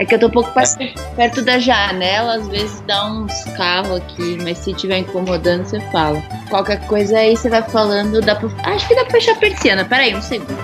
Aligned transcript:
É 0.00 0.04
que 0.06 0.14
eu 0.14 0.18
tô 0.18 0.28
um 0.28 0.30
pouco 0.30 0.50
perto 1.14 1.42
da 1.42 1.58
janela, 1.58 2.36
às 2.36 2.48
vezes 2.48 2.80
dá 2.86 3.04
uns 3.04 3.44
carros 3.54 3.98
aqui, 3.98 4.38
mas 4.42 4.56
se 4.56 4.72
tiver 4.72 4.96
incomodando, 4.96 5.66
você 5.66 5.78
fala. 5.92 6.22
Qualquer 6.48 6.86
coisa 6.86 7.18
aí 7.18 7.36
você 7.36 7.50
vai 7.50 7.60
falando, 7.60 8.18
dá 8.22 8.34
pra... 8.34 8.48
acho 8.72 8.88
que 8.88 8.94
dá 8.94 9.02
pra 9.02 9.10
fechar 9.10 9.32
a 9.32 9.36
persiana. 9.36 9.84
Peraí, 9.84 10.16
um 10.16 10.22
segundo. 10.22 10.56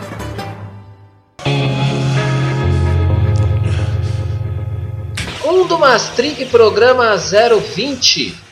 Mundo 5.44 5.78
Mastric, 5.78 6.46
programa 6.46 7.14
020. 7.18 8.45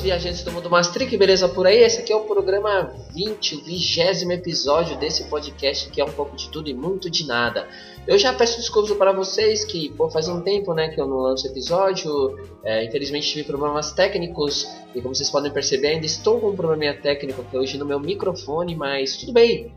Viajantes 0.00 0.42
do 0.42 0.52
mundo 0.52 0.70
Mastric, 0.70 1.16
beleza 1.16 1.48
por 1.48 1.66
aí? 1.66 1.82
Esse 1.82 2.00
aqui 2.00 2.12
é 2.12 2.16
o 2.16 2.20
programa 2.20 2.94
20, 3.12 3.56
o 3.56 3.64
vigésimo 3.64 4.32
episódio 4.32 4.96
desse 4.98 5.24
podcast 5.24 5.90
que 5.90 6.00
é 6.00 6.04
um 6.04 6.10
pouco 6.10 6.36
de 6.36 6.48
tudo 6.48 6.68
e 6.68 6.74
muito 6.74 7.10
de 7.10 7.26
nada. 7.26 7.68
Eu 8.06 8.18
já 8.18 8.32
peço 8.32 8.58
desculpas 8.58 8.96
para 8.96 9.12
vocês 9.12 9.64
que, 9.64 9.90
pô, 9.90 10.10
faz 10.10 10.28
um 10.28 10.40
tempo, 10.40 10.74
né, 10.74 10.88
que 10.88 11.00
eu 11.00 11.06
não 11.06 11.18
lanço 11.18 11.46
episódio. 11.46 12.38
É, 12.62 12.84
infelizmente 12.84 13.28
tive 13.28 13.44
problemas 13.44 13.92
técnicos 13.92 14.68
e 14.94 15.00
como 15.00 15.14
vocês 15.14 15.30
podem 15.30 15.52
perceber 15.52 15.88
ainda 15.88 16.06
estou 16.06 16.40
com 16.40 16.50
um 16.50 16.56
probleminha 16.56 16.94
técnico 16.94 17.42
aqui 17.42 17.56
hoje 17.56 17.78
no 17.78 17.84
meu 17.84 18.00
microfone, 18.00 18.74
mas 18.74 19.16
tudo 19.16 19.32
bem. 19.32 19.72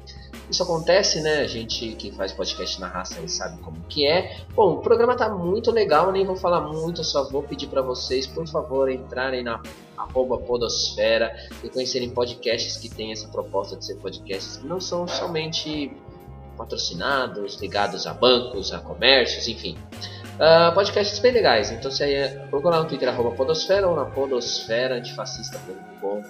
Isso 0.50 0.64
acontece, 0.64 1.22
né? 1.22 1.40
A 1.40 1.48
gente 1.48 1.94
que 1.94 2.12
faz 2.12 2.32
podcast 2.32 2.80
na 2.80 2.88
raça 2.88 3.20
aí 3.20 3.28
sabe 3.28 3.62
como 3.62 3.78
que 3.90 4.06
é. 4.06 4.38
Bom, 4.56 4.76
o 4.76 4.78
programa 4.78 5.16
tá 5.16 5.30
muito 5.30 5.72
legal, 5.72 6.12
nem 6.12 6.26
vou 6.26 6.38
falar 6.38 6.62
muito, 6.62 7.04
só 7.04 7.30
vou 7.30 7.44
pedir 7.44 7.68
para 7.68 7.82
vocês, 7.82 8.26
por 8.26 8.48
favor, 8.48 8.90
entrarem 8.90 9.44
na 9.44 9.62
arroba 9.98 10.38
podosfera 10.38 11.36
e 11.64 11.70
conhecerem 11.70 12.10
podcasts 12.10 12.78
que 12.78 12.88
têm 12.88 13.12
essa 13.12 13.28
proposta 13.28 13.76
de 13.76 13.86
ser 13.86 13.96
podcasts 13.96 14.58
que 14.58 14.68
não 14.68 14.80
são 14.80 15.08
somente 15.08 15.92
patrocinados, 16.56 17.56
ligados 17.62 18.08
a 18.08 18.14
bancos, 18.14 18.74
a 18.74 18.80
comércios, 18.80 19.48
enfim. 19.48 19.78
Uh, 20.36 20.74
podcasts 20.74 21.18
bem 21.20 21.32
legais, 21.32 21.72
então 21.72 21.90
você 21.90 22.04
aí, 22.04 22.40
procura 22.50 22.78
lá 22.78 22.84
no 22.84 22.88
Twitter 22.88 23.10
arroba 23.10 23.32
podosfera 23.32 23.88
ou 23.88 23.96
na 23.96 24.06
podosfera 24.06 24.96
antifascista.com 24.96 26.24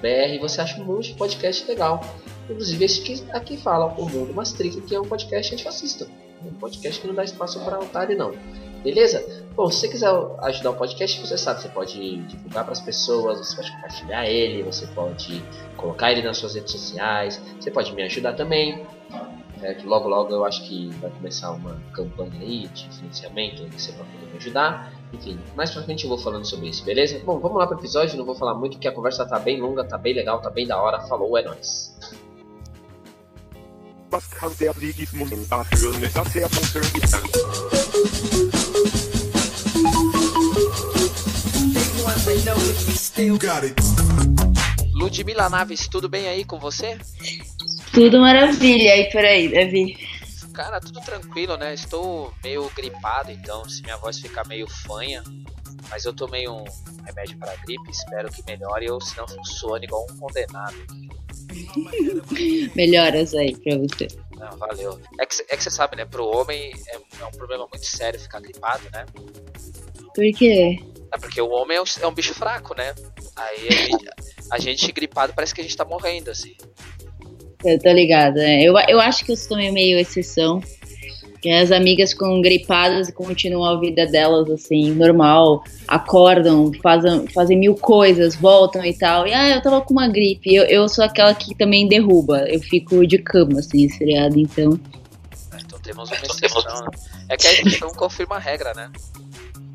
br 0.00 0.40
você 0.40 0.60
acha 0.60 0.80
um 0.80 0.84
monte 0.84 1.12
de 1.12 1.14
podcast 1.14 1.66
legal. 1.66 2.00
Inclusive 2.48 2.84
esse 2.84 3.00
que 3.02 3.24
aqui 3.32 3.56
fala 3.56 3.86
o 3.98 4.08
Mundo 4.08 4.34
Mastrica, 4.34 4.80
que 4.80 4.94
é 4.94 5.00
um 5.00 5.04
podcast 5.04 5.54
antifascista. 5.54 6.06
Um 6.44 6.52
podcast 6.54 7.00
que 7.00 7.06
não 7.06 7.14
dá 7.14 7.24
espaço 7.24 7.60
para 7.60 7.78
otário 7.78 8.16
não. 8.16 8.32
Beleza? 8.82 9.44
Bom, 9.54 9.70
se 9.70 9.80
você 9.80 9.88
quiser 9.88 10.10
ajudar 10.40 10.70
o 10.70 10.74
podcast, 10.74 11.20
você 11.20 11.38
sabe, 11.38 11.62
você 11.62 11.68
pode 11.68 12.16
divulgar 12.22 12.64
para 12.64 12.72
as 12.72 12.80
pessoas, 12.80 13.38
você 13.38 13.54
pode 13.54 13.70
compartilhar 13.70 14.26
ele, 14.26 14.62
você 14.64 14.86
pode 14.88 15.44
colocar 15.76 16.10
ele 16.10 16.22
nas 16.22 16.38
suas 16.38 16.56
redes 16.56 16.72
sociais, 16.72 17.40
você 17.60 17.70
pode 17.70 17.94
me 17.94 18.02
ajudar 18.02 18.32
também. 18.32 18.84
É, 19.62 19.74
que 19.74 19.86
logo 19.86 20.08
logo 20.08 20.32
eu 20.32 20.44
acho 20.44 20.64
que 20.64 20.88
vai 21.00 21.08
começar 21.10 21.52
uma 21.52 21.80
campanha 21.92 22.32
aí 22.40 22.66
de 22.66 22.88
financiamento 22.88 23.62
você 23.72 23.92
pode 23.92 24.10
me 24.10 24.36
ajudar. 24.36 24.92
Enfim, 25.12 25.38
mais 25.54 25.70
pra 25.70 25.82
frente 25.82 26.04
eu 26.04 26.08
vou 26.08 26.18
falando 26.18 26.44
sobre 26.46 26.68
isso, 26.68 26.84
beleza? 26.84 27.20
Bom, 27.24 27.38
vamos 27.38 27.58
lá 27.58 27.66
pro 27.66 27.78
episódio, 27.78 28.16
não 28.16 28.24
vou 28.24 28.34
falar 28.34 28.54
muito 28.54 28.72
porque 28.72 28.88
a 28.88 28.92
conversa 28.92 29.26
tá 29.26 29.38
bem 29.38 29.60
longa, 29.60 29.84
tá 29.84 29.98
bem 29.98 30.14
legal, 30.14 30.40
tá 30.40 30.48
bem 30.48 30.66
da 30.66 30.80
hora. 30.80 31.00
Falou, 31.00 31.36
é 31.36 31.42
nóis. 31.42 31.94
Ludmila 44.94 45.48
Naves, 45.48 45.88
tudo 45.88 46.08
bem 46.08 46.28
aí 46.28 46.44
com 46.44 46.58
você? 46.58 46.98
Tudo 47.92 48.20
maravilha 48.20 48.92
aí 48.92 49.10
por 49.10 49.24
aí, 49.24 49.48
Davi. 49.52 50.11
Cara, 50.52 50.80
tudo 50.80 51.00
tranquilo, 51.00 51.56
né? 51.56 51.74
Estou 51.74 52.32
meio 52.42 52.70
gripado, 52.70 53.30
então 53.30 53.68
se 53.68 53.82
minha 53.82 53.96
voz 53.96 54.18
ficar 54.18 54.46
meio 54.46 54.68
fanha, 54.68 55.22
mas 55.88 56.04
eu 56.04 56.12
tomei 56.12 56.48
um 56.48 56.64
remédio 57.04 57.38
para 57.38 57.56
gripe, 57.56 57.90
espero 57.90 58.30
que 58.30 58.44
melhore, 58.46 58.90
ou 58.90 59.00
senão 59.00 59.26
funcione 59.26 59.86
igual 59.86 60.06
um 60.10 60.16
condenado. 60.18 60.76
Melhoras 62.74 63.34
aí 63.34 63.56
pra 63.56 63.76
você. 63.78 64.08
Não, 64.38 64.56
valeu. 64.56 65.00
É 65.20 65.26
que, 65.26 65.42
é 65.48 65.56
que 65.56 65.62
você 65.62 65.70
sabe, 65.70 65.96
né? 65.96 66.04
Pro 66.04 66.26
homem 66.26 66.72
é, 66.88 66.96
é, 67.20 67.26
um 67.26 67.30
problema 67.30 67.66
muito 67.72 67.86
sério 67.86 68.18
ficar 68.18 68.40
gripado, 68.40 68.82
né? 68.92 69.06
Por 70.14 70.32
quê? 70.36 70.78
É 71.12 71.18
porque 71.18 71.40
o 71.40 71.50
homem 71.50 71.76
é 71.76 71.80
um, 71.80 71.84
é 72.00 72.06
um 72.06 72.14
bicho 72.14 72.34
fraco, 72.34 72.74
né? 72.74 72.94
Aí 73.36 73.68
a 73.68 73.72
gente, 73.72 74.10
a 74.50 74.58
gente 74.58 74.92
gripado 74.92 75.32
parece 75.34 75.54
que 75.54 75.60
a 75.60 75.64
gente 75.64 75.76
tá 75.76 75.84
morrendo, 75.84 76.30
assim. 76.30 76.56
Eu 77.64 77.78
tô 77.78 77.90
ligada. 77.92 78.42
É. 78.42 78.62
Eu, 78.62 78.74
eu 78.88 79.00
acho 79.00 79.24
que 79.24 79.32
eu 79.32 79.36
sou 79.36 79.56
meio 79.56 79.98
exceção. 79.98 80.62
As 81.60 81.72
amigas 81.72 82.12
ficam 82.12 82.40
gripadas 82.40 83.08
e 83.08 83.12
continuam 83.12 83.64
a 83.64 83.80
vida 83.80 84.06
delas 84.06 84.48
assim, 84.48 84.92
normal, 84.92 85.64
acordam, 85.88 86.70
fazem, 86.80 87.26
fazem 87.28 87.58
mil 87.58 87.74
coisas, 87.74 88.36
voltam 88.36 88.84
e 88.84 88.96
tal. 88.96 89.26
E 89.26 89.34
ah, 89.34 89.56
eu 89.56 89.60
tava 89.60 89.80
com 89.80 89.92
uma 89.92 90.06
gripe. 90.06 90.54
Eu, 90.54 90.64
eu 90.64 90.88
sou 90.88 91.04
aquela 91.04 91.34
que 91.34 91.52
também 91.56 91.88
derruba. 91.88 92.44
Eu 92.48 92.60
fico 92.60 93.04
de 93.04 93.18
cama, 93.18 93.58
assim, 93.58 93.86
esfriada, 93.86 94.38
então. 94.38 94.78
Então 95.64 95.80
temos 95.80 96.08
uma 96.10 96.16
exceção. 96.16 96.62
Né? 96.62 96.90
É 97.30 97.36
que 97.36 97.46
a 97.48 97.52
exceção 97.52 97.90
confirma 97.90 98.36
a 98.36 98.38
regra, 98.38 98.72
né? 98.74 98.92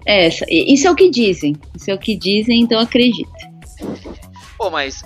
É, 0.05 0.29
isso 0.49 0.87
é 0.87 0.91
o 0.91 0.95
que 0.95 1.09
dizem. 1.09 1.57
Isso 1.75 1.91
é 1.91 1.93
o 1.93 1.99
que 1.99 2.15
dizem, 2.15 2.61
então 2.61 2.79
acredito. 2.79 3.29
Pô, 4.57 4.69
mas 4.69 5.03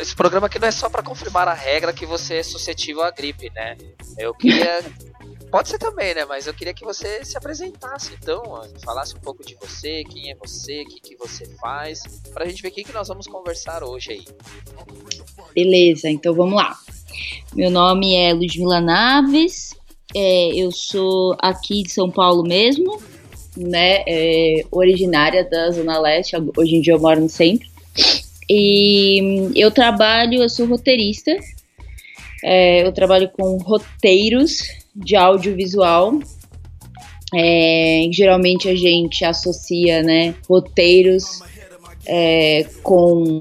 esse 0.00 0.14
programa 0.14 0.46
aqui 0.46 0.58
não 0.58 0.68
é 0.68 0.70
só 0.70 0.88
para 0.88 1.02
confirmar 1.02 1.46
a 1.46 1.54
regra 1.54 1.92
que 1.92 2.06
você 2.06 2.36
é 2.36 2.42
suscetível 2.42 3.02
à 3.02 3.10
gripe, 3.10 3.50
né? 3.54 3.76
Eu 4.16 4.34
queria. 4.34 4.80
Pode 5.50 5.68
ser 5.68 5.78
também, 5.78 6.14
né? 6.14 6.24
Mas 6.24 6.46
eu 6.46 6.54
queria 6.54 6.72
que 6.72 6.84
você 6.84 7.24
se 7.24 7.36
apresentasse, 7.36 8.12
então, 8.14 8.62
falasse 8.84 9.16
um 9.16 9.20
pouco 9.20 9.44
de 9.44 9.56
você, 9.56 10.04
quem 10.04 10.30
é 10.30 10.36
você, 10.36 10.82
o 10.82 10.86
que, 10.86 11.00
que 11.00 11.16
você 11.16 11.44
faz, 11.60 12.02
pra 12.32 12.46
gente 12.46 12.62
ver 12.62 12.68
o 12.68 12.70
que, 12.70 12.84
que 12.84 12.92
nós 12.92 13.08
vamos 13.08 13.26
conversar 13.26 13.82
hoje 13.82 14.12
aí. 14.12 14.24
Beleza, 15.52 16.08
então 16.08 16.32
vamos 16.34 16.54
lá. 16.54 16.78
Meu 17.52 17.68
nome 17.68 18.14
é 18.14 18.32
Ludmila 18.32 18.80
Naves, 18.80 19.74
é, 20.14 20.54
eu 20.54 20.70
sou 20.70 21.36
aqui 21.40 21.82
de 21.82 21.90
São 21.90 22.08
Paulo 22.08 22.44
mesmo, 22.44 23.02
né? 23.56 24.04
É, 24.06 24.64
originária 24.70 25.42
da 25.42 25.72
Zona 25.72 25.98
Leste, 25.98 26.36
hoje 26.56 26.76
em 26.76 26.80
dia 26.80 26.94
eu 26.94 27.00
moro 27.00 27.20
no 27.20 27.28
centro. 27.28 27.69
E 28.52 29.52
eu 29.54 29.70
trabalho, 29.70 30.42
eu 30.42 30.48
sou 30.48 30.66
roteirista, 30.66 31.30
é, 32.42 32.84
eu 32.84 32.90
trabalho 32.90 33.30
com 33.30 33.56
roteiros 33.58 34.62
de 34.92 35.14
audiovisual. 35.14 36.18
É, 37.32 38.08
geralmente 38.10 38.68
a 38.68 38.74
gente 38.74 39.24
associa 39.24 40.02
né, 40.02 40.34
roteiros 40.48 41.40
é, 42.04 42.66
com 42.82 43.40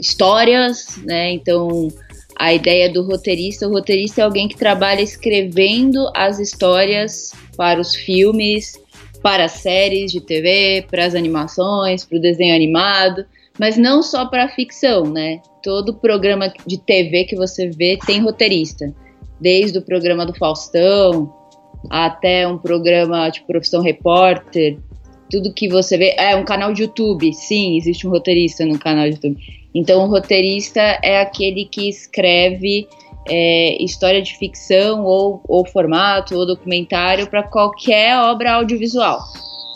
histórias, 0.00 0.96
né? 1.04 1.32
Então 1.32 1.88
a 2.34 2.54
ideia 2.54 2.90
do 2.90 3.02
roteirista, 3.02 3.68
o 3.68 3.70
roteirista 3.70 4.22
é 4.22 4.24
alguém 4.24 4.48
que 4.48 4.56
trabalha 4.56 5.02
escrevendo 5.02 6.10
as 6.16 6.38
histórias 6.38 7.32
para 7.54 7.78
os 7.78 7.94
filmes, 7.94 8.80
para 9.22 9.44
as 9.44 9.52
séries 9.52 10.10
de 10.10 10.22
TV, 10.22 10.86
para 10.90 11.04
as 11.04 11.14
animações, 11.14 12.02
para 12.02 12.16
o 12.16 12.20
desenho 12.20 12.54
animado 12.54 13.26
mas 13.62 13.76
não 13.76 14.02
só 14.02 14.26
para 14.26 14.48
ficção, 14.48 15.04
né? 15.04 15.40
Todo 15.62 15.94
programa 15.94 16.52
de 16.66 16.78
TV 16.78 17.26
que 17.26 17.36
você 17.36 17.68
vê 17.68 17.96
tem 18.04 18.20
roteirista, 18.20 18.92
desde 19.40 19.78
o 19.78 19.82
programa 19.82 20.26
do 20.26 20.34
Faustão 20.34 21.32
até 21.88 22.44
um 22.44 22.58
programa 22.58 23.30
tipo 23.30 23.46
Profissão 23.46 23.80
Repórter, 23.80 24.80
tudo 25.30 25.54
que 25.54 25.68
você 25.68 25.96
vê 25.96 26.12
é 26.18 26.34
um 26.34 26.44
canal 26.44 26.72
de 26.72 26.82
YouTube, 26.82 27.32
sim, 27.32 27.76
existe 27.76 28.04
um 28.04 28.10
roteirista 28.10 28.66
no 28.66 28.80
canal 28.80 29.04
de 29.04 29.14
YouTube. 29.14 29.38
Então, 29.72 30.06
o 30.06 30.08
roteirista 30.08 30.80
é 31.00 31.20
aquele 31.20 31.64
que 31.66 31.88
escreve 31.88 32.88
é, 33.28 33.80
história 33.80 34.20
de 34.20 34.36
ficção 34.38 35.04
ou, 35.04 35.40
ou 35.46 35.64
formato 35.64 36.36
ou 36.36 36.44
documentário 36.44 37.30
para 37.30 37.44
qualquer 37.44 38.18
obra 38.24 38.54
audiovisual 38.54 39.20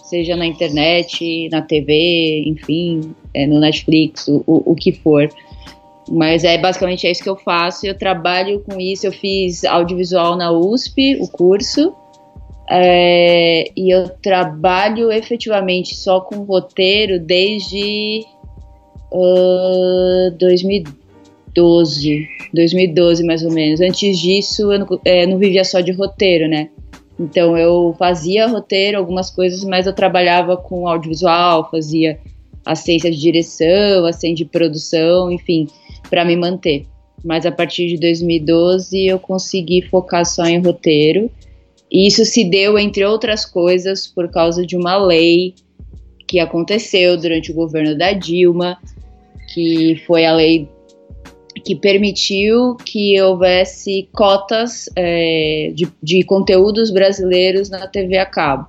seja 0.07 0.37
na 0.37 0.47
internet, 0.47 1.49
na 1.51 1.63
TV, 1.63 2.45
enfim, 2.47 3.15
é, 3.35 3.47
no 3.47 3.61
Netflix, 3.61 4.29
o, 4.29 4.43
o, 4.47 4.75
que 4.75 4.93
for. 4.93 5.29
Mas 6.09 6.45
é 6.45 6.57
basicamente 6.57 7.07
é 7.07 7.11
isso 7.11 7.23
que 7.23 7.29
eu 7.29 7.37
faço. 7.37 7.87
Eu 7.87 7.97
trabalho 7.97 8.61
com 8.61 8.81
isso. 8.81 9.07
Eu 9.07 9.13
fiz 9.13 9.65
audiovisual 9.65 10.37
na 10.37 10.53
USP, 10.53 11.17
o 11.21 11.29
curso, 11.29 11.93
é, 12.71 13.71
e 13.77 13.91
eu 13.91 14.09
trabalho 14.09 15.13
efetivamente 15.13 15.95
só 15.95 16.21
com 16.21 16.37
roteiro 16.45 17.21
desde 17.21 18.25
uh, 19.13 20.31
2012, 20.39 22.29
2012 22.53 23.25
mais 23.25 23.45
ou 23.45 23.53
menos. 23.53 23.81
Antes 23.81 24.19
disso, 24.19 24.73
eu 24.73 24.79
não, 24.81 25.01
é, 25.05 25.27
não 25.27 25.39
vivia 25.39 25.65
só 25.65 25.81
de 25.81 25.93
roteiro, 25.93 26.49
né? 26.49 26.71
Então 27.19 27.57
eu 27.57 27.95
fazia 27.99 28.47
roteiro, 28.47 28.99
algumas 28.99 29.31
coisas, 29.31 29.65
mas 29.65 29.87
eu 29.87 29.93
trabalhava 29.93 30.57
com 30.57 30.87
audiovisual, 30.87 31.71
fazia 31.71 32.19
assistência 32.65 33.11
de 33.11 33.19
direção, 33.19 34.05
assistência 34.05 34.45
de 34.45 34.45
produção, 34.45 35.31
enfim, 35.31 35.69
para 36.11 36.25
me 36.25 36.37
manter. 36.37 36.87
mas 37.25 37.47
a 37.47 37.51
partir 37.51 37.89
de 37.89 37.99
2012 37.99 39.07
eu 39.07 39.19
consegui 39.19 39.83
focar 39.83 40.25
só 40.25 40.45
em 40.45 40.61
roteiro. 40.61 41.31
E 41.91 42.07
isso 42.07 42.25
se 42.25 42.45
deu, 42.45 42.79
entre 42.79 43.05
outras 43.05 43.47
coisas, 43.47 44.07
por 44.07 44.31
causa 44.31 44.67
de 44.67 44.77
uma 44.77 44.97
lei 44.97 45.55
que 46.27 46.39
aconteceu 46.39 47.17
durante 47.17 47.51
o 47.51 47.55
governo 47.55 47.97
da 47.97 48.13
Dilma, 48.13 48.79
que 49.53 49.97
foi 50.07 50.27
a 50.27 50.33
lei 50.35 50.69
que 51.65 51.75
permitiu 51.75 52.77
que 52.77 53.21
houvesse 53.21 54.09
cotas 54.13 54.89
é, 54.95 55.73
de, 55.75 55.89
de 56.03 56.23
conteúdos 56.23 56.91
brasileiros 56.91 57.71
na 57.71 57.87
TV 57.87 58.19
a 58.19 58.27
cabo. 58.27 58.69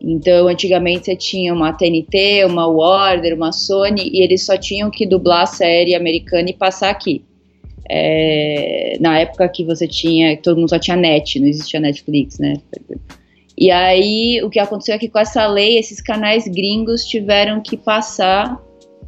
Então, 0.00 0.48
antigamente 0.48 1.06
você 1.06 1.16
tinha 1.16 1.52
uma 1.54 1.72
TNT, 1.72 2.44
uma 2.44 2.66
Warner, 2.66 3.34
uma 3.34 3.52
Sony, 3.52 4.10
e 4.12 4.22
eles 4.22 4.44
só 4.44 4.56
tinham 4.56 4.90
que 4.90 5.06
dublar 5.06 5.42
a 5.42 5.46
série 5.46 5.94
americana 5.94 6.50
e 6.50 6.52
passar 6.52 6.90
aqui. 6.90 7.24
É, 7.88 8.96
na 9.00 9.18
época 9.18 9.48
que 9.48 9.64
você 9.64 9.88
tinha, 9.88 10.36
todo 10.36 10.58
mundo 10.58 10.70
só 10.70 10.78
tinha 10.78 10.96
net, 10.96 11.40
não 11.40 11.46
existia 11.46 11.80
Netflix, 11.80 12.38
né? 12.38 12.54
E 13.56 13.70
aí, 13.70 14.42
o 14.42 14.50
que 14.50 14.58
aconteceu 14.58 14.94
é 14.94 14.98
que 14.98 15.08
com 15.08 15.18
essa 15.18 15.46
lei, 15.46 15.78
esses 15.78 16.00
canais 16.00 16.46
gringos 16.48 17.06
tiveram 17.06 17.60
que 17.60 17.76
passar 17.76 18.60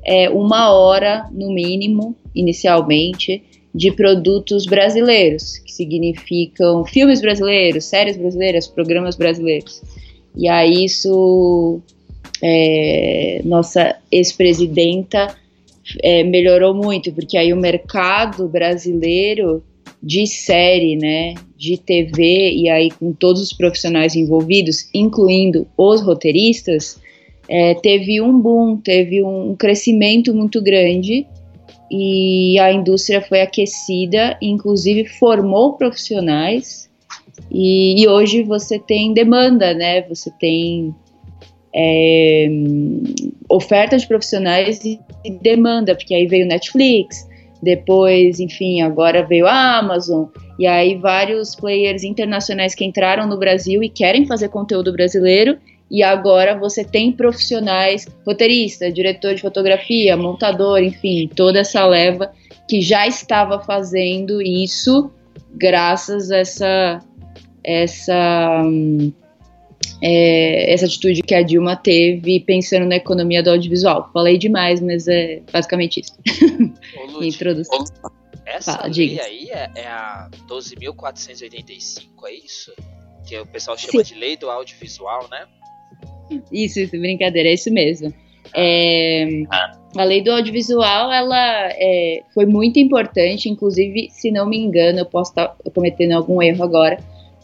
é, 0.06 0.30
uma 0.30 0.72
hora, 0.72 1.28
no 1.32 1.52
mínimo, 1.52 2.14
inicialmente, 2.32 3.42
de 3.74 3.90
produtos 3.90 4.64
brasileiros, 4.64 5.58
que 5.58 5.72
significam 5.72 6.84
filmes 6.86 7.20
brasileiros, 7.20 7.84
séries 7.84 8.16
brasileiras, 8.16 8.68
programas 8.68 9.16
brasileiros. 9.16 9.82
E 10.34 10.48
aí 10.48 10.84
isso, 10.84 11.80
é, 12.42 13.42
nossa 13.44 13.96
ex-presidenta 14.10 15.36
é, 16.02 16.22
melhorou 16.22 16.72
muito, 16.72 17.12
porque 17.12 17.36
aí 17.36 17.52
o 17.52 17.56
mercado 17.56 18.48
brasileiro 18.48 19.62
de 20.02 20.26
série, 20.26 20.94
né, 20.94 21.34
de 21.56 21.76
TV, 21.78 22.52
e 22.52 22.68
aí 22.68 22.90
com 22.92 23.12
todos 23.12 23.42
os 23.42 23.52
profissionais 23.52 24.14
envolvidos, 24.14 24.88
incluindo 24.94 25.66
os 25.76 26.00
roteiristas, 26.00 27.00
é, 27.48 27.74
teve 27.74 28.20
um 28.20 28.38
boom, 28.38 28.76
teve 28.76 29.22
um 29.22 29.54
crescimento 29.54 30.34
muito 30.34 30.62
grande 30.62 31.26
e 31.90 32.58
a 32.58 32.72
indústria 32.72 33.20
foi 33.20 33.40
aquecida, 33.40 34.36
inclusive 34.42 35.06
formou 35.06 35.74
profissionais 35.74 36.90
e, 37.50 38.02
e 38.02 38.08
hoje 38.08 38.42
você 38.42 38.78
tem 38.78 39.12
demanda, 39.12 39.72
né? 39.74 40.02
Você 40.02 40.30
tem 40.40 40.94
é, 41.74 42.48
oferta 43.48 43.96
de 43.96 44.06
profissionais 44.06 44.84
e 44.84 44.98
demanda, 45.40 45.94
porque 45.94 46.14
aí 46.14 46.26
veio 46.26 46.46
Netflix, 46.46 47.28
depois, 47.62 48.40
enfim, 48.40 48.80
agora 48.80 49.24
veio 49.24 49.46
a 49.46 49.78
Amazon, 49.78 50.26
e 50.58 50.66
aí 50.66 50.96
vários 50.96 51.54
players 51.54 52.02
internacionais 52.02 52.74
que 52.74 52.84
entraram 52.84 53.26
no 53.26 53.38
Brasil 53.38 53.82
e 53.82 53.88
querem 53.88 54.26
fazer 54.26 54.48
conteúdo 54.48 54.92
brasileiro 54.92 55.58
e 55.90 56.02
agora 56.02 56.58
você 56.58 56.84
tem 56.84 57.12
profissionais, 57.12 58.06
roteirista, 58.26 58.90
diretor 58.90 59.34
de 59.34 59.42
fotografia, 59.42 60.16
montador, 60.16 60.82
enfim, 60.82 61.28
toda 61.34 61.60
essa 61.60 61.86
leva 61.86 62.32
que 62.68 62.80
já 62.80 63.06
estava 63.06 63.60
fazendo 63.60 64.42
isso 64.42 65.10
graças 65.54 66.30
a 66.30 66.38
essa 66.38 67.00
essa 67.62 68.62
é, 70.02 70.72
essa 70.72 70.86
atitude 70.86 71.22
que 71.22 71.34
a 71.34 71.42
Dilma 71.42 71.76
teve 71.76 72.40
pensando 72.40 72.86
na 72.86 72.96
economia 72.96 73.42
do 73.42 73.50
audiovisual. 73.50 74.10
Falei 74.12 74.38
demais, 74.38 74.80
mas 74.80 75.08
é 75.08 75.42
basicamente 75.52 76.00
isso. 76.00 76.12
Ô, 76.98 77.06
Lud, 77.12 77.26
Introdução. 77.26 77.84
Essa 78.44 78.74
Fala, 78.74 78.84
lei 78.84 78.92
diga. 78.92 79.24
aí 79.24 79.50
é, 79.50 79.70
é 79.74 79.86
a 79.88 80.28
12.485, 80.48 82.06
é 82.26 82.32
isso? 82.32 82.72
Que 83.26 83.38
o 83.40 83.46
pessoal 83.46 83.76
chama 83.76 84.04
Sim. 84.04 84.14
de 84.14 84.20
lei 84.20 84.36
do 84.36 84.48
audiovisual, 84.48 85.28
né? 85.28 85.48
Isso, 86.50 86.80
isso, 86.80 86.98
brincadeira, 86.98 87.48
é 87.48 87.54
isso 87.54 87.72
mesmo. 87.72 88.12
É, 88.54 89.26
a 89.96 90.04
lei 90.04 90.22
do 90.22 90.30
audiovisual, 90.30 91.12
ela 91.12 91.68
é, 91.72 92.22
foi 92.34 92.46
muito 92.46 92.78
importante, 92.78 93.48
inclusive, 93.48 94.08
se 94.10 94.30
não 94.30 94.46
me 94.46 94.58
engano, 94.58 95.00
eu 95.00 95.06
posso 95.06 95.30
estar 95.30 95.54
cometendo 95.74 96.12
algum 96.12 96.40
erro 96.40 96.62
agora, 96.62 96.98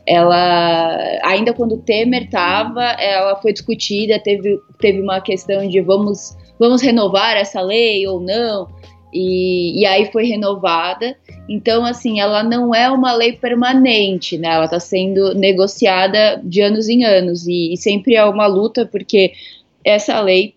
ela, 0.07 0.99
ainda 1.23 1.53
quando 1.55 1.77
o 1.77 1.79
Temer 1.79 2.25
estava, 2.25 2.83
ela 2.83 3.37
foi 3.37 3.53
discutida, 3.53 4.19
teve, 4.19 4.59
teve 4.81 5.01
uma 5.01 5.21
questão 5.21 5.67
de 5.69 5.81
vamos, 5.81 6.37
vamos 6.59 6.83
renovar 6.83 7.37
essa 7.37 7.61
lei 7.61 8.07
ou 8.07 8.21
não, 8.21 8.69
e, 9.13 9.81
e 9.81 9.87
aí 9.87 10.11
foi 10.11 10.25
renovada. 10.25 11.17
Então, 11.49 11.85
assim, 11.85 12.21
ela 12.21 12.43
não 12.43 12.75
é 12.75 12.91
uma 12.91 13.13
lei 13.13 13.33
permanente, 13.33 14.39
né? 14.39 14.49
Ela 14.49 14.65
está 14.65 14.81
sendo 14.81 15.35
negociada 15.35 16.41
de 16.43 16.61
anos 16.63 16.89
em 16.89 17.05
anos 17.05 17.47
e, 17.47 17.73
e, 17.73 17.77
sempre 17.77 18.15
é 18.15 18.25
uma 18.25 18.47
luta 18.47 18.87
porque 18.87 19.33
essa 19.85 20.21
lei 20.21 20.55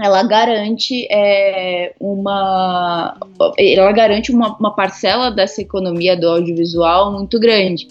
ela 0.00 0.22
garante 0.22 1.08
é, 1.10 1.92
uma 1.98 3.18
ela 3.58 3.90
garante 3.90 4.30
uma, 4.30 4.56
uma 4.56 4.72
parcela 4.72 5.28
dessa 5.28 5.60
economia 5.60 6.16
do 6.16 6.28
audiovisual 6.28 7.12
muito 7.12 7.40
grande. 7.40 7.88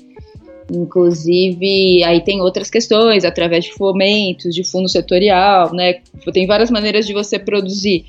Inclusive, 0.72 2.04
aí 2.04 2.22
tem 2.22 2.42
outras 2.42 2.70
questões, 2.70 3.24
através 3.24 3.66
de 3.66 3.74
fomentos, 3.74 4.54
de 4.54 4.64
fundo 4.64 4.88
setorial, 4.90 5.74
né? 5.74 6.02
Tem 6.34 6.46
várias 6.46 6.70
maneiras 6.70 7.06
de 7.06 7.14
você 7.14 7.40
produzir. 7.40 8.06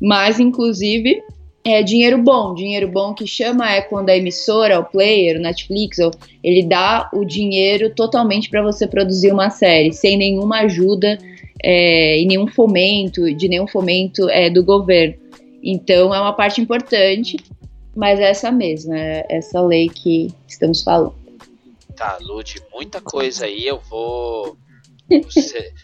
Mas, 0.00 0.38
inclusive, 0.38 1.22
é 1.64 1.82
dinheiro 1.82 2.18
bom. 2.18 2.54
Dinheiro 2.54 2.88
bom 2.88 3.14
que 3.14 3.26
chama 3.26 3.70
é 3.70 3.80
quando 3.80 4.10
a 4.10 4.16
emissora, 4.16 4.80
o 4.80 4.84
player, 4.84 5.38
o 5.38 5.42
Netflix, 5.42 5.98
ele 6.42 6.62
dá 6.62 7.08
o 7.12 7.24
dinheiro 7.24 7.94
totalmente 7.94 8.50
para 8.50 8.62
você 8.62 8.86
produzir 8.86 9.32
uma 9.32 9.50
série, 9.50 9.92
sem 9.92 10.16
nenhuma 10.16 10.60
ajuda 10.60 11.18
é, 11.62 12.20
e 12.20 12.26
nenhum 12.26 12.46
fomento, 12.46 13.32
de 13.34 13.48
nenhum 13.48 13.66
fomento 13.66 14.28
é, 14.28 14.50
do 14.50 14.64
governo. 14.64 15.14
Então 15.62 16.12
é 16.12 16.20
uma 16.20 16.32
parte 16.32 16.60
importante, 16.60 17.36
mas 17.94 18.18
é 18.18 18.30
essa 18.30 18.50
mesma, 18.50 18.98
é 18.98 19.26
essa 19.28 19.60
lei 19.60 19.88
que 19.88 20.28
estamos 20.48 20.82
falando. 20.82 21.14
Tá, 21.96 22.18
Lud, 22.20 22.60
muita 22.72 23.00
coisa 23.00 23.44
aí. 23.44 23.64
Eu 23.64 23.78
vou 23.88 24.56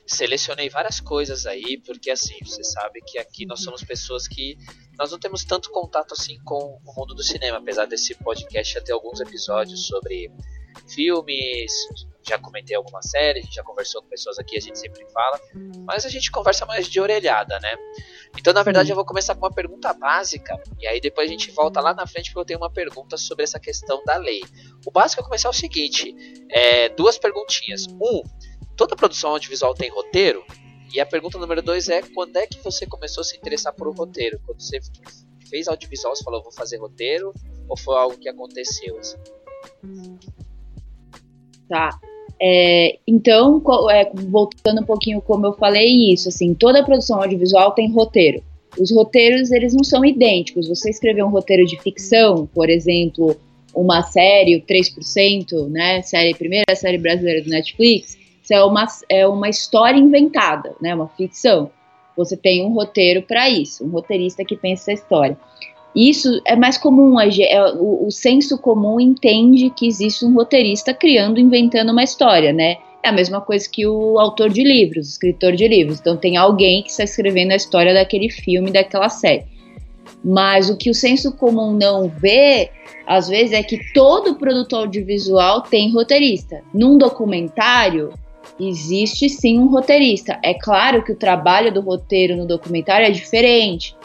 selecionei 0.06 0.68
várias 0.68 1.00
coisas 1.00 1.46
aí, 1.46 1.80
porque 1.84 2.10
assim, 2.10 2.36
você 2.42 2.62
sabe 2.64 3.00
que 3.06 3.18
aqui 3.18 3.46
nós 3.46 3.62
somos 3.62 3.82
pessoas 3.82 4.26
que 4.26 4.56
nós 4.98 5.10
não 5.12 5.18
temos 5.18 5.44
tanto 5.44 5.70
contato 5.70 6.12
assim 6.12 6.38
com 6.44 6.80
o 6.84 6.94
mundo 6.96 7.14
do 7.14 7.22
cinema, 7.22 7.58
apesar 7.58 7.86
desse 7.86 8.14
podcast 8.14 8.74
já 8.74 8.80
ter 8.80 8.92
alguns 8.92 9.20
episódios 9.20 9.86
sobre 9.86 10.30
filmes, 10.88 11.72
já 12.26 12.38
comentei 12.38 12.76
alguma 12.76 13.02
série, 13.02 13.40
a 13.40 13.42
gente 13.42 13.54
já 13.54 13.62
conversou 13.62 14.02
com 14.02 14.08
pessoas 14.08 14.38
aqui, 14.38 14.56
a 14.56 14.60
gente 14.60 14.78
sempre 14.78 15.04
fala, 15.10 15.40
mas 15.84 16.04
a 16.04 16.08
gente 16.08 16.30
conversa 16.30 16.66
mais 16.66 16.87
de 16.87 17.00
orelhada, 17.00 17.58
né? 17.60 17.75
Então, 18.38 18.52
na 18.52 18.62
verdade, 18.62 18.90
eu 18.90 18.96
vou 18.96 19.04
começar 19.04 19.34
com 19.34 19.44
uma 19.46 19.52
pergunta 19.52 19.92
básica, 19.94 20.60
e 20.78 20.87
aí 20.87 21.00
depois 21.00 21.28
a 21.28 21.32
gente 21.32 21.50
volta 21.50 21.80
lá 21.80 21.94
na 21.94 22.06
frente 22.06 22.30
porque 22.30 22.40
eu 22.40 22.44
tenho 22.44 22.60
uma 22.60 22.70
pergunta 22.70 23.16
sobre 23.16 23.44
essa 23.44 23.58
questão 23.58 24.02
da 24.04 24.16
lei. 24.16 24.42
O 24.87 24.90
básico 24.90 25.22
é 25.22 25.25
começar 25.25 25.48
o 25.48 25.54
seguinte: 25.54 26.14
é, 26.50 26.88
duas 26.90 27.18
perguntinhas. 27.18 27.87
Um, 27.87 28.22
toda 28.78 28.97
produção 28.97 29.32
audiovisual 29.32 29.75
tem 29.75 29.90
roteiro? 29.90 30.42
E 30.94 31.00
a 31.00 31.04
pergunta 31.04 31.37
número 31.37 31.61
dois 31.61 31.88
é: 31.88 32.00
quando 32.14 32.37
é 32.37 32.47
que 32.47 32.62
você 32.62 32.87
começou 32.87 33.20
a 33.20 33.25
se 33.25 33.37
interessar 33.37 33.75
por 33.75 33.88
um 33.88 33.92
roteiro? 33.92 34.40
Quando 34.47 34.61
você 34.61 34.80
fez 35.50 35.68
audiovisual, 35.68 36.14
você 36.14 36.25
falou, 36.25 36.42
vou 36.42 36.52
fazer 36.52 36.78
roteiro? 36.78 37.35
Ou 37.68 37.76
foi 37.76 37.97
algo 37.99 38.16
que 38.16 38.28
aconteceu? 38.28 38.99
Assim? 38.99 39.16
Tá. 41.68 41.90
É, 42.40 42.99
então, 43.06 43.61
é, 43.90 44.11
voltando 44.14 44.80
um 44.80 44.87
pouquinho 44.87 45.20
como 45.20 45.47
eu 45.47 45.54
falei 45.54 46.12
isso, 46.12 46.28
assim, 46.28 46.54
toda 46.54 46.85
produção 46.85 47.20
audiovisual 47.20 47.73
tem 47.73 47.90
roteiro. 47.90 48.42
Os 48.78 48.92
roteiros, 48.92 49.50
eles 49.50 49.75
não 49.75 49.82
são 49.82 50.04
idênticos. 50.04 50.68
Você 50.68 50.88
escrever 50.88 51.25
um 51.25 51.30
roteiro 51.30 51.66
de 51.66 51.76
ficção, 51.82 52.47
por 52.47 52.70
exemplo, 52.70 53.37
uma 53.75 54.02
série, 54.02 54.56
o 54.56 54.62
3%, 54.62 55.68
né, 55.68 56.00
série 56.02 56.32
primeira 56.35 56.76
série 56.76 56.99
brasileira 56.99 57.42
do 57.42 57.50
Netflix, 57.50 58.16
isso 58.49 58.55
é 58.55 58.64
uma, 58.64 58.87
é 59.11 59.26
uma 59.26 59.49
história 59.50 59.99
inventada, 59.99 60.75
né? 60.81 60.95
Uma 60.95 61.09
ficção. 61.09 61.71
Você 62.17 62.35
tem 62.35 62.64
um 62.64 62.73
roteiro 62.73 63.21
para 63.23 63.49
isso, 63.49 63.85
um 63.85 63.90
roteirista 63.90 64.43
que 64.43 64.57
pensa 64.57 64.90
essa 64.90 65.02
história. 65.02 65.38
Isso 65.95 66.40
é 66.47 66.57
mais 66.57 66.78
comum, 66.78 67.21
é, 67.21 67.73
o, 67.75 68.07
o 68.07 68.11
senso 68.11 68.57
comum 68.59 68.99
entende 68.99 69.71
que 69.71 69.87
existe 69.87 70.25
um 70.25 70.33
roteirista 70.33 70.95
criando, 70.95 71.38
inventando 71.38 71.93
uma 71.93 72.02
história, 72.02 72.52
né? 72.52 72.78
É 73.02 73.11
a 73.11 73.12
mesma 73.12 73.40
coisa 73.40 73.69
que 73.69 73.87
o 73.87 74.19
autor 74.19 74.49
de 74.49 74.62
livros, 74.62 75.09
o 75.09 75.11
escritor 75.11 75.52
de 75.52 75.69
livros. 75.69 76.00
Então 76.00 76.17
tem 76.17 76.37
alguém 76.38 76.83
que 76.83 76.90
está 76.90 77.05
escrevendo 77.05 77.52
a 77.52 77.57
história 77.57 77.93
daquele 77.93 78.31
filme, 78.31 78.71
daquela 78.71 79.11
série. 79.11 79.45
Mas 80.25 80.71
o 80.71 80.76
que 80.76 80.90
o 80.90 80.95
senso 80.95 81.33
comum 81.37 81.73
não 81.73 82.09
vê, 82.09 82.71
às 83.07 83.28
vezes, 83.28 83.52
é 83.52 83.62
que 83.62 83.78
todo 83.93 84.37
produtor 84.37 84.81
audiovisual 84.81 85.61
tem 85.61 85.93
roteirista. 85.93 86.62
Num 86.73 86.97
documentário, 86.97 88.11
existe 88.59 89.28
sim 89.28 89.59
um 89.59 89.69
roteirista. 89.69 90.38
É 90.43 90.55
claro 90.55 91.02
que 91.02 91.12
o 91.12 91.17
trabalho 91.17 91.73
do 91.73 91.81
roteiro 91.81 92.37
no 92.37 92.47
documentário 92.47 93.07
é 93.07 93.11
diferente. 93.11 93.97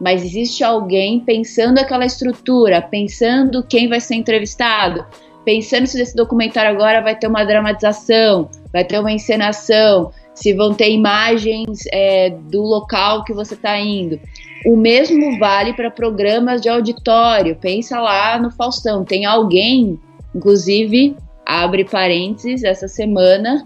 mas 0.00 0.24
existe 0.24 0.64
alguém 0.64 1.20
pensando 1.20 1.78
aquela 1.78 2.06
estrutura, 2.06 2.80
pensando 2.80 3.62
quem 3.62 3.86
vai 3.86 4.00
ser 4.00 4.14
entrevistado, 4.14 5.04
pensando 5.44 5.86
se 5.86 6.00
esse 6.00 6.16
documentário 6.16 6.70
agora 6.70 7.02
vai 7.02 7.14
ter 7.14 7.26
uma 7.26 7.44
dramatização, 7.44 8.48
vai 8.72 8.82
ter 8.82 8.98
uma 8.98 9.12
encenação, 9.12 10.10
se 10.34 10.54
vão 10.54 10.72
ter 10.72 10.90
imagens 10.90 11.80
é, 11.92 12.30
do 12.30 12.62
local 12.62 13.24
que 13.24 13.34
você 13.34 13.52
está 13.52 13.78
indo. 13.78 14.18
O 14.64 14.74
mesmo 14.74 15.38
vale 15.38 15.74
para 15.74 15.90
programas 15.90 16.62
de 16.62 16.68
auditório. 16.70 17.56
Pensa 17.56 18.00
lá 18.00 18.38
no 18.38 18.50
Faustão, 18.50 19.04
tem 19.04 19.26
alguém, 19.26 19.98
inclusive, 20.34 21.14
abre 21.44 21.84
parênteses, 21.84 22.64
essa 22.64 22.88
semana 22.88 23.64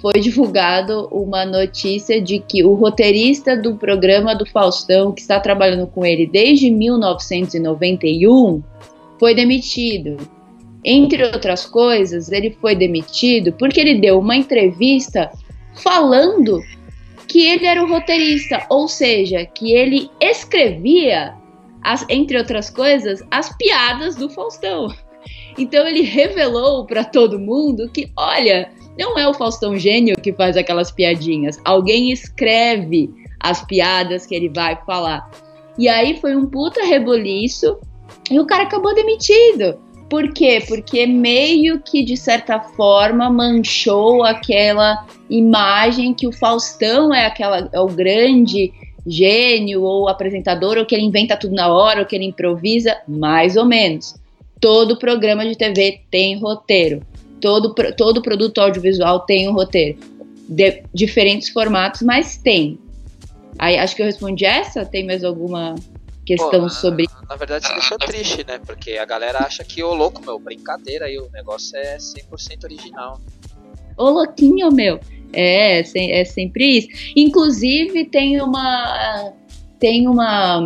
foi 0.00 0.20
divulgado 0.20 1.08
uma 1.10 1.44
notícia 1.44 2.20
de 2.20 2.38
que 2.38 2.64
o 2.64 2.74
roteirista 2.74 3.56
do 3.56 3.76
programa 3.76 4.34
do 4.34 4.46
Faustão, 4.46 5.12
que 5.12 5.20
está 5.20 5.40
trabalhando 5.40 5.86
com 5.86 6.04
ele 6.04 6.26
desde 6.26 6.70
1991, 6.70 8.62
foi 9.18 9.34
demitido. 9.34 10.16
Entre 10.84 11.24
outras 11.24 11.66
coisas, 11.66 12.30
ele 12.30 12.56
foi 12.60 12.74
demitido 12.74 13.52
porque 13.52 13.80
ele 13.80 14.00
deu 14.00 14.20
uma 14.20 14.36
entrevista 14.36 15.30
falando 15.82 16.62
que 17.26 17.44
ele 17.46 17.66
era 17.66 17.82
o 17.82 17.88
roteirista, 17.88 18.64
ou 18.70 18.88
seja, 18.88 19.44
que 19.44 19.72
ele 19.72 20.10
escrevia, 20.20 21.34
as, 21.82 22.06
entre 22.08 22.38
outras 22.38 22.70
coisas, 22.70 23.22
as 23.30 23.54
piadas 23.56 24.16
do 24.16 24.30
Faustão. 24.30 24.88
Então 25.58 25.86
ele 25.86 26.02
revelou 26.02 26.86
para 26.86 27.04
todo 27.04 27.38
mundo 27.38 27.90
que, 27.90 28.10
olha, 28.16 28.70
não 28.98 29.18
é 29.18 29.28
o 29.28 29.34
Faustão 29.34 29.78
gênio 29.78 30.16
que 30.20 30.32
faz 30.32 30.56
aquelas 30.56 30.90
piadinhas, 30.90 31.60
alguém 31.64 32.10
escreve 32.10 33.10
as 33.38 33.64
piadas 33.64 34.26
que 34.26 34.34
ele 34.34 34.48
vai 34.48 34.76
falar. 34.84 35.30
E 35.78 35.88
aí 35.88 36.20
foi 36.20 36.34
um 36.34 36.46
puta 36.46 36.84
reboliço 36.84 37.78
e 38.30 38.40
o 38.40 38.46
cara 38.46 38.64
acabou 38.64 38.94
demitido. 38.94 39.78
Por 40.10 40.32
quê? 40.32 40.62
Porque 40.66 41.06
meio 41.06 41.80
que 41.80 42.02
de 42.02 42.16
certa 42.16 42.58
forma 42.58 43.30
manchou 43.30 44.24
aquela 44.24 45.06
imagem 45.30 46.14
que 46.14 46.26
o 46.26 46.32
Faustão 46.32 47.14
é 47.14 47.26
aquela 47.26 47.68
é 47.72 47.78
o 47.78 47.86
grande 47.86 48.72
gênio 49.06 49.82
ou 49.82 50.08
apresentador 50.08 50.76
ou 50.76 50.86
que 50.86 50.94
ele 50.94 51.04
inventa 51.04 51.36
tudo 51.36 51.54
na 51.54 51.72
hora 51.72 52.00
ou 52.00 52.06
que 52.06 52.16
ele 52.16 52.24
improvisa, 52.24 52.96
mais 53.06 53.56
ou 53.56 53.64
menos. 53.64 54.16
Todo 54.60 54.98
programa 54.98 55.46
de 55.46 55.56
TV 55.56 56.00
tem 56.10 56.38
roteiro. 56.38 57.00
Todo, 57.40 57.74
todo 57.96 58.22
produto 58.22 58.58
audiovisual 58.58 59.20
tem 59.20 59.48
um 59.48 59.52
roteiro. 59.52 59.98
De 60.48 60.82
diferentes 60.94 61.50
formatos, 61.50 62.02
mas 62.02 62.36
tem. 62.38 62.78
Aí 63.58 63.76
acho 63.76 63.94
que 63.94 64.02
eu 64.02 64.06
respondi 64.06 64.44
essa. 64.44 64.84
Tem 64.84 65.04
mais 65.04 65.24
alguma 65.24 65.74
questão 66.28 66.62
Pô, 66.62 66.68
sobre. 66.68 67.06
Na 67.28 67.36
verdade, 67.36 67.66
você 67.66 67.72
deixou 67.72 67.98
triste, 67.98 68.46
né? 68.46 68.60
Porque 68.64 68.92
a 68.92 69.04
galera 69.06 69.38
acha 69.38 69.64
que, 69.64 69.82
ô 69.82 69.94
louco, 69.94 70.22
meu, 70.22 70.38
brincadeira 70.38 71.06
aí, 71.06 71.18
o 71.18 71.30
negócio 71.32 71.76
é 71.76 71.96
100% 71.96 72.64
original. 72.64 73.20
Ô 73.96 74.10
louquinho, 74.10 74.70
meu. 74.70 75.00
É, 75.32 75.80
é 75.80 76.24
sempre 76.24 76.78
isso. 76.78 76.88
Inclusive, 77.16 78.04
tem 78.06 78.40
uma. 78.40 79.32
Tem 79.78 80.06
uma. 80.06 80.60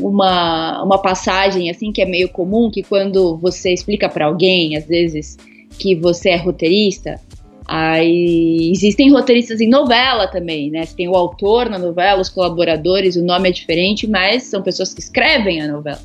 Uma, 0.00 0.82
uma 0.82 1.00
passagem 1.00 1.70
assim 1.70 1.92
que 1.92 2.02
é 2.02 2.04
meio 2.04 2.28
comum 2.28 2.68
que 2.68 2.82
quando 2.82 3.36
você 3.36 3.72
explica 3.72 4.08
para 4.08 4.26
alguém 4.26 4.76
às 4.76 4.84
vezes 4.86 5.36
que 5.78 5.94
você 5.94 6.30
é 6.30 6.36
roteirista 6.36 7.20
Aí 7.66 8.70
existem 8.70 9.10
roteiristas 9.10 9.60
em 9.60 9.68
novela 9.68 10.28
também, 10.28 10.70
né? 10.70 10.84
Você 10.84 10.94
tem 10.94 11.08
o 11.08 11.14
autor 11.14 11.70
na 11.70 11.78
novela, 11.78 12.20
os 12.20 12.28
colaboradores, 12.28 13.16
o 13.16 13.24
nome 13.24 13.48
é 13.48 13.52
diferente, 13.52 14.06
mas 14.06 14.44
são 14.44 14.62
pessoas 14.62 14.92
que 14.92 15.00
escrevem 15.00 15.62
a 15.62 15.68
novela. 15.68 16.00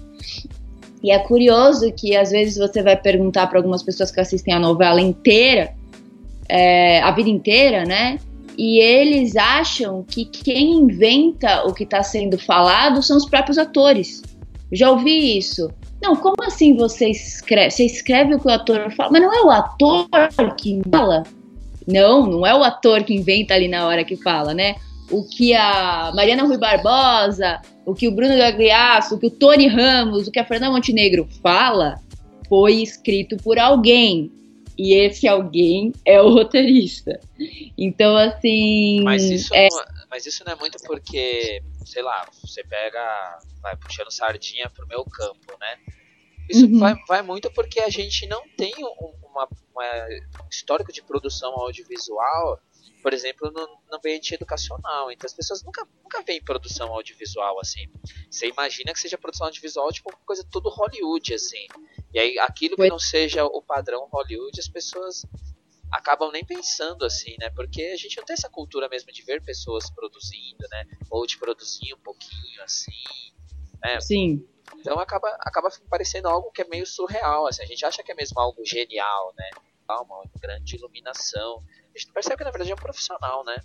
E 1.03 1.11
é 1.11 1.19
curioso 1.19 1.91
que 1.91 2.15
às 2.15 2.31
vezes 2.31 2.57
você 2.57 2.81
vai 2.81 2.95
perguntar 2.95 3.47
para 3.47 3.59
algumas 3.59 3.83
pessoas 3.83 4.09
que 4.09 4.19
assistem 4.19 4.53
a 4.53 4.59
novela 4.59 5.01
inteira, 5.01 5.73
é, 6.47 7.01
a 7.01 7.11
vida 7.11 7.29
inteira, 7.29 7.83
né? 7.83 8.19
E 8.57 8.79
eles 8.79 9.35
acham 9.35 10.03
que 10.03 10.25
quem 10.25 10.73
inventa 10.73 11.65
o 11.65 11.73
que 11.73 11.83
está 11.83 12.03
sendo 12.03 12.37
falado 12.37 13.01
são 13.01 13.17
os 13.17 13.25
próprios 13.25 13.57
atores. 13.57 14.21
Já 14.71 14.91
ouvi 14.91 15.37
isso. 15.37 15.69
Não, 16.01 16.15
como 16.15 16.35
assim 16.41 16.75
você 16.75 17.09
escreve? 17.09 17.71
Você 17.71 17.85
escreve 17.85 18.35
o 18.35 18.39
que 18.39 18.47
o 18.47 18.51
ator 18.51 18.91
fala, 18.91 19.11
mas 19.11 19.21
não 19.21 19.33
é 19.33 19.41
o 19.41 19.51
ator 19.51 20.07
que 20.57 20.81
fala? 20.89 21.23
Não, 21.85 22.25
não 22.25 22.45
é 22.45 22.55
o 22.55 22.63
ator 22.63 23.03
que 23.03 23.13
inventa 23.13 23.53
ali 23.53 23.67
na 23.67 23.85
hora 23.87 24.03
que 24.03 24.15
fala, 24.15 24.53
né? 24.53 24.75
O 25.11 25.23
que 25.23 25.53
a 25.55 26.11
Mariana 26.15 26.43
Rui 26.43 26.57
Barbosa, 26.57 27.59
o 27.85 27.93
que 27.93 28.07
o 28.07 28.11
Bruno 28.11 28.37
Gagliasso, 28.37 29.15
o 29.15 29.19
que 29.19 29.27
o 29.27 29.31
Tony 29.31 29.67
Ramos, 29.67 30.27
o 30.27 30.31
que 30.31 30.39
a 30.39 30.45
Fernanda 30.45 30.71
Montenegro 30.71 31.27
fala, 31.41 31.99
foi 32.47 32.75
escrito 32.75 33.35
por 33.37 33.57
alguém. 33.57 34.31
E 34.77 34.93
esse 34.93 35.27
alguém 35.27 35.91
é 36.05 36.21
o 36.21 36.29
roteirista. 36.29 37.19
Então, 37.77 38.15
assim. 38.15 39.01
Mas 39.03 39.23
isso, 39.23 39.53
é... 39.53 39.67
não, 39.69 39.79
é, 39.81 39.83
mas 40.09 40.25
isso 40.25 40.43
não 40.43 40.53
é 40.53 40.55
muito 40.55 40.77
porque, 40.83 41.61
sei 41.85 42.01
lá, 42.01 42.27
você 42.41 42.63
pega. 42.63 43.39
Vai 43.61 43.75
puxando 43.77 44.11
sardinha 44.11 44.69
pro 44.69 44.87
meu 44.87 45.05
campo, 45.05 45.57
né? 45.59 45.77
Isso 46.49 46.65
uhum. 46.65 46.79
vai, 46.79 46.95
vai 47.07 47.21
muito 47.21 47.51
porque 47.51 47.79
a 47.79 47.89
gente 47.89 48.25
não 48.25 48.43
tem 48.57 48.73
um, 48.79 49.13
uma, 49.23 49.47
uma, 49.71 50.05
um 50.43 50.49
histórico 50.49 50.91
de 50.91 51.03
produção 51.03 51.51
audiovisual, 51.53 52.59
por 53.03 53.13
exemplo, 53.13 53.51
no, 53.51 53.67
no 53.89 53.97
ambiente 53.97 54.33
educacional. 54.33 55.11
Então 55.11 55.27
as 55.27 55.33
pessoas 55.33 55.63
nunca, 55.63 55.87
nunca 56.03 56.23
veem 56.23 56.43
produção 56.43 56.91
audiovisual 56.91 57.59
assim. 57.59 57.85
Você 58.31 58.47
imagina 58.47 58.91
que 58.93 58.99
seja 58.99 59.17
produção 59.17 59.45
audiovisual 59.45 59.91
tipo 59.91 60.09
uma 60.09 60.19
coisa 60.25 60.43
tudo 60.49 60.69
Hollywood, 60.69 61.35
assim. 61.35 61.67
E 62.11 62.19
aí 62.19 62.39
aquilo 62.39 62.75
que 62.75 62.89
não 62.89 62.99
seja 62.99 63.45
o 63.45 63.61
padrão 63.61 64.09
Hollywood, 64.11 64.59
as 64.59 64.67
pessoas 64.67 65.23
acabam 65.91 66.31
nem 66.31 66.45
pensando 66.45 67.05
assim, 67.05 67.35
né? 67.39 67.49
Porque 67.49 67.81
a 67.83 67.97
gente 67.97 68.17
não 68.17 68.25
tem 68.25 68.33
essa 68.33 68.49
cultura 68.49 68.87
mesmo 68.89 69.11
de 69.11 69.23
ver 69.23 69.41
pessoas 69.41 69.89
produzindo, 69.89 70.67
né? 70.69 70.85
Ou 71.09 71.25
de 71.25 71.37
produzir 71.37 71.93
um 71.93 71.99
pouquinho 71.99 72.63
assim. 72.63 72.91
Né? 73.83 73.99
Sim. 74.01 74.45
Então 74.77 74.99
acaba, 74.99 75.29
acaba 75.39 75.69
parecendo 75.89 76.27
algo 76.27 76.51
que 76.51 76.61
é 76.61 76.67
meio 76.67 76.85
surreal, 76.85 77.47
assim. 77.47 77.63
A 77.63 77.65
gente 77.65 77.85
acha 77.85 78.03
que 78.03 78.11
é 78.11 78.15
mesmo 78.15 78.39
algo 78.39 78.63
genial, 78.65 79.33
né? 79.37 79.49
Uma 79.89 80.23
grande 80.39 80.75
iluminação. 80.75 81.63
A 81.95 81.97
gente 81.97 82.11
percebe 82.13 82.37
que 82.37 82.43
na 82.43 82.51
verdade 82.51 82.71
é 82.71 82.75
um 82.75 82.77
profissional, 82.77 83.43
né? 83.43 83.57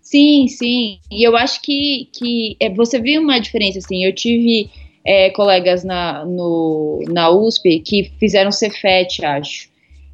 Sim, 0.00 0.46
sim. 0.46 1.00
E 1.10 1.26
eu 1.26 1.36
acho 1.36 1.60
que, 1.60 2.08
que 2.16 2.56
é, 2.60 2.70
você 2.70 3.00
viu 3.00 3.20
uma 3.20 3.40
diferença, 3.40 3.80
assim. 3.80 4.04
Eu 4.04 4.14
tive 4.14 4.70
é, 5.04 5.30
colegas 5.30 5.82
na, 5.82 6.24
no, 6.24 7.02
na 7.08 7.28
USP 7.28 7.80
que 7.80 8.12
fizeram 8.20 8.52
Cefet, 8.52 9.24
acho. 9.24 9.68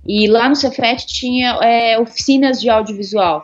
E 0.07 0.27
lá 0.27 0.49
no 0.49 0.57
Cefet 0.57 1.07
tinha 1.07 1.59
é, 1.63 1.99
oficinas 1.99 2.61
de 2.61 2.69
audiovisual. 2.69 3.43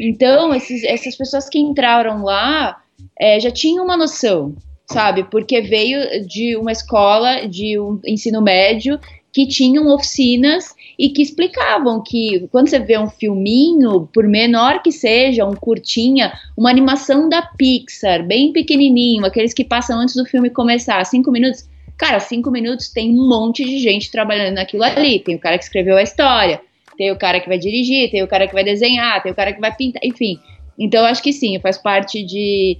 Então, 0.00 0.54
esses, 0.54 0.82
essas 0.84 1.16
pessoas 1.16 1.48
que 1.48 1.58
entraram 1.58 2.22
lá 2.22 2.80
é, 3.18 3.38
já 3.40 3.50
tinham 3.50 3.84
uma 3.84 3.96
noção 3.96 4.54
sabe? 4.90 5.24
Porque 5.24 5.60
veio 5.60 6.26
de 6.26 6.56
uma 6.56 6.72
escola 6.72 7.46
de 7.46 7.78
um 7.78 8.00
ensino 8.04 8.42
médio 8.42 8.98
que 9.32 9.46
tinham 9.46 9.86
oficinas 9.94 10.74
e 10.98 11.08
que 11.10 11.22
explicavam 11.22 12.02
que 12.02 12.48
quando 12.50 12.68
você 12.68 12.80
vê 12.80 12.98
um 12.98 13.08
filminho, 13.08 14.08
por 14.12 14.26
menor 14.26 14.82
que 14.82 14.90
seja, 14.90 15.46
um 15.46 15.54
curtinha, 15.54 16.32
uma 16.56 16.68
animação 16.68 17.28
da 17.28 17.40
Pixar, 17.42 18.26
bem 18.26 18.52
pequenininho, 18.52 19.24
aqueles 19.24 19.54
que 19.54 19.64
passam 19.64 20.00
antes 20.00 20.16
do 20.16 20.26
filme 20.26 20.50
começar, 20.50 21.04
cinco 21.06 21.30
minutos, 21.30 21.68
cara, 22.00 22.18
cinco 22.18 22.50
minutos 22.50 22.88
tem 22.88 23.10
um 23.10 23.28
monte 23.28 23.62
de 23.62 23.78
gente 23.78 24.10
trabalhando 24.10 24.54
naquilo 24.54 24.82
ali. 24.82 25.18
Tem 25.20 25.36
o 25.36 25.38
cara 25.38 25.58
que 25.58 25.64
escreveu 25.64 25.98
a 25.98 26.02
história, 26.02 26.58
tem 26.96 27.12
o 27.12 27.18
cara 27.18 27.38
que 27.38 27.46
vai 27.46 27.58
dirigir, 27.58 28.10
tem 28.10 28.22
o 28.22 28.26
cara 28.26 28.48
que 28.48 28.54
vai 28.54 28.64
desenhar, 28.64 29.22
tem 29.22 29.30
o 29.30 29.34
cara 29.34 29.52
que 29.52 29.60
vai 29.60 29.76
pintar, 29.76 30.02
enfim. 30.02 30.40
Então, 30.78 31.04
acho 31.04 31.22
que 31.22 31.30
sim, 31.30 31.58
faz 31.58 31.76
parte 31.76 32.22
de 32.22 32.78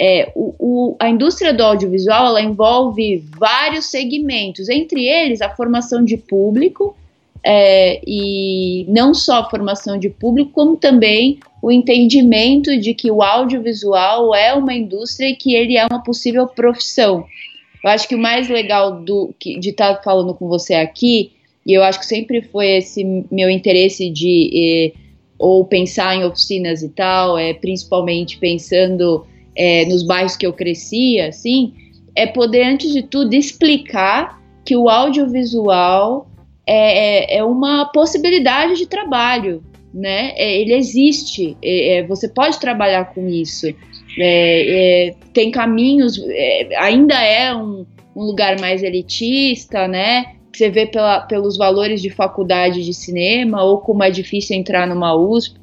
é, 0.00 0.32
o, 0.34 0.54
o, 0.58 0.96
a 0.98 1.10
indústria 1.10 1.52
do 1.52 1.62
audiovisual 1.62 2.28
ela 2.28 2.40
envolve 2.40 3.22
vários 3.38 3.90
segmentos, 3.90 4.70
entre 4.70 5.06
eles 5.06 5.42
a 5.42 5.50
formação 5.50 6.02
de 6.02 6.16
público, 6.16 6.96
é, 7.44 8.00
e 8.06 8.86
não 8.88 9.12
só 9.12 9.40
a 9.40 9.50
formação 9.50 9.98
de 9.98 10.08
público, 10.08 10.50
como 10.54 10.76
também 10.76 11.40
o 11.60 11.70
entendimento 11.70 12.74
de 12.80 12.94
que 12.94 13.10
o 13.10 13.22
audiovisual 13.22 14.34
é 14.34 14.54
uma 14.54 14.72
indústria 14.72 15.28
e 15.28 15.36
que 15.36 15.54
ele 15.54 15.76
é 15.76 15.84
uma 15.84 16.02
possível 16.02 16.46
profissão. 16.46 17.26
Eu 17.82 17.90
acho 17.90 18.08
que 18.08 18.14
o 18.14 18.18
mais 18.18 18.48
legal 18.48 19.00
do, 19.00 19.34
de 19.40 19.70
estar 19.70 19.94
tá 19.94 20.02
falando 20.02 20.34
com 20.34 20.48
você 20.48 20.74
aqui, 20.74 21.32
e 21.66 21.72
eu 21.72 21.82
acho 21.82 21.98
que 21.98 22.06
sempre 22.06 22.42
foi 22.42 22.78
esse 22.78 23.04
meu 23.30 23.48
interesse 23.50 24.10
de 24.10 24.92
eh, 24.94 24.98
ou 25.38 25.64
pensar 25.64 26.14
em 26.14 26.24
oficinas 26.24 26.82
e 26.82 26.88
tal, 26.88 27.36
é 27.36 27.52
principalmente 27.52 28.38
pensando 28.38 29.26
é, 29.56 29.84
nos 29.86 30.04
bairros 30.04 30.36
que 30.36 30.46
eu 30.46 30.52
crescia, 30.52 31.28
assim, 31.28 31.74
é 32.14 32.26
poder, 32.26 32.64
antes 32.64 32.92
de 32.92 33.02
tudo, 33.02 33.34
explicar 33.34 34.40
que 34.64 34.76
o 34.76 34.88
audiovisual 34.88 36.28
é, 36.66 37.34
é, 37.34 37.38
é 37.38 37.44
uma 37.44 37.86
possibilidade 37.86 38.76
de 38.76 38.86
trabalho, 38.86 39.62
né? 39.92 40.32
É, 40.36 40.60
ele 40.60 40.74
existe, 40.74 41.56
é, 41.60 41.96
é, 41.96 42.02
você 42.06 42.28
pode 42.28 42.60
trabalhar 42.60 43.12
com 43.12 43.28
isso. 43.28 43.66
É, 44.18 45.08
é, 45.08 45.14
tem 45.32 45.50
caminhos, 45.50 46.22
é, 46.28 46.76
ainda 46.76 47.14
é 47.14 47.54
um, 47.54 47.86
um, 48.14 48.22
lugar 48.22 48.60
mais 48.60 48.82
elitista, 48.82 49.88
né? 49.88 50.36
Você 50.52 50.68
vê 50.68 50.86
pela, 50.86 51.20
pelos 51.20 51.56
valores 51.56 52.02
de 52.02 52.10
faculdade 52.10 52.84
de 52.84 52.92
cinema 52.92 53.62
ou 53.64 53.78
como 53.78 54.02
é 54.02 54.10
difícil 54.10 54.56
entrar 54.56 54.86
numa 54.86 55.14
USP. 55.14 55.58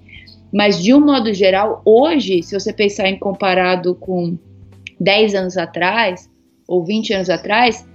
Mas 0.51 0.81
de 0.81 0.93
um 0.93 0.99
modo 0.99 1.31
geral, 1.31 1.81
hoje, 1.85 2.41
se 2.41 2.59
você 2.59 2.73
pensar 2.73 3.07
em 3.07 3.19
comparado 3.19 3.93
com 3.93 4.35
10 4.99 5.35
anos 5.35 5.57
atrás 5.57 6.27
ou 6.67 6.83
20 6.83 7.13
anos 7.13 7.29
atrás, 7.29 7.87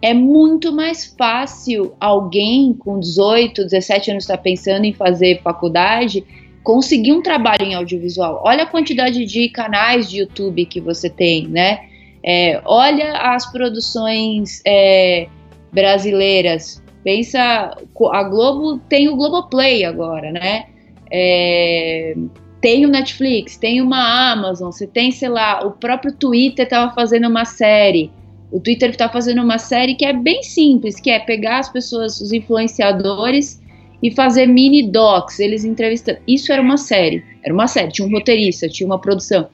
é 0.00 0.14
muito 0.14 0.72
mais 0.72 1.04
fácil 1.18 1.94
alguém 2.00 2.72
com 2.72 2.98
18, 2.98 3.64
17 3.64 4.10
anos 4.12 4.24
estar 4.24 4.36
tá 4.36 4.42
pensando 4.42 4.84
em 4.84 4.92
fazer 4.94 5.42
faculdade 5.42 6.24
conseguir 6.68 7.14
um 7.14 7.22
trabalho 7.22 7.62
em 7.62 7.74
audiovisual. 7.74 8.42
Olha 8.44 8.64
a 8.64 8.66
quantidade 8.66 9.24
de 9.24 9.48
canais 9.48 10.10
de 10.10 10.18
YouTube 10.18 10.66
que 10.66 10.82
você 10.82 11.08
tem, 11.08 11.48
né? 11.48 11.86
É, 12.22 12.60
olha 12.62 13.12
as 13.12 13.50
produções 13.50 14.60
é, 14.66 15.28
brasileiras. 15.72 16.82
Pensa, 17.02 17.74
a 18.12 18.22
Globo 18.24 18.78
tem 18.86 19.08
o 19.08 19.16
Globoplay 19.16 19.82
agora, 19.82 20.30
né? 20.30 20.66
É, 21.10 22.14
tem 22.60 22.84
o 22.84 22.90
Netflix, 22.90 23.56
tem 23.56 23.80
uma 23.80 24.30
Amazon, 24.30 24.70
você 24.70 24.86
tem, 24.86 25.10
sei 25.10 25.30
lá, 25.30 25.66
o 25.66 25.70
próprio 25.70 26.12
Twitter 26.12 26.66
estava 26.66 26.94
fazendo 26.94 27.28
uma 27.28 27.46
série. 27.46 28.12
O 28.52 28.60
Twitter 28.60 28.90
está 28.90 29.08
fazendo 29.08 29.42
uma 29.42 29.56
série 29.56 29.94
que 29.94 30.04
é 30.04 30.12
bem 30.12 30.42
simples, 30.42 31.00
que 31.00 31.10
é 31.10 31.18
pegar 31.18 31.60
as 31.60 31.70
pessoas, 31.70 32.20
os 32.20 32.30
influenciadores 32.30 33.58
e 34.02 34.10
fazer 34.10 34.46
mini 34.46 34.90
docs, 34.90 35.40
eles 35.40 35.64
entrevistando. 35.64 36.18
Isso 36.26 36.52
era 36.52 36.62
uma 36.62 36.76
série, 36.76 37.24
era 37.42 37.52
uma 37.52 37.66
série, 37.66 37.90
tinha 37.90 38.06
um 38.06 38.10
roteirista, 38.10 38.68
tinha 38.68 38.86
uma 38.86 38.98
produção. 38.98 39.48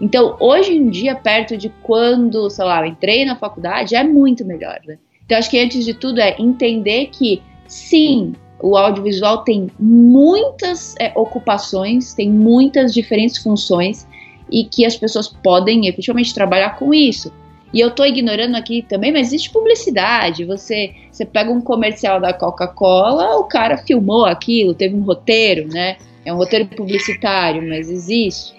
Então, 0.00 0.36
hoje 0.40 0.74
em 0.74 0.88
dia, 0.88 1.14
perto 1.14 1.56
de 1.56 1.68
quando, 1.82 2.48
sei 2.50 2.64
lá, 2.64 2.80
eu 2.80 2.86
entrei 2.86 3.24
na 3.24 3.36
faculdade, 3.36 3.94
é 3.94 4.02
muito 4.02 4.44
melhor, 4.44 4.80
né? 4.86 4.98
Então, 5.24 5.38
acho 5.38 5.50
que 5.50 5.58
antes 5.58 5.84
de 5.84 5.94
tudo 5.94 6.20
é 6.20 6.34
entender 6.38 7.06
que, 7.12 7.40
sim, 7.68 8.32
o 8.60 8.76
audiovisual 8.76 9.38
tem 9.44 9.68
muitas 9.78 10.94
é, 10.98 11.12
ocupações, 11.14 12.14
tem 12.14 12.30
muitas 12.30 12.92
diferentes 12.92 13.38
funções 13.38 14.06
e 14.50 14.64
que 14.64 14.84
as 14.84 14.96
pessoas 14.96 15.28
podem 15.28 15.86
efetivamente 15.86 16.34
trabalhar 16.34 16.76
com 16.76 16.92
isso. 16.92 17.32
E 17.72 17.80
eu 17.80 17.88
estou 17.88 18.04
ignorando 18.04 18.54
aqui 18.56 18.82
também, 18.82 19.10
mas 19.10 19.28
existe 19.28 19.50
publicidade. 19.50 20.44
Você, 20.44 20.94
você 21.10 21.24
pega 21.24 21.50
um 21.50 21.60
comercial 21.60 22.20
da 22.20 22.32
Coca-Cola, 22.32 23.36
o 23.38 23.44
cara 23.44 23.78
filmou 23.78 24.26
aquilo, 24.26 24.74
teve 24.74 24.94
um 24.94 25.02
roteiro, 25.02 25.68
né? 25.68 25.96
É 26.24 26.32
um 26.32 26.36
roteiro 26.36 26.66
publicitário, 26.66 27.66
mas 27.66 27.90
existe. 27.90 28.54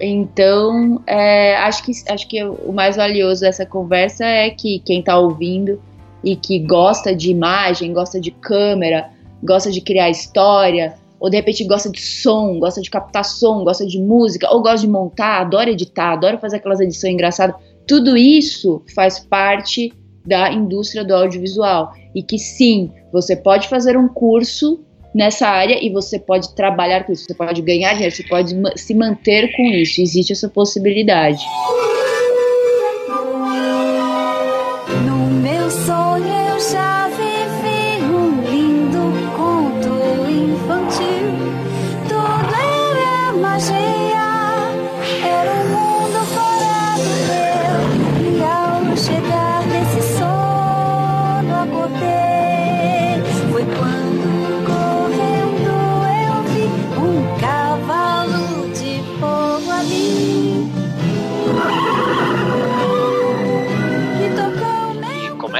Então, 0.00 1.02
é, 1.06 1.56
acho, 1.56 1.84
que, 1.84 1.92
acho 2.08 2.28
que 2.28 2.42
o 2.42 2.72
mais 2.72 2.96
valioso 2.96 3.42
dessa 3.42 3.66
conversa 3.66 4.24
é 4.24 4.50
que 4.50 4.80
quem 4.80 5.00
está 5.00 5.18
ouvindo 5.18 5.80
e 6.24 6.34
que 6.34 6.58
gosta 6.58 7.14
de 7.14 7.30
imagem, 7.30 7.92
gosta 7.92 8.20
de 8.20 8.30
câmera, 8.30 9.10
gosta 9.42 9.70
de 9.70 9.80
criar 9.80 10.08
história, 10.08 10.94
ou 11.20 11.28
de 11.28 11.36
repente 11.36 11.64
gosta 11.64 11.90
de 11.90 12.00
som, 12.00 12.58
gosta 12.58 12.80
de 12.80 12.88
captar 12.88 13.24
som, 13.24 13.64
gosta 13.64 13.84
de 13.84 14.00
música, 14.00 14.48
ou 14.52 14.62
gosta 14.62 14.78
de 14.78 14.88
montar, 14.88 15.40
adora 15.40 15.70
editar, 15.70 16.12
adora 16.12 16.38
fazer 16.38 16.56
aquelas 16.56 16.80
edições 16.80 17.12
engraçadas 17.12 17.56
tudo 17.88 18.16
isso 18.16 18.82
faz 18.94 19.18
parte 19.18 19.92
da 20.24 20.52
indústria 20.52 21.02
do 21.02 21.14
audiovisual. 21.14 21.92
E 22.14 22.22
que 22.22 22.38
sim, 22.38 22.92
você 23.10 23.34
pode 23.34 23.66
fazer 23.66 23.96
um 23.96 24.06
curso 24.06 24.84
nessa 25.14 25.48
área 25.48 25.82
e 25.82 25.90
você 25.90 26.18
pode 26.18 26.54
trabalhar 26.54 27.04
com 27.04 27.12
isso, 27.12 27.24
você 27.24 27.34
pode 27.34 27.62
ganhar 27.62 27.94
dinheiro, 27.94 28.14
você 28.14 28.22
pode 28.24 28.54
se 28.76 28.94
manter 28.94 29.50
com 29.56 29.64
isso, 29.64 30.02
existe 30.02 30.32
essa 30.32 30.48
possibilidade. 30.48 31.42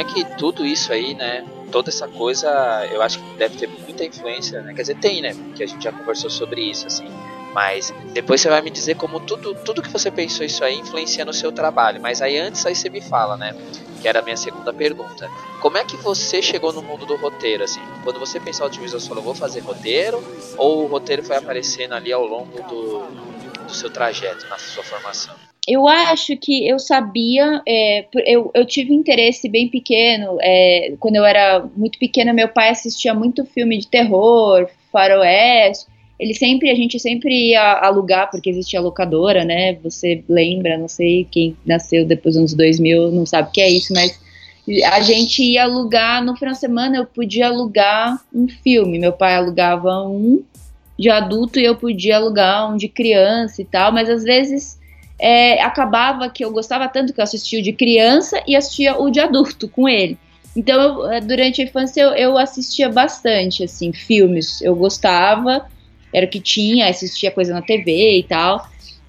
Que 0.09 0.25
tudo 0.37 0.67
isso 0.67 0.93
aí, 0.93 1.15
né? 1.15 1.45
Toda 1.71 1.91
essa 1.91 2.09
coisa, 2.09 2.49
eu 2.91 3.03
acho 3.03 3.19
que 3.19 3.37
deve 3.37 3.57
ter 3.57 3.69
muita 3.69 4.05
influência, 4.05 4.63
né? 4.63 4.73
Quer 4.75 4.83
dizer, 4.83 4.97
tem, 4.97 5.21
né? 5.21 5.35
Porque 5.35 5.63
a 5.63 5.67
gente 5.67 5.83
já 5.83 5.93
conversou 5.93 6.31
sobre 6.31 6.63
isso, 6.63 6.87
assim. 6.87 7.07
Mas 7.53 7.93
depois 8.13 8.41
você 8.41 8.49
vai 8.49 8.61
me 8.61 8.71
dizer 8.71 8.97
como 8.97 9.21
tudo, 9.21 9.55
tudo 9.55 9.83
que 9.83 9.91
você 9.91 10.11
pensou 10.11 10.45
isso 10.45 10.63
aí 10.65 10.79
influencia 10.79 11.25
no 11.25 11.33
seu 11.33 11.51
trabalho. 11.51 12.01
Mas 12.01 12.23
aí 12.23 12.39
antes 12.39 12.65
aí 12.65 12.75
você 12.75 12.89
me 12.89 13.01
fala, 13.01 13.37
né? 13.37 13.55
Que 14.01 14.09
era 14.09 14.21
a 14.21 14.23
minha 14.23 14.37
segunda 14.37 14.73
pergunta. 14.73 15.31
Como 15.61 15.77
é 15.77 15.85
que 15.85 15.97
você 15.97 16.41
chegou 16.41 16.73
no 16.73 16.83
mundo 16.83 17.05
do 17.05 17.17
roteiro, 17.17 17.65
assim? 17.65 17.81
Quando 18.05 18.19
você 18.21 18.39
pensou 18.39 18.65
audiovisual, 18.65 19.01
você 19.01 19.09
falou, 19.09 19.25
vou 19.25 19.35
fazer 19.35 19.61
roteiro? 19.61 20.23
Ou 20.57 20.85
o 20.85 20.87
roteiro 20.87 21.23
foi 21.23 21.37
aparecendo 21.37 21.95
ali 21.95 22.13
ao 22.13 22.25
longo 22.25 22.63
do, 22.63 23.01
do 23.65 23.75
seu 23.75 23.91
trajeto, 23.91 24.47
na 24.49 24.59
sua 24.59 24.85
formação? 24.85 25.48
Eu 25.69 25.87
acho 25.87 26.35
que 26.37 26.67
eu 26.67 26.79
sabia, 26.79 27.63
é, 27.69 28.07
eu, 28.25 28.51
eu 28.55 28.65
tive 28.65 28.95
interesse 28.95 29.49
bem 29.49 29.69
pequeno. 29.69 30.39
É, 30.41 30.95
quando 30.99 31.17
eu 31.17 31.25
era 31.25 31.63
muito 31.77 31.99
pequena, 31.99 32.33
meu 32.33 32.49
pai 32.49 32.71
assistia 32.71 33.13
muito 33.13 33.45
filme 33.45 33.77
de 33.77 33.87
terror, 33.87 34.67
faroeste. 34.91 35.87
Ele 36.19 36.35
sempre, 36.35 36.71
a 36.71 36.75
gente 36.75 36.99
sempre 36.99 37.51
ia 37.51 37.75
alugar, 37.75 38.31
porque 38.31 38.49
existia 38.49 38.81
locadora, 38.81 39.45
né? 39.45 39.75
Você 39.85 40.25
lembra, 40.29 40.79
não 40.79 40.89
sei 40.89 41.27
quem 41.31 41.55
nasceu 41.65 42.05
depois 42.05 42.35
dos 42.35 42.41
anos 42.41 42.55
2000, 42.55 43.13
não 43.13 43.27
sabe 43.27 43.51
o 43.51 43.53
que 43.53 43.61
é 43.61 43.71
isso, 43.71 43.93
mas 43.93 44.19
a 44.87 45.01
gente 45.01 45.43
ia 45.43 45.65
alugar, 45.65 46.25
no 46.25 46.35
final 46.35 46.55
de 46.55 46.61
semana 46.61 46.97
eu 46.97 47.07
podia 47.07 47.47
alugar 47.47 48.21
um 48.35 48.49
filme. 48.49 48.99
Meu 48.99 49.13
pai 49.13 49.35
alugava 49.37 50.03
um 50.03 50.43
de 50.99 51.11
adulto 51.11 51.61
e 51.61 51.65
eu 51.65 51.77
podia 51.77 52.17
alugar 52.17 52.73
um 52.73 52.77
de 52.77 52.89
criança 52.89 53.63
e 53.63 53.65
tal, 53.65 53.93
mas 53.93 54.11
às 54.11 54.25
vezes 54.25 54.79
é, 55.19 55.61
acabava 55.63 56.29
que 56.29 56.45
eu 56.45 56.53
gostava 56.53 56.89
tanto 56.89 57.13
que 57.13 57.21
eu 57.21 57.25
assistia 57.25 57.59
o 57.59 57.63
de 57.63 57.73
criança 57.73 58.41
e 58.47 58.55
assistia 58.55 58.97
o 58.97 59.11
de 59.11 59.21
adulto 59.21 59.69
com 59.69 59.89
ele. 59.89 60.17
Então, 60.57 60.81
eu, 60.81 61.11
é, 61.11 61.21
durante 61.21 61.61
a 61.61 61.65
infância, 61.65 62.01
eu, 62.01 62.11
eu, 62.13 62.39
assistia 62.39 62.89
bastante, 62.89 63.65
assim, 63.65 63.93
filmes. 63.93 64.61
Eu 64.61 64.75
gostava, 64.75 65.67
era 66.13 66.27
o 66.27 66.29
que 66.29 66.41
tinha, 66.41 66.89
assistia 66.89 67.31
coisa 67.31 67.53
na 67.53 67.63
TV 67.63 68.19
e 68.19 68.23
tal. 68.23 68.67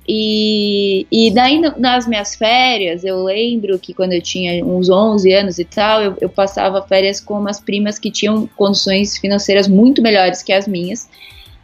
E, 0.08 1.06
e 1.12 1.30
daí, 1.32 1.62
nas 1.78 2.08
minhas 2.08 2.36
férias, 2.36 3.04
eu 3.04 3.24
lembro 3.24 3.78
que 3.78 3.94
quando 3.94 4.14
eu 4.14 4.22
tinha 4.22 4.66
uns 4.66 4.90
11 4.90 5.32
anos 5.34 5.60
e 5.60 5.66
tal, 5.66 6.02
eu, 6.02 6.18
eu 6.20 6.30
passava 6.30 6.82
férias 6.82 7.20
com 7.20 7.36
umas 7.36 7.60
primas 7.60 8.00
que 8.00 8.10
tinham 8.10 8.48
condições 8.56 9.18
financeiras 9.18 9.68
muito 9.68 10.02
melhores 10.02 10.42
que 10.42 10.52
as 10.52 10.68
minhas. 10.68 11.08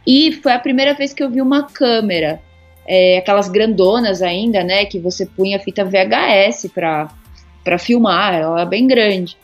E 0.06 0.32
foi 0.32 0.52
a 0.52 0.58
primeira 0.60 0.94
vez 0.94 1.12
que 1.12 1.22
eu 1.22 1.30
vi 1.30 1.40
uma 1.40 1.64
câmera 1.64 2.40
é, 2.86 3.18
aquelas 3.18 3.48
grandonas 3.48 4.22
ainda, 4.22 4.62
né, 4.62 4.84
que 4.84 4.98
você 4.98 5.26
punha 5.26 5.58
fita 5.58 5.84
VHS 5.84 6.70
para 6.72 7.78
filmar, 7.78 8.34
ela 8.34 8.62
é 8.62 8.66
bem 8.66 8.86
grande. 8.86 9.36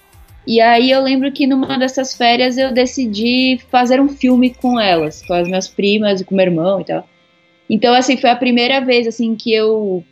E 0.47 0.61
aí 0.61 0.91
eu 0.91 1.01
lembro 1.01 1.31
que 1.31 1.47
numa 1.47 1.79
dessas 1.79 2.15
férias 2.15 2.59
eu 2.59 2.73
decidi 2.73 3.61
fazer 3.71 4.01
um 4.01 4.09
filme 4.09 4.51
com 4.51 4.79
elas, 4.79 5.23
com 5.23 5.35
as 5.35 5.47
minhas 5.47 5.69
primas 5.69 6.21
e 6.21 6.25
com 6.25 6.35
meu 6.35 6.47
irmão 6.47 6.81
e 6.81 6.85
tal. 6.85 7.09
Então, 7.71 7.95
assim, 7.95 8.17
foi 8.17 8.31
a 8.31 8.37
primeira 8.37 8.81
vez, 8.81 9.07
assim, 9.07 9.35
que 9.35 9.53
eu... 9.53 10.05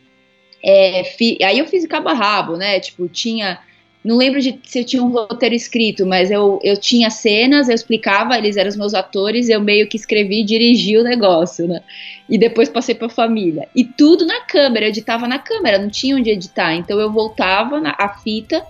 É, 0.63 1.03
fi, 1.03 1.37
aí 1.43 1.59
eu 1.59 1.65
fiz 1.65 1.85
cabo 1.87 2.09
a 2.09 2.13
rabo, 2.13 2.55
né, 2.55 2.79
tipo, 2.79 3.09
tinha 3.09 3.59
não 4.03 4.17
lembro 4.17 4.41
de 4.41 4.59
se 4.63 4.79
eu 4.79 4.83
tinha 4.83 5.03
um 5.03 5.09
roteiro 5.09 5.53
escrito, 5.53 6.07
mas 6.07 6.31
eu, 6.31 6.59
eu 6.63 6.75
tinha 6.75 7.11
cenas, 7.11 7.69
eu 7.69 7.75
explicava, 7.75 8.35
eles 8.35 8.57
eram 8.57 8.69
os 8.69 8.75
meus 8.75 8.95
atores, 8.95 9.47
eu 9.47 9.61
meio 9.61 9.87
que 9.87 9.95
escrevi 9.95 10.41
e 10.41 10.43
dirigi 10.43 10.97
o 10.97 11.03
negócio, 11.03 11.67
né? 11.67 11.81
E 12.27 12.37
depois 12.37 12.67
passei 12.67 12.95
para 12.95 13.07
a 13.07 13.11
família. 13.11 13.67
E 13.75 13.83
tudo 13.83 14.25
na 14.25 14.41
câmera, 14.41 14.85
eu 14.85 14.89
editava 14.89 15.27
na 15.27 15.37
câmera, 15.37 15.77
não 15.77 15.89
tinha 15.89 16.15
onde 16.15 16.31
editar. 16.31 16.73
Então 16.73 16.99
eu 16.99 17.11
voltava 17.11 17.79
na 17.79 17.95
a 17.95 18.09
fita, 18.09 18.65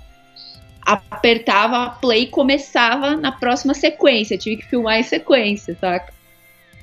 apertava 0.81 1.77
a 1.85 1.89
play 1.91 2.23
e 2.23 2.27
começava 2.27 3.15
na 3.15 3.31
próxima 3.31 3.73
sequência. 3.73 4.37
Tive 4.37 4.57
que 4.57 4.67
filmar 4.67 4.99
em 4.99 5.03
sequência, 5.03 5.77
saca? 5.79 6.11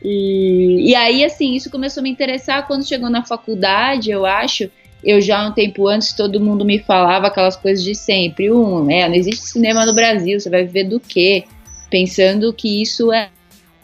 E, 0.02 0.90
e 0.90 0.94
aí, 0.94 1.22
assim, 1.22 1.54
isso 1.54 1.70
começou 1.70 2.00
a 2.00 2.04
me 2.04 2.10
interessar 2.10 2.66
quando 2.66 2.86
chegou 2.86 3.10
na 3.10 3.24
faculdade, 3.24 4.10
eu 4.10 4.24
acho 4.24 4.70
eu 5.02 5.20
já 5.20 5.46
um 5.46 5.52
tempo 5.52 5.86
antes 5.86 6.12
todo 6.12 6.40
mundo 6.40 6.64
me 6.64 6.78
falava 6.78 7.28
aquelas 7.28 7.56
coisas 7.56 7.84
de 7.84 7.94
sempre. 7.94 8.50
Um, 8.50 8.90
é, 8.90 9.08
não 9.08 9.14
existe 9.14 9.42
cinema 9.42 9.86
no 9.86 9.94
Brasil, 9.94 10.38
você 10.38 10.50
vai 10.50 10.64
viver 10.64 10.84
do 10.84 10.98
quê? 10.98 11.44
Pensando 11.88 12.52
que 12.52 12.82
isso 12.82 13.12
é, 13.12 13.30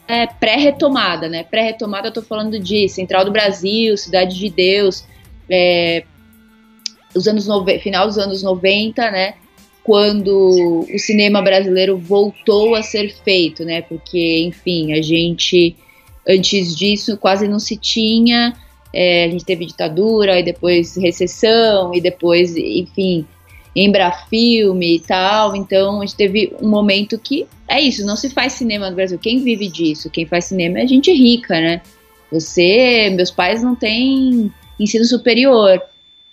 é 0.07 0.27
pré-retomada, 0.27 1.29
né? 1.29 1.43
Pré-retomada 1.43 2.09
eu 2.09 2.13
tô 2.13 2.21
falando 2.21 2.59
de 2.59 2.89
Central 2.89 3.25
do 3.25 3.31
Brasil, 3.31 3.97
Cidade 3.97 4.37
de 4.37 4.49
Deus, 4.49 5.05
é, 5.49 6.03
os 7.15 7.27
anos 7.27 7.47
final 7.81 8.07
dos 8.07 8.17
anos 8.17 8.43
90, 8.43 9.09
né? 9.09 9.35
Quando 9.83 10.85
o 10.91 10.99
cinema 10.99 11.41
brasileiro 11.41 11.97
voltou 11.97 12.75
a 12.75 12.81
ser 12.81 13.13
feito, 13.23 13.63
né? 13.63 13.83
Porque, 13.83 14.43
enfim, 14.43 14.93
a 14.93 15.01
gente 15.01 15.75
antes 16.27 16.75
disso 16.75 17.17
quase 17.17 17.47
não 17.47 17.59
se 17.59 17.77
tinha. 17.77 18.53
É, 18.95 19.25
a 19.25 19.29
gente 19.29 19.43
teve 19.43 19.65
ditadura 19.65 20.39
e 20.39 20.43
depois 20.43 20.95
recessão 20.95 21.93
e 21.93 21.99
depois, 21.99 22.55
enfim, 22.55 23.27
Embrafilme 23.75 24.95
e 24.95 24.99
tal. 25.01 25.53
Então 25.55 26.01
a 26.01 26.05
gente 26.05 26.15
teve 26.15 26.55
um 26.61 26.69
momento 26.69 27.19
que 27.19 27.45
é 27.67 27.81
isso, 27.81 28.05
não 28.05 28.15
se 28.15 28.29
faz 28.29 28.53
cinema 28.53 28.89
no 28.89 28.95
Brasil. 28.95 29.19
Quem 29.19 29.43
vive 29.43 29.67
disso? 29.67 30.09
Quem 30.09 30.25
faz 30.25 30.45
cinema 30.45 30.79
é 30.79 30.87
gente 30.87 31.11
rica, 31.11 31.59
né? 31.59 31.81
Você, 32.31 33.09
meus 33.09 33.31
pais 33.31 33.61
não 33.61 33.75
têm 33.75 34.51
ensino 34.79 35.03
superior. 35.03 35.81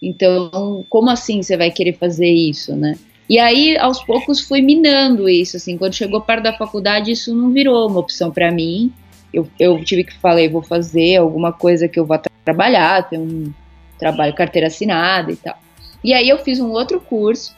Então, 0.00 0.84
como 0.88 1.10
assim 1.10 1.42
você 1.42 1.56
vai 1.56 1.70
querer 1.70 1.94
fazer 1.94 2.28
isso, 2.28 2.76
né? 2.76 2.96
E 3.28 3.38
aí, 3.38 3.76
aos 3.78 4.02
poucos, 4.04 4.40
fui 4.40 4.60
minando 4.60 5.28
isso, 5.28 5.56
assim, 5.56 5.78
quando 5.78 5.94
chegou 5.94 6.20
perto 6.20 6.42
da 6.42 6.52
faculdade, 6.52 7.12
isso 7.12 7.34
não 7.34 7.50
virou 7.50 7.88
uma 7.88 8.00
opção 8.00 8.30
para 8.30 8.50
mim. 8.50 8.92
Eu, 9.32 9.48
eu 9.58 9.82
tive 9.84 10.04
que 10.04 10.14
falar, 10.18 10.48
vou 10.50 10.62
fazer 10.62 11.16
alguma 11.16 11.52
coisa 11.52 11.88
que 11.88 11.98
eu 11.98 12.04
vá 12.04 12.20
trabalhar, 12.44 13.08
ter 13.08 13.18
um 13.18 13.52
trabalho 13.98 14.34
carteira 14.34 14.66
assinada 14.66 15.32
e 15.32 15.36
tal. 15.36 15.56
E 16.04 16.12
aí 16.12 16.28
eu 16.28 16.38
fiz 16.38 16.58
um 16.58 16.70
outro 16.70 17.00
curso, 17.00 17.54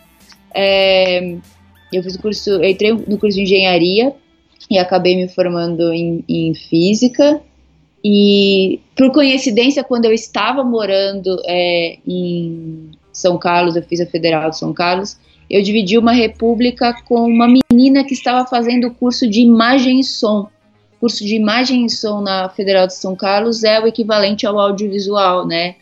é, 0.55 1.37
eu 1.93 2.03
fiz 2.03 2.15
o 2.15 2.21
curso, 2.21 2.51
eu 2.51 2.65
entrei 2.65 2.93
no 2.93 3.19
curso 3.19 3.37
de 3.37 3.43
engenharia 3.43 4.13
e 4.71 4.79
acabei 4.79 5.17
me 5.17 5.29
formando 5.29 5.93
em, 5.93 6.25
em 6.29 6.55
física. 6.55 7.41
E 8.05 8.81
por 8.95 9.11
coincidência, 9.13 9.83
quando 9.83 10.05
eu 10.05 10.13
estava 10.13 10.63
morando 10.63 11.41
é, 11.47 11.99
em 12.07 12.91
São 13.13 13.39
Carlos, 13.39 13.77
eu 13.77 13.83
fiz 13.83 14.01
a 14.01 14.07
Federal 14.07 14.51
de 14.51 14.59
São 14.59 14.75
Carlos, 14.75 15.19
eu 15.49 15.63
dividi 15.63 15.97
uma 15.97 16.13
república 16.13 16.95
com 17.05 17.27
uma 17.27 17.49
menina 17.49 18.05
que 18.05 18.13
estava 18.13 18.47
fazendo 18.47 18.89
o 18.89 18.95
curso 18.95 19.29
de 19.29 19.41
imagem 19.41 20.01
e 20.01 20.05
som. 20.05 20.49
Curso 21.05 21.23
de 21.23 21.37
imagem 21.37 21.85
e 21.85 21.91
som 21.91 22.23
na 22.23 22.49
Federal 22.49 22.87
de 22.87 22.95
São 22.95 23.15
Carlos 23.15 23.63
é 23.63 23.79
o 23.79 23.87
equivalente 23.87 24.47
ao 24.47 24.59
audiovisual, 24.59 25.47
né? 25.47 25.75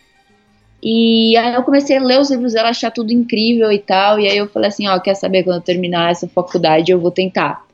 E 0.82 1.36
aí 1.36 1.54
eu 1.54 1.62
comecei 1.62 1.96
a 1.96 2.02
ler 2.02 2.18
os 2.18 2.28
livros 2.28 2.54
dela, 2.54 2.70
achar 2.70 2.90
tudo 2.90 3.12
incrível 3.12 3.70
e 3.70 3.78
tal. 3.78 4.18
E 4.18 4.26
aí 4.26 4.36
eu 4.36 4.48
falei 4.48 4.66
assim, 4.66 4.88
ó, 4.88 4.98
quer 4.98 5.14
saber 5.14 5.44
quando 5.44 5.58
eu 5.58 5.62
terminar 5.62 6.10
essa 6.10 6.26
faculdade 6.26 6.90
eu 6.90 6.98
vou 6.98 7.12
tentar. 7.12 7.64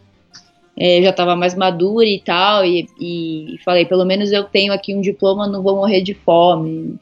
É, 0.77 1.01
já 1.01 1.09
estava 1.09 1.35
mais 1.35 1.55
madura 1.55 2.05
e 2.05 2.21
tal, 2.21 2.67
e, 2.67 2.87
e, 3.01 3.57
falei, 3.65 3.87
pelo 3.87 4.05
menos 4.05 4.31
eu 4.31 4.45
tenho 4.45 4.71
aqui 4.71 4.95
um 4.95 5.01
diploma, 5.01 5.49
não 5.49 5.63
vou 5.63 5.75
morrer 5.75 6.03
de 6.03 6.13
fome. 6.13 6.97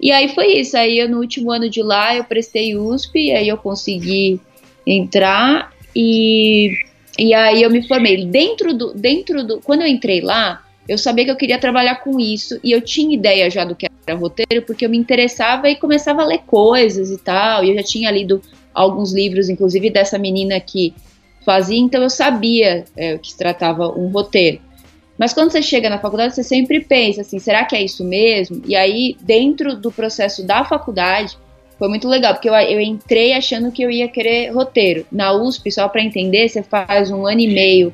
E 0.00 0.12
aí 0.12 0.28
foi 0.28 0.58
isso, 0.58 0.76
aí 0.76 0.96
eu, 0.96 1.08
no 1.08 1.18
último 1.18 1.50
ano 1.50 1.68
de 1.68 1.82
lá 1.82 2.14
eu 2.14 2.22
prestei 2.22 2.76
USP, 2.76 3.32
aí 3.32 3.48
eu 3.48 3.56
consegui 3.56 4.40
entrar 4.86 5.72
e, 5.92 6.70
e 7.18 7.34
aí 7.34 7.62
eu 7.62 7.70
me 7.70 7.86
formei. 7.86 8.24
Dentro 8.24 8.72
do, 8.72 8.94
dentro 8.94 9.44
do, 9.44 9.60
quando 9.60 9.82
eu 9.82 9.88
entrei 9.88 10.20
lá, 10.20 10.62
eu 10.88 10.96
sabia 10.96 11.24
que 11.24 11.30
eu 11.30 11.36
queria 11.36 11.58
trabalhar 11.58 11.96
com 11.96 12.18
isso 12.18 12.58
e 12.62 12.72
eu 12.72 12.80
tinha 12.80 13.14
ideia 13.14 13.50
já 13.50 13.64
do 13.64 13.74
que 13.74 13.86
era 14.06 14.18
roteiro, 14.18 14.62
porque 14.64 14.86
eu 14.86 14.90
me 14.90 14.96
interessava 14.96 15.68
e 15.68 15.76
começava 15.76 16.22
a 16.22 16.26
ler 16.26 16.38
coisas 16.46 17.10
e 17.10 17.18
tal. 17.18 17.64
E 17.64 17.70
eu 17.70 17.74
já 17.74 17.82
tinha 17.82 18.10
lido 18.10 18.40
alguns 18.72 19.12
livros, 19.12 19.48
inclusive 19.48 19.90
dessa 19.90 20.16
menina 20.16 20.58
que 20.60 20.94
fazia, 21.44 21.78
então 21.78 22.02
eu 22.02 22.10
sabia 22.10 22.84
é, 22.96 23.18
que 23.18 23.32
se 23.32 23.38
tratava 23.38 23.88
um 23.88 24.08
roteiro. 24.08 24.60
Mas 25.18 25.32
quando 25.32 25.50
você 25.50 25.60
chega 25.60 25.90
na 25.90 25.98
faculdade, 25.98 26.34
você 26.34 26.44
sempre 26.44 26.80
pensa 26.80 27.22
assim: 27.22 27.38
será 27.38 27.64
que 27.64 27.74
é 27.74 27.82
isso 27.82 28.04
mesmo? 28.04 28.62
E 28.64 28.76
aí, 28.76 29.16
dentro 29.20 29.76
do 29.76 29.90
processo 29.90 30.46
da 30.46 30.64
faculdade, 30.64 31.36
foi 31.78 31.88
muito 31.88 32.08
legal, 32.08 32.34
porque 32.34 32.48
eu, 32.48 32.54
eu 32.54 32.80
entrei 32.80 33.32
achando 33.32 33.70
que 33.70 33.82
eu 33.82 33.90
ia 33.90 34.08
querer 34.08 34.50
roteiro. 34.50 35.06
Na 35.12 35.32
USP, 35.32 35.70
só 35.70 35.88
para 35.88 36.02
entender, 36.02 36.48
você 36.48 36.62
faz 36.62 37.10
um 37.10 37.26
ano 37.26 37.40
e 37.40 37.46
meio 37.46 37.92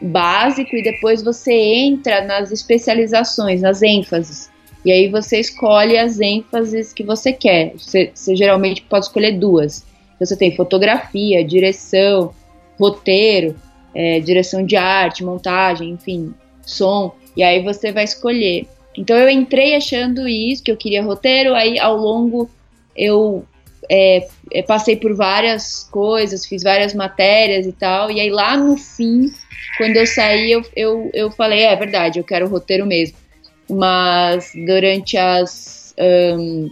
básico 0.00 0.76
e 0.76 0.82
depois 0.82 1.22
você 1.22 1.52
entra 1.52 2.24
nas 2.24 2.52
especializações, 2.52 3.60
nas 3.60 3.82
ênfases. 3.82 4.50
E 4.84 4.92
aí 4.92 5.08
você 5.08 5.40
escolhe 5.40 5.98
as 5.98 6.20
ênfases 6.20 6.92
que 6.92 7.02
você 7.02 7.32
quer. 7.32 7.72
Você, 7.76 8.12
você 8.14 8.36
geralmente 8.36 8.82
pode 8.82 9.06
escolher 9.06 9.32
duas. 9.32 9.84
Você 10.20 10.36
tem 10.36 10.54
fotografia, 10.54 11.44
direção, 11.44 12.32
roteiro, 12.78 13.56
é, 13.94 14.20
direção 14.20 14.64
de 14.64 14.76
arte, 14.76 15.24
montagem, 15.24 15.90
enfim, 15.90 16.34
som. 16.62 17.14
E 17.36 17.42
aí 17.42 17.62
você 17.62 17.90
vai 17.90 18.04
escolher. 18.04 18.66
Então 18.96 19.16
eu 19.16 19.28
entrei 19.28 19.74
achando 19.74 20.28
isso, 20.28 20.62
que 20.62 20.70
eu 20.70 20.76
queria 20.76 21.02
roteiro, 21.02 21.54
aí 21.54 21.78
ao 21.80 21.96
longo 21.96 22.48
eu 22.96 23.44
é, 23.90 24.26
é, 24.52 24.62
passei 24.62 24.96
por 24.96 25.14
várias 25.14 25.84
coisas, 25.90 26.46
fiz 26.46 26.62
várias 26.62 26.94
matérias 26.94 27.66
e 27.66 27.72
tal, 27.72 28.10
e 28.10 28.20
aí 28.20 28.30
lá 28.30 28.56
no 28.56 28.76
fim, 28.76 29.30
quando 29.78 29.96
eu 29.96 30.06
saí, 30.06 30.52
eu, 30.52 30.62
eu, 30.74 31.10
eu 31.12 31.30
falei, 31.30 31.60
é, 31.60 31.72
é 31.72 31.76
verdade, 31.76 32.18
eu 32.18 32.24
quero 32.24 32.48
roteiro 32.48 32.86
mesmo 32.86 33.24
mas 33.68 34.52
durante 34.66 35.16
as, 35.16 35.94
um, 35.98 36.70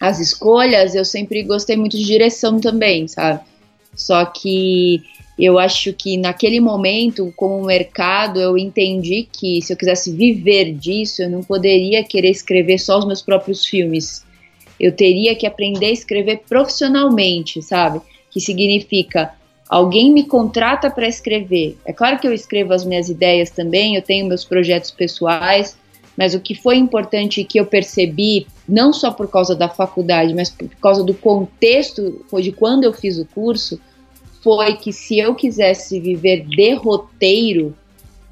as 0.00 0.20
escolhas 0.20 0.94
eu 0.94 1.04
sempre 1.04 1.42
gostei 1.42 1.76
muito 1.76 1.96
de 1.96 2.04
direção 2.04 2.60
também, 2.60 3.08
sabe? 3.08 3.40
Só 3.94 4.24
que 4.24 5.02
eu 5.38 5.58
acho 5.58 5.92
que 5.92 6.16
naquele 6.16 6.60
momento, 6.60 7.32
como 7.36 7.64
mercado, 7.64 8.40
eu 8.40 8.56
entendi 8.56 9.28
que 9.30 9.60
se 9.60 9.72
eu 9.72 9.76
quisesse 9.76 10.12
viver 10.12 10.72
disso, 10.72 11.22
eu 11.22 11.30
não 11.30 11.42
poderia 11.42 12.04
querer 12.04 12.30
escrever 12.30 12.78
só 12.78 12.98
os 12.98 13.06
meus 13.06 13.22
próprios 13.22 13.64
filmes. 13.64 14.24
Eu 14.82 14.90
teria 14.90 15.36
que 15.36 15.46
aprender 15.46 15.86
a 15.86 15.92
escrever 15.92 16.42
profissionalmente, 16.48 17.62
sabe? 17.62 18.02
Que 18.28 18.40
significa 18.40 19.32
alguém 19.68 20.12
me 20.12 20.24
contrata 20.24 20.90
para 20.90 21.08
escrever. 21.08 21.78
É 21.86 21.92
claro 21.92 22.18
que 22.18 22.26
eu 22.26 22.34
escrevo 22.34 22.74
as 22.74 22.84
minhas 22.84 23.08
ideias 23.08 23.48
também, 23.48 23.94
eu 23.94 24.02
tenho 24.02 24.26
meus 24.26 24.44
projetos 24.44 24.90
pessoais, 24.90 25.78
mas 26.16 26.34
o 26.34 26.40
que 26.40 26.54
foi 26.54 26.76
importante 26.76 27.44
que 27.44 27.58
eu 27.58 27.64
percebi, 27.64 28.46
não 28.68 28.92
só 28.92 29.10
por 29.10 29.30
causa 29.30 29.54
da 29.54 29.68
faculdade, 29.68 30.34
mas 30.34 30.50
por 30.50 30.68
causa 30.76 31.02
do 31.02 31.14
contexto 31.14 32.22
de 32.42 32.52
quando 32.52 32.84
eu 32.84 32.92
fiz 32.92 33.18
o 33.18 33.24
curso, 33.24 33.80
foi 34.42 34.74
que 34.74 34.92
se 34.92 35.18
eu 35.18 35.34
quisesse 35.34 36.00
viver 36.00 36.44
de 36.44 36.74
roteiro, 36.74 37.74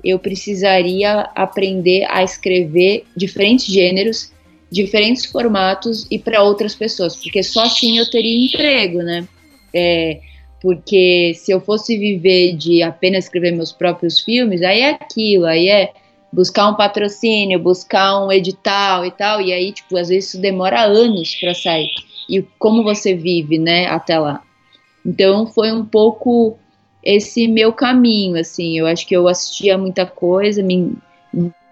eu 0.04 0.18
precisaria 0.18 1.30
aprender 1.34 2.04
a 2.10 2.22
escrever 2.22 3.04
diferentes 3.16 3.66
gêneros, 3.66 4.32
diferentes 4.70 5.26
formatos 5.26 6.06
e 6.10 6.18
para 6.18 6.42
outras 6.42 6.74
pessoas, 6.74 7.16
porque 7.16 7.42
só 7.42 7.64
assim 7.64 7.98
eu 7.98 8.08
teria 8.08 8.46
emprego, 8.46 8.98
né? 8.98 9.26
É, 9.74 10.20
porque 10.60 11.32
se 11.34 11.50
eu 11.50 11.60
fosse 11.60 11.96
viver 11.96 12.54
de 12.54 12.82
apenas 12.82 13.24
escrever 13.24 13.52
meus 13.52 13.72
próprios 13.72 14.20
filmes, 14.20 14.62
aí 14.62 14.80
é 14.80 14.90
aquilo, 14.90 15.46
aí 15.46 15.68
é 15.68 15.92
buscar 16.32 16.68
um 16.68 16.74
patrocínio, 16.74 17.58
buscar 17.58 18.24
um 18.24 18.30
edital 18.30 19.04
e 19.04 19.10
tal, 19.10 19.40
e 19.40 19.52
aí, 19.52 19.72
tipo, 19.72 19.96
às 19.96 20.08
vezes 20.08 20.28
isso 20.28 20.40
demora 20.40 20.82
anos 20.82 21.34
para 21.36 21.54
sair. 21.54 21.90
E 22.28 22.42
como 22.58 22.84
você 22.84 23.14
vive, 23.14 23.58
né, 23.58 23.86
até 23.86 24.18
lá. 24.18 24.42
Então 25.04 25.46
foi 25.46 25.72
um 25.72 25.84
pouco 25.84 26.56
esse 27.02 27.48
meu 27.48 27.72
caminho, 27.72 28.38
assim, 28.38 28.78
eu 28.78 28.86
acho 28.86 29.06
que 29.06 29.16
eu 29.16 29.26
assistia 29.26 29.78
muita 29.78 30.04
coisa, 30.04 30.62
me, 30.62 30.94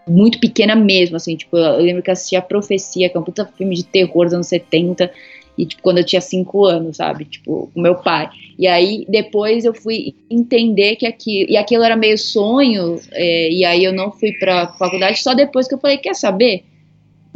muito 0.09 0.41
pequena 0.41 0.75
mesmo, 0.75 1.17
assim, 1.17 1.37
tipo, 1.37 1.57
eu 1.57 1.79
lembro 1.79 2.03
que 2.03 2.11
assistia 2.11 2.39
a 2.39 2.43
Profecia, 2.43 3.09
que 3.09 3.17
é 3.17 3.21
um 3.21 3.25
puta 3.25 3.45
filme 3.45 3.75
de 3.75 3.85
terror 3.85 4.25
dos 4.25 4.35
anos 4.35 4.47
70, 4.47 5.11
e, 5.57 5.67
tipo, 5.67 5.83
quando 5.83 5.99
eu 5.99 6.07
tinha 6.07 6.21
cinco 6.21 6.65
anos, 6.65 6.99
sabe? 6.99 7.25
Tipo, 7.25 7.69
com 7.75 7.81
meu 7.81 7.97
pai. 7.97 8.31
E 8.57 8.67
aí, 8.69 9.05
depois 9.09 9.65
eu 9.65 9.75
fui 9.75 10.15
entender 10.31 10.95
que 10.95 11.05
aquilo... 11.05 11.51
E 11.51 11.57
aquilo 11.57 11.83
era 11.83 11.97
meio 11.97 12.17
sonho, 12.17 12.97
é, 13.11 13.51
e 13.51 13.65
aí 13.65 13.83
eu 13.83 13.93
não 13.93 14.13
fui 14.13 14.33
pra 14.33 14.69
faculdade 14.75 15.21
só 15.21 15.35
depois 15.35 15.67
que 15.67 15.75
eu 15.75 15.79
falei, 15.79 15.99
quer 15.99 16.15
saber? 16.15 16.63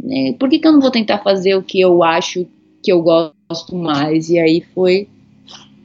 É, 0.09 0.33
por 0.39 0.49
que, 0.49 0.59
que 0.59 0.67
eu 0.67 0.71
não 0.71 0.79
vou 0.79 0.91
tentar 0.91 1.19
fazer 1.19 1.55
o 1.55 1.63
que 1.63 1.81
eu 1.81 2.01
acho 2.01 2.47
que 2.81 2.91
eu 2.91 3.01
gosto 3.01 3.75
mais? 3.75 4.29
E 4.29 4.39
aí 4.39 4.63
foi 4.73 5.07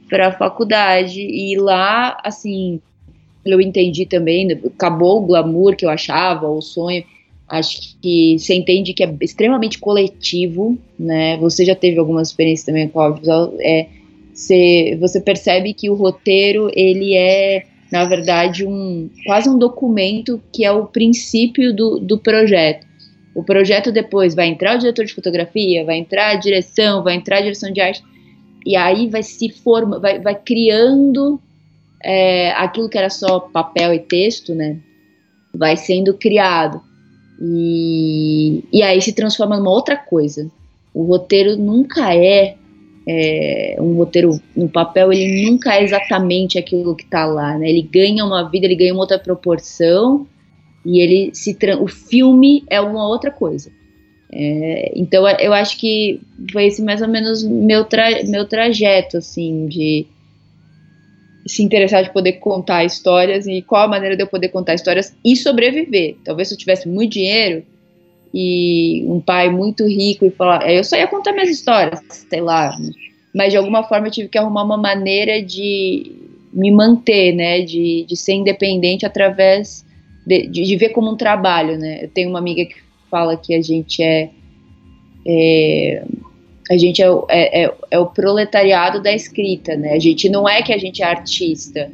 pra 0.07 0.31
faculdade. 0.31 1.21
E 1.21 1.57
lá, 1.57 2.17
assim, 2.23 2.81
eu 3.53 3.61
entendi 3.61 4.05
também, 4.05 4.51
acabou 4.51 5.21
o 5.21 5.25
glamour 5.25 5.75
que 5.75 5.85
eu 5.85 5.89
achava, 5.89 6.47
o 6.47 6.61
sonho 6.61 7.03
Acho 7.49 7.97
que 7.99 8.37
você 8.37 8.53
entende 8.53 8.93
que 8.93 9.03
é 9.03 9.11
extremamente 9.21 9.79
coletivo, 9.79 10.77
né? 10.97 11.35
Você 11.37 11.65
já 11.65 11.73
teve 11.73 11.97
algumas 11.97 12.27
experiências 12.27 12.67
também 12.67 12.87
com 12.87 12.99
audiovisual. 12.99 13.55
É, 13.59 13.87
você, 14.31 14.95
você 15.01 15.19
percebe 15.19 15.73
que 15.73 15.89
o 15.89 15.95
roteiro, 15.95 16.69
ele 16.75 17.15
é, 17.15 17.65
na 17.91 18.05
verdade, 18.05 18.63
um 18.63 19.09
quase 19.25 19.49
um 19.49 19.57
documento 19.57 20.39
que 20.53 20.63
é 20.63 20.71
o 20.71 20.85
princípio 20.85 21.75
do, 21.75 21.99
do 21.99 22.19
projeto. 22.19 22.85
O 23.33 23.43
projeto 23.43 23.91
depois 23.91 24.35
vai 24.35 24.47
entrar 24.47 24.75
o 24.75 24.79
diretor 24.79 25.05
de 25.05 25.15
fotografia, 25.15 25.83
vai 25.83 25.97
entrar 25.97 26.29
a 26.29 26.35
direção, 26.35 27.03
vai 27.03 27.15
entrar 27.15 27.37
a 27.37 27.41
direção 27.41 27.71
de 27.71 27.81
arte, 27.81 28.03
e 28.63 28.75
aí 28.75 29.07
vai 29.07 29.23
se 29.23 29.49
forma, 29.49 29.99
vai, 29.99 30.19
vai 30.19 30.35
criando 30.35 31.41
é, 32.03 32.51
aquilo 32.51 32.89
que 32.89 32.97
era 32.97 33.09
só 33.09 33.39
papel 33.39 33.93
e 33.93 33.99
texto, 33.99 34.55
né? 34.55 34.77
Vai 35.53 35.75
sendo 35.75 36.13
criado. 36.13 36.81
E, 37.41 38.63
e 38.71 38.81
aí 38.83 39.01
se 39.01 39.13
transforma 39.13 39.57
numa 39.57 39.71
outra 39.71 39.95
coisa. 39.95 40.49
O 40.93 41.03
roteiro 41.03 41.57
nunca 41.57 42.13
é, 42.13 42.55
é 43.07 43.77
um 43.79 43.95
roteiro 43.95 44.39
no 44.55 44.67
papel, 44.67 45.11
ele 45.13 45.49
nunca 45.49 45.75
é 45.75 45.83
exatamente 45.83 46.57
aquilo 46.57 46.95
que 46.95 47.03
está 47.03 47.25
lá, 47.25 47.57
né? 47.57 47.69
Ele 47.69 47.81
ganha 47.81 48.25
uma 48.25 48.49
vida, 48.49 48.65
ele 48.65 48.75
ganha 48.75 48.93
uma 48.93 49.01
outra 49.01 49.19
proporção 49.19 50.27
e 50.85 51.01
ele 51.01 51.31
se 51.33 51.57
o 51.79 51.87
filme 51.87 52.63
é 52.69 52.79
uma 52.81 53.07
outra 53.07 53.31
coisa. 53.31 53.71
É, 54.31 54.91
então 54.95 55.27
eu 55.39 55.53
acho 55.53 55.77
que 55.79 56.21
foi 56.51 56.65
esse 56.65 56.83
mais 56.83 57.01
ou 57.01 57.07
menos 57.07 57.43
meu, 57.43 57.83
tra 57.85 58.23
meu 58.25 58.45
trajeto, 58.45 59.17
assim, 59.17 59.65
de 59.67 60.05
se 61.49 61.63
interessar 61.63 62.03
de 62.03 62.13
poder 62.13 62.33
contar 62.33 62.85
histórias 62.85 63.47
e 63.47 63.61
qual 63.61 63.83
a 63.83 63.87
maneira 63.87 64.15
de 64.15 64.23
eu 64.23 64.27
poder 64.27 64.49
contar 64.49 64.75
histórias 64.75 65.15
e 65.25 65.35
sobreviver. 65.35 66.15
Talvez 66.23 66.47
se 66.47 66.53
eu 66.53 66.57
tivesse 66.57 66.87
muito 66.87 67.13
dinheiro 67.13 67.63
e 68.33 69.03
um 69.07 69.19
pai 69.19 69.49
muito 69.49 69.85
rico 69.87 70.25
e 70.25 70.29
falar, 70.29 70.69
eu 70.71 70.83
só 70.83 70.95
ia 70.95 71.07
contar 71.07 71.33
minhas 71.33 71.49
histórias, 71.49 71.99
sei 72.29 72.41
lá. 72.41 72.77
Mas 73.33 73.51
de 73.51 73.57
alguma 73.57 73.83
forma 73.83 74.07
eu 74.07 74.11
tive 74.11 74.29
que 74.29 74.37
arrumar 74.37 74.63
uma 74.63 74.77
maneira 74.77 75.41
de 75.41 76.11
me 76.53 76.71
manter, 76.71 77.33
né, 77.33 77.61
de, 77.61 78.05
de 78.07 78.15
ser 78.15 78.33
independente 78.33 79.05
através 79.05 79.85
de, 80.25 80.47
de, 80.47 80.63
de 80.63 80.75
ver 80.75 80.89
como 80.89 81.11
um 81.11 81.17
trabalho, 81.17 81.77
né. 81.77 82.03
Eu 82.03 82.09
tenho 82.09 82.29
uma 82.29 82.39
amiga 82.39 82.63
que 82.65 82.75
fala 83.09 83.35
que 83.35 83.55
a 83.55 83.61
gente 83.61 84.03
é, 84.03 84.29
é 85.25 86.03
a 86.69 86.77
gente 86.77 87.01
é, 87.01 87.07
é, 87.29 87.63
é, 87.63 87.73
é, 87.89 87.99
o 87.99 88.05
proletariado 88.05 89.01
da 89.01 89.11
escrita, 89.11 89.75
né? 89.75 89.93
A 89.93 89.99
gente 89.99 90.29
não 90.29 90.47
é 90.47 90.61
que 90.61 90.71
a 90.71 90.77
gente 90.77 91.01
é 91.01 91.05
artista, 91.05 91.91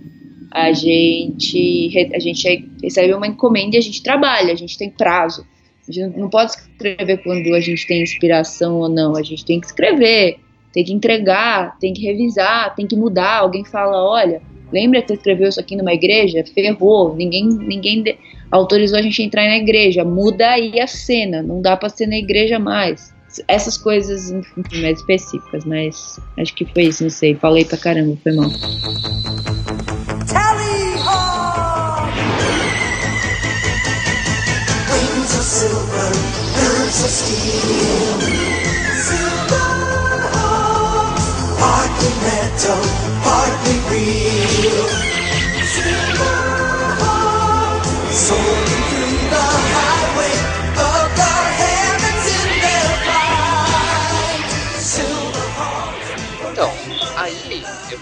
a 0.52 0.74
gente 0.74 2.12
a 2.14 2.20
gente 2.20 2.48
é, 2.48 2.62
recebe 2.84 3.14
uma 3.14 3.26
encomenda 3.26 3.78
e 3.78 3.80
a 3.80 3.82
gente 3.82 4.04
trabalha, 4.04 4.52
a 4.52 4.56
gente 4.56 4.78
tem 4.78 4.90
prazo. 4.90 5.46
A 5.88 5.92
gente 5.92 6.18
não 6.18 6.30
pode 6.30 6.52
escrever 6.52 7.24
quando 7.24 7.54
a 7.54 7.60
gente 7.62 7.88
tem 7.88 8.02
inspiração 8.02 8.80
ou 8.80 8.90
não, 8.90 9.16
a 9.16 9.24
gente 9.24 9.46
tem 9.46 9.62
que 9.62 9.68
escrever, 9.68 10.40
tem 10.74 10.84
que 10.84 10.92
entregar, 10.92 11.78
tem 11.80 11.94
que 11.94 12.02
revisar, 12.02 12.76
tem 12.76 12.86
que 12.86 12.98
mudar. 12.98 13.38
Alguém 13.38 13.64
fala, 13.64 14.04
olha, 14.04 14.42
lembra 14.74 15.02
que 15.02 15.08
você 15.08 15.14
escreveu 15.14 15.48
isso 15.48 15.60
aqui 15.60 15.78
numa 15.78 15.94
igreja? 15.94 16.44
Ferrou, 16.54 17.16
ninguém 17.16 17.48
ninguém 17.48 18.04
autorizou 18.52 19.00
a 19.00 19.02
gente 19.02 19.22
a 19.22 19.26
entrar 19.26 19.48
na 19.48 19.58
igreja, 19.58 20.04
muda 20.04 20.50
aí 20.50 20.82
a 20.82 20.88
cena, 20.88 21.42
não 21.42 21.62
dá 21.62 21.78
para 21.78 21.88
ser 21.88 22.08
na 22.08 22.18
igreja 22.18 22.60
mais. 22.60 23.15
Essas 23.48 23.78
coisas, 23.78 24.32
enfim, 24.32 24.64
mais 24.82 25.00
específicas, 25.00 25.66
mas 25.66 26.20
acho 26.38 26.54
que 26.56 26.66
foi 26.66 26.84
isso, 26.84 27.04
não 27.04 27.10
sei. 27.10 27.36
Falei 27.36 27.66
pra 27.66 27.78
caramba, 27.78 28.18
foi 28.24 28.34
mal. 28.34 28.50
silver, 35.46 36.36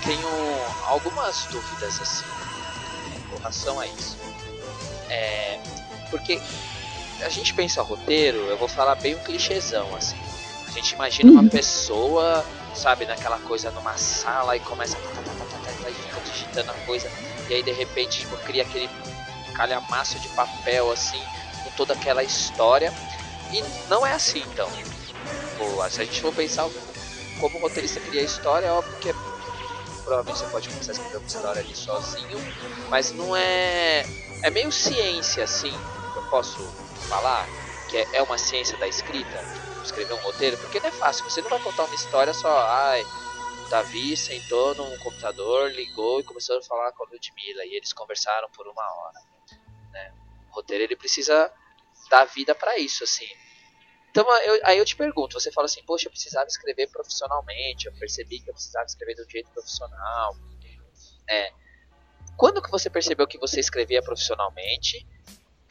tenho 0.04 0.28
algumas 0.88 1.46
dúvidas 1.46 2.02
assim 2.02 2.26
com 3.30 3.38
relação 3.38 3.80
a 3.80 3.88
isso. 3.88 4.18
É, 5.10 5.60
porque 6.10 6.42
a 7.22 7.30
gente 7.30 7.54
pensa 7.54 7.82
roteiro, 7.82 8.38
eu 8.38 8.58
vou 8.58 8.68
falar 8.68 8.96
bem 8.96 9.16
um 9.16 9.20
clichêzão, 9.20 9.96
assim. 9.96 10.18
A 10.68 10.72
gente 10.72 10.94
imagina 10.94 11.32
uma 11.32 11.42
uhum. 11.42 11.50
pessoa, 11.50 12.46
sabe, 12.76 13.06
naquela 13.06 13.40
coisa 13.40 13.72
numa 13.72 13.96
sala 13.98 14.56
e 14.58 14.60
começa 14.60 14.98
a 14.98 15.90
e 15.90 15.94
fica 15.94 16.20
digitando 16.22 16.72
a 16.72 16.74
coisa, 16.86 17.12
e 17.50 17.54
aí 17.54 17.64
de 17.64 17.72
repente 17.72 18.22
tipo, 18.22 18.38
cria 18.38 18.64
aquele 18.64 18.90
calhamaço 19.54 20.18
de 20.20 20.30
papel 20.30 20.92
assim, 20.92 21.22
com 21.64 21.72
toda 21.72 21.94
aquela 21.94 22.24
história. 22.24 22.94
E 23.52 23.64
não 23.88 24.06
é 24.06 24.14
assim 24.14 24.44
então. 24.52 24.70
Pô, 25.58 25.90
se 25.90 26.02
a 26.02 26.06
gente 26.06 26.22
for 26.22 26.34
pensar 26.34 26.68
como 27.40 27.58
o 27.58 27.62
roteirista 27.62 28.00
cria 28.00 28.22
a 28.22 28.26
história, 28.26 28.68
é 28.68 28.72
óbvio 28.72 28.98
que 29.00 29.10
é, 29.10 29.14
provavelmente 30.04 30.40
você 30.40 30.48
pode 30.48 30.70
começar 30.70 30.92
a 30.92 30.94
escrever 30.94 31.18
uma 31.18 31.28
história 31.28 31.62
ali 31.62 31.76
sozinho, 31.76 32.40
mas 32.90 33.12
não 33.12 33.36
é. 33.36 34.06
É 34.44 34.50
meio 34.50 34.72
ciência 34.72 35.44
assim. 35.44 35.74
Eu 36.16 36.30
posso 36.30 36.58
falar 37.08 37.48
que 37.90 37.98
é, 37.98 38.08
é 38.14 38.22
uma 38.22 38.38
ciência 38.38 38.78
da 38.78 38.88
escrita, 38.88 39.38
escrever 39.84 40.14
um 40.14 40.22
roteiro, 40.22 40.58
porque 40.58 40.80
não 40.80 40.88
é 40.88 40.92
fácil, 40.92 41.24
você 41.30 41.42
não 41.42 41.50
vai 41.50 41.60
contar 41.60 41.86
uma 41.86 41.96
história 41.96 42.34
só, 42.34 42.50
ai, 42.68 43.04
Davi 43.70 44.16
sentou 44.16 44.76
num 44.76 44.98
computador, 45.00 45.72
ligou 45.72 46.20
e 46.20 46.24
começou 46.24 46.58
a 46.58 46.64
falar 46.64 46.92
com 46.92 47.04
a 47.04 47.08
Ludmilla 47.08 47.66
e 47.66 47.76
eles 47.76 47.94
conversaram 47.94 48.50
por 48.52 48.68
uma 48.68 48.84
hora. 48.84 49.20
Né? 49.92 50.14
O 50.52 50.56
roteiro 50.56 50.84
ele 50.84 50.96
precisa 50.96 51.52
dar 52.10 52.26
vida 52.26 52.54
para 52.54 52.78
isso, 52.78 53.04
assim. 53.04 53.28
Então 54.14 54.32
eu, 54.42 54.60
aí 54.64 54.78
eu 54.78 54.86
te 54.86 54.96
pergunto, 54.96 55.40
você 55.40 55.52
fala 55.52 55.66
assim, 55.66 55.82
poxa, 55.84 56.06
eu 56.06 56.12
precisava 56.12 56.46
escrever 56.46 56.88
profissionalmente, 56.88 57.88
eu 57.88 57.94
percebi 57.94 58.40
que 58.40 58.48
eu 58.48 58.54
precisava 58.54 58.86
escrever 58.86 59.20
um 59.20 59.28
jeito 59.28 59.50
profissional. 59.50 60.38
É, 61.28 61.52
quando 62.38 62.62
que 62.62 62.70
você 62.70 62.92
percebeu 62.92 63.26
que 63.26 63.40
você 63.40 63.60
escrevia 63.60 64.04
profissionalmente 64.04 65.04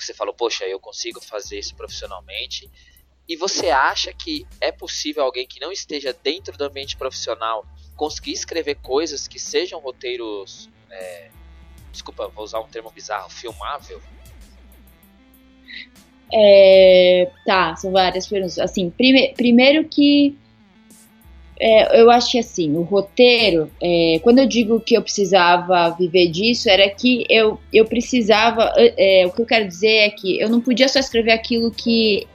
que 0.03 0.07
você 0.07 0.13
falou, 0.13 0.35
poxa, 0.35 0.67
eu 0.67 0.81
consigo 0.81 1.21
fazer 1.21 1.61
isso 1.61 1.77
profissionalmente. 1.77 2.69
E 3.29 3.37
você 3.37 3.71
acha 3.71 4.13
que 4.13 4.45
é 4.61 4.73
possível 4.73 5.23
alguém 5.23 5.47
que 5.47 5.61
não 5.61 5.71
esteja 5.71 6.13
dentro 6.13 6.59
do 6.59 6.65
ambiente 6.65 6.97
profissional 6.97 7.65
conseguir 7.95 8.33
escrever 8.33 8.75
coisas 8.77 9.29
que 9.29 9.39
sejam 9.39 9.79
roteiros. 9.79 10.69
É, 10.91 11.31
desculpa, 11.93 12.27
vou 12.27 12.43
usar 12.43 12.59
um 12.59 12.69
termo 12.69 12.91
bizarro, 12.91 13.31
filmável? 13.31 14.03
É, 16.33 17.29
tá, 17.45 17.77
são 17.77 17.93
várias 17.93 18.27
perguntas. 18.27 18.59
Assim, 18.59 18.91
prime, 18.91 19.35
primeiro 19.37 19.85
que 19.85 20.35
é, 21.65 22.01
eu 22.01 22.11
acho 22.11 22.33
que 22.33 22.39
assim, 22.41 22.75
o 22.75 22.83
roteiro, 22.83 23.71
é, 23.81 24.19
quando 24.23 24.41
eu 24.41 24.47
digo 24.49 24.81
que 24.81 24.97
eu 24.97 25.03
precisava 25.03 25.91
viver 25.91 26.29
disso, 26.29 26.69
era 26.69 26.91
que 26.91 27.25
eu, 27.29 27.57
eu 27.73 27.85
precisava. 27.85 28.73
É, 28.77 29.25
o 29.27 29.31
que 29.31 29.43
eu 29.43 29.47
quero 29.47 29.69
dizer 29.69 29.97
é 29.97 30.11
que 30.11 30.41
eu 30.41 30.49
não 30.49 30.61
podia 30.61 30.89
só 30.89 30.99
escrever 30.99 31.31
aquilo 31.31 31.71
que, 31.71 32.27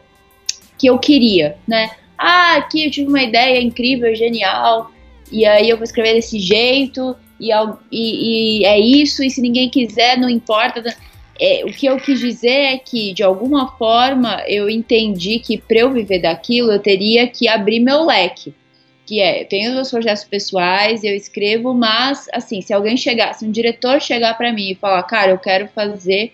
que 0.78 0.88
eu 0.88 0.98
queria, 0.98 1.58
né? 1.68 1.90
Ah, 2.18 2.56
aqui 2.56 2.86
eu 2.86 2.90
tive 2.90 3.10
uma 3.10 3.22
ideia 3.22 3.62
incrível, 3.62 4.16
genial, 4.16 4.92
e 5.30 5.46
aí 5.46 5.70
eu 5.70 5.76
vou 5.76 5.84
escrever 5.84 6.14
desse 6.14 6.40
jeito, 6.40 7.14
e, 7.38 7.52
e, 7.92 8.62
e 8.62 8.66
é 8.66 8.80
isso, 8.80 9.22
e 9.22 9.30
se 9.30 9.42
ninguém 9.42 9.70
quiser, 9.70 10.18
não 10.18 10.30
importa. 10.30 10.82
É, 11.40 11.64
o 11.66 11.68
que 11.68 11.86
eu 11.86 11.98
quis 11.98 12.20
dizer 12.20 12.50
é 12.50 12.78
que, 12.78 13.14
de 13.14 13.24
alguma 13.24 13.78
forma, 13.78 14.44
eu 14.48 14.70
entendi 14.70 15.40
que 15.40 15.58
para 15.58 15.80
eu 15.80 15.92
viver 15.92 16.20
daquilo, 16.20 16.72
eu 16.72 16.80
teria 16.80 17.28
que 17.28 17.48
abrir 17.48 17.80
meu 17.80 18.06
leque 18.06 18.54
que 19.08 19.22
é, 19.22 19.44
eu 19.44 19.46
tenho 19.48 19.74
meus 19.74 19.90
projetos 19.90 20.26
pessoais, 20.26 21.02
eu 21.02 21.16
escrevo, 21.16 21.74
mas 21.74 22.28
assim, 22.34 22.62
se 22.62 22.74
alguém 22.74 22.98
chegar, 22.98 23.34
se 23.34 23.46
um 23.46 23.52
diretor 23.52 24.02
chegar 24.02 24.38
para 24.38 24.52
mim 24.52 24.72
e 24.72 24.76
falar, 24.76 25.02
cara, 25.04 25.32
eu 25.32 25.40
quero 25.40 25.70
fazer 25.70 26.34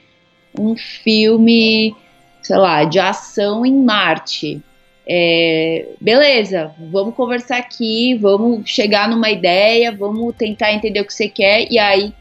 um 0.59 0.75
filme, 0.75 1.95
sei 2.41 2.57
lá, 2.57 2.83
de 2.83 2.99
ação 2.99 3.63
em 3.63 3.75
Marte, 3.75 4.59
é, 5.05 5.85
beleza, 6.01 6.73
vamos 6.91 7.13
conversar 7.13 7.57
aqui, 7.57 8.15
vamos 8.15 8.67
chegar 8.67 9.07
numa 9.07 9.29
ideia, 9.29 9.91
vamos 9.91 10.35
tentar 10.35 10.73
entender 10.73 11.01
o 11.01 11.05
que 11.05 11.13
você 11.13 11.27
quer, 11.27 11.71
e 11.71 11.77
aí 11.77 12.11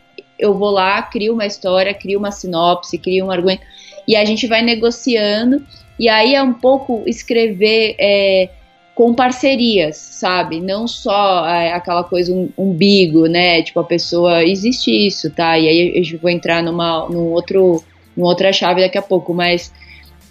eu 0.42 0.54
vou 0.54 0.70
lá, 0.70 1.00
crio 1.02 1.32
uma 1.32 1.46
história, 1.46 1.94
crio 1.94 2.18
uma 2.18 2.30
sinopse, 2.30 2.98
crio 2.98 3.26
um 3.26 3.30
argumento, 3.30 3.62
e 4.06 4.16
a 4.16 4.24
gente 4.24 4.46
vai 4.46 4.62
negociando, 4.62 5.64
e 5.98 6.08
aí 6.08 6.34
é 6.34 6.42
um 6.42 6.52
pouco 6.52 7.02
escrever. 7.06 7.94
É, 7.98 8.48
com 8.94 9.14
parcerias, 9.14 9.96
sabe? 9.96 10.60
Não 10.60 10.86
só 10.86 11.46
é, 11.46 11.72
aquela 11.72 12.04
coisa 12.04 12.32
um, 12.32 12.50
umbigo, 12.56 13.26
né? 13.26 13.62
Tipo, 13.62 13.80
a 13.80 13.84
pessoa. 13.84 14.44
Existe 14.44 14.90
isso, 14.90 15.30
tá? 15.30 15.58
E 15.58 15.68
aí 15.68 16.12
eu 16.12 16.18
vou 16.20 16.30
entrar 16.30 16.62
numa, 16.62 17.08
num 17.08 17.32
outro, 17.32 17.82
numa 18.16 18.28
outra 18.28 18.52
chave 18.52 18.80
daqui 18.80 18.98
a 18.98 19.02
pouco, 19.02 19.32
mas. 19.32 19.72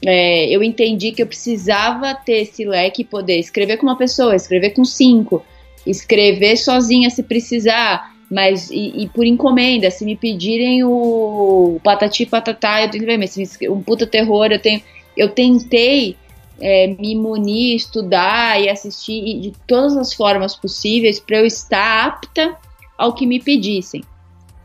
É, 0.04 0.48
eu 0.50 0.64
entendi 0.64 1.12
que 1.12 1.22
eu 1.22 1.28
precisava 1.28 2.16
ter 2.16 2.42
esse 2.42 2.66
leque 2.66 3.04
e 3.04 3.06
poder 3.06 3.38
escrever 3.38 3.78
com 3.78 3.86
uma 3.86 3.96
pessoa, 3.96 4.36
escrever 4.36 4.72
com 4.72 4.84
cinco, 4.84 5.46
escrever 5.86 6.58
sozinha 6.58 7.08
se 7.12 7.22
precisar, 7.22 8.11
mas 8.32 8.72
e, 8.72 9.04
e 9.04 9.10
por 9.10 9.26
encomenda, 9.26 9.92
se 9.92 10.06
me 10.06 10.16
pedirem 10.16 10.86
o, 10.86 11.82
patati 11.84 12.26
patatá, 12.26 12.82
eu 12.82 12.90
tenho 12.90 13.04
que 13.04 13.10
ver, 13.12 13.18
mas 13.18 13.38
um 13.70 13.82
puta 13.82 14.08
terror, 14.08 14.48
eu 14.50 14.60
tenho. 14.60 14.82
Eu 15.18 15.28
tentei 15.28 16.16
é, 16.62 16.88
me 16.88 17.14
munir, 17.14 17.76
estudar 17.76 18.62
e 18.62 18.70
assistir 18.70 19.42
de 19.42 19.52
todas 19.68 19.98
as 19.98 20.14
formas 20.14 20.56
possíveis 20.56 21.20
para 21.20 21.40
eu 21.40 21.46
estar 21.46 22.06
apta 22.06 22.56
ao 22.98 23.14
que 23.14 23.28
me 23.28 23.42
pedissem. 23.42 24.02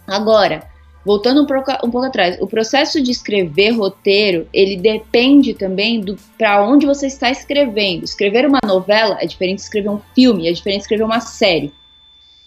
Agora, 0.07 0.68
voltando 1.05 1.42
um 1.42 1.46
pouco, 1.46 1.72
um 1.85 1.90
pouco 1.90 2.07
atrás, 2.07 2.38
o 2.40 2.46
processo 2.46 3.02
de 3.02 3.11
escrever 3.11 3.70
roteiro, 3.70 4.46
ele 4.52 4.76
depende 4.76 5.55
também 5.55 6.00
do 6.00 6.16
para 6.38 6.64
onde 6.64 6.87
você 6.87 7.09
está 7.09 7.33
escrevendo. 7.33 8.05
Escrever 8.05 8.46
uma 8.46 8.61
novela 8.64 9.18
é 9.20 9.26
diferente 9.26 9.57
de 9.57 9.62
escrever 9.62 9.88
um 9.88 10.00
filme, 10.14 10.46
é 10.46 10.52
diferente 10.52 10.79
de 10.79 10.83
escrever 10.83 11.02
uma 11.02 11.20
série. 11.20 11.72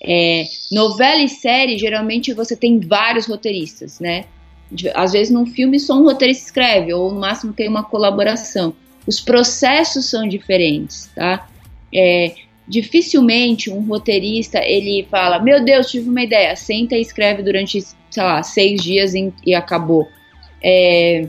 É, 0.02 0.46
novela 0.72 1.22
e 1.22 1.28
série, 1.28 1.78
geralmente 1.78 2.34
você 2.34 2.56
tem 2.56 2.80
vários 2.80 3.26
roteiristas, 3.26 4.00
né? 4.00 4.26
Às 4.94 5.14
vezes 5.14 5.34
num 5.34 5.46
filme 5.46 5.80
só 5.80 5.96
um 5.96 6.04
roteirista 6.04 6.46
escreve, 6.46 6.94
ou 6.94 7.12
no 7.12 7.20
máximo 7.20 7.54
tem 7.54 7.68
uma 7.68 7.84
colaboração. 7.84 8.74
Os 9.06 9.20
processos 9.20 10.10
são 10.10 10.28
diferentes, 10.28 11.10
tá? 11.16 11.50
É, 11.94 12.34
dificilmente 12.68 13.72
um 13.72 13.82
roteirista 13.82 14.60
ele 14.64 15.08
fala, 15.10 15.40
meu 15.40 15.64
Deus, 15.64 15.90
tive 15.90 16.08
uma 16.08 16.22
ideia, 16.22 16.56
senta 16.56 16.96
e 16.96 17.02
escreve 17.02 17.42
durante, 17.42 17.82
sei 17.82 18.24
lá, 18.24 18.44
seis 18.44 18.82
dias 18.82 19.14
e, 19.16 19.56
acabou. 19.56 20.08
É, 20.64 21.28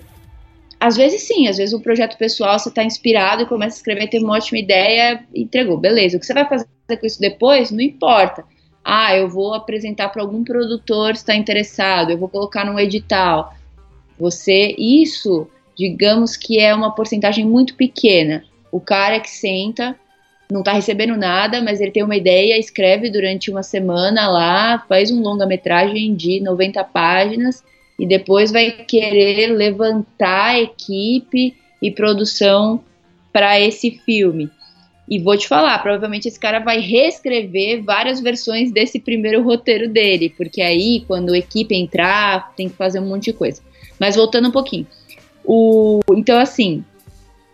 às 0.79 0.97
vezes 0.97 1.23
sim, 1.23 1.49
às 1.49 1.57
vezes 1.57 1.75
o 1.75 1.81
projeto 1.81 2.17
pessoal 2.19 2.59
você 2.59 2.69
está 2.69 2.85
inspirado 2.85 3.43
e 3.43 3.47
começa 3.47 3.77
a 3.77 3.79
escrever, 3.79 4.09
teve 4.09 4.25
uma 4.25 4.37
ótima 4.37 4.59
ideia, 4.59 5.25
entregou, 5.35 5.79
beleza. 5.79 6.17
O 6.17 6.21
que 6.21 6.27
você 6.27 6.35
vai 6.35 6.47
fazer 6.47 6.67
com 6.89 7.07
isso 7.07 7.21
depois, 7.21 7.71
não 7.71 7.81
importa. 7.81 8.45
Ah, 8.85 9.17
eu 9.17 9.29
vou 9.29 9.55
apresentar 9.55 10.09
para 10.09 10.23
algum 10.23 10.43
produtor 10.43 11.13
está 11.13 11.35
interessado, 11.35 12.11
eu 12.11 12.19
vou 12.19 12.29
colocar 12.29 12.65
num 12.65 12.79
edital. 12.79 13.55
Você, 14.19 14.75
isso, 14.79 15.47
digamos 15.77 16.37
que 16.37 16.59
é 16.59 16.75
uma 16.75 16.95
porcentagem 16.95 17.45
muito 17.45 17.75
pequena. 17.75 18.45
O 18.73 18.81
cara 18.81 19.21
que 19.21 19.31
senta, 19.31 19.97
não 20.51 20.61
está 20.61 20.73
recebendo 20.73 21.17
nada, 21.17 21.63
mas 21.63 21.81
ele 21.81 21.91
tem 21.91 22.03
uma 22.03 22.17
ideia, 22.17 22.59
escreve 22.59 23.11
durante 23.11 23.51
uma 23.51 23.63
semana 23.63 24.29
lá, 24.29 24.85
faz 24.89 25.11
um 25.11 25.23
longa-metragem 25.23 26.15
de 26.15 26.41
90 26.41 26.83
páginas 26.85 27.63
e 27.99 28.07
depois 28.07 28.51
vai 28.51 28.71
querer 28.71 29.49
levantar 29.49 30.51
a 30.51 30.61
equipe 30.61 31.55
e 31.81 31.91
produção 31.91 32.83
para 33.33 33.61
esse 33.61 33.91
filme. 34.05 34.51
E 35.11 35.19
vou 35.19 35.37
te 35.37 35.49
falar, 35.49 35.77
provavelmente 35.81 36.29
esse 36.29 36.39
cara 36.39 36.61
vai 36.61 36.79
reescrever 36.79 37.83
várias 37.83 38.21
versões 38.21 38.71
desse 38.71 39.01
primeiro 39.01 39.43
roteiro 39.43 39.89
dele, 39.89 40.33
porque 40.37 40.63
aí 40.63 41.05
quando 41.05 41.33
a 41.33 41.39
equipe 41.39 41.75
entrar, 41.75 42.55
tem 42.55 42.69
que 42.69 42.77
fazer 42.77 43.01
um 43.01 43.09
monte 43.09 43.25
de 43.25 43.33
coisa. 43.33 43.61
Mas 43.99 44.15
voltando 44.15 44.49
um 44.49 44.53
pouquinho. 44.53 44.87
O, 45.45 45.99
então, 46.13 46.39
assim, 46.39 46.85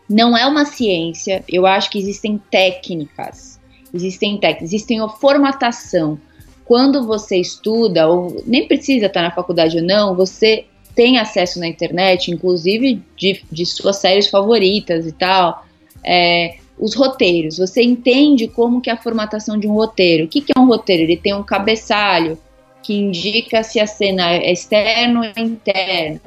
não 0.08 0.36
é 0.36 0.46
uma 0.46 0.66
ciência, 0.66 1.42
eu 1.48 1.64
acho 1.64 1.88
que 1.88 1.98
existem 1.98 2.38
técnicas, 2.50 3.58
existem 3.92 4.36
técnicas, 4.36 4.74
existem 4.74 5.00
a 5.00 5.08
formatação. 5.08 6.20
Quando 6.66 7.06
você 7.06 7.38
estuda, 7.38 8.06
ou 8.06 8.42
nem 8.46 8.68
precisa 8.68 9.06
estar 9.06 9.22
na 9.22 9.30
faculdade 9.30 9.78
ou 9.78 9.82
não, 9.82 10.14
você 10.14 10.66
tem 10.94 11.18
acesso 11.18 11.58
na 11.58 11.66
internet, 11.66 12.30
inclusive 12.30 13.02
de, 13.16 13.42
de 13.50 13.64
suas 13.64 13.96
séries 13.96 14.26
favoritas 14.26 15.06
e 15.06 15.12
tal, 15.12 15.64
é, 16.04 16.56
os 16.78 16.94
roteiros. 16.94 17.58
Você 17.58 17.82
entende 17.82 18.48
como 18.48 18.80
que 18.80 18.90
é 18.90 18.92
a 18.92 18.96
formatação 18.96 19.58
de 19.58 19.66
um 19.66 19.72
roteiro. 19.72 20.24
O 20.24 20.28
que, 20.28 20.40
que 20.40 20.52
é 20.56 20.60
um 20.60 20.66
roteiro? 20.66 21.02
Ele 21.02 21.16
tem 21.16 21.34
um 21.34 21.42
cabeçalho 21.42 22.38
que 22.82 22.94
indica 22.94 23.62
se 23.62 23.80
a 23.80 23.86
cena 23.86 24.32
é 24.32 24.52
externa 24.52 25.20
ou 25.20 25.42
interna 25.42 26.20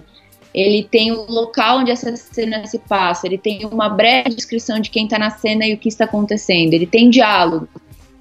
ele 0.53 0.83
tem 0.83 1.11
o 1.11 1.29
local 1.29 1.79
onde 1.79 1.91
essa 1.91 2.15
cena 2.15 2.65
se 2.65 2.79
passa, 2.79 3.27
ele 3.27 3.37
tem 3.37 3.65
uma 3.65 3.87
breve 3.87 4.29
descrição 4.29 4.79
de 4.79 4.89
quem 4.89 5.05
está 5.05 5.19
na 5.19 5.29
cena 5.29 5.65
e 5.65 5.73
o 5.73 5.77
que 5.77 5.87
está 5.87 6.05
acontecendo, 6.05 6.73
ele 6.73 6.87
tem 6.87 7.09
diálogo. 7.09 7.67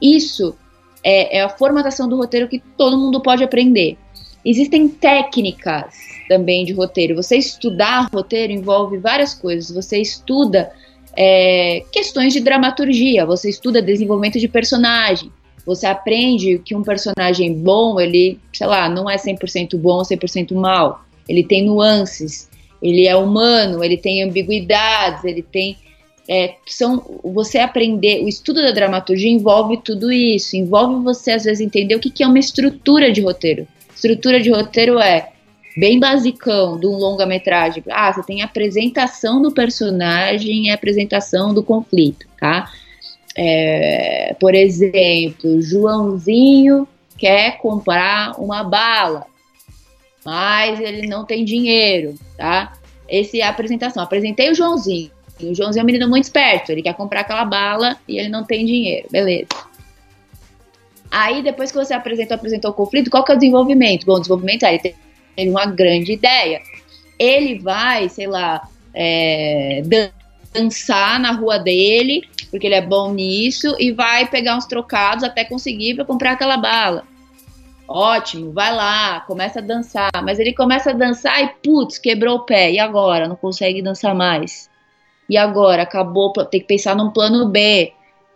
Isso 0.00 0.54
é, 1.02 1.38
é, 1.38 1.42
a 1.42 1.48
formatação 1.48 2.08
do 2.08 2.16
roteiro 2.16 2.48
que 2.48 2.58
todo 2.76 2.98
mundo 2.98 3.20
pode 3.20 3.42
aprender. 3.42 3.96
Existem 4.44 4.88
técnicas 4.88 5.94
também 6.28 6.64
de 6.64 6.72
roteiro. 6.72 7.16
Você 7.16 7.36
estudar 7.36 8.08
roteiro 8.12 8.52
envolve 8.52 8.98
várias 8.98 9.34
coisas. 9.34 9.74
Você 9.74 10.00
estuda 10.00 10.70
é, 11.20 11.82
questões 11.90 12.32
de 12.32 12.40
dramaturgia, 12.40 13.26
você 13.26 13.50
estuda 13.50 13.82
desenvolvimento 13.82 14.38
de 14.38 14.46
personagem, 14.46 15.32
você 15.66 15.86
aprende 15.86 16.60
que 16.64 16.76
um 16.76 16.82
personagem 16.82 17.52
bom, 17.52 17.98
ele, 17.98 18.38
sei 18.52 18.66
lá, 18.66 18.88
não 18.88 19.10
é 19.10 19.16
100% 19.16 19.76
bom 19.76 19.96
ou 19.96 20.02
100% 20.02 20.54
mal 20.54 21.04
ele 21.28 21.44
tem 21.44 21.64
nuances, 21.64 22.48
ele 22.82 23.06
é 23.06 23.14
humano, 23.14 23.84
ele 23.84 23.96
tem 23.96 24.22
ambiguidades, 24.22 25.24
ele 25.24 25.42
tem. 25.42 25.76
É, 26.30 26.54
são 26.66 27.20
você 27.24 27.58
aprender, 27.58 28.22
o 28.22 28.28
estudo 28.28 28.60
da 28.60 28.70
dramaturgia 28.70 29.30
envolve 29.30 29.78
tudo 29.78 30.12
isso, 30.12 30.56
envolve 30.56 31.02
você 31.02 31.32
às 31.32 31.44
vezes 31.44 31.60
entender 31.60 31.94
o 31.94 32.00
que, 32.00 32.10
que 32.10 32.22
é 32.22 32.26
uma 32.26 32.38
estrutura 32.38 33.10
de 33.10 33.20
roteiro. 33.20 33.66
Estrutura 33.94 34.40
de 34.40 34.50
roteiro 34.50 34.98
é 34.98 35.30
bem 35.78 35.98
basicão 35.98 36.78
de 36.78 36.86
um 36.86 36.96
longa-metragem. 36.96 37.82
Ah, 37.90 38.12
você 38.12 38.22
tem 38.22 38.42
a 38.42 38.46
apresentação 38.46 39.40
do 39.40 39.52
personagem 39.52 40.66
e 40.66 40.70
a 40.70 40.74
apresentação 40.74 41.54
do 41.54 41.62
conflito, 41.62 42.26
tá? 42.38 42.70
É, 43.36 44.34
por 44.40 44.54
exemplo, 44.54 45.62
Joãozinho 45.62 46.88
quer 47.16 47.58
comprar 47.58 48.40
uma 48.40 48.64
bala 48.64 49.26
mas 50.28 50.78
ele 50.78 51.06
não 51.06 51.24
tem 51.24 51.42
dinheiro, 51.42 52.14
tá? 52.36 52.74
Essa 53.08 53.38
é 53.38 53.40
a 53.40 53.48
apresentação. 53.48 54.02
Apresentei 54.02 54.50
o 54.50 54.54
Joãozinho. 54.54 55.10
O 55.40 55.54
Joãozinho 55.54 55.80
é 55.80 55.82
um 55.82 55.86
menino 55.86 56.06
muito 56.06 56.24
esperto, 56.24 56.70
ele 56.70 56.82
quer 56.82 56.94
comprar 56.94 57.20
aquela 57.20 57.46
bala 57.46 57.96
e 58.06 58.18
ele 58.18 58.28
não 58.28 58.44
tem 58.44 58.66
dinheiro, 58.66 59.08
beleza. 59.10 59.48
Aí, 61.10 61.42
depois 61.42 61.72
que 61.72 61.78
você 61.78 61.94
apresentou, 61.94 62.34
apresentou 62.34 62.72
o 62.72 62.74
conflito, 62.74 63.10
qual 63.10 63.24
que 63.24 63.32
é 63.32 63.36
o 63.36 63.38
desenvolvimento? 63.38 64.04
Bom, 64.04 64.16
o 64.16 64.18
desenvolvimento 64.18 64.64
é, 64.64 64.70
ele 64.70 64.80
tem 64.80 64.94
uma 65.46 65.66
grande 65.66 66.12
ideia. 66.12 66.60
Ele 67.18 67.58
vai, 67.58 68.08
sei 68.08 68.26
lá, 68.26 68.66
é, 68.94 69.82
dançar 70.52 71.20
na 71.20 71.32
rua 71.32 71.58
dele, 71.58 72.22
porque 72.50 72.66
ele 72.66 72.74
é 72.74 72.80
bom 72.80 73.12
nisso, 73.12 73.76
e 73.78 73.92
vai 73.92 74.26
pegar 74.26 74.56
uns 74.56 74.66
trocados 74.66 75.22
até 75.22 75.44
conseguir 75.44 75.94
para 75.94 76.04
comprar 76.04 76.32
aquela 76.32 76.56
bala. 76.56 77.04
Ótimo, 77.86 78.52
vai 78.52 78.74
lá, 78.74 79.20
começa 79.20 79.60
a 79.60 79.62
dançar. 79.62 80.10
Mas 80.22 80.38
ele 80.38 80.52
começa 80.52 80.90
a 80.90 80.94
dançar 80.94 81.42
e, 81.42 81.48
putz, 81.62 81.98
quebrou 81.98 82.36
o 82.36 82.44
pé. 82.44 82.70
E 82.70 82.78
agora? 82.78 83.26
Não 83.26 83.36
consegue 83.36 83.80
dançar 83.80 84.14
mais. 84.14 84.68
E 85.28 85.36
agora? 85.36 85.82
Acabou, 85.82 86.32
tem 86.32 86.60
que 86.60 86.66
pensar 86.66 86.94
num 86.94 87.10
plano 87.10 87.48
B. 87.48 87.92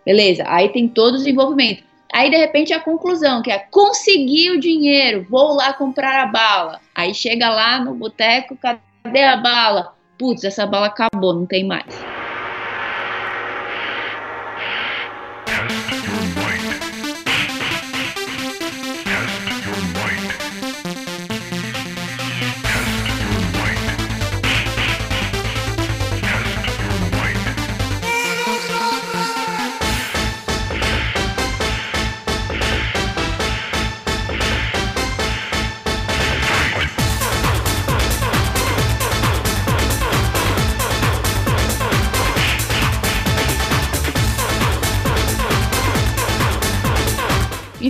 Beleza, 0.07 0.45
aí 0.47 0.71
tem 0.71 0.89
todo 0.89 1.15
o 1.15 1.19
desenvolvimento. 1.19 1.85
Aí, 2.13 2.31
de 2.31 2.37
repente, 2.37 2.75
a 2.75 2.81
conclusão, 2.81 3.41
que 3.41 3.51
é 3.51 3.59
conseguir 3.59 4.51
o 4.51 4.61
dinheiro, 4.61 5.27
vou 5.31 5.55
lá 5.55 5.73
comprar 5.73 6.23
a 6.23 6.27
bala. 6.27 6.81
Aí 6.95 7.15
chega 7.15 7.49
lá 7.49 7.81
no 7.81 7.95
boteco, 7.95 8.57
cadê 8.57 9.23
a 9.23 9.37
bala? 9.37 9.95
Putz, 10.19 10.45
essa 10.45 10.67
bala 10.67 10.87
acabou, 10.87 11.35
não 11.35 11.47
tem 11.47 11.65
mais. 11.65 12.07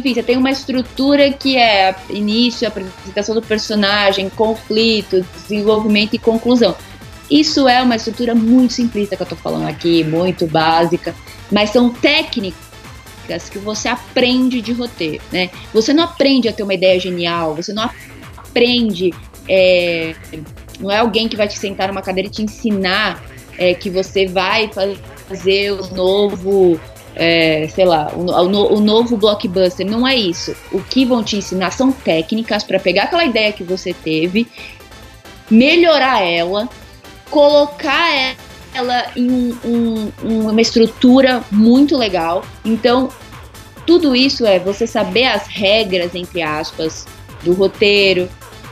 Enfim, 0.03 0.15
você 0.15 0.23
tem 0.23 0.37
uma 0.37 0.51
estrutura 0.51 1.31
que 1.33 1.57
é 1.57 1.95
início, 2.11 2.67
apresentação 2.67 3.37
do 3.37 3.43
personagem, 3.43 4.29
conflito, 4.29 5.25
desenvolvimento 5.43 6.15
e 6.15 6.19
conclusão. 6.19 6.75
Isso 7.31 7.69
é 7.69 7.81
uma 7.81 7.95
estrutura 7.95 8.35
muito 8.35 8.73
simplista 8.73 9.17
que 9.17 9.23
eu 9.23 9.27
tô 9.27 9.37
falando 9.37 9.69
aqui, 9.69 10.03
muito 10.03 10.47
básica, 10.47 11.15
mas 11.51 11.71
são 11.71 11.89
técnicas 11.91 12.59
que 13.51 13.59
você 13.59 13.89
aprende 13.89 14.61
de 14.61 14.73
roteiro, 14.73 15.23
né? 15.31 15.49
Você 15.73 15.95
não 15.95 16.03
aprende 16.03 16.49
a 16.49 16.53
ter 16.53 16.65
uma 16.65 16.75
ideia 16.75 16.99
genial, 16.99 17.55
você 17.55 17.73
não 17.73 17.89
aprende, 18.37 19.15
é, 19.49 20.15
não 20.81 20.91
é 20.91 20.99
alguém 20.99 21.29
que 21.29 21.37
vai 21.37 21.47
te 21.47 21.57
sentar 21.57 21.89
numa 21.89 22.03
cadeira 22.03 22.29
e 22.29 22.33
te 22.33 22.43
ensinar 22.43 23.23
é, 23.57 23.73
que 23.73 23.89
você 23.89 24.27
vai 24.27 24.69
fazer 25.29 25.71
o 25.73 25.95
novo 25.95 26.79
é, 27.15 27.69
sei 27.69 27.85
lá, 27.85 28.13
o, 28.15 28.31
o, 28.31 28.75
o, 28.75 28.81
novo 28.81 29.17
blockbuster. 29.17 29.87
Não 29.87 30.07
é 30.07 30.17
isso. 30.17 30.55
O 30.73 30.81
que 30.81 31.05
vão 31.05 31.23
te 31.23 31.37
ensinar 31.37 31.71
são 31.71 31.93
técnicas 31.93 32.65
para 32.65 32.79
pegar 32.79 33.05
aquela 33.05 33.25
ideia 33.25 33.53
que 33.53 33.65
você 33.65 33.93
teve, 33.93 34.47
melhorar 35.51 36.23
ela, 36.23 36.69
colocar 37.31 38.35
ela 38.75 39.07
em 39.17 39.31
um, 39.65 40.13
um, 40.25 40.51
uma 40.51 40.61
estrutura 40.61 41.43
muito 41.51 41.97
legal. 41.97 42.45
Então, 42.65 43.11
tudo 43.87 44.15
isso 44.15 44.47
é 44.47 44.59
você 44.59 44.87
saber 44.87 45.27
as 45.27 45.47
regras, 45.47 46.15
entre 46.15 46.43
aspas, 46.43 47.07
do 47.43 47.53
roteiro, 47.53 48.29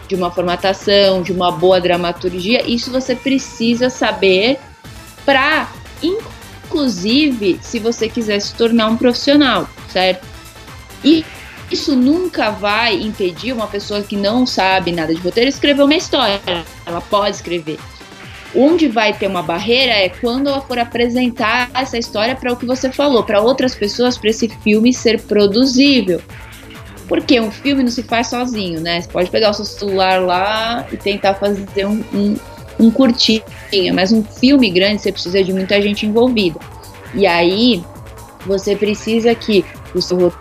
de 0.09 0.17
uma 0.17 0.31
formatação, 0.31 1.23
de 1.23 1.33
uma 1.33 1.53
boa 1.53 1.81
dramaturgia, 1.81 2.69
isso 2.69 2.91
você 2.91 3.15
precisa 3.15 3.89
saber 3.89 4.59
para, 5.25 5.71
se 7.63 7.79
você 7.79 8.09
quiser 8.09 8.41
se 8.41 8.55
tornar 8.55 8.89
um 8.89 8.97
profissional, 8.97 9.69
certo? 9.89 10.27
E 11.05 11.25
isso 11.71 11.95
nunca 11.95 12.51
vai 12.51 12.95
impedir 12.95 13.53
uma 13.53 13.67
pessoa 13.67 14.03
que 14.03 14.17
não 14.17 14.45
sabe 14.45 14.91
nada 14.91 15.15
de 15.15 15.21
roteiro 15.21 15.49
escrever 15.49 15.83
uma 15.83 15.95
história. 15.95 16.41
Ela 16.85 17.01
pode 17.01 17.37
escrever. 17.37 17.79
Onde 18.55 18.89
vai 18.89 19.13
ter 19.13 19.29
uma 19.29 19.43
barreira 19.43 19.93
é 19.93 20.09
quando 20.09 20.49
ela 20.49 20.61
for 20.61 20.79
apresentar 20.79 21.71
essa 21.73 21.97
história 21.97 22.35
para 22.35 22.53
o 22.53 22.57
que 22.57 22.67
você 22.67 22.91
falou, 22.91 23.23
para 23.23 23.41
outras 23.41 23.75
pessoas, 23.75 24.19
para 24.19 24.31
esse 24.31 24.49
filme 24.49 24.93
ser 24.93 25.21
produzível. 25.23 26.21
Porque 27.07 27.41
um 27.41 27.51
filme 27.51 27.85
não 27.85 27.91
se 27.91 28.03
faz 28.03 28.29
sozinho, 28.29 28.81
né? 28.81 29.01
Você 29.01 29.09
pode 29.09 29.31
pegar 29.31 29.51
o 29.51 29.55
seu 29.55 29.65
celular 29.65 30.21
lá 30.21 30.87
e 30.93 30.97
tentar 30.97 31.35
fazer 31.35 31.87
um, 31.87 32.03
um, 32.13 32.37
um 32.81 32.91
curtinho, 32.91 33.43
mas 33.95 34.11
um 34.11 34.25
filme 34.25 34.71
grande 34.71 35.03
você 35.03 35.13
precisa 35.13 35.45
de 35.45 35.53
muita 35.53 35.81
gente 35.81 36.07
envolvida. 36.07 36.59
E 37.15 37.27
aí 37.27 37.85
você 38.47 38.75
precisa 38.75 39.35
que 39.35 39.65
o 39.95 40.01
seu 40.01 40.33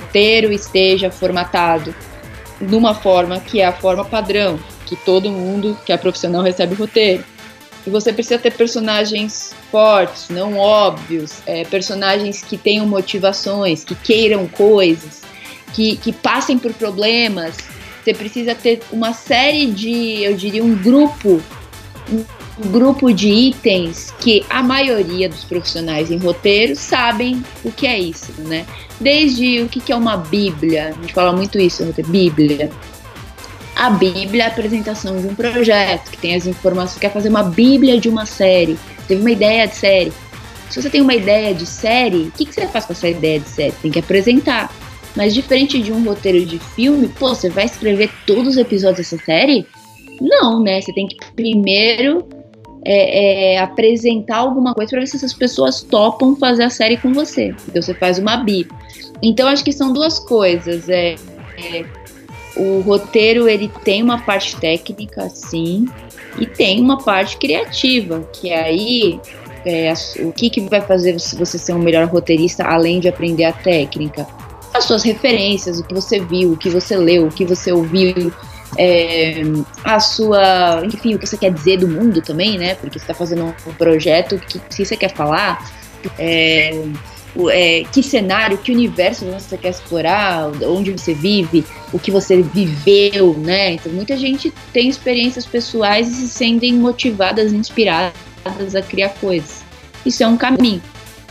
roteiro 0.00 0.52
esteja 0.52 1.10
formatado 1.10 1.94
de 2.60 2.74
uma 2.74 2.94
forma 2.94 3.38
que 3.40 3.60
é 3.60 3.66
a 3.66 3.72
forma 3.72 4.04
padrão, 4.04 4.58
que 4.84 4.96
todo 4.96 5.30
mundo 5.30 5.78
que 5.86 5.92
é 5.92 5.96
profissional 5.96 6.42
recebe 6.42 6.74
o 6.74 6.76
roteiro. 6.76 7.24
E 7.86 7.88
você 7.88 8.12
precisa 8.12 8.38
ter 8.38 8.52
personagens 8.52 9.54
fortes, 9.70 10.28
não 10.28 10.58
óbvios, 10.58 11.40
é, 11.46 11.64
personagens 11.64 12.42
que 12.42 12.58
tenham 12.58 12.86
motivações, 12.86 13.84
que 13.84 13.94
queiram 13.94 14.46
coisas, 14.46 15.22
que, 15.72 15.96
que 15.96 16.12
passem 16.12 16.58
por 16.58 16.74
problemas. 16.74 17.56
Você 18.02 18.12
precisa 18.12 18.54
ter 18.54 18.82
uma 18.90 19.14
série 19.14 19.66
de, 19.66 20.22
eu 20.22 20.34
diria, 20.34 20.62
um 20.62 20.74
grupo, 20.74 21.40
um 22.10 22.70
grupo 22.70 23.12
de 23.12 23.28
itens 23.28 24.12
que 24.20 24.44
a 24.50 24.62
maioria 24.62 25.28
dos 25.28 25.44
profissionais 25.44 26.10
em 26.10 26.18
roteiro 26.18 26.76
sabem 26.76 27.42
o 27.64 27.70
que 27.70 27.86
é 27.86 27.98
isso, 27.98 28.32
né? 28.38 28.66
Desde 29.00 29.62
o 29.62 29.68
que 29.68 29.92
é 29.92 29.96
uma 29.96 30.16
Bíblia, 30.16 30.88
a 30.88 31.00
gente 31.00 31.12
fala 31.12 31.32
muito 31.32 31.58
isso, 31.58 31.84
Bíblia 32.06 32.70
a 33.80 33.88
Bíblia 33.88 34.42
é 34.42 34.46
a 34.46 34.48
apresentação 34.48 35.18
de 35.18 35.26
um 35.26 35.34
projeto, 35.34 36.10
que 36.10 36.18
tem 36.18 36.34
as 36.34 36.46
informações, 36.46 36.98
quer 36.98 37.10
fazer 37.10 37.30
uma 37.30 37.44
Bíblia 37.44 37.98
de 37.98 38.10
uma 38.10 38.26
série, 38.26 38.78
teve 39.08 39.22
uma 39.22 39.30
ideia 39.30 39.66
de 39.66 39.74
série. 39.74 40.12
Se 40.68 40.82
você 40.82 40.90
tem 40.90 41.00
uma 41.00 41.14
ideia 41.14 41.54
de 41.54 41.64
série, 41.64 42.24
o 42.24 42.30
que, 42.30 42.44
que 42.44 42.54
você 42.54 42.66
faz 42.68 42.84
com 42.84 42.92
essa 42.92 43.08
ideia 43.08 43.40
de 43.40 43.48
série? 43.48 43.72
Tem 43.80 43.90
que 43.90 43.98
apresentar. 43.98 44.70
Mas 45.16 45.32
diferente 45.32 45.80
de 45.80 45.90
um 45.92 46.04
roteiro 46.04 46.44
de 46.44 46.58
filme, 46.58 47.08
pô, 47.08 47.34
você 47.34 47.48
vai 47.48 47.64
escrever 47.64 48.10
todos 48.26 48.48
os 48.48 48.56
episódios 48.58 48.98
dessa 49.10 49.24
série? 49.24 49.66
Não, 50.20 50.62
né? 50.62 50.80
Você 50.80 50.92
tem 50.92 51.06
que 51.06 51.16
primeiro 51.34 52.28
é, 52.84 53.54
é, 53.54 53.58
apresentar 53.58 54.38
alguma 54.38 54.74
coisa 54.74 54.90
para 54.90 55.00
ver 55.00 55.06
se 55.06 55.16
essas 55.16 55.32
pessoas 55.32 55.82
topam 55.82 56.36
fazer 56.36 56.64
a 56.64 56.70
série 56.70 56.96
com 56.96 57.12
você. 57.12 57.54
Então 57.68 57.80
você 57.82 57.94
faz 57.94 58.18
uma 58.18 58.36
Bíblia. 58.38 58.78
Então 59.22 59.48
acho 59.48 59.64
que 59.64 59.72
são 59.72 59.92
duas 59.92 60.18
coisas. 60.18 60.88
É, 60.88 61.14
é 61.58 61.84
o 62.56 62.80
roteiro 62.80 63.48
ele 63.48 63.70
tem 63.84 64.02
uma 64.02 64.18
parte 64.18 64.56
técnica, 64.56 65.28
sim, 65.30 65.86
e 66.38 66.46
tem 66.46 66.80
uma 66.80 66.98
parte 66.98 67.36
criativa, 67.36 68.28
que 68.32 68.52
aí 68.52 69.20
é, 69.64 69.92
o 70.20 70.32
que, 70.32 70.50
que 70.50 70.60
vai 70.62 70.80
fazer 70.80 71.12
você 71.14 71.58
ser 71.58 71.72
um 71.72 71.78
melhor 71.78 72.06
roteirista 72.06 72.64
além 72.64 73.00
de 73.00 73.08
aprender 73.08 73.44
a 73.44 73.52
técnica? 73.52 74.26
As 74.72 74.84
suas 74.84 75.02
referências, 75.02 75.78
o 75.78 75.84
que 75.84 75.94
você 75.94 76.20
viu, 76.20 76.52
o 76.52 76.56
que 76.56 76.68
você 76.68 76.96
leu, 76.96 77.26
o 77.26 77.30
que 77.30 77.44
você 77.44 77.72
ouviu, 77.72 78.32
é, 78.76 79.42
a 79.84 79.98
sua, 79.98 80.82
enfim, 80.84 81.14
o 81.14 81.18
que 81.18 81.26
você 81.26 81.36
quer 81.36 81.52
dizer 81.52 81.78
do 81.78 81.88
mundo 81.88 82.22
também, 82.22 82.58
né? 82.58 82.74
Porque 82.74 82.98
você 82.98 83.04
está 83.04 83.14
fazendo 83.14 83.54
um 83.66 83.72
projeto 83.74 84.38
que 84.38 84.60
se 84.70 84.84
você 84.84 84.96
quer 84.96 85.14
falar, 85.14 85.70
é, 86.18 86.82
é, 87.50 87.84
que 87.92 88.02
cenário, 88.02 88.58
que 88.58 88.72
universo 88.72 89.24
você 89.26 89.56
quer 89.56 89.70
explorar, 89.70 90.50
onde 90.62 90.92
você 90.92 91.14
vive, 91.14 91.64
o 91.92 91.98
que 91.98 92.10
você 92.10 92.42
viveu, 92.42 93.34
né? 93.38 93.72
Então 93.72 93.92
muita 93.92 94.16
gente 94.16 94.52
tem 94.72 94.88
experiências 94.88 95.46
pessoais 95.46 96.08
e 96.08 96.14
se 96.14 96.28
sentem 96.28 96.74
motivadas, 96.74 97.52
inspiradas 97.52 98.14
a 98.74 98.82
criar 98.82 99.10
coisas. 99.20 99.62
Isso 100.04 100.22
é 100.22 100.26
um 100.26 100.36
caminho, 100.36 100.82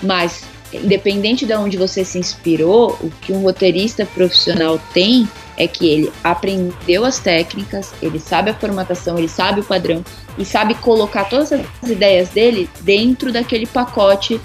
mas 0.01 0.43
independente 0.71 1.45
de 1.45 1.53
onde 1.53 1.77
você 1.77 2.05
se 2.05 2.19
inspirou, 2.19 2.97
o 3.01 3.09
que 3.21 3.33
um 3.33 3.41
roteirista 3.41 4.05
profissional 4.05 4.79
tem 4.93 5.27
é 5.59 5.67
que 5.67 5.87
ele 5.87 6.11
aprendeu 6.23 7.03
as 7.03 7.19
técnicas, 7.19 7.93
ele 8.01 8.17
sabe 8.17 8.49
a 8.49 8.53
formatação, 8.53 9.17
ele 9.17 9.27
sabe 9.27 9.59
o 9.59 9.63
padrão 9.63 10.03
e 10.37 10.45
sabe 10.45 10.73
colocar 10.75 11.25
todas 11.25 11.51
as 11.51 11.89
ideias 11.89 12.29
dele 12.29 12.69
dentro 12.79 13.31
daquele 13.31 13.67
pacote 13.67 14.39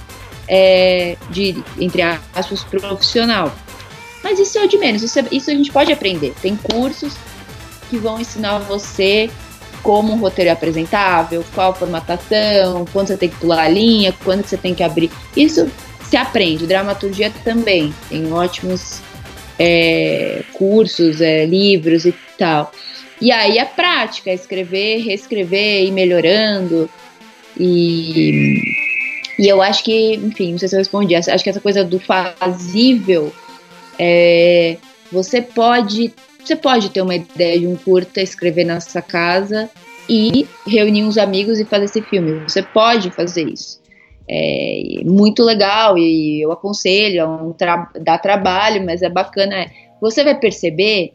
é, 0.49 1.17
de, 1.31 1.63
entre 1.79 2.03
aspas, 2.03 2.65
profissional. 2.65 3.55
Mas 4.25 4.41
isso 4.41 4.59
é 4.59 4.65
o 4.65 4.69
de 4.69 4.77
menos, 4.77 5.03
isso, 5.03 5.19
é, 5.21 5.25
isso 5.31 5.51
a 5.51 5.55
gente 5.55 5.71
pode 5.71 5.93
aprender. 5.93 6.35
Tem 6.43 6.57
cursos 6.57 7.15
que 7.89 7.97
vão 7.97 8.21
ensinar 8.21 8.59
você 8.59 9.31
como 9.85 10.15
um 10.15 10.19
roteiro 10.19 10.49
é 10.49 10.53
apresentável, 10.53 11.45
qual 11.55 11.75
formatação, 11.75 12.87
quando 12.91 13.09
você 13.09 13.19
tem 13.19 13.29
que 13.29 13.37
pular 13.37 13.65
a 13.65 13.69
linha, 13.69 14.15
quando 14.25 14.45
você 14.45 14.57
tem 14.57 14.75
que 14.75 14.83
abrir. 14.83 15.11
Isso 15.37 15.71
se 16.09 16.17
aprende. 16.17 16.67
Dramaturgia 16.67 17.31
também. 17.45 17.95
Tem 18.09 18.33
ótimos 18.33 19.03
é, 19.59 20.43
cursos, 20.53 21.21
é, 21.21 21.45
livros 21.47 22.05
e 22.05 22.15
tal. 22.39 22.73
E 23.21 23.31
aí 23.31 23.59
a 23.59 23.67
prática, 23.67 24.31
é 24.31 24.35
escrever, 24.35 25.03
reescrever, 25.03 25.85
ir 25.85 25.93
melhorando. 25.93 26.89
E 27.59 28.61
e 29.39 29.49
eu 29.49 29.61
acho 29.61 29.83
que, 29.83 30.15
enfim, 30.15 30.53
não 30.53 30.59
sei 30.59 30.69
se 30.69 30.75
eu 30.77 30.79
respondi, 30.79 31.15
acho 31.15 31.43
que 31.43 31.51
essa 31.51 31.61
coisa 31.61 31.85
do 31.85 31.99
fazível, 31.99 33.33
é, 33.99 34.77
você 35.11 35.43
pode 35.43 36.13
você 36.45 36.55
pode 36.55 36.91
ter 36.91 37.01
uma 37.01 37.15
ideia 37.15 37.59
de 37.59 37.67
um 37.67 37.75
curta, 37.75 38.21
escrever 38.21 38.65
na 38.65 38.79
sua 38.79 39.01
casa 39.01 39.71
e 40.07 40.47
reunir 40.67 41.03
uns 41.03 41.17
amigos 41.17 41.59
e 41.59 41.65
fazer 41.65 41.87
esse 41.87 42.03
filme. 42.03 42.41
Você 42.41 42.63
pode 42.63 43.11
fazer 43.11 43.49
isso. 43.49 43.81
É 44.29 45.03
muito 45.05 45.43
legal 45.43 45.99
e 45.99 46.41
eu 46.41 46.51
aconselho, 46.51 47.21
é 47.21 47.27
um 47.27 47.53
tra 47.53 47.91
dá 48.01 48.17
trabalho, 48.17 48.85
mas 48.85 49.03
é 49.03 49.09
bacana. 49.09 49.67
Você 50.01 50.25
vai 50.25 50.39
perceber 50.39 51.13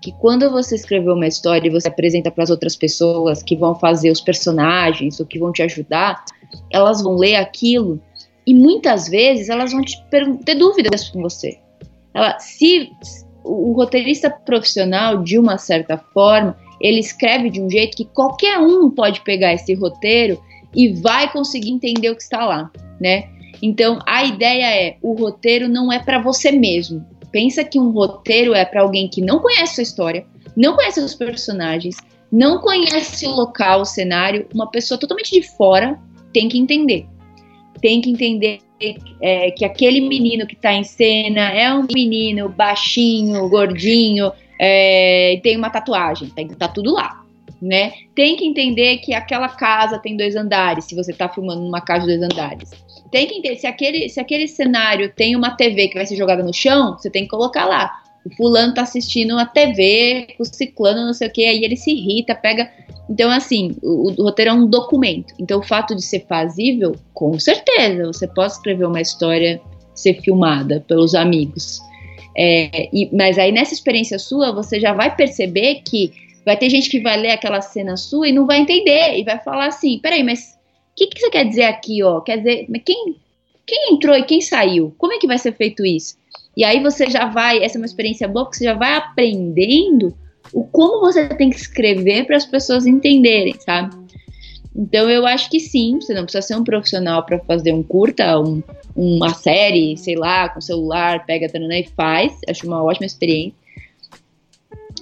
que 0.00 0.12
quando 0.12 0.50
você 0.50 0.74
escrever 0.74 1.10
uma 1.10 1.26
história 1.26 1.68
e 1.68 1.70
você 1.70 1.88
apresenta 1.88 2.30
para 2.30 2.44
as 2.44 2.50
outras 2.50 2.76
pessoas 2.76 3.42
que 3.42 3.56
vão 3.56 3.74
fazer 3.74 4.10
os 4.10 4.20
personagens 4.20 5.18
ou 5.20 5.26
que 5.26 5.38
vão 5.38 5.52
te 5.52 5.62
ajudar, 5.62 6.24
elas 6.70 7.02
vão 7.02 7.16
ler 7.16 7.36
aquilo 7.36 8.00
e 8.46 8.52
muitas 8.52 9.08
vezes 9.08 9.48
elas 9.48 9.72
vão 9.72 9.82
te 9.82 9.96
ter 10.44 10.54
dúvidas 10.56 11.08
com 11.08 11.22
você. 11.22 11.58
Ela, 12.12 12.38
se 12.38 12.90
o 13.44 13.72
roteirista 13.72 14.30
profissional, 14.30 15.22
de 15.22 15.38
uma 15.38 15.58
certa 15.58 15.96
forma, 15.96 16.56
ele 16.80 16.98
escreve 16.98 17.48
de 17.48 17.60
um 17.60 17.70
jeito 17.70 17.96
que 17.96 18.04
qualquer 18.04 18.58
um 18.58 18.90
pode 18.90 19.20
pegar 19.22 19.52
esse 19.54 19.72
roteiro 19.74 20.40
e 20.74 20.92
vai 20.92 21.30
conseguir 21.32 21.70
entender 21.70 22.10
o 22.10 22.16
que 22.16 22.22
está 22.22 22.44
lá, 22.44 22.70
né? 23.00 23.28
Então 23.60 23.98
a 24.06 24.24
ideia 24.24 24.74
é 24.74 24.96
o 25.02 25.14
roteiro 25.14 25.68
não 25.68 25.92
é 25.92 25.98
para 25.98 26.20
você 26.20 26.50
mesmo, 26.50 27.04
pensa 27.30 27.64
que 27.64 27.78
um 27.78 27.90
roteiro 27.90 28.54
é 28.54 28.64
para 28.64 28.82
alguém 28.82 29.08
que 29.08 29.20
não 29.20 29.40
conhece 29.40 29.80
a 29.80 29.82
história, 29.82 30.26
não 30.56 30.74
conhece 30.74 31.00
os 31.00 31.14
personagens, 31.14 31.96
não 32.30 32.60
conhece 32.60 33.26
o 33.26 33.30
local, 33.30 33.80
o 33.80 33.84
cenário, 33.84 34.46
uma 34.54 34.70
pessoa 34.70 34.98
totalmente 34.98 35.32
de 35.32 35.42
fora 35.42 35.98
tem 36.32 36.48
que 36.48 36.58
entender. 36.58 37.06
Tem 37.80 38.00
que 38.00 38.10
entender 38.10 38.60
é, 39.20 39.50
que 39.50 39.64
aquele 39.64 40.00
menino 40.00 40.46
que 40.46 40.54
está 40.54 40.72
em 40.72 40.84
cena 40.84 41.50
é 41.50 41.72
um 41.72 41.86
menino 41.92 42.48
baixinho, 42.48 43.48
gordinho, 43.48 44.32
é, 44.58 45.40
tem 45.42 45.56
uma 45.56 45.70
tatuagem, 45.70 46.30
que 46.30 46.56
tá 46.56 46.68
tudo 46.68 46.92
lá, 46.92 47.21
né? 47.60 47.92
Tem 48.14 48.36
que 48.36 48.44
entender 48.44 48.98
que 48.98 49.14
aquela 49.14 49.48
casa 49.48 49.98
tem 49.98 50.16
dois 50.16 50.36
andares, 50.36 50.84
se 50.84 50.94
você 50.94 51.12
está 51.12 51.28
filmando 51.28 51.62
numa 51.62 51.80
casa 51.80 52.06
de 52.06 52.16
dois 52.16 52.22
andares 52.22 52.70
tem 53.12 53.26
que 53.26 53.34
entender, 53.34 53.56
se 53.56 53.66
aquele, 53.66 54.08
se 54.08 54.18
aquele 54.18 54.48
cenário 54.48 55.12
tem 55.14 55.36
uma 55.36 55.54
TV 55.54 55.88
que 55.88 55.94
vai 55.94 56.06
ser 56.06 56.16
jogada 56.16 56.42
no 56.42 56.52
chão, 56.52 56.96
você 56.96 57.10
tem 57.10 57.24
que 57.24 57.28
colocar 57.28 57.66
lá. 57.66 58.00
O 58.24 58.34
fulano 58.34 58.72
tá 58.72 58.82
assistindo 58.82 59.38
a 59.38 59.44
TV, 59.44 60.28
o 60.38 60.44
ciclano, 60.44 61.04
não 61.04 61.12
sei 61.12 61.28
o 61.28 61.30
que, 61.30 61.44
aí 61.44 61.62
ele 61.62 61.76
se 61.76 61.90
irrita, 61.90 62.34
pega. 62.34 62.70
Então, 63.10 63.30
assim, 63.30 63.76
o, 63.82 64.10
o, 64.12 64.24
roteiro 64.24 64.52
é 64.52 64.54
um 64.54 64.66
documento. 64.66 65.34
Então, 65.38 65.60
o 65.60 65.62
fato 65.62 65.94
de 65.94 66.02
ser 66.02 66.24
fazível, 66.26 66.96
com 67.12 67.38
certeza, 67.38 68.06
você 68.06 68.26
pode 68.26 68.52
escrever 68.52 68.86
uma 68.86 69.00
história 69.00 69.60
ser 69.94 70.14
filmada 70.22 70.82
pelos 70.88 71.14
amigos. 71.14 71.80
É, 72.34 72.88
e, 72.94 73.14
mas 73.14 73.38
aí, 73.38 73.52
nessa 73.52 73.74
experiência 73.74 74.18
sua, 74.18 74.52
você 74.52 74.80
já 74.80 74.94
vai 74.94 75.14
perceber 75.14 75.82
que 75.84 76.12
vai 76.44 76.56
ter 76.56 76.70
gente 76.70 76.88
que 76.88 77.00
vai 77.00 77.16
ler 77.16 77.30
aquela 77.30 77.60
cena 77.60 77.96
sua 77.96 78.28
e 78.28 78.32
não 78.32 78.46
vai 78.46 78.58
entender, 78.58 79.18
e 79.18 79.24
vai 79.24 79.38
falar 79.38 79.66
assim: 79.66 79.98
peraí, 79.98 80.22
mas 80.22 80.58
o 80.92 80.94
que, 80.96 81.06
que 81.06 81.20
você 81.20 81.30
quer 81.30 81.44
dizer 81.44 81.64
aqui, 81.64 82.02
ó? 82.02 82.20
Quer 82.20 82.38
dizer, 82.38 82.66
quem, 82.84 83.16
quem 83.66 83.94
entrou 83.94 84.16
e 84.16 84.24
quem 84.24 84.40
saiu? 84.40 84.94
Como 84.98 85.12
é 85.12 85.18
que 85.18 85.26
vai 85.26 85.38
ser 85.38 85.52
feito 85.52 85.84
isso? 85.84 86.16
E 86.56 86.64
aí 86.64 86.82
você 86.82 87.08
já 87.08 87.26
vai, 87.26 87.62
essa 87.62 87.78
é 87.78 87.80
uma 87.80 87.86
experiência 87.86 88.28
boa, 88.28 88.44
porque 88.44 88.58
você 88.58 88.64
já 88.64 88.74
vai 88.74 88.94
aprendendo 88.94 90.14
o 90.52 90.64
como 90.64 91.00
você 91.00 91.28
tem 91.28 91.48
que 91.48 91.56
escrever 91.56 92.26
para 92.26 92.36
as 92.36 92.44
pessoas 92.44 92.86
entenderem, 92.86 93.54
sabe? 93.58 93.96
Então 94.74 95.08
eu 95.08 95.26
acho 95.26 95.50
que 95.50 95.60
sim, 95.60 96.00
você 96.00 96.14
não 96.14 96.24
precisa 96.24 96.42
ser 96.42 96.56
um 96.56 96.64
profissional 96.64 97.24
para 97.24 97.38
fazer 97.40 97.72
um 97.72 97.82
curta, 97.82 98.38
um, 98.38 98.62
uma 98.96 99.34
série, 99.34 99.96
sei 99.96 100.16
lá, 100.16 100.48
com 100.48 100.60
celular, 100.60 101.24
pega 101.26 101.46
a 101.46 101.78
e 101.78 101.86
faz. 101.94 102.38
Acho 102.48 102.66
uma 102.66 102.82
ótima 102.82 103.06
experiência. 103.06 103.61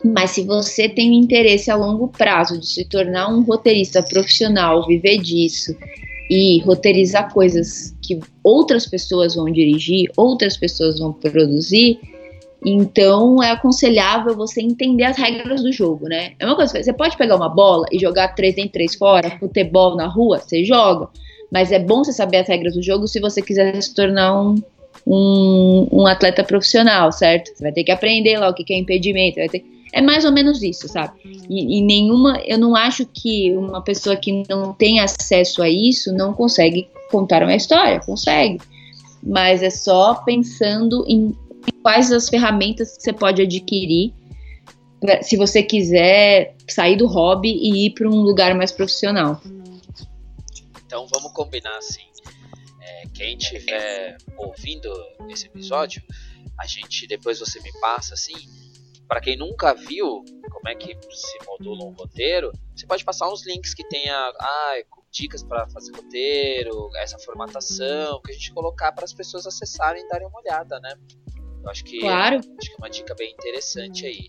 Mas 0.04 0.30
se 0.30 0.44
você 0.44 0.88
tem 0.88 1.14
interesse 1.16 1.70
a 1.70 1.76
longo 1.76 2.08
prazo 2.08 2.58
de 2.58 2.66
se 2.66 2.84
tornar 2.84 3.28
um 3.28 3.42
roteirista 3.42 4.02
profissional, 4.02 4.86
viver 4.86 5.18
disso 5.18 5.76
e 6.30 6.60
roteirizar 6.60 7.32
coisas 7.32 7.94
que 8.00 8.18
outras 8.42 8.86
pessoas 8.86 9.34
vão 9.34 9.46
dirigir, 9.46 10.10
outras 10.16 10.56
pessoas 10.56 10.98
vão 10.98 11.12
produzir, 11.12 11.98
então 12.64 13.42
é 13.42 13.50
aconselhável 13.50 14.36
você 14.36 14.60
entender 14.60 15.04
as 15.04 15.16
regras 15.16 15.62
do 15.62 15.72
jogo, 15.72 16.06
né? 16.08 16.32
É 16.38 16.46
uma 16.46 16.54
coisa, 16.54 16.82
você 16.82 16.92
pode 16.92 17.16
pegar 17.16 17.36
uma 17.36 17.48
bola 17.48 17.86
e 17.90 17.98
jogar 17.98 18.28
3 18.28 18.58
em 18.58 18.68
3 18.68 18.94
fora, 18.94 19.38
futebol 19.38 19.96
na 19.96 20.06
rua, 20.06 20.38
você 20.38 20.64
joga. 20.64 21.08
Mas 21.50 21.72
é 21.72 21.78
bom 21.78 22.04
você 22.04 22.12
saber 22.12 22.38
as 22.38 22.48
regras 22.48 22.74
do 22.74 22.82
jogo 22.82 23.08
se 23.08 23.18
você 23.18 23.42
quiser 23.42 23.80
se 23.82 23.94
tornar 23.94 24.40
um, 24.40 24.54
um, 25.06 25.88
um 25.90 26.06
atleta 26.06 26.44
profissional, 26.44 27.10
certo? 27.10 27.50
Você 27.54 27.62
vai 27.62 27.72
ter 27.72 27.82
que 27.82 27.90
aprender 27.90 28.38
lá 28.38 28.48
o 28.50 28.54
que 28.54 28.72
é 28.72 28.78
impedimento, 28.78 29.36
vai 29.36 29.48
ter 29.48 29.64
é 29.92 30.00
mais 30.00 30.24
ou 30.24 30.32
menos 30.32 30.62
isso, 30.62 30.88
sabe? 30.88 31.20
E, 31.48 31.78
e, 31.78 31.82
nenhuma, 31.82 32.40
eu 32.46 32.58
não 32.58 32.76
acho 32.76 33.04
que 33.06 33.52
uma 33.56 33.82
pessoa 33.82 34.16
que 34.16 34.44
não 34.48 34.72
tem 34.72 35.00
acesso 35.00 35.62
a 35.62 35.68
isso 35.68 36.12
não 36.12 36.32
consegue 36.32 36.88
contar 37.10 37.42
uma 37.42 37.54
história, 37.54 38.00
consegue. 38.00 38.60
Mas 39.22 39.62
é 39.62 39.70
só 39.70 40.14
pensando 40.14 41.04
em 41.08 41.36
quais 41.82 42.12
as 42.12 42.28
ferramentas 42.28 42.96
que 42.96 43.02
você 43.02 43.12
pode 43.12 43.42
adquirir 43.42 44.14
pra, 45.00 45.22
se 45.22 45.36
você 45.36 45.62
quiser 45.62 46.54
sair 46.68 46.96
do 46.96 47.06
hobby 47.06 47.50
e 47.50 47.86
ir 47.86 47.90
para 47.90 48.08
um 48.08 48.20
lugar 48.20 48.54
mais 48.54 48.70
profissional. 48.70 49.40
Então 50.86 51.06
vamos 51.12 51.32
combinar 51.32 51.76
assim. 51.78 52.02
É, 52.80 53.02
quem 53.12 53.36
estiver 53.36 54.16
ouvindo 54.38 54.88
esse 55.28 55.46
episódio, 55.46 56.02
a 56.58 56.66
gente 56.66 57.06
depois 57.06 57.40
você 57.40 57.60
me 57.60 57.72
passa 57.80 58.14
assim 58.14 58.69
para 59.10 59.20
quem 59.20 59.36
nunca 59.36 59.74
viu 59.74 60.24
como 60.52 60.68
é 60.68 60.74
que 60.76 60.96
se 61.10 61.38
modula 61.44 61.84
um 61.84 61.90
roteiro, 61.90 62.52
você 62.76 62.86
pode 62.86 63.04
passar 63.04 63.28
uns 63.28 63.44
links 63.44 63.74
que 63.74 63.82
tenha 63.88 64.16
ah, 64.16 64.74
dicas 65.10 65.42
para 65.42 65.68
fazer 65.68 65.90
roteiro, 65.96 66.88
essa 66.94 67.18
formatação, 67.18 68.22
que 68.22 68.30
a 68.30 68.34
gente 68.34 68.54
colocar 68.54 68.92
para 68.92 69.04
as 69.04 69.12
pessoas 69.12 69.48
acessarem 69.48 70.04
e 70.04 70.08
darem 70.08 70.28
uma 70.28 70.38
olhada, 70.38 70.78
né? 70.78 70.94
Eu 71.60 71.70
acho 71.70 71.82
que, 71.82 71.98
claro. 71.98 72.36
acho 72.36 72.68
que 72.68 72.72
é 72.72 72.76
uma 72.78 72.88
dica 72.88 73.12
bem 73.16 73.32
interessante 73.32 74.06
aí. 74.06 74.28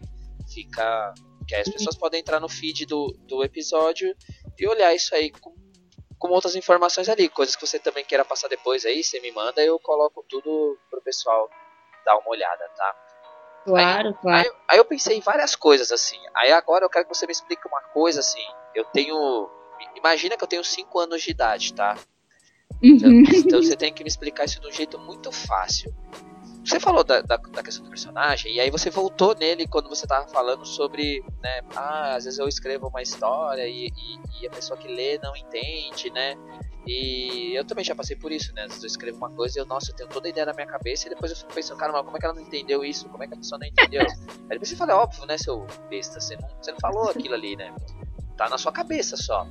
Fica. 0.52 1.14
Que 1.48 1.54
aí 1.54 1.62
as 1.62 1.70
pessoas 1.70 1.96
podem 1.96 2.20
entrar 2.20 2.40
no 2.40 2.50
feed 2.50 2.88
do, 2.88 3.16
do 3.28 3.44
episódio 3.44 4.16
e 4.58 4.68
olhar 4.68 4.96
isso 4.96 5.14
aí 5.14 5.30
com, 5.30 5.54
com 6.18 6.30
outras 6.30 6.56
informações 6.56 7.08
ali. 7.08 7.30
Coisas 7.30 7.56
que 7.56 7.68
você 7.68 7.78
também 7.78 8.04
queira 8.04 8.26
passar 8.26 8.48
depois 8.48 8.84
aí, 8.84 9.04
você 9.04 9.20
me 9.20 9.32
manda 9.32 9.62
e 9.62 9.68
eu 9.68 9.80
coloco 9.80 10.26
tudo 10.28 10.76
pro 10.90 11.04
pessoal 11.04 11.48
dar 12.04 12.18
uma 12.18 12.32
olhada, 12.32 12.68
tá? 12.76 13.11
Claro, 13.66 14.10
aí, 14.10 14.14
claro. 14.22 14.50
Aí, 14.50 14.56
aí, 14.70 14.78
eu 14.78 14.86
pensei 14.86 15.18
em 15.18 15.22
várias 15.22 15.56
coisas 15.56 15.92
assim. 15.92 16.18
Aí 16.36 16.52
agora 16.52 16.86
eu 16.86 16.90
quero 16.90 17.06
que 17.06 17.16
você 17.16 17.26
me 17.26 17.32
explique 17.32 17.68
uma 17.68 17.82
coisa 17.94 18.20
assim. 18.20 18.46
Eu 18.76 18.86
tenho. 18.86 19.50
Imagina 19.96 20.38
que 20.38 20.44
eu 20.44 20.48
tenho 20.48 20.64
5 20.64 21.00
anos 21.00 21.22
de 21.22 21.32
idade, 21.32 21.74
tá? 21.74 21.98
Então, 22.82 23.10
uhum. 23.10 23.24
então, 23.34 23.62
você 23.62 23.76
tem 23.76 23.94
que 23.94 24.04
me 24.04 24.08
explicar 24.08 24.46
isso 24.46 24.60
de 24.60 24.68
um 24.68 24.72
jeito 24.72 24.98
muito 24.98 25.32
fácil. 25.32 25.94
Você 26.64 26.80
falou 26.80 27.04
da, 27.04 27.22
da, 27.22 27.38
da, 27.38 27.64
questão 27.64 27.84
do 27.84 27.90
personagem, 27.90 28.54
e 28.54 28.60
aí 28.60 28.70
você 28.70 28.90
voltou 28.92 29.36
nele 29.36 29.68
quando 29.68 29.90
você 29.90 30.06
tava 30.06 30.28
falando 30.28 30.64
sobre, 30.64 31.24
né? 31.42 31.62
Ah, 31.76 32.16
às 32.16 32.26
vezes 32.26 32.38
eu 32.38 32.48
escrevo 32.48 32.88
uma 32.88 33.02
história 33.02 33.68
e, 33.68 33.88
e, 33.88 34.42
e 34.42 34.48
a 34.48 34.52
pessoa 34.52 34.78
que 34.78 34.88
lê 34.88 35.18
não 35.20 35.36
entende, 35.36 36.12
né? 36.12 36.38
E 36.88 37.54
eu 37.56 37.64
também 37.64 37.86
já 37.86 37.94
passei 37.94 38.16
por 38.16 38.32
isso, 38.32 38.54
né? 38.54 38.64
Às 38.64 38.70
vezes 38.70 38.84
eu 38.84 38.88
escrevo 38.88 39.18
uma 39.18 39.30
coisa 39.30 39.60
e 39.60 39.62
eu, 39.62 39.66
nossa, 39.66 39.92
eu 39.92 39.96
tenho 39.96 40.10
toda 40.10 40.28
a 40.28 40.30
ideia 40.30 40.46
na 40.46 40.54
minha 40.54 40.66
cabeça 40.66 41.08
e 41.08 41.10
depois 41.10 41.32
eu 41.32 41.38
fico 41.38 41.54
pensando, 41.54 41.78
cara, 41.78 41.94
mas 41.94 42.04
como 42.04 42.18
é 42.18 42.20
que 42.20 42.26
ela 42.26 42.34
não 42.34 42.42
entendeu 42.42 42.84
isso? 42.84 43.08
Como 43.10 43.24
é 43.24 43.28
que 43.28 43.34
a 43.34 43.38
pessoa 43.38 43.60
não 43.60 43.68
entendeu? 43.68 44.02
aí 44.50 44.50
depois 44.50 44.70
você 44.70 44.76
fala, 44.76 44.94
é 44.94 44.96
óbvio, 44.96 45.26
né, 45.26 45.38
seu 45.38 45.66
besta, 45.90 46.20
você 46.20 46.36
não, 46.38 46.50
você 46.60 46.72
não 46.72 46.80
falou 46.80 47.10
aquilo 47.10 47.36
ali, 47.36 47.56
né? 47.56 47.74
Tá 48.36 48.50
na 48.50 48.58
sua 48.58 48.72
cabeça 48.72 49.16
só. 49.16 49.46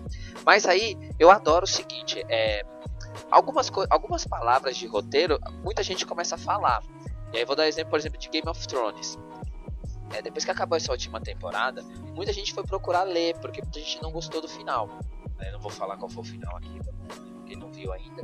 Mas 0.44 0.66
aí 0.66 0.98
eu 1.18 1.30
adoro 1.30 1.64
o 1.64 1.68
seguinte, 1.68 2.24
é. 2.28 2.64
Algumas, 3.30 3.70
algumas 3.88 4.26
palavras 4.26 4.76
de 4.76 4.86
roteiro, 4.86 5.38
muita 5.62 5.82
gente 5.82 6.04
começa 6.04 6.34
a 6.34 6.38
falar. 6.38 6.82
E 7.32 7.38
aí 7.38 7.44
vou 7.44 7.54
dar 7.54 7.68
exemplo, 7.68 7.90
por 7.90 7.98
exemplo, 7.98 8.18
de 8.18 8.28
Game 8.28 8.48
of 8.48 8.66
Thrones. 8.66 9.16
É, 10.12 10.20
depois 10.20 10.44
que 10.44 10.50
acabou 10.50 10.76
essa 10.76 10.90
última 10.90 11.20
temporada, 11.20 11.82
muita 12.14 12.32
gente 12.32 12.52
foi 12.52 12.64
procurar 12.64 13.04
ler, 13.04 13.38
porque 13.38 13.62
muita 13.62 13.78
gente 13.78 14.02
não 14.02 14.10
gostou 14.10 14.40
do 14.40 14.48
final. 14.48 14.88
Eu 15.46 15.52
não 15.52 15.60
vou 15.60 15.70
falar 15.70 15.96
qual 15.96 16.08
foi 16.08 16.22
o 16.22 16.26
final 16.26 16.56
aqui, 16.56 16.80
quem 17.46 17.56
não 17.56 17.70
viu 17.70 17.92
ainda. 17.92 18.22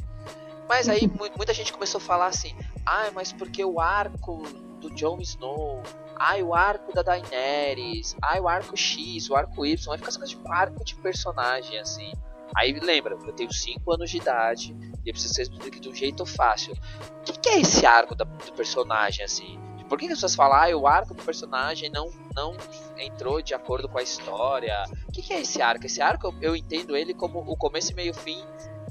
Mas 0.68 0.88
aí 0.88 1.10
muita 1.36 1.54
gente 1.54 1.72
começou 1.72 1.98
a 1.98 2.02
falar 2.02 2.26
assim: 2.26 2.54
ah, 2.84 3.10
mas 3.14 3.32
porque 3.32 3.64
o 3.64 3.80
arco 3.80 4.42
do 4.80 4.90
Jon 4.94 5.18
Snow, 5.20 5.82
ai, 6.16 6.42
o 6.42 6.54
arco 6.54 6.92
da 6.92 7.02
Daenerys, 7.02 8.16
ai, 8.22 8.40
o 8.40 8.48
arco 8.48 8.76
X, 8.76 9.30
o 9.30 9.36
arco 9.36 9.64
Y, 9.64 9.86
vai 9.86 9.98
ficar 9.98 10.10
só 10.10 10.24
tipo 10.24 10.50
arco 10.50 10.84
de 10.84 10.94
personagem 10.96 11.78
assim. 11.78 12.12
Aí 12.56 12.72
lembra, 12.80 13.14
eu 13.14 13.32
tenho 13.32 13.52
5 13.52 13.92
anos 13.92 14.10
de 14.10 14.18
idade 14.18 14.74
e 15.04 15.08
eu 15.08 15.12
preciso 15.12 15.34
ser 15.34 15.48
de 15.48 15.88
um 15.88 15.94
jeito 15.94 16.24
fácil. 16.24 16.74
O 17.20 17.22
que, 17.24 17.38
que, 17.38 17.48
é 17.48 17.60
esse 17.60 17.84
arco 17.84 18.14
da, 18.14 18.24
do 18.24 18.52
personagem 18.52 19.24
assim? 19.24 19.58
Por 19.88 19.98
que, 19.98 20.06
as 20.06 20.12
pessoas 20.12 20.34
falam, 20.34 20.56
ah, 20.56 20.76
o 20.76 20.86
arco 20.86 21.14
do 21.14 21.22
personagem 21.22 21.90
não, 21.90 22.10
não 22.34 22.56
entrou 22.98 23.40
de 23.40 23.54
acordo 23.54 23.88
com 23.88 23.98
a 23.98 24.02
história? 24.02 24.84
O 25.08 25.12
que, 25.12 25.22
que 25.22 25.32
é 25.32 25.40
esse 25.40 25.62
arco? 25.62 25.86
Esse 25.86 26.02
arco 26.02 26.34
eu, 26.40 26.56
entendo 26.56 26.96
ele 26.96 27.14
como 27.14 27.40
o 27.40 27.56
começo 27.56 27.92
e 27.92 27.94
meio 27.94 28.14
fim 28.14 28.42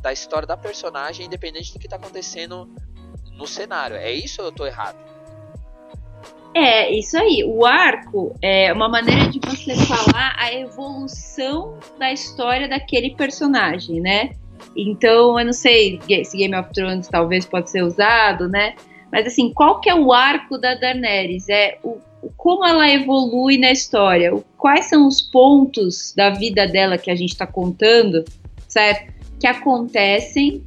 da 0.01 0.13
história 0.13 0.47
da 0.47 0.55
personagem, 0.55 1.25
independente 1.25 1.73
do 1.73 1.79
que 1.79 1.87
está 1.87 1.97
acontecendo 1.97 2.69
no 3.33 3.47
cenário. 3.47 3.95
É 3.95 4.11
isso 4.11 4.41
ou 4.41 4.47
eu 4.47 4.51
tô 4.51 4.65
errado? 4.65 4.97
É, 6.53 6.89
isso 6.97 7.17
aí. 7.17 7.43
O 7.45 7.65
arco 7.65 8.33
é 8.41 8.71
uma 8.71 8.87
maneira 8.87 9.27
de 9.29 9.39
você 9.39 9.75
falar 9.75 10.33
a 10.37 10.53
evolução 10.53 11.77
da 11.99 12.13
história 12.13 12.69
daquele 12.69 13.13
personagem, 13.13 13.99
né? 13.99 14.31
Então, 14.75 15.37
eu 15.37 15.45
não 15.45 15.53
sei 15.53 15.99
se 16.23 16.37
Game 16.37 16.55
of 16.55 16.71
Thrones 16.73 17.09
talvez 17.09 17.45
pode 17.45 17.69
ser 17.69 17.83
usado, 17.83 18.47
né? 18.47 18.75
Mas 19.15 19.27
assim, 19.27 19.53
qual 19.53 19.79
que 19.79 19.89
é 19.89 19.95
o 19.95 20.11
arco 20.11 20.57
da 20.57 20.75
Daenerys? 20.75 21.47
É 21.47 21.79
o, 21.81 21.99
como 22.35 22.65
ela 22.65 22.91
evolui 22.91 23.57
na 23.57 23.71
história? 23.71 24.29
Quais 24.57 24.87
são 24.87 25.07
os 25.07 25.21
pontos 25.21 26.13
da 26.13 26.31
vida 26.31 26.67
dela 26.67 26.97
que 26.97 27.09
a 27.09 27.15
gente 27.15 27.29
está 27.29 27.47
contando, 27.47 28.25
certo? 28.67 29.13
Que 29.39 29.47
acontecem 29.47 30.61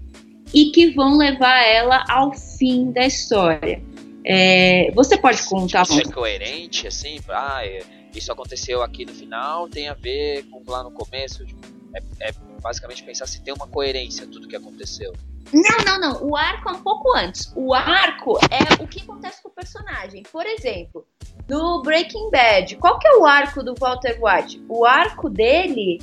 e 0.54 0.70
que 0.70 0.92
vão 0.92 1.18
levar 1.18 1.62
ela 1.62 2.02
ao 2.08 2.32
fim 2.32 2.90
da 2.90 3.04
história. 3.04 3.82
É, 4.24 4.90
você 4.94 5.18
pode 5.18 5.42
contar. 5.46 5.82
Isso 5.82 6.00
é 6.00 6.04
coerente, 6.04 6.86
assim? 6.86 7.20
Ah, 7.28 7.66
é, 7.66 7.82
isso 8.14 8.32
aconteceu 8.32 8.82
aqui 8.82 9.04
no 9.04 9.12
final, 9.12 9.68
tem 9.68 9.88
a 9.88 9.94
ver 9.94 10.44
com 10.44 10.62
lá 10.66 10.82
no 10.82 10.90
começo? 10.90 11.44
Tipo, 11.44 11.60
é, 11.94 12.30
é 12.30 12.32
basicamente 12.62 13.02
pensar 13.02 13.26
se 13.26 13.42
tem 13.42 13.52
uma 13.52 13.66
coerência 13.66 14.26
tudo 14.26 14.48
que 14.48 14.56
aconteceu. 14.56 15.12
Não, 15.52 15.84
não, 15.84 16.00
não. 16.00 16.28
O 16.28 16.36
arco 16.36 16.68
é 16.68 16.72
um 16.72 16.82
pouco 16.82 17.16
antes. 17.16 17.52
O 17.56 17.74
arco 17.74 18.38
é 18.50 18.82
o 18.82 18.86
que 18.86 19.02
acontece 19.02 19.42
com 19.42 19.48
o 19.48 19.52
personagem. 19.52 20.22
Por 20.30 20.46
exemplo, 20.46 21.06
no 21.48 21.82
Breaking 21.82 22.30
Bad, 22.30 22.76
qual 22.76 22.98
que 22.98 23.08
é 23.08 23.16
o 23.16 23.26
arco 23.26 23.62
do 23.62 23.74
Walter 23.78 24.18
White? 24.22 24.62
O 24.68 24.84
arco 24.84 25.28
dele 25.30 25.98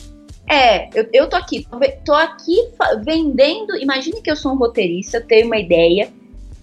é, 0.47 0.89
eu, 0.97 1.07
eu 1.11 1.29
tô 1.29 1.35
aqui, 1.35 1.67
tô 2.03 2.13
aqui 2.13 2.57
vendendo. 3.03 3.75
Imagine 3.77 4.21
que 4.21 4.29
eu 4.29 4.35
sou 4.35 4.53
um 4.53 4.57
roteirista, 4.57 5.21
tenho 5.21 5.47
uma 5.47 5.57
ideia. 5.57 6.11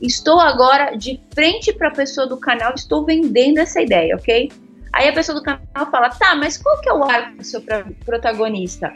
Estou 0.01 0.41
agora 0.41 0.97
de 0.97 1.21
frente 1.33 1.73
para 1.73 1.89
a 1.89 1.93
pessoa 1.93 2.27
do 2.27 2.37
canal, 2.37 2.75
estou 2.75 3.05
vendendo 3.05 3.59
essa 3.59 3.81
ideia, 3.81 4.17
ok? 4.17 4.51
Aí 4.93 5.09
a 5.09 5.13
pessoa 5.13 5.39
do 5.39 5.45
canal 5.45 5.91
fala: 5.91 6.11
tá, 6.11 6.35
mas 6.35 6.59
qual 6.59 6.81
que 6.81 6.89
é 6.89 6.93
o 6.93 7.03
arco 7.05 7.37
do 7.37 7.45
seu 7.45 7.63
protagonista? 8.05 8.93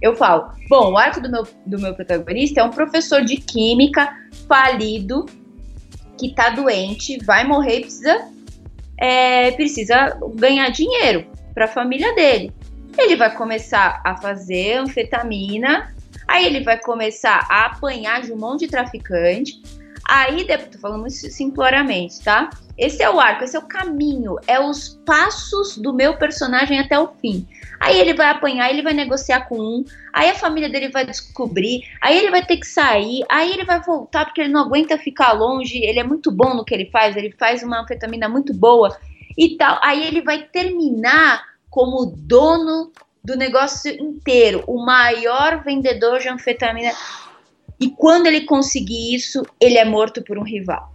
Eu 0.00 0.14
falo, 0.14 0.52
bom, 0.68 0.92
o 0.92 0.96
arco 0.96 1.20
do 1.20 1.30
meu, 1.30 1.46
do 1.66 1.78
meu 1.78 1.94
protagonista 1.94 2.60
é 2.60 2.64
um 2.64 2.70
professor 2.70 3.24
de 3.24 3.36
química 3.36 4.16
falido, 4.46 5.26
que 6.18 6.34
tá 6.34 6.50
doente, 6.50 7.18
vai 7.24 7.44
morrer 7.44 7.78
e 7.78 7.80
precisa, 7.82 8.28
é, 8.96 9.50
precisa 9.52 10.18
ganhar 10.34 10.68
dinheiro 10.70 11.26
para 11.54 11.64
a 11.64 11.68
família 11.68 12.14
dele. 12.14 12.52
Ele 12.96 13.16
vai 13.16 13.34
começar 13.34 14.00
a 14.04 14.16
fazer 14.16 14.74
anfetamina, 14.74 15.94
aí 16.26 16.46
ele 16.46 16.62
vai 16.62 16.78
começar 16.78 17.46
a 17.48 17.66
apanhar 17.66 18.22
de 18.22 18.32
um 18.32 18.36
monte 18.36 18.60
de 18.60 18.68
traficante, 18.68 19.60
Aí, 20.06 20.44
tô 20.44 20.78
falando 20.78 21.06
isso 21.06 21.30
simploramente, 21.30 22.22
tá? 22.22 22.50
Esse 22.76 23.02
é 23.02 23.10
o 23.10 23.18
arco, 23.18 23.44
esse 23.44 23.56
é 23.56 23.58
o 23.58 23.66
caminho, 23.66 24.36
é 24.46 24.60
os 24.60 25.00
passos 25.04 25.76
do 25.76 25.92
meu 25.92 26.16
personagem 26.16 26.78
até 26.78 26.98
o 26.98 27.08
fim. 27.20 27.46
Aí 27.80 28.00
ele 28.00 28.14
vai 28.14 28.28
apanhar, 28.28 28.70
ele 28.70 28.82
vai 28.82 28.92
negociar 28.92 29.48
com 29.48 29.58
um, 29.58 29.84
aí 30.12 30.28
a 30.30 30.34
família 30.34 30.68
dele 30.68 30.88
vai 30.88 31.04
descobrir, 31.04 31.82
aí 32.00 32.16
ele 32.18 32.30
vai 32.30 32.44
ter 32.44 32.56
que 32.56 32.66
sair, 32.66 33.24
aí 33.28 33.52
ele 33.52 33.64
vai 33.64 33.80
voltar 33.80 34.24
porque 34.24 34.40
ele 34.40 34.52
não 34.52 34.62
aguenta 34.62 34.98
ficar 34.98 35.32
longe, 35.32 35.78
ele 35.78 35.98
é 35.98 36.04
muito 36.04 36.30
bom 36.30 36.54
no 36.54 36.64
que 36.64 36.74
ele 36.74 36.86
faz, 36.86 37.16
ele 37.16 37.32
faz 37.38 37.62
uma 37.62 37.80
anfetamina 37.80 38.28
muito 38.28 38.52
boa 38.52 38.96
e 39.36 39.56
tal. 39.56 39.78
Aí 39.82 40.06
ele 40.06 40.22
vai 40.22 40.42
terminar 40.42 41.42
como 41.70 42.06
dono 42.06 42.92
do 43.24 43.36
negócio 43.36 43.92
inteiro, 43.92 44.64
o 44.66 44.84
maior 44.84 45.62
vendedor 45.62 46.18
de 46.18 46.28
anfetamina. 46.28 46.92
E 47.80 47.90
quando 47.90 48.26
ele 48.26 48.42
conseguir 48.42 49.14
isso, 49.14 49.44
ele 49.60 49.78
é 49.78 49.84
morto 49.84 50.22
por 50.22 50.38
um 50.38 50.42
rival. 50.42 50.92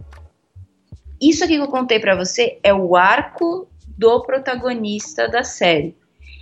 Isso 1.20 1.44
aqui 1.44 1.54
que 1.54 1.62
eu 1.62 1.68
contei 1.68 1.98
para 1.98 2.14
você 2.14 2.58
é 2.62 2.74
o 2.74 2.96
arco 2.96 3.68
do 3.96 4.20
protagonista 4.22 5.28
da 5.28 5.42
série. 5.42 5.96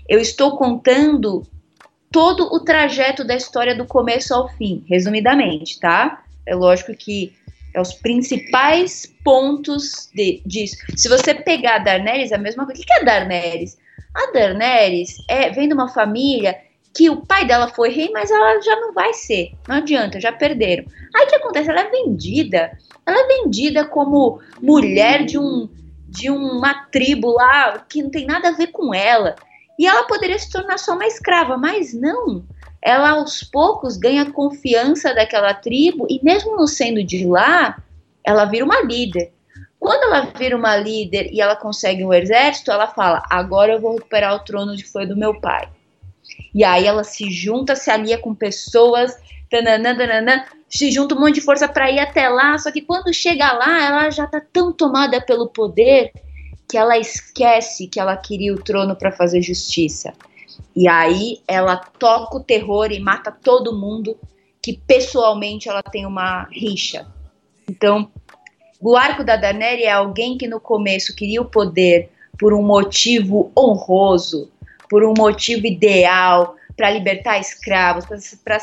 Eu 0.09 0.18
estou 0.18 0.57
contando 0.57 1.47
todo 2.11 2.53
o 2.53 2.61
trajeto 2.61 3.24
da 3.24 3.36
história 3.36 3.74
do 3.74 3.86
começo 3.86 4.34
ao 4.34 4.49
fim, 4.49 4.84
resumidamente, 4.88 5.78
tá? 5.78 6.24
É 6.45 6.55
lógico 6.55 6.93
que 6.95 7.32
é 7.74 7.80
os 7.80 7.95
principais 7.95 9.07
pontos 9.24 10.11
de, 10.14 10.43
disso. 10.45 10.76
Se 10.97 11.09
você 11.09 11.34
pegar 11.34 11.76
a 11.76 11.78
Darnelis, 11.78 12.32
é 12.32 12.34
a 12.34 12.38
mesma 12.38 12.66
coisa. 12.66 12.82
O 12.82 12.84
que 12.84 12.93
é 12.93 13.01
a 13.01 13.05
Darnelis? 13.05 13.78
A 14.14 14.30
Daenerys 14.32 15.16
é, 15.28 15.51
vem 15.51 15.68
de 15.68 15.74
uma 15.74 15.88
família 15.88 16.57
que 16.95 17.09
o 17.09 17.24
pai 17.24 17.47
dela 17.47 17.68
foi 17.68 17.90
rei, 17.90 18.11
mas 18.12 18.30
ela 18.30 18.61
já 18.61 18.76
não 18.76 18.93
vai 18.93 19.12
ser. 19.14 19.53
Não 19.66 19.76
adianta, 19.76 20.20
já 20.20 20.32
perderam. 20.32 20.84
Aí 21.14 21.24
o 21.24 21.28
que 21.28 21.34
acontece? 21.36 21.70
Ela 21.70 21.80
é 21.80 21.90
vendida. 21.90 22.78
Ela 23.07 23.20
é 23.20 23.26
vendida 23.26 23.84
como 23.84 24.40
mulher 24.61 25.24
de 25.24 25.38
um 25.38 25.68
de 26.12 26.28
uma 26.30 26.74
tribo 26.90 27.30
lá 27.32 27.78
que 27.88 28.03
não 28.03 28.11
tem 28.11 28.26
nada 28.26 28.49
a 28.49 28.53
ver 28.53 28.66
com 28.66 28.93
ela. 28.93 29.34
E 29.78 29.86
ela 29.86 30.07
poderia 30.07 30.38
se 30.38 30.51
tornar 30.51 30.78
só 30.78 30.93
uma 30.93 31.07
escrava, 31.07 31.57
mas 31.57 31.95
não. 31.95 32.45
Ela 32.82 33.12
aos 33.12 33.43
poucos 33.43 33.97
ganha 33.97 34.30
confiança 34.30 35.14
daquela 35.14 35.55
tribo 35.55 36.07
e 36.11 36.22
mesmo 36.22 36.55
não 36.55 36.66
sendo 36.66 37.03
de 37.03 37.26
lá, 37.26 37.82
ela 38.22 38.45
vira 38.45 38.64
uma 38.64 38.82
líder. 38.82 39.32
Quando 39.80 40.05
ela 40.05 40.28
vira 40.36 40.57
uma 40.57 40.76
líder 40.76 41.30
e 41.32 41.40
ela 41.40 41.57
consegue 41.57 42.05
um 42.05 42.12
exército, 42.12 42.70
ela 42.70 42.86
fala: 42.86 43.22
agora 43.30 43.72
eu 43.72 43.80
vou 43.80 43.95
recuperar 43.95 44.34
o 44.34 44.45
trono 44.45 44.76
que 44.76 44.84
foi 44.84 45.07
do 45.07 45.16
meu 45.16 45.40
pai. 45.40 45.66
E 46.54 46.64
aí 46.64 46.86
ela 46.86 47.04
se 47.04 47.30
junta, 47.30 47.74
se 47.74 47.90
alia 47.90 48.18
com 48.18 48.34
pessoas, 48.34 49.16
tananã, 49.50 49.96
tananã, 49.96 50.44
se 50.68 50.90
junta 50.90 51.14
um 51.14 51.20
monte 51.20 51.36
de 51.36 51.40
força 51.40 51.68
para 51.68 51.90
ir 51.90 51.98
até 51.98 52.28
lá. 52.28 52.58
Só 52.58 52.70
que 52.70 52.80
quando 52.80 53.12
chega 53.12 53.52
lá, 53.52 53.84
ela 53.84 54.10
já 54.10 54.26
tá 54.26 54.40
tão 54.52 54.72
tomada 54.72 55.20
pelo 55.20 55.48
poder 55.48 56.12
que 56.68 56.78
ela 56.78 56.96
esquece 56.96 57.86
que 57.86 58.00
ela 58.00 58.16
queria 58.16 58.54
o 58.54 58.62
trono 58.62 58.96
para 58.96 59.12
fazer 59.12 59.42
justiça. 59.42 60.12
E 60.74 60.88
aí 60.88 61.40
ela 61.46 61.76
toca 61.76 62.36
o 62.36 62.42
terror 62.42 62.90
e 62.90 62.98
mata 62.98 63.30
todo 63.30 63.78
mundo 63.78 64.16
que 64.60 64.78
pessoalmente 64.86 65.68
ela 65.68 65.82
tem 65.82 66.06
uma 66.06 66.44
rixa. 66.50 67.06
Então, 67.68 68.10
o 68.80 68.96
arco 68.96 69.22
da 69.22 69.36
Daenerys 69.36 69.84
é 69.84 69.90
alguém 69.90 70.38
que 70.38 70.46
no 70.46 70.60
começo 70.60 71.14
queria 71.14 71.42
o 71.42 71.46
poder 71.46 72.10
por 72.38 72.54
um 72.54 72.62
motivo 72.62 73.52
honroso, 73.56 74.50
por 74.93 75.03
um 75.07 75.14
motivo 75.16 75.66
ideal, 75.66 76.55
para 76.76 76.90
libertar 76.90 77.40
escravos, 77.40 78.05
para 78.45 78.59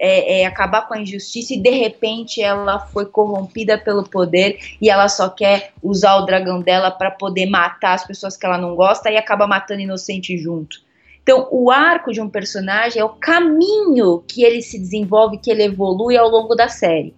é, 0.00 0.40
é, 0.40 0.46
acabar 0.46 0.88
com 0.88 0.94
a 0.94 1.00
injustiça, 1.00 1.54
e 1.54 1.60
de 1.60 1.70
repente 1.70 2.42
ela 2.42 2.80
foi 2.80 3.06
corrompida 3.06 3.78
pelo 3.78 4.02
poder 4.02 4.58
e 4.82 4.90
ela 4.90 5.08
só 5.08 5.28
quer 5.28 5.70
usar 5.80 6.16
o 6.16 6.26
dragão 6.26 6.60
dela 6.60 6.90
para 6.90 7.12
poder 7.12 7.46
matar 7.46 7.94
as 7.94 8.04
pessoas 8.04 8.36
que 8.36 8.44
ela 8.44 8.58
não 8.58 8.74
gosta 8.74 9.12
e 9.12 9.16
acaba 9.16 9.46
matando 9.46 9.80
inocente 9.80 10.36
junto. 10.36 10.80
Então, 11.22 11.46
o 11.52 11.70
arco 11.70 12.12
de 12.12 12.20
um 12.20 12.28
personagem 12.28 13.00
é 13.00 13.04
o 13.04 13.10
caminho 13.10 14.24
que 14.26 14.42
ele 14.42 14.60
se 14.60 14.76
desenvolve, 14.76 15.38
que 15.38 15.52
ele 15.52 15.62
evolui 15.62 16.16
ao 16.16 16.28
longo 16.28 16.56
da 16.56 16.66
série, 16.66 17.14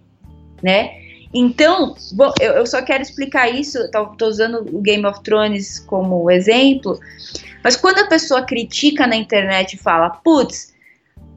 né? 0.61 0.91
Então, 1.33 1.95
bom, 2.13 2.31
eu, 2.39 2.51
eu, 2.53 2.67
só 2.67 2.83
quero 2.83 3.01
explicar 3.01 3.49
isso, 3.49 3.79
estou 3.79 4.27
usando 4.27 4.67
o 4.71 4.79
Game 4.79 5.05
of 5.07 5.23
Thrones 5.23 5.79
como 5.79 6.29
exemplo, 6.29 6.99
mas 7.63 7.75
quando 7.75 7.99
a 7.99 8.07
pessoa 8.07 8.43
critica 8.43 9.05
na 9.07 9.15
internet 9.15 9.73
e 9.73 9.77
fala, 9.77 10.09
putz, 10.09 10.73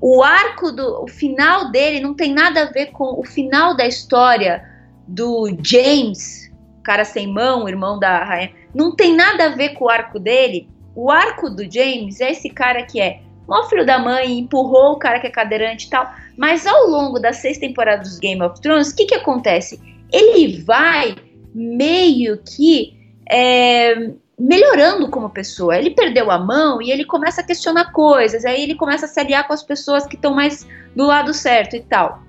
o 0.01 0.23
arco 0.23 0.71
do 0.71 1.05
o 1.05 1.09
final 1.09 1.71
dele 1.71 2.01
não 2.01 2.15
tem 2.15 2.33
nada 2.33 2.63
a 2.63 2.71
ver 2.71 2.87
com 2.87 3.19
o 3.19 3.25
final 3.25 3.77
da 3.77 3.87
história 3.87 4.63
do 5.07 5.49
James, 5.63 6.53
cara 6.83 7.05
sem 7.05 7.27
mão, 7.27 7.69
irmão 7.69 7.99
da 7.99 8.25
rainha, 8.25 8.53
não 8.75 8.95
tem 8.95 9.15
nada 9.15 9.47
a 9.47 9.49
ver 9.51 9.71
com 9.71 9.87
o 9.87 9.91
arco 9.91 10.19
dele. 10.19 10.69
O 10.95 11.11
arco 11.11 11.51
do 11.51 11.71
James 11.71 12.21
é 12.21 12.31
esse 12.31 12.51
cara 12.51 12.83
que 12.85 13.01
é 13.01 13.21
o 13.47 13.65
filho 13.65 13.85
da 13.85 13.99
mãe, 13.99 14.39
empurrou 14.39 14.93
o 14.93 14.99
cara 14.99 15.21
que 15.21 15.27
é 15.27 15.31
cadeirante 15.31 15.87
e 15.87 15.91
tal. 15.91 16.11
Mas 16.37 16.67
ao 16.67 16.87
longo 16.87 17.19
das 17.19 17.37
seis 17.37 17.59
temporadas 17.59 18.09
dos 18.09 18.19
Game 18.19 18.43
of 18.43 18.61
Thrones, 18.61 18.91
o 18.91 18.97
que, 18.97 19.07
que 19.07 19.15
acontece? 19.15 19.81
Ele 20.13 20.63
vai 20.63 21.15
meio 21.55 22.39
que 22.39 22.95
é, 23.31 24.11
melhorando 24.45 25.09
como 25.09 25.31
pessoa. 25.31 25.77
Ele 25.77 25.91
perdeu 25.91 26.31
a 26.31 26.39
mão 26.39 26.81
e 26.83 26.91
ele 26.91 27.05
começa 27.05 27.41
a 27.41 27.45
questionar 27.45 27.93
coisas, 27.93 28.45
aí 28.45 28.63
ele 28.63 28.75
começa 28.75 29.07
a 29.07 29.09
se 29.09 29.19
aliar 29.19 29.47
com 29.47 29.55
as 29.55 29.63
pessoas 29.63 30.07
que 30.07 30.17
estão 30.17 30.35
mais 30.35 30.67
do 30.95 31.07
lado 31.07 31.33
certo 31.33 31.75
e 31.75 31.81
tal. 31.81 32.23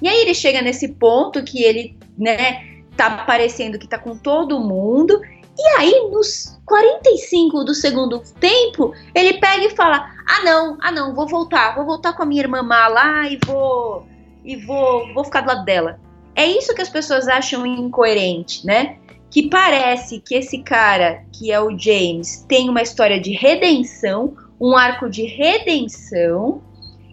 E 0.00 0.08
aí 0.08 0.20
ele 0.20 0.34
chega 0.34 0.62
nesse 0.62 0.88
ponto 0.88 1.42
que 1.42 1.64
ele, 1.64 1.98
né, 2.16 2.62
tá 2.96 3.24
parecendo 3.26 3.78
que 3.78 3.88
tá 3.88 3.98
com 3.98 4.16
todo 4.16 4.60
mundo, 4.60 5.20
e 5.58 5.68
aí 5.78 6.08
nos 6.12 6.56
45 6.64 7.64
do 7.64 7.74
segundo 7.74 8.22
tempo, 8.38 8.94
ele 9.14 9.34
pega 9.34 9.64
e 9.64 9.70
fala: 9.70 10.08
"Ah 10.28 10.44
não, 10.44 10.78
ah 10.80 10.92
não, 10.92 11.14
vou 11.14 11.26
voltar, 11.26 11.74
vou 11.74 11.84
voltar 11.84 12.12
com 12.12 12.22
a 12.22 12.26
minha 12.26 12.42
irmã 12.42 12.62
má 12.62 12.86
lá 12.86 13.28
e 13.28 13.38
vou 13.44 14.06
e 14.44 14.54
vou 14.56 15.12
vou 15.12 15.24
ficar 15.24 15.40
do 15.40 15.48
lado 15.48 15.64
dela". 15.64 15.98
É 16.36 16.46
isso 16.46 16.74
que 16.74 16.82
as 16.82 16.90
pessoas 16.90 17.26
acham 17.26 17.66
incoerente, 17.66 18.64
né? 18.66 18.98
Que 19.30 19.48
parece 19.48 20.20
que 20.20 20.34
esse 20.34 20.58
cara, 20.58 21.22
que 21.32 21.50
é 21.50 21.60
o 21.60 21.76
James, 21.76 22.44
tem 22.48 22.68
uma 22.68 22.82
história 22.82 23.20
de 23.20 23.32
redenção, 23.32 24.34
um 24.60 24.76
arco 24.76 25.10
de 25.10 25.24
redenção, 25.24 26.62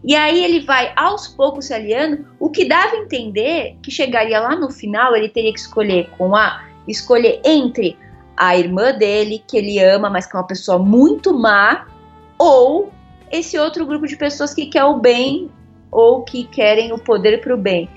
e 0.04 0.16
aí 0.16 0.44
ele 0.44 0.62
vai 0.62 0.92
aos 0.96 1.28
poucos 1.28 1.66
se 1.66 1.74
aliando, 1.74 2.26
o 2.40 2.50
que 2.50 2.66
dava 2.66 2.96
a 2.96 3.00
entender 3.00 3.78
que 3.82 3.90
chegaria 3.90 4.40
lá 4.40 4.56
no 4.56 4.70
final, 4.70 5.16
ele 5.16 5.30
teria 5.30 5.54
que 5.54 5.60
escolher 5.60 6.10
com 6.18 6.36
a 6.36 6.64
escolher 6.88 7.42
entre 7.44 7.98
a 8.36 8.58
irmã 8.58 8.92
dele, 8.92 9.44
que 9.48 9.58
ele 9.58 9.80
ama, 9.80 10.10
mas 10.10 10.26
que 10.26 10.36
é 10.36 10.40
uma 10.40 10.48
pessoa 10.48 10.78
muito 10.78 11.34
má, 11.34 11.88
ou 12.38 12.92
esse 13.32 13.58
outro 13.58 13.86
grupo 13.86 14.06
de 14.06 14.16
pessoas 14.16 14.54
que 14.54 14.66
quer 14.66 14.84
o 14.84 15.00
bem 15.00 15.50
ou 15.92 16.24
que 16.24 16.44
querem 16.46 16.92
o 16.92 16.98
poder 16.98 17.42
para 17.42 17.54
o 17.54 17.58
bem 17.58 17.88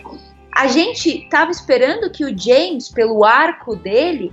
a 0.56 0.68
gente 0.68 1.24
estava 1.24 1.50
esperando 1.50 2.10
que 2.10 2.24
o 2.24 2.34
James, 2.36 2.88
pelo 2.88 3.26
arco 3.26 3.76
dele, 3.76 4.32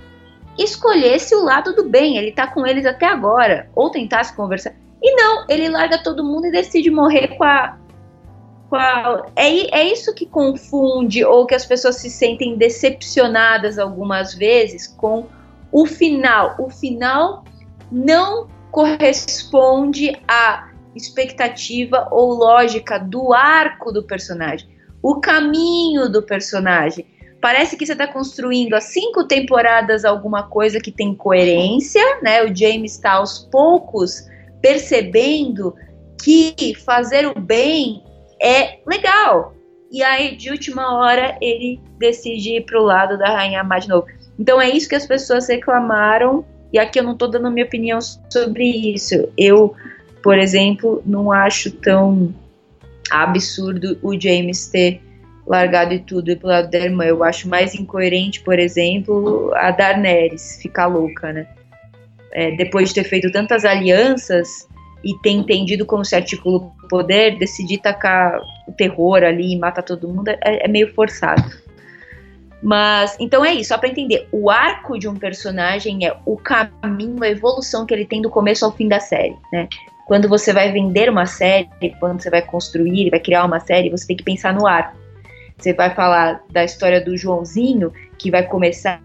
escolhesse 0.58 1.34
o 1.34 1.44
lado 1.44 1.74
do 1.74 1.86
bem. 1.86 2.16
Ele 2.16 2.32
tá 2.32 2.46
com 2.46 2.66
eles 2.66 2.86
até 2.86 3.04
agora, 3.04 3.68
ou 3.74 3.90
tentasse 3.90 4.34
conversar. 4.34 4.74
E 5.02 5.14
não, 5.14 5.44
ele 5.50 5.68
larga 5.68 6.02
todo 6.02 6.24
mundo 6.24 6.46
e 6.46 6.50
decide 6.50 6.90
morrer 6.90 7.36
com 7.36 7.44
a. 7.44 7.76
Com 8.70 8.76
a 8.76 9.26
é, 9.36 9.78
é 9.78 9.92
isso 9.92 10.14
que 10.14 10.24
confunde, 10.24 11.22
ou 11.22 11.44
que 11.44 11.54
as 11.54 11.66
pessoas 11.66 11.96
se 11.96 12.08
sentem 12.08 12.56
decepcionadas 12.56 13.78
algumas 13.78 14.32
vezes 14.32 14.86
com 14.86 15.26
o 15.70 15.84
final. 15.84 16.54
O 16.58 16.70
final 16.70 17.44
não 17.92 18.48
corresponde 18.70 20.18
à 20.26 20.70
expectativa 20.96 22.08
ou 22.10 22.32
lógica 22.32 22.98
do 22.98 23.34
arco 23.34 23.92
do 23.92 24.02
personagem 24.02 24.73
o 25.04 25.20
caminho 25.20 26.08
do 26.08 26.22
personagem. 26.22 27.04
Parece 27.38 27.76
que 27.76 27.84
você 27.84 27.92
está 27.92 28.08
construindo 28.08 28.72
há 28.72 28.80
cinco 28.80 29.24
temporadas 29.24 30.02
alguma 30.02 30.44
coisa 30.44 30.80
que 30.80 30.90
tem 30.90 31.14
coerência, 31.14 32.00
né? 32.22 32.42
O 32.42 32.56
James 32.56 32.92
está 32.92 33.12
aos 33.12 33.40
poucos 33.40 34.26
percebendo 34.62 35.74
que 36.22 36.74
fazer 36.86 37.26
o 37.26 37.38
bem 37.38 38.02
é 38.42 38.78
legal. 38.86 39.54
E 39.92 40.02
aí, 40.02 40.36
de 40.36 40.50
última 40.50 40.96
hora, 40.96 41.36
ele 41.38 41.78
decide 41.98 42.56
ir 42.56 42.64
para 42.64 42.80
o 42.80 42.84
lado 42.84 43.18
da 43.18 43.28
Rainha 43.28 43.62
Má 43.62 43.78
de 43.78 43.90
novo. 43.90 44.06
Então 44.38 44.58
é 44.58 44.70
isso 44.70 44.88
que 44.88 44.94
as 44.94 45.06
pessoas 45.06 45.46
reclamaram. 45.46 46.46
E 46.72 46.78
aqui 46.78 46.98
eu 46.98 47.04
não 47.04 47.12
estou 47.12 47.30
dando 47.30 47.50
minha 47.50 47.66
opinião 47.66 47.98
sobre 48.00 48.94
isso. 48.94 49.28
Eu, 49.36 49.74
por 50.22 50.38
exemplo, 50.38 51.02
não 51.04 51.30
acho 51.30 51.70
tão 51.72 52.34
absurdo 53.10 53.98
o 54.02 54.18
James 54.18 54.68
ter 54.68 55.00
largado 55.46 55.92
e 55.92 55.98
tudo 55.98 56.30
e 56.30 56.36
pro 56.36 56.48
lado 56.48 56.70
da 56.70 56.78
irmã. 56.78 57.04
Eu 57.04 57.22
acho 57.22 57.48
mais 57.48 57.74
incoerente, 57.74 58.40
por 58.40 58.58
exemplo, 58.58 59.52
a 59.54 59.70
Daenerys 59.70 60.58
ficar 60.60 60.86
louca, 60.86 61.32
né? 61.32 61.46
É, 62.32 62.50
depois 62.56 62.88
de 62.88 62.96
ter 62.96 63.04
feito 63.04 63.30
tantas 63.30 63.64
alianças 63.64 64.66
e 65.04 65.16
ter 65.22 65.30
entendido 65.30 65.84
como 65.84 66.04
se 66.04 66.16
articula 66.16 66.58
o 66.58 66.88
poder, 66.88 67.38
decidir 67.38 67.78
tacar 67.78 68.40
o 68.66 68.72
terror 68.72 69.22
ali 69.22 69.52
e 69.52 69.58
matar 69.58 69.82
todo 69.82 70.08
mundo 70.08 70.28
é, 70.28 70.64
é 70.64 70.68
meio 70.68 70.92
forçado. 70.94 71.44
Mas, 72.62 73.14
então 73.20 73.44
é 73.44 73.52
isso, 73.52 73.68
só 73.68 73.78
para 73.78 73.90
entender. 73.90 74.26
O 74.32 74.50
arco 74.50 74.98
de 74.98 75.06
um 75.06 75.16
personagem 75.16 76.06
é 76.06 76.16
o 76.24 76.38
caminho, 76.38 77.22
a 77.22 77.28
evolução 77.28 77.84
que 77.84 77.92
ele 77.92 78.06
tem 78.06 78.22
do 78.22 78.30
começo 78.30 78.64
ao 78.64 78.72
fim 78.72 78.88
da 78.88 78.98
série, 78.98 79.36
né? 79.52 79.68
Quando 80.06 80.28
você 80.28 80.52
vai 80.52 80.70
vender 80.70 81.08
uma 81.08 81.26
série, 81.26 81.68
quando 81.98 82.20
você 82.20 82.30
vai 82.30 82.42
construir, 82.42 83.10
vai 83.10 83.20
criar 83.20 83.44
uma 83.44 83.60
série, 83.60 83.90
você 83.90 84.06
tem 84.06 84.16
que 84.16 84.24
pensar 84.24 84.52
no 84.52 84.66
arco. 84.66 84.96
Você 85.56 85.72
vai 85.72 85.94
falar 85.94 86.42
da 86.50 86.64
história 86.64 87.00
do 87.00 87.16
Joãozinho, 87.16 87.92
que 88.18 88.30
vai 88.30 88.42
começar 88.42 89.00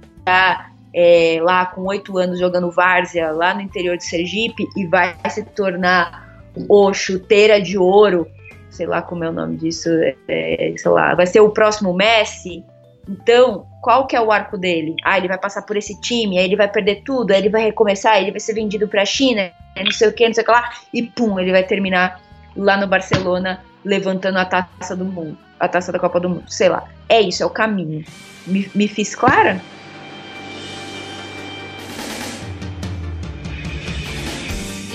é, 0.93 1.39
lá 1.41 1.65
com 1.67 1.81
oito 1.83 2.17
anos 2.17 2.39
jogando 2.39 2.71
várzea 2.71 3.31
lá 3.31 3.53
no 3.53 3.61
interior 3.61 3.97
de 3.97 4.03
Sergipe 4.05 4.67
e 4.75 4.85
vai 4.85 5.15
se 5.29 5.43
tornar 5.43 6.27
o 6.67 6.93
chuteira 6.93 7.61
de 7.61 7.77
ouro, 7.77 8.27
sei 8.69 8.85
lá 8.85 9.01
como 9.01 9.23
é 9.23 9.29
o 9.29 9.33
nome 9.33 9.57
disso, 9.57 9.89
é, 10.27 10.73
sei 10.75 10.91
lá, 10.91 11.15
vai 11.15 11.25
ser 11.25 11.39
o 11.39 11.49
próximo 11.49 11.93
Messi. 11.93 12.63
Então, 13.09 13.65
qual 13.81 14.05
que 14.05 14.15
é 14.15 14.21
o 14.21 14.31
arco 14.31 14.55
dele? 14.55 14.95
Ah, 15.03 15.17
ele 15.17 15.27
vai 15.27 15.39
passar 15.39 15.63
por 15.63 15.75
esse 15.75 15.99
time, 15.99 16.37
aí 16.37 16.45
ele 16.45 16.55
vai 16.55 16.67
perder 16.67 17.01
tudo, 17.03 17.31
aí 17.31 17.39
ele 17.39 17.49
vai 17.49 17.63
recomeçar, 17.63 18.13
aí 18.13 18.23
ele 18.23 18.31
vai 18.31 18.39
ser 18.39 18.53
vendido 18.53 18.87
para 18.87 19.01
a 19.01 19.05
China, 19.05 19.51
não 19.83 19.91
sei 19.91 20.09
o 20.09 20.13
que, 20.13 20.27
não 20.27 20.33
sei 20.35 20.43
o 20.43 20.45
que 20.45 20.51
lá, 20.51 20.71
e 20.93 21.01
pum, 21.01 21.39
ele 21.39 21.51
vai 21.51 21.63
terminar 21.63 22.21
lá 22.55 22.77
no 22.77 22.85
Barcelona 22.85 23.63
levantando 23.83 24.37
a 24.37 24.45
taça 24.45 24.95
do 24.95 25.05
mundo, 25.05 25.35
a 25.59 25.67
taça 25.67 25.91
da 25.91 25.97
Copa 25.97 26.19
do 26.19 26.29
Mundo, 26.29 26.51
sei 26.51 26.69
lá. 26.69 26.87
É 27.07 27.19
isso, 27.19 27.41
é 27.41 27.45
o 27.47 27.49
caminho. 27.49 28.05
Me, 28.45 28.69
me 28.75 28.87
fiz 28.87 29.15
clara? 29.15 29.59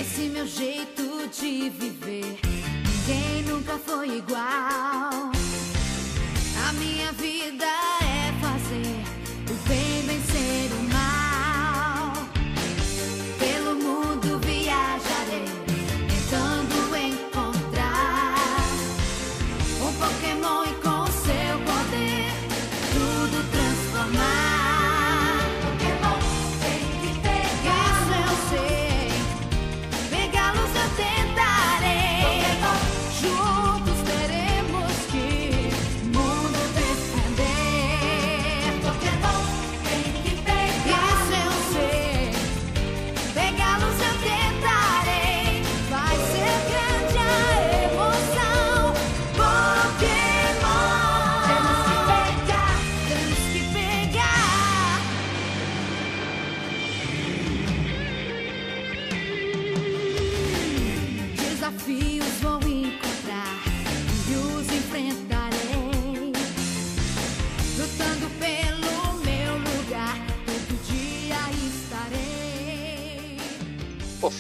Esse 0.01 0.29
meu 0.29 0.47
jeito 0.47 1.29
de 1.37 1.69
viver, 1.69 2.39
ninguém 2.45 3.43
nunca 3.49 3.77
foi 3.79 4.19
igual. 4.19 4.74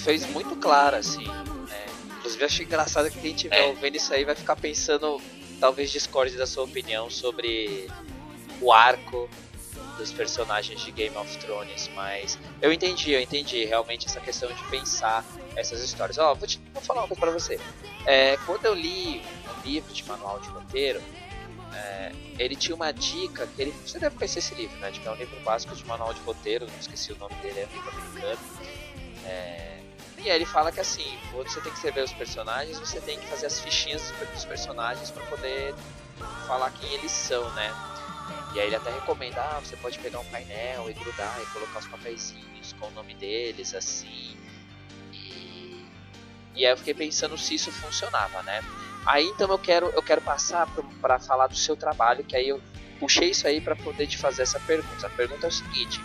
Fez 0.05 0.26
muito 0.26 0.55
claro, 0.57 0.96
assim. 0.96 1.26
né? 1.26 1.86
Inclusive, 2.18 2.44
achei 2.44 2.64
engraçado 2.66 3.11
que 3.11 3.18
quem 3.20 3.34
estiver 3.34 3.57
É. 3.59 3.66
ouvindo 3.66 3.96
isso 3.96 4.12
aí 4.14 4.24
vai 4.24 4.34
ficar 4.34 4.57
pensando, 4.57 5.20
talvez 5.59 5.90
discorde 5.90 6.36
da 6.36 6.46
sua 6.46 6.64
opinião 6.64 7.11
sobre 7.11 7.88
o 8.61 8.72
arco 8.72 9.28
dos 9.98 10.12
personagens 10.12 10.80
de 10.80 10.90
Game 10.90 11.16
of 11.16 11.38
Thrones, 11.38 11.88
mas 11.94 12.36
eu 12.61 12.72
entendi, 12.72 13.12
eu 13.12 13.20
entendi 13.20 13.64
realmente 13.64 14.07
essa 14.07 14.20
questão 14.20 14.52
de 14.52 14.62
pensar 14.64 15.24
essas 15.57 15.80
histórias. 15.82 16.18
Ó, 16.18 16.34
vou, 16.34 16.48
te, 16.48 16.61
vou 16.72 16.82
falar 16.82 17.02
uma 17.02 17.09
coisa 17.09 17.20
pra 17.20 17.30
você. 17.30 17.61
É, 18.07 18.36
quando 18.44 18.64
eu 18.66 18.74
li 18.74 19.22
um 19.57 19.62
livro 19.68 19.92
de 19.92 20.05
manual 20.05 20.40
de 20.40 20.48
roteiro, 20.48 21.00
é, 21.72 22.12
ele 22.38 22.57
tinha 22.57 22.74
uma 22.74 22.92
dica 22.92 23.46
que 23.46 23.62
ele. 23.62 23.74
Você 23.86 23.98
deve 24.00 24.16
conhecer 24.16 24.40
esse 24.40 24.55
livro, 24.55 24.76
né? 24.78 24.90
Tipo, 24.90 25.09
é 25.09 25.12
um 25.12 25.16
livro 25.16 25.38
básico 25.40 25.74
de 25.76 25.84
manual 25.86 26.12
de 26.12 26.20
roteiro, 26.22 26.66
não 26.66 26.78
esqueci 26.80 27.12
o 27.12 27.16
nome 27.16 27.34
dele, 27.36 27.61
é 27.61 27.66
um 27.70 27.74
livro 27.74 27.90
americano. 27.90 28.38
É, 29.26 29.73
e 30.24 30.30
aí 30.30 30.36
ele 30.36 30.46
fala 30.46 30.72
que 30.72 30.80
assim, 30.80 31.18
você 31.32 31.60
tem 31.60 31.70
que 31.70 31.76
escrever 31.76 32.02
os 32.02 32.12
personagens, 32.12 32.78
você 32.78 32.98
tem 33.00 33.18
que 33.18 33.26
fazer 33.26 33.46
as 33.46 33.60
fichinhas 33.60 34.10
dos- 34.32 34.44
personagens 34.44 35.10
para 35.10 35.22
poder 35.26 35.74
falar 36.46 36.70
quem 36.70 36.90
eles 36.94 37.12
são, 37.12 37.48
né? 37.54 37.70
E 38.54 38.60
aí 38.60 38.68
ele 38.68 38.76
até 38.76 38.90
recomenda, 38.90 39.40
ah, 39.42 39.60
você 39.62 39.76
pode 39.76 39.98
pegar 39.98 40.20
um 40.20 40.24
painel 40.26 40.88
e 40.88 40.94
grudar 40.94 41.38
e 41.42 41.46
colocar 41.46 41.78
os 41.80 41.86
papeizinhos 41.86 42.72
com 42.78 42.86
o 42.86 42.90
nome 42.92 43.14
deles, 43.14 43.74
assim. 43.74 44.36
E, 45.12 45.86
e 46.54 46.64
aí 46.64 46.72
eu 46.72 46.76
fiquei 46.76 46.94
pensando 46.94 47.36
se 47.36 47.56
isso 47.56 47.70
funcionava, 47.70 48.42
né? 48.44 48.62
Aí 49.04 49.26
então 49.26 49.50
eu 49.50 49.58
quero, 49.58 49.86
eu 49.94 50.02
quero 50.02 50.22
passar 50.22 50.66
para 51.00 51.18
falar 51.18 51.48
do 51.48 51.56
seu 51.56 51.76
trabalho, 51.76 52.24
que 52.24 52.34
aí 52.34 52.48
eu 52.48 52.62
puxei 52.98 53.30
isso 53.30 53.46
aí 53.46 53.60
para 53.60 53.76
poder 53.76 54.06
te 54.06 54.16
fazer 54.16 54.42
essa 54.42 54.58
pergunta. 54.60 55.06
A 55.06 55.10
pergunta 55.10 55.46
é 55.46 55.48
o 55.48 55.52
seguinte: 55.52 56.00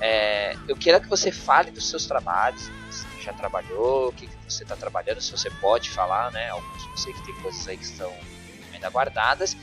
é, 0.00 0.56
eu 0.66 0.76
quero 0.76 1.00
que 1.00 1.08
você 1.08 1.30
fale 1.32 1.70
dos 1.70 1.88
seus 1.88 2.06
trabalhos, 2.06 2.68
já 3.28 3.32
trabalhou, 3.34 4.08
o 4.08 4.12
que, 4.12 4.26
que 4.26 4.34
você 4.48 4.62
está 4.62 4.74
trabalhando, 4.74 5.20
se 5.20 5.30
você 5.30 5.50
pode 5.50 5.90
falar, 5.90 6.32
né? 6.32 6.48
Alguns 6.48 6.84
eu 6.84 6.96
sei 6.96 7.12
que 7.12 7.24
tem 7.24 7.34
coisas 7.36 7.68
aí 7.68 7.76
que 7.76 7.84
estão 7.84 8.12
ainda 8.72 8.88
guardadas. 8.88 9.56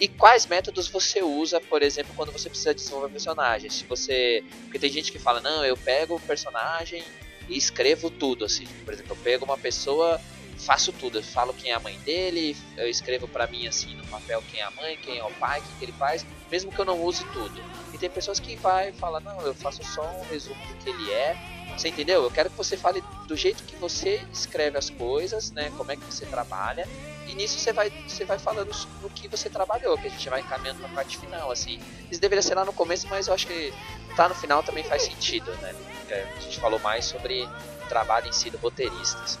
E 0.00 0.06
quais 0.06 0.46
métodos 0.46 0.88
você 0.88 1.22
usa, 1.22 1.60
por 1.60 1.82
exemplo, 1.82 2.12
quando 2.14 2.30
você 2.30 2.48
precisa 2.48 2.72
desenvolver 2.72 3.08
personagens? 3.08 3.74
Se 3.74 3.84
você. 3.84 4.44
Porque 4.62 4.78
tem 4.78 4.90
gente 4.90 5.10
que 5.10 5.18
fala, 5.18 5.40
não, 5.40 5.64
eu 5.64 5.76
pego 5.76 6.14
o 6.14 6.20
personagem 6.20 7.02
e 7.48 7.56
escrevo 7.56 8.08
tudo, 8.08 8.44
assim. 8.44 8.66
Por 8.84 8.94
exemplo, 8.94 9.16
eu 9.16 9.22
pego 9.22 9.44
uma 9.44 9.58
pessoa, 9.58 10.20
faço 10.56 10.92
tudo. 10.92 11.18
Eu 11.18 11.22
falo 11.22 11.52
quem 11.52 11.72
é 11.72 11.74
a 11.74 11.80
mãe 11.80 11.98
dele, 12.00 12.56
eu 12.76 12.88
escrevo 12.88 13.26
pra 13.26 13.48
mim, 13.48 13.66
assim, 13.66 13.96
no 13.96 14.06
papel 14.06 14.40
quem 14.48 14.60
é 14.60 14.64
a 14.64 14.70
mãe, 14.70 14.96
quem 14.98 15.18
é 15.18 15.24
o 15.24 15.30
pai, 15.32 15.58
o 15.58 15.78
que, 15.78 15.84
ele 15.84 15.92
faz, 15.92 16.24
mesmo 16.48 16.70
que 16.70 16.78
eu 16.78 16.84
não 16.84 17.02
use 17.02 17.24
tudo. 17.32 17.60
E 17.92 17.98
tem 17.98 18.08
pessoas 18.08 18.38
que 18.38 18.54
vai 18.54 18.92
fala, 18.92 19.18
não, 19.18 19.40
eu 19.40 19.54
faço 19.54 19.82
só 19.82 20.02
um 20.02 20.30
resumo 20.30 20.64
do 20.66 20.74
que 20.76 20.90
ele 20.90 21.10
é. 21.10 21.57
Você 21.78 21.88
entendeu? 21.90 22.24
Eu 22.24 22.30
quero 22.30 22.50
que 22.50 22.56
você 22.56 22.76
fale 22.76 23.02
do 23.28 23.36
jeito 23.36 23.62
que 23.62 23.76
você 23.76 24.20
escreve 24.32 24.76
as 24.76 24.90
coisas, 24.90 25.52
né? 25.52 25.70
Como 25.76 25.92
é 25.92 25.96
que 25.96 26.04
você 26.04 26.26
trabalha. 26.26 26.88
E 27.28 27.34
nisso 27.36 27.56
você 27.56 27.72
vai, 27.72 27.88
você 28.06 28.24
vai 28.24 28.36
falando 28.36 28.74
no 29.00 29.08
que 29.10 29.28
você 29.28 29.48
trabalhou, 29.48 29.96
que 29.96 30.08
a 30.08 30.10
gente 30.10 30.28
vai 30.28 30.40
encaminhando 30.40 30.80
na 30.80 30.88
parte 30.88 31.16
final, 31.16 31.52
assim. 31.52 31.78
Isso 32.10 32.20
deveria 32.20 32.42
ser 32.42 32.56
lá 32.56 32.64
no 32.64 32.72
começo, 32.72 33.06
mas 33.08 33.28
eu 33.28 33.34
acho 33.34 33.46
que 33.46 33.72
tá 34.16 34.28
no 34.28 34.34
final 34.34 34.60
também 34.62 34.82
faz 34.82 35.02
sentido, 35.02 35.52
né? 35.62 35.72
É, 36.08 36.26
a 36.36 36.40
gente 36.40 36.58
falou 36.58 36.80
mais 36.80 37.04
sobre 37.04 37.44
o 37.44 37.88
trabalho 37.88 38.26
em 38.28 38.32
si 38.32 38.50
do 38.50 38.58
roteirista. 38.58 39.22
assim. 39.22 39.38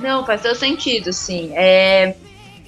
Não, 0.00 0.26
faz 0.26 0.42
todo 0.42 0.54
sentido, 0.54 1.14
sim. 1.14 1.52
É... 1.56 2.14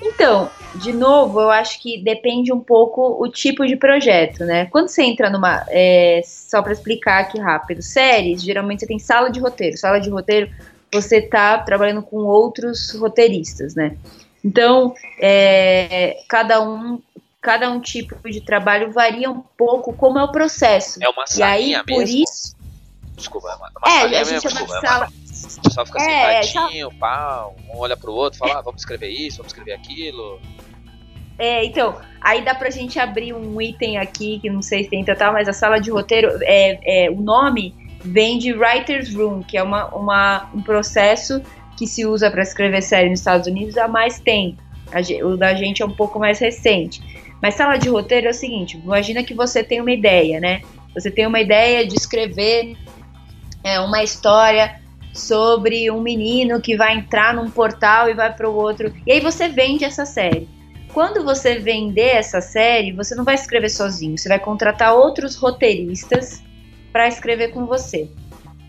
Então, 0.02 0.50
de 0.76 0.92
novo, 0.92 1.40
eu 1.40 1.50
acho 1.50 1.80
que 1.80 2.02
depende 2.02 2.52
um 2.52 2.60
pouco 2.60 3.22
o 3.22 3.28
tipo 3.28 3.66
de 3.66 3.76
projeto, 3.76 4.44
né? 4.44 4.66
Quando 4.66 4.88
você 4.88 5.02
entra 5.02 5.30
numa. 5.30 5.64
é, 5.68 6.20
Só 6.24 6.62
para 6.62 6.72
explicar 6.72 7.20
aqui 7.22 7.38
rápido, 7.38 7.82
séries, 7.82 8.42
geralmente 8.42 8.80
você 8.80 8.86
tem 8.86 8.98
sala 8.98 9.30
de 9.30 9.40
roteiro. 9.40 9.76
Sala 9.76 9.98
de 9.98 10.10
roteiro, 10.10 10.50
você 10.92 11.20
tá 11.22 11.58
trabalhando 11.58 12.02
com 12.02 12.18
outros 12.18 12.92
roteiristas, 12.94 13.74
né? 13.74 13.96
Então, 14.44 14.94
é, 15.20 16.18
cada 16.28 16.60
um. 16.62 17.00
Cada 17.38 17.70
um 17.70 17.80
tipo 17.80 18.28
de 18.28 18.40
trabalho 18.40 18.90
varia 18.90 19.30
um 19.30 19.40
pouco 19.40 19.92
como 19.92 20.18
é 20.18 20.24
o 20.24 20.32
processo. 20.32 20.98
É 21.00 21.08
uma 21.08 21.24
E 21.36 21.42
aí, 21.42 21.62
salinha 21.62 21.84
por 21.84 22.00
mesmo? 22.00 22.24
isso. 22.24 22.56
Desculpa, 23.16 23.48
é 23.50 23.54
uma, 23.54 23.70
uma 23.78 23.88
É, 23.88 24.00
salinha 24.00 24.20
a 24.20 24.24
gente 24.24 24.32
mesmo, 24.34 24.50
chama 24.50 24.66
desculpa. 24.66 24.80
de 24.80 24.86
é 24.86 24.90
uma- 24.90 25.08
pessoal 25.62 25.86
fica 25.86 26.02
É, 26.02 26.42
sentadinho, 26.42 26.90
pá, 26.98 27.48
um 27.68 27.78
olha 27.78 27.96
pro 27.96 28.12
outro, 28.12 28.38
fala, 28.38 28.58
ah, 28.58 28.62
vamos 28.62 28.82
escrever 28.82 29.08
isso, 29.08 29.38
vamos 29.38 29.52
escrever 29.52 29.72
aquilo. 29.72 30.40
É, 31.38 31.64
então, 31.64 31.98
aí 32.20 32.42
dá 32.42 32.54
pra 32.54 32.70
gente 32.70 32.98
abrir 32.98 33.34
um 33.34 33.60
item 33.60 33.98
aqui, 33.98 34.38
que 34.40 34.48
não 34.48 34.62
sei 34.62 34.84
se 34.84 34.90
tem 34.90 35.04
total, 35.04 35.32
mas 35.32 35.48
a 35.48 35.52
sala 35.52 35.78
de 35.78 35.90
roteiro, 35.90 36.30
é, 36.42 37.06
é, 37.06 37.10
o 37.10 37.20
nome 37.20 37.74
vem 38.02 38.38
de 38.38 38.52
Writer's 38.52 39.14
Room, 39.14 39.42
que 39.42 39.56
é 39.56 39.62
uma, 39.62 39.86
uma, 39.94 40.50
um 40.54 40.62
processo 40.62 41.42
que 41.76 41.86
se 41.86 42.06
usa 42.06 42.30
para 42.30 42.42
escrever 42.42 42.82
série 42.82 43.10
nos 43.10 43.18
Estados 43.18 43.46
Unidos 43.46 43.76
há 43.76 43.86
mais 43.86 44.18
tempo. 44.18 44.62
O 45.24 45.36
da 45.36 45.54
gente 45.54 45.82
é 45.82 45.86
um 45.86 45.94
pouco 45.94 46.18
mais 46.18 46.38
recente. 46.38 47.02
Mas 47.42 47.54
sala 47.54 47.76
de 47.76 47.88
roteiro 47.88 48.28
é 48.28 48.30
o 48.30 48.34
seguinte: 48.34 48.78
imagina 48.78 49.22
que 49.22 49.34
você 49.34 49.62
tem 49.62 49.80
uma 49.80 49.92
ideia, 49.92 50.40
né? 50.40 50.62
Você 50.94 51.10
tem 51.10 51.26
uma 51.26 51.40
ideia 51.40 51.86
de 51.86 51.94
escrever 51.94 52.76
é, 53.62 53.78
uma 53.80 54.02
história 54.02 54.80
sobre 55.16 55.90
um 55.90 56.00
menino 56.00 56.60
que 56.60 56.76
vai 56.76 56.96
entrar 56.96 57.34
num 57.34 57.50
portal 57.50 58.08
e 58.08 58.14
vai 58.14 58.32
para 58.32 58.48
o 58.48 58.54
outro. 58.54 58.92
E 59.06 59.12
aí 59.12 59.20
você 59.20 59.48
vende 59.48 59.84
essa 59.84 60.04
série. 60.04 60.48
Quando 60.92 61.24
você 61.24 61.58
vender 61.58 62.16
essa 62.16 62.40
série, 62.40 62.92
você 62.92 63.14
não 63.14 63.24
vai 63.24 63.34
escrever 63.34 63.68
sozinho, 63.68 64.16
você 64.16 64.28
vai 64.28 64.38
contratar 64.38 64.94
outros 64.94 65.36
roteiristas 65.36 66.42
para 66.92 67.08
escrever 67.08 67.48
com 67.48 67.66
você. 67.66 68.08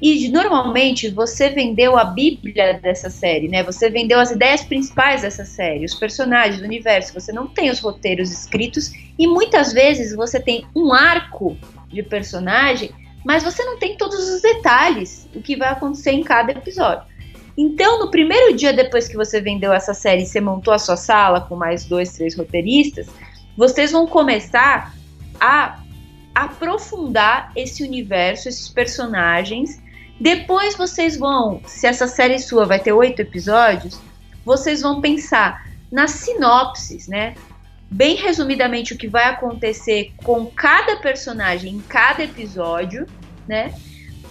E 0.01 0.29
normalmente 0.29 1.09
você 1.09 1.49
vendeu 1.49 1.97
a 1.97 2.03
bíblia 2.03 2.79
dessa 2.81 3.09
série, 3.09 3.47
né? 3.47 3.63
Você 3.63 3.89
vendeu 3.89 4.19
as 4.19 4.29
ideias 4.29 4.63
principais 4.63 5.23
dessa 5.23 5.43
série, 5.43 5.85
os 5.85 5.95
personagens, 5.95 6.61
o 6.61 6.65
universo. 6.65 7.13
Você 7.13 7.31
não 7.31 7.47
tem 7.47 7.71
os 7.71 7.79
roteiros 7.79 8.31
escritos 8.31 8.91
e 9.17 9.25
muitas 9.25 9.73
vezes 9.73 10.15
você 10.15 10.39
tem 10.39 10.65
um 10.75 10.93
arco 10.93 11.57
de 11.87 12.03
personagem, 12.03 12.91
mas 13.26 13.43
você 13.43 13.63
não 13.63 13.78
tem 13.78 13.97
todos 13.97 14.30
os 14.30 14.41
detalhes 14.41 15.28
do 15.34 15.41
que 15.41 15.55
vai 15.55 15.70
acontecer 15.70 16.11
em 16.11 16.24
cada 16.24 16.51
episódio. 16.51 17.05
Então, 17.57 17.99
no 17.99 18.11
primeiro 18.11 18.55
dia 18.55 18.72
depois 18.72 19.07
que 19.07 19.15
você 19.15 19.41
vendeu 19.41 19.74
essa 19.74 19.93
série 19.93 20.24
e 20.24 20.26
você 20.26 20.39
montou 20.39 20.74
a 20.74 20.80
sua 20.80 20.95
sala 20.95 21.41
com 21.41 21.55
mais 21.55 21.86
dois, 21.86 22.13
três 22.13 22.36
roteiristas, 22.36 23.07
vocês 23.57 23.91
vão 23.91 24.05
começar 24.05 24.93
a 25.39 25.80
aprofundar 26.36 27.51
esse 27.55 27.84
universo, 27.84 28.47
esses 28.47 28.70
personagens. 28.70 29.82
Depois 30.22 30.76
vocês 30.76 31.18
vão, 31.18 31.59
se 31.65 31.88
essa 31.88 32.07
série 32.07 32.38
sua 32.38 32.65
vai 32.65 32.80
ter 32.80 32.93
oito 32.93 33.24
episódios, 33.24 33.99
vocês 34.45 34.82
vão 34.82 35.01
pensar 35.01 35.68
nas 35.91 36.11
sinopses, 36.11 37.07
né? 37.07 37.34
Bem 37.89 38.15
resumidamente 38.15 38.93
o 38.93 38.97
que 38.97 39.07
vai 39.07 39.25
acontecer 39.25 40.11
com 40.17 40.45
cada 40.45 40.97
personagem 40.97 41.75
em 41.75 41.79
cada 41.79 42.23
episódio, 42.23 43.05
né? 43.47 43.73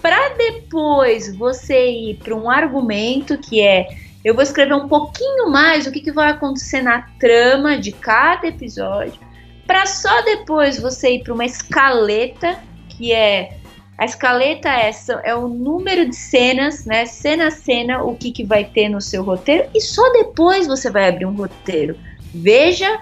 Para 0.03 0.31
depois 0.31 1.35
você 1.37 1.91
ir 1.91 2.19
para 2.19 2.35
um 2.35 2.51
argumento 2.51 3.39
que 3.39 3.61
é 3.61 3.89
eu 4.25 4.35
vou 4.35 4.43
escrever 4.43 4.75
um 4.75 4.89
pouquinho 4.89 5.49
mais 5.51 5.87
o 5.87 5.93
que, 5.93 6.01
que 6.01 6.11
vai 6.11 6.31
acontecer 6.31 6.83
na 6.83 7.03
trama 7.19 7.79
de 7.79 7.93
cada 7.93 8.49
episódio 8.49 9.27
para 9.67 9.85
só 9.85 10.23
depois 10.23 10.79
você 10.79 11.15
ir 11.15 11.25
para 11.25 11.35
uma 11.35 11.45
escaleta, 11.45 12.59
que 12.89 13.13
é 13.13 13.59
a 13.99 14.05
escaleta 14.05 14.69
é, 14.69 14.91
é 15.25 15.35
o 15.35 15.49
número 15.49 16.09
de 16.09 16.15
cenas, 16.15 16.85
né? 16.85 17.07
Cena 17.07 17.49
a 17.49 17.51
cena, 17.51 18.03
o 18.03 18.15
que, 18.15 18.31
que 18.31 18.45
vai 18.45 18.65
ter 18.65 18.89
no 18.89 19.01
seu 19.01 19.23
roteiro, 19.23 19.69
e 19.75 19.81
só 19.81 20.13
depois 20.13 20.67
você 20.67 20.91
vai 20.91 21.09
abrir 21.09 21.27
um 21.27 21.35
roteiro. 21.35 21.97
Veja 22.33 23.01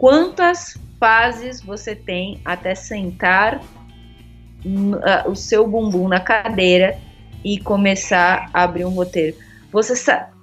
quantas 0.00 0.78
fases 0.98 1.60
você 1.60 1.94
tem 1.94 2.40
até 2.42 2.74
sentar 2.74 3.60
uh, 4.64 5.30
o 5.30 5.36
seu 5.36 5.68
bumbum 5.68 6.08
na 6.08 6.18
cadeira 6.18 6.98
e 7.44 7.58
começar 7.58 8.48
a 8.52 8.62
abrir 8.62 8.86
um 8.86 8.90
roteiro. 8.90 9.36
Você 9.70 9.92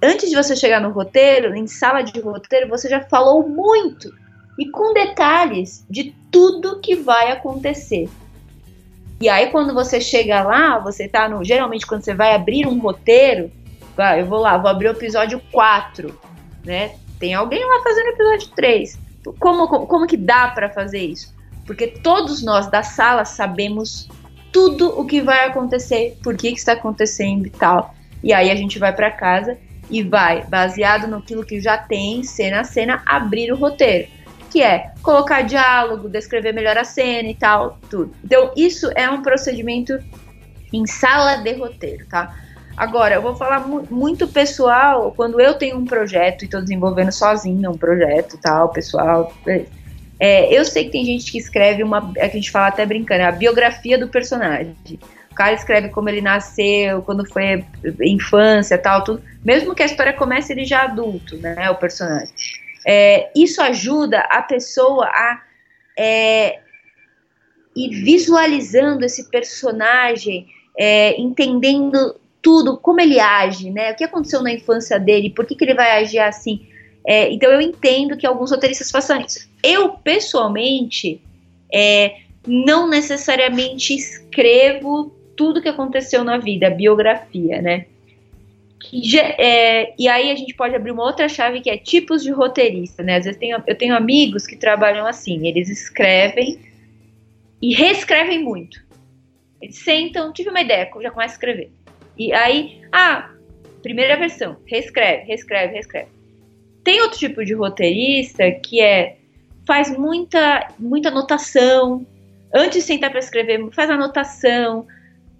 antes 0.00 0.30
de 0.30 0.36
você 0.36 0.54
chegar 0.54 0.80
no 0.80 0.90
roteiro, 0.90 1.56
em 1.56 1.66
sala 1.66 2.02
de 2.02 2.20
roteiro, 2.20 2.68
você 2.68 2.88
já 2.88 3.00
falou 3.00 3.48
muito 3.48 4.14
e 4.56 4.70
com 4.70 4.94
detalhes 4.94 5.84
de 5.90 6.14
tudo 6.30 6.80
que 6.80 6.94
vai 6.94 7.32
acontecer. 7.32 8.08
E 9.20 9.28
aí 9.28 9.50
quando 9.50 9.74
você 9.74 10.00
chega 10.00 10.40
lá, 10.40 10.78
você 10.78 11.08
tá 11.08 11.28
no, 11.28 11.44
geralmente 11.44 11.84
quando 11.84 12.04
você 12.04 12.14
vai 12.14 12.32
abrir 12.32 12.64
um 12.64 12.78
roteiro, 12.78 13.50
eu 14.16 14.26
vou 14.26 14.38
lá, 14.38 14.56
vou 14.56 14.70
abrir 14.70 14.86
o 14.86 14.92
episódio 14.92 15.42
4, 15.50 16.16
né? 16.64 16.94
Tem 17.18 17.34
alguém 17.34 17.64
lá 17.64 17.82
fazendo 17.82 18.06
o 18.06 18.10
episódio 18.10 18.48
3. 18.54 19.07
Como, 19.38 19.86
como, 19.86 20.06
que 20.06 20.16
dá 20.16 20.48
para 20.48 20.70
fazer 20.70 21.00
isso? 21.00 21.34
Porque 21.66 21.86
todos 21.86 22.42
nós 22.42 22.70
da 22.70 22.82
sala 22.82 23.24
sabemos 23.24 24.08
tudo 24.52 24.98
o 24.98 25.04
que 25.04 25.20
vai 25.20 25.46
acontecer, 25.46 26.16
por 26.22 26.36
que, 26.36 26.52
que 26.52 26.58
está 26.58 26.72
acontecendo 26.72 27.46
e 27.46 27.50
tal. 27.50 27.94
E 28.22 28.32
aí 28.32 28.50
a 28.50 28.56
gente 28.56 28.78
vai 28.78 28.94
para 28.94 29.10
casa 29.10 29.58
e 29.90 30.02
vai, 30.02 30.44
baseado 30.46 31.06
no 31.06 31.22
que 31.22 31.60
já 31.60 31.78
tem, 31.78 32.22
cena 32.22 32.60
a 32.60 32.64
cena, 32.64 33.02
abrir 33.06 33.52
o 33.52 33.56
roteiro 33.56 34.08
que 34.50 34.62
é 34.62 34.92
colocar 35.02 35.42
diálogo, 35.42 36.08
descrever 36.08 36.52
melhor 36.52 36.76
a 36.76 36.84
cena 36.84 37.28
e 37.28 37.34
tal, 37.34 37.78
tudo. 37.90 38.14
Então, 38.24 38.52
isso 38.56 38.90
é 38.94 39.08
um 39.08 39.22
procedimento 39.22 39.98
em 40.72 40.86
sala 40.86 41.36
de 41.36 41.52
roteiro, 41.52 42.06
tá? 42.06 42.34
Agora, 42.78 43.16
eu 43.16 43.22
vou 43.22 43.34
falar 43.34 43.66
mu 43.66 43.84
muito 43.90 44.28
pessoal, 44.28 45.12
quando 45.16 45.40
eu 45.40 45.54
tenho 45.54 45.76
um 45.76 45.84
projeto 45.84 46.42
e 46.42 46.44
estou 46.44 46.60
desenvolvendo 46.60 47.10
sozinho 47.10 47.72
um 47.72 47.76
projeto 47.76 48.38
tal, 48.40 48.68
pessoal. 48.68 49.34
É, 50.20 50.56
eu 50.56 50.64
sei 50.64 50.84
que 50.84 50.92
tem 50.92 51.04
gente 51.04 51.32
que 51.32 51.38
escreve 51.38 51.82
uma. 51.82 52.12
É 52.16 52.28
que 52.28 52.36
a 52.36 52.40
gente 52.40 52.52
fala 52.52 52.68
até 52.68 52.86
brincando, 52.86 53.22
é 53.22 53.26
a 53.26 53.32
biografia 53.32 53.98
do 53.98 54.06
personagem. 54.06 54.76
O 55.28 55.34
cara 55.34 55.54
escreve 55.54 55.88
como 55.88 56.08
ele 56.08 56.20
nasceu, 56.20 57.02
quando 57.02 57.28
foi 57.28 57.64
infância 58.00 58.78
tal, 58.78 59.02
tudo. 59.02 59.22
Mesmo 59.44 59.74
que 59.74 59.82
a 59.82 59.86
história 59.86 60.12
comece 60.12 60.52
ele 60.52 60.64
já 60.64 60.82
adulto, 60.82 61.36
né? 61.38 61.68
O 61.70 61.74
personagem. 61.74 62.32
É, 62.86 63.28
isso 63.34 63.60
ajuda 63.60 64.20
a 64.20 64.40
pessoa 64.40 65.04
a 65.06 65.42
é, 65.98 66.60
ir 67.74 67.90
visualizando 68.04 69.04
esse 69.04 69.28
personagem, 69.30 70.46
é, 70.78 71.20
entendendo 71.20 72.14
tudo, 72.42 72.76
como 72.78 73.00
ele 73.00 73.18
age, 73.18 73.70
né? 73.70 73.92
O 73.92 73.96
que 73.96 74.04
aconteceu 74.04 74.42
na 74.42 74.52
infância 74.52 74.98
dele, 74.98 75.30
por 75.30 75.46
que, 75.46 75.54
que 75.54 75.64
ele 75.64 75.74
vai 75.74 76.02
agir 76.02 76.18
assim. 76.18 76.66
É, 77.06 77.32
então 77.32 77.50
eu 77.50 77.60
entendo 77.60 78.16
que 78.16 78.26
alguns 78.26 78.50
roteiristas 78.50 78.90
façam 78.90 79.20
isso. 79.20 79.48
Eu, 79.62 79.90
pessoalmente, 79.90 81.20
é, 81.72 82.16
não 82.46 82.88
necessariamente 82.88 83.94
escrevo 83.94 85.12
tudo 85.36 85.62
que 85.62 85.68
aconteceu 85.68 86.24
na 86.24 86.38
vida, 86.38 86.70
biografia, 86.70 87.62
né? 87.62 87.86
É, 89.38 89.92
e 89.98 90.08
aí 90.08 90.30
a 90.30 90.36
gente 90.36 90.54
pode 90.54 90.74
abrir 90.74 90.92
uma 90.92 91.02
outra 91.02 91.28
chave 91.28 91.60
que 91.60 91.68
é 91.68 91.76
tipos 91.76 92.22
de 92.22 92.30
roteirista, 92.30 93.02
né? 93.02 93.16
Às 93.16 93.24
vezes 93.24 93.38
tenho, 93.38 93.62
eu 93.66 93.76
tenho 93.76 93.94
amigos 93.94 94.46
que 94.46 94.56
trabalham 94.56 95.06
assim, 95.06 95.46
eles 95.46 95.68
escrevem 95.68 96.58
e 97.60 97.74
reescrevem 97.74 98.42
muito. 98.42 98.86
Eles 99.60 99.78
sentam, 99.78 100.32
tive 100.32 100.50
uma 100.50 100.60
ideia, 100.60 100.88
já 101.00 101.10
começa 101.10 101.34
a 101.34 101.36
escrever. 101.36 101.70
E 102.18 102.32
aí, 102.32 102.80
ah, 102.92 103.30
primeira 103.82 104.16
versão, 104.16 104.56
reescreve, 104.66 105.24
reescreve, 105.24 105.74
reescreve. 105.74 106.08
Tem 106.82 107.00
outro 107.00 107.18
tipo 107.18 107.44
de 107.44 107.54
roteirista 107.54 108.50
que 108.50 108.80
é 108.80 109.16
faz 109.66 109.96
muita 109.96 110.72
muita 110.78 111.10
anotação 111.10 112.06
antes 112.54 112.80
de 112.80 112.82
sentar 112.82 113.10
para 113.10 113.18
escrever, 113.20 113.68
faz 113.72 113.90
anotação, 113.90 114.86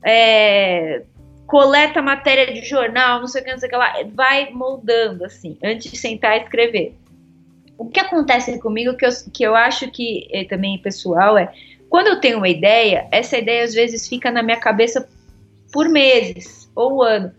é, 0.05 1.03
coleta 1.47 2.03
matéria 2.03 2.53
de 2.53 2.62
jornal, 2.62 3.20
não 3.20 3.26
sei 3.26 3.41
o 3.41 3.45
que, 3.45 3.51
não 3.51 3.59
sei 3.59 3.68
o 3.68 3.70
que 3.70 3.76
lá, 3.76 3.95
vai 4.14 4.51
moldando, 4.51 5.24
assim, 5.24 5.57
antes 5.64 5.91
de 5.91 5.97
sentar 5.97 6.39
e 6.39 6.43
escrever. 6.43 6.95
O 7.79 7.87
que 7.87 8.01
acontece 8.01 8.59
comigo, 8.59 8.97
que 8.97 9.07
eu, 9.07 9.11
que 9.33 9.43
eu 9.43 9.55
acho 9.55 9.91
que 9.91 10.29
é, 10.31 10.45
também 10.45 10.79
pessoal, 10.79 11.39
é 11.39 11.53
quando 11.89 12.09
eu 12.09 12.20
tenho 12.20 12.39
uma 12.39 12.49
ideia, 12.49 13.09
essa 13.11 13.39
ideia 13.39 13.64
às 13.64 13.72
vezes 13.72 14.07
fica 14.07 14.31
na 14.31 14.43
minha 14.43 14.59
cabeça 14.59 15.09
por 15.72 15.88
meses 15.88 16.70
ou 16.74 17.02
ano. 17.02 17.32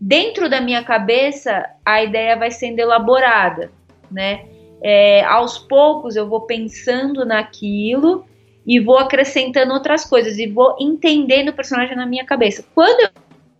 Dentro 0.00 0.48
da 0.48 0.60
minha 0.60 0.84
cabeça, 0.84 1.68
a 1.84 2.02
ideia 2.02 2.36
vai 2.36 2.50
sendo 2.50 2.78
elaborada, 2.78 3.70
né? 4.10 4.46
É, 4.82 5.24
aos 5.24 5.58
poucos 5.58 6.16
eu 6.16 6.28
vou 6.28 6.42
pensando 6.42 7.24
naquilo 7.24 8.26
e 8.66 8.78
vou 8.78 8.98
acrescentando 8.98 9.72
outras 9.72 10.04
coisas 10.04 10.38
e 10.38 10.46
vou 10.46 10.76
entendendo 10.78 11.48
o 11.48 11.54
personagem 11.54 11.96
na 11.96 12.04
minha 12.04 12.26
cabeça. 12.26 12.64
Quando 12.74 13.00
eu 13.00 13.10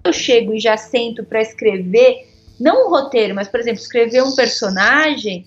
eu 0.07 0.13
chego 0.13 0.55
e 0.55 0.61
já 0.61 0.77
sento 0.77 1.25
para 1.25 1.41
escrever, 1.41 2.29
não 2.59 2.87
um 2.87 2.91
roteiro, 2.91 3.35
mas, 3.35 3.49
por 3.49 3.61
exemplo, 3.61 3.81
escrever 3.81 4.23
um 4.23 4.35
personagem, 4.35 5.45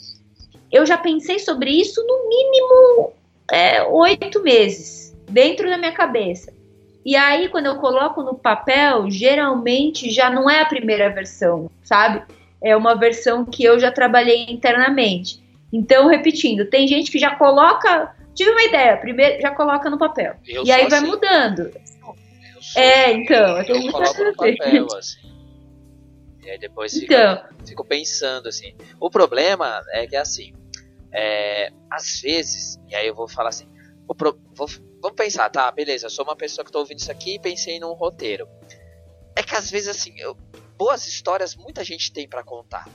eu 0.72 0.86
já 0.86 0.98
pensei 0.98 1.40
sobre 1.40 1.72
isso 1.72 2.06
no 2.06 2.30
mínimo 2.30 3.14
é, 3.52 3.84
oito 3.84 4.44
meses, 4.44 5.16
dentro 5.30 5.70
da 5.70 5.78
minha 5.78 5.94
cabeça. 5.94 6.54
E 7.06 7.16
aí, 7.16 7.50
quando 7.50 7.68
eu 7.68 7.78
coloco 7.78 8.22
no 8.24 8.36
papel, 8.36 9.10
geralmente 9.10 10.12
já 10.12 10.30
não 10.30 10.50
é 10.50 10.62
a 10.62 10.66
primeira 10.66 11.10
versão, 11.10 11.70
sabe? 11.84 12.24
É 12.62 12.76
uma 12.76 12.96
versão 12.96 13.46
que 13.46 13.64
eu 13.64 13.80
já 13.80 13.92
trabalhei 13.92 14.46
internamente. 14.50 15.42
Então, 15.72 16.08
repetindo, 16.08 16.66
tem 16.66 16.88
gente 16.88 17.12
que 17.12 17.20
já 17.20 17.36
coloca. 17.36 18.16
Tive 18.36 18.52
uma 18.52 18.64
ideia, 18.64 18.98
primeiro 18.98 19.42
já 19.42 19.52
coloca 19.52 19.90
no 19.90 19.98
papel. 19.98 20.36
Eu 20.46 20.64
e 20.66 20.72
aí 20.72 20.88
vai 20.90 21.00
assim. 21.00 21.08
mudando. 21.08 21.72
É, 22.76 23.12
então. 23.14 23.62
Eu, 23.62 23.76
eu 23.76 23.92
coloco 23.92 24.24
no 24.24 24.36
papel, 24.36 24.88
assim. 24.98 25.30
E 26.44 26.50
aí 26.50 26.60
depois 26.60 26.96
então. 26.96 27.38
fico, 27.38 27.68
fico, 27.68 27.86
pensando, 27.86 28.48
assim. 28.48 28.76
O 29.00 29.10
problema 29.10 29.82
é 29.92 30.06
que, 30.08 30.16
assim, 30.16 30.54
é, 31.12 31.72
às 31.90 32.22
vezes, 32.22 32.80
e 32.88 32.96
aí 32.96 33.08
eu 33.08 33.16
vou 33.16 33.28
falar 33.28 33.50
assim, 33.50 33.68
pro, 34.18 34.40
vou, 34.54 34.68
vamos 35.02 35.16
pensar, 35.16 35.50
tá, 35.50 35.72
beleza, 35.72 36.10
sou 36.10 36.26
uma 36.26 36.36
pessoa 36.36 36.66
que 36.66 36.72
tô 36.72 36.80
ouvindo 36.80 37.00
isso 37.00 37.12
aqui 37.12 37.36
e 37.36 37.40
pensei 37.40 37.80
num 37.80 37.94
roteiro. 37.94 38.48
É 39.36 39.44
que 39.44 39.56
às 39.56 39.70
vezes, 39.70 39.88
assim, 39.88 40.14
eu, 40.20 40.36
boas 40.78 41.08
histórias 41.08 41.56
muita 41.56 41.84
gente 41.84 42.12
tem 42.12 42.28
para 42.28 42.44
contar. 42.44 42.88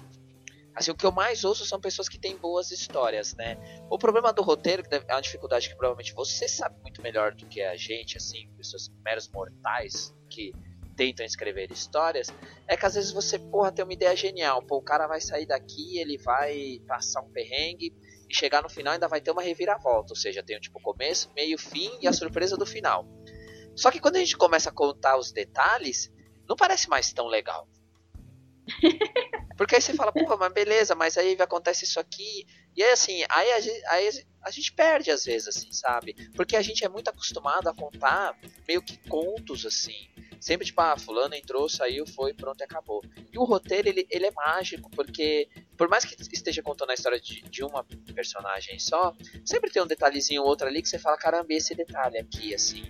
Assim, 0.75 0.91
o 0.91 0.95
que 0.97 1.07
eu 1.07 1.13
mais 1.13 1.45
ouço 1.45 1.65
são 1.65 1.81
pessoas 1.81 2.09
que 2.09 2.19
têm 2.19 2.37
boas 2.37 2.73
histórias, 2.73 3.35
né? 3.35 3.57
O 3.89 3.97
problema 3.97 4.33
do 4.33 4.43
roteiro, 4.43 4.83
que 4.83 4.95
é 4.95 5.15
uma 5.15 5.21
dificuldade 5.21 5.69
que 5.69 5.77
provavelmente 5.77 6.13
você 6.13 6.49
sabe 6.49 6.81
muito 6.83 7.01
melhor 7.01 7.33
do 7.33 7.47
que 7.47 7.63
a 7.63 7.77
gente, 7.77 8.17
assim, 8.17 8.51
pessoas 8.57 8.91
meros 9.05 9.29
mortais 9.29 10.13
que 10.29 10.53
tentam 10.97 11.25
escrever 11.25 11.71
histórias, 11.71 12.33
é 12.67 12.77
que 12.77 12.87
às 12.87 12.95
vezes 12.95 13.13
você, 13.13 13.39
porra, 13.39 13.71
tem 13.71 13.85
uma 13.85 13.93
ideia 13.93 14.17
genial. 14.17 14.63
Pô, 14.63 14.79
o 14.79 14.83
cara 14.83 15.07
vai 15.07 15.21
sair 15.21 15.47
daqui, 15.47 15.99
ele 15.99 16.19
vai 16.19 16.81
passar 16.89 17.21
um 17.23 17.31
perrengue 17.31 17.95
chegar 18.35 18.63
no 18.63 18.69
final 18.69 18.95
ainda 18.95 19.09
vai 19.09 19.21
ter 19.21 19.31
uma 19.31 19.43
reviravolta. 19.43 20.13
Ou 20.13 20.17
seja, 20.17 20.43
tem 20.43 20.59
tipo 20.59 20.81
começo, 20.81 21.31
meio, 21.35 21.59
fim 21.59 21.91
e 22.01 22.09
a 22.09 22.13
surpresa 22.13 22.57
do 22.57 22.67
final. 22.67 23.07
Só 23.77 23.91
que 23.91 24.01
quando 24.01 24.17
a 24.17 24.21
gente 24.21 24.37
começa 24.37 24.71
a 24.71 24.73
contar 24.73 25.17
os 25.17 25.33
detalhes, 25.33 26.13
não 26.49 26.57
parece 26.57 26.89
mais 26.89 27.13
tão 27.13 27.27
legal. 27.27 27.69
Porque 29.57 29.77
aí 29.77 29.81
você 29.81 29.95
fala, 29.95 30.13
porra, 30.13 30.37
mas 30.37 30.53
beleza, 30.53 30.95
mas 30.95 31.17
aí 31.17 31.37
acontece 31.41 31.85
isso 31.85 32.01
aqui. 32.01 32.47
E 32.77 32.83
aí 32.83 32.91
assim, 32.91 33.25
aí 33.29 33.53
a, 33.53 33.61
gente, 33.61 33.87
aí 33.87 34.11
a 34.43 34.51
gente 34.51 34.73
perde 34.73 35.11
às 35.11 35.25
vezes, 35.25 35.49
assim, 35.49 35.73
sabe? 35.73 36.15
Porque 36.35 36.57
a 36.57 36.63
gente 36.63 36.85
é 36.85 36.89
muito 36.89 37.09
acostumado 37.09 37.69
a 37.69 37.75
contar 37.75 38.37
meio 38.67 38.83
que 38.83 38.97
contos, 39.09 39.65
assim. 39.65 40.09
Sempre 40.45 40.67
tipo, 40.67 40.79
ah, 40.83 40.95
fulano 40.95 41.35
entrou, 41.35 41.67
saiu, 41.71 42.07
foi, 42.07 42.35
pronto 42.35 42.61
e 42.61 42.65
acabou. 42.65 43.03
E 43.33 43.39
o 43.39 43.45
roteiro, 43.45 43.89
ele, 43.89 44.07
ele 44.11 44.27
é 44.27 44.31
mágico, 44.31 44.91
porque 44.91 45.49
por 45.75 45.89
mais 45.89 46.05
que 46.05 46.15
esteja 46.35 46.63
contando 46.63 46.91
a 46.91 46.93
história 46.95 47.19
de, 47.19 47.41
de 47.49 47.65
uma 47.65 47.83
personagem 48.15 48.79
só, 48.79 49.17
sempre 49.43 49.71
tem 49.71 49.83
um 49.83 49.87
detalhezinho 49.87 50.43
ou 50.43 50.49
outro 50.49 50.67
ali 50.67 50.83
que 50.83 50.89
você 50.91 50.99
fala, 50.99 51.17
caramba, 51.17 51.47
esse 51.49 51.75
detalhe 51.75 52.19
aqui, 52.19 52.55
assim. 52.55 52.83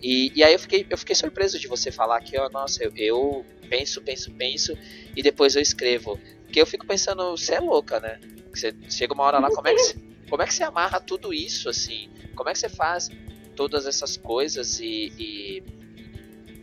E, 0.00 0.30
e 0.36 0.44
aí 0.44 0.52
eu 0.52 0.58
fiquei, 0.60 0.86
eu 0.88 0.96
fiquei 0.96 1.16
surpreso 1.16 1.58
de 1.58 1.66
você 1.66 1.90
falar 1.90 2.20
que, 2.20 2.38
ó, 2.38 2.48
nossa, 2.48 2.84
eu, 2.84 2.92
eu 2.94 3.44
penso, 3.68 4.00
penso, 4.02 4.30
penso, 4.30 4.78
e 5.16 5.20
depois 5.20 5.56
eu 5.56 5.62
escrevo. 5.62 6.16
Porque 6.44 6.60
eu 6.60 6.66
fico 6.66 6.86
pensando, 6.86 7.36
você 7.36 7.54
é 7.54 7.60
louca, 7.60 7.98
né? 7.98 8.20
Você 8.54 8.72
chega 8.88 9.12
uma 9.14 9.24
hora 9.24 9.40
lá, 9.40 9.50
como 9.50 9.66
é 9.66 9.74
que 9.74 9.80
você, 9.80 9.94
como 10.28 10.42
é 10.42 10.46
que 10.46 10.54
você 10.54 10.62
amarra 10.62 11.00
tudo 11.00 11.34
isso, 11.34 11.68
assim? 11.68 12.08
Como 12.36 12.48
é 12.48 12.52
que 12.52 12.60
você 12.60 12.68
faz 12.68 13.10
todas 13.56 13.84
essas 13.84 14.16
coisas 14.16 14.78
e, 14.78 15.12
e, 15.18 15.79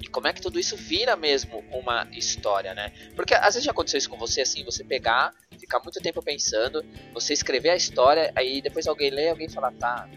como 0.09 0.27
é 0.27 0.33
que 0.33 0.41
tudo 0.41 0.59
isso 0.59 0.75
vira 0.75 1.15
mesmo 1.15 1.63
uma 1.71 2.07
história, 2.11 2.73
né? 2.73 2.91
Porque 3.15 3.33
às 3.33 3.55
vezes 3.55 3.63
já 3.63 3.71
aconteceu 3.71 3.97
isso 3.97 4.09
com 4.09 4.17
você, 4.17 4.41
assim, 4.41 4.63
você 4.63 4.83
pegar, 4.83 5.33
ficar 5.59 5.79
muito 5.79 5.99
tempo 6.01 6.21
pensando, 6.21 6.83
você 7.13 7.33
escrever 7.33 7.69
a 7.69 7.75
história, 7.75 8.31
aí 8.35 8.61
depois 8.61 8.87
alguém 8.87 9.09
lê, 9.09 9.29
alguém 9.29 9.49
fala, 9.49 9.71
tá, 9.71 10.07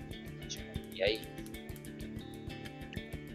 tipo, 0.48 0.64
e 0.94 1.02
aí? 1.02 1.20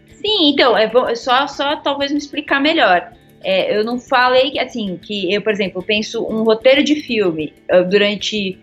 Sim, 0.08 0.50
então, 0.52 0.76
é 0.76 0.88
bom, 0.88 1.14
só, 1.14 1.46
só 1.46 1.76
talvez 1.76 2.10
me 2.10 2.18
explicar 2.18 2.60
melhor. 2.60 3.12
É, 3.44 3.76
eu 3.76 3.84
não 3.84 4.00
falei 4.00 4.58
assim 4.58 4.96
que 4.96 5.32
eu, 5.32 5.40
por 5.40 5.52
exemplo, 5.52 5.82
penso 5.82 6.26
um 6.26 6.42
roteiro 6.42 6.82
de 6.82 6.96
filme 6.96 7.54
durante 7.88 8.58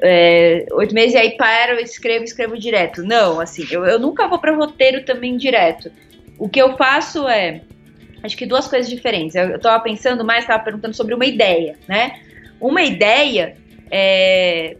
é, 0.00 0.66
oito 0.72 0.94
meses 0.94 1.14
e 1.14 1.18
aí 1.18 1.36
paro, 1.36 1.78
escrevo, 1.80 2.24
escrevo 2.24 2.58
direto. 2.58 3.02
Não, 3.02 3.40
assim, 3.40 3.66
eu, 3.70 3.84
eu 3.84 3.98
nunca 3.98 4.28
vou 4.28 4.38
para 4.38 4.54
roteiro 4.54 5.04
também 5.04 5.36
direto. 5.36 5.90
O 6.38 6.48
que 6.48 6.60
eu 6.60 6.76
faço 6.76 7.28
é, 7.28 7.62
acho 8.22 8.36
que 8.36 8.46
duas 8.46 8.66
coisas 8.66 8.90
diferentes. 8.90 9.34
Eu, 9.34 9.50
eu 9.50 9.60
tava 9.60 9.82
pensando 9.82 10.24
mais, 10.24 10.44
estava 10.44 10.62
perguntando 10.62 10.94
sobre 10.94 11.14
uma 11.14 11.26
ideia, 11.26 11.78
né? 11.86 12.20
Uma 12.60 12.82
ideia, 12.82 13.56
é, 13.90 14.76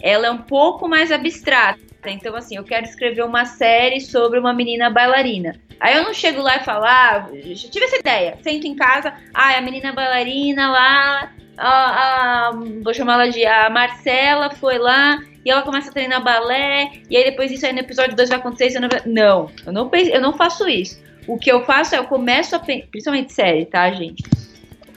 ela 0.00 0.26
é 0.26 0.30
um 0.30 0.38
pouco 0.38 0.88
mais 0.88 1.10
abstrata. 1.10 1.80
Então, 2.04 2.34
assim, 2.34 2.56
eu 2.56 2.64
quero 2.64 2.84
escrever 2.84 3.22
uma 3.24 3.44
série 3.44 4.00
sobre 4.00 4.38
uma 4.38 4.52
menina 4.52 4.90
bailarina. 4.90 5.54
Aí 5.78 5.96
eu 5.96 6.04
não 6.04 6.14
chego 6.14 6.40
lá 6.40 6.56
e 6.56 6.64
falo, 6.64 6.84
ah, 6.84 7.28
tive 7.32 7.84
essa 7.84 7.96
ideia. 7.96 8.38
Sento 8.42 8.66
em 8.66 8.74
casa, 8.74 9.14
ah, 9.32 9.56
a 9.56 9.60
menina 9.60 9.92
bailarina 9.92 10.70
lá, 10.70 11.32
a, 11.56 12.48
a, 12.48 12.50
vou 12.82 12.94
chamar 12.94 13.14
ela 13.14 13.28
de 13.28 13.44
a 13.44 13.68
Marcela 13.70 14.50
foi 14.50 14.78
lá 14.78 15.22
e 15.44 15.50
ela 15.50 15.62
começa 15.62 15.90
a 15.90 15.92
treinar 15.92 16.22
balé, 16.22 16.92
e 17.10 17.16
aí 17.16 17.24
depois 17.24 17.50
isso 17.50 17.66
aí 17.66 17.72
no 17.72 17.80
episódio 17.80 18.14
2 18.14 18.28
vai 18.28 18.38
acontecer, 18.38 18.66
isso 18.68 18.80
não, 18.80 18.88
não, 19.06 19.50
eu 19.66 19.72
não, 19.72 19.90
eu 19.92 20.20
não 20.20 20.32
faço 20.32 20.68
isso. 20.68 21.02
O 21.26 21.38
que 21.38 21.50
eu 21.50 21.64
faço 21.64 21.94
é 21.94 21.98
eu 21.98 22.04
começo 22.04 22.54
a 22.54 22.58
principalmente 22.58 23.32
série, 23.32 23.64
tá, 23.64 23.90
gente? 23.90 24.22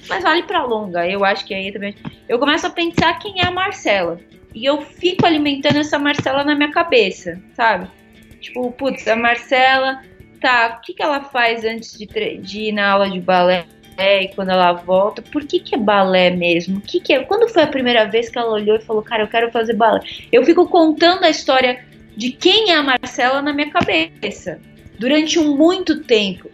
Mas 0.07 0.23
vale 0.23 0.43
pra 0.43 0.63
longa, 0.63 1.07
eu 1.07 1.25
acho 1.25 1.45
que 1.45 1.53
aí 1.53 1.71
também. 1.71 1.95
Eu 2.29 2.37
começo 2.37 2.65
a 2.67 2.69
pensar 2.69 3.17
quem 3.19 3.39
é 3.39 3.45
a 3.45 3.51
Marcela. 3.51 4.19
E 4.53 4.63
eu 4.65 4.81
fico 4.81 5.25
alimentando 5.25 5.77
essa 5.77 5.99
Marcela 5.99 6.43
na 6.43 6.55
minha 6.55 6.71
cabeça, 6.71 7.41
sabe? 7.55 7.87
Tipo, 8.39 8.71
putz, 8.71 9.07
a 9.07 9.15
Marcela, 9.15 10.01
tá, 10.39 10.77
o 10.77 10.85
que, 10.85 10.93
que 10.93 11.03
ela 11.03 11.21
faz 11.21 11.65
antes 11.65 11.97
de, 11.97 12.05
de 12.37 12.59
ir 12.61 12.71
na 12.71 12.91
aula 12.91 13.09
de 13.09 13.19
balé? 13.19 13.65
E 13.97 14.27
quando 14.29 14.49
ela 14.49 14.73
volta, 14.73 15.21
por 15.21 15.45
que, 15.45 15.59
que 15.59 15.75
é 15.75 15.77
balé 15.77 16.29
mesmo? 16.29 16.81
Que 16.81 16.99
que 16.99 17.13
é? 17.13 17.23
Quando 17.23 17.47
foi 17.47 17.63
a 17.63 17.67
primeira 17.67 18.05
vez 18.05 18.29
que 18.29 18.37
ela 18.37 18.51
olhou 18.51 18.75
e 18.75 18.81
falou, 18.81 19.01
cara, 19.01 19.23
eu 19.23 19.27
quero 19.27 19.51
fazer 19.51 19.73
balé? 19.73 20.01
Eu 20.31 20.43
fico 20.43 20.67
contando 20.67 21.23
a 21.23 21.29
história 21.29 21.85
de 22.15 22.31
quem 22.31 22.71
é 22.71 22.75
a 22.75 22.83
Marcela 22.83 23.41
na 23.41 23.53
minha 23.53 23.69
cabeça 23.69 24.59
durante 24.99 25.39
um 25.39 25.55
muito 25.55 26.03
tempo. 26.03 26.49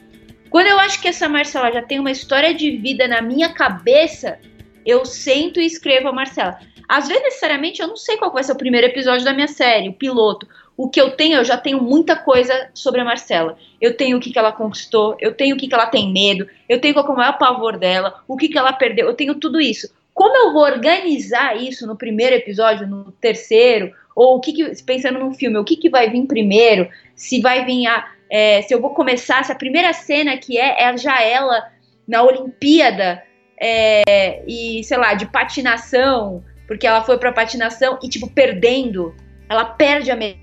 Quando 0.50 0.68
eu 0.68 0.80
acho 0.80 1.02
que 1.02 1.08
essa 1.08 1.30
Marcela 1.30 1.72
já 1.72 1.82
tem 1.82 2.00
uma 2.00 2.12
história 2.12 2.54
de 2.54 2.78
vida 2.78 3.08
na 3.08 3.22
minha 3.22 3.50
cabeça, 3.50 4.38
eu 4.86 5.06
sento 5.06 5.60
e 5.60 5.66
escrevo 5.66 6.10
a 6.10 6.14
Marcela. 6.14 6.60
Às 6.88 7.08
vezes, 7.08 7.24
necessariamente, 7.24 7.82
eu 7.82 7.88
não 7.88 7.96
sei 7.96 8.18
qual 8.18 8.34
vai 8.34 8.44
ser 8.44 8.52
o 8.52 8.58
primeiro 8.58 8.86
episódio 8.86 9.24
da 9.24 9.34
minha 9.34 9.48
série, 9.48 9.88
o 9.88 9.94
piloto. 9.94 10.46
O 10.82 10.90
que 10.90 11.00
eu 11.00 11.12
tenho, 11.12 11.36
eu 11.36 11.44
já 11.46 11.58
tenho 11.58 11.80
muita 11.80 12.16
coisa 12.16 12.72
sobre 12.74 13.02
a 13.02 13.06
Marcela. 13.06 13.56
Eu 13.80 13.96
tenho 13.96 14.18
o 14.18 14.20
que, 14.20 14.32
que 14.32 14.40
ela 14.40 14.52
conquistou, 14.52 15.16
eu 15.20 15.32
tenho 15.32 15.56
o 15.56 15.60
que, 15.60 15.68
que 15.68 15.76
ela 15.76 15.86
tem 15.86 16.12
medo, 16.12 16.48
eu 16.68 16.82
tenho 16.82 16.96
qual 16.96 17.06
é 17.06 17.10
o 17.12 17.16
maior 17.16 17.38
pavor 17.38 17.78
dela, 17.78 18.24
o 18.28 18.36
que, 18.36 18.50
que 18.50 18.58
ela 18.58 18.74
perdeu, 18.74 19.06
eu 19.06 19.14
tenho 19.14 19.36
tudo 19.36 19.62
isso. 19.62 19.94
Como 20.12 20.36
eu 20.36 20.52
vou 20.52 20.64
organizar 20.64 21.56
isso 21.56 21.86
no 21.86 21.96
primeiro 21.96 22.36
episódio, 22.36 22.88
no 22.88 23.12
terceiro, 23.12 23.94
ou 24.16 24.38
o 24.38 24.40
que, 24.42 24.54
que 24.54 24.84
pensando 24.84 25.20
num 25.20 25.36
filme, 25.36 25.60
o 25.60 25.64
que, 25.64 25.76
que 25.76 25.88
vai 25.88 26.10
vir 26.10 26.26
primeiro, 26.26 26.90
se 27.16 27.40
vai 27.40 27.64
vir 27.64 27.86
a. 27.86 28.12
É, 28.28 28.64
se 28.64 28.74
eu 28.74 28.82
vou 28.82 28.90
começar, 28.90 29.46
se 29.46 29.52
a 29.52 29.56
primeira 29.56 29.94
cena 29.94 30.36
que 30.36 30.58
é, 30.58 30.82
é 30.82 30.98
já 30.98 31.22
ela 31.22 31.64
na 32.08 32.24
Olimpíada 32.24 33.22
é, 33.56 34.42
e, 34.48 34.84
sei 34.84 34.98
lá, 34.98 35.14
de 35.14 35.28
patinação, 35.28 36.44
porque 36.68 36.88
ela 36.88 37.04
foi 37.04 37.20
pra 37.20 37.32
patinação 37.32 38.00
e, 38.02 38.10
tipo, 38.10 38.28
perdendo. 38.28 39.14
Ela 39.48 39.66
perde 39.66 40.10
a 40.10 40.16
medalha. 40.16 40.41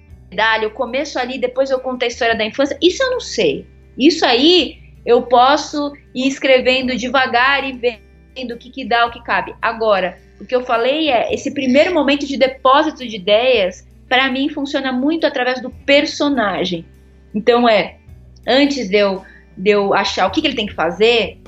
Eu 0.62 0.70
começo 0.70 1.18
ali, 1.18 1.38
depois 1.38 1.70
eu 1.70 1.80
conto 1.80 2.02
a 2.02 2.06
história 2.06 2.34
da 2.34 2.44
infância. 2.44 2.78
Isso 2.82 3.02
eu 3.02 3.10
não 3.10 3.20
sei. 3.20 3.66
Isso 3.96 4.24
aí 4.24 4.78
eu 5.04 5.22
posso 5.22 5.92
ir 6.14 6.28
escrevendo 6.28 6.96
devagar 6.96 7.64
e 7.64 7.72
vendo 7.72 8.54
o 8.54 8.58
que, 8.58 8.70
que 8.70 8.84
dá, 8.84 9.06
o 9.06 9.10
que 9.10 9.22
cabe. 9.22 9.54
Agora, 9.60 10.18
o 10.40 10.44
que 10.44 10.54
eu 10.54 10.62
falei 10.62 11.10
é 11.10 11.32
esse 11.32 11.52
primeiro 11.52 11.92
momento 11.92 12.26
de 12.26 12.36
depósito 12.36 13.06
de 13.06 13.16
ideias, 13.16 13.86
para 14.08 14.30
mim, 14.30 14.48
funciona 14.48 14.92
muito 14.92 15.26
através 15.26 15.60
do 15.60 15.70
personagem. 15.70 16.84
Então, 17.34 17.68
é 17.68 17.96
antes 18.46 18.88
de 18.88 18.96
eu, 18.96 19.22
de 19.56 19.70
eu 19.70 19.94
achar 19.94 20.26
o 20.26 20.30
que, 20.30 20.40
que 20.40 20.46
ele 20.46 20.56
tem 20.56 20.66
que 20.66 20.74
fazer, 20.74 21.40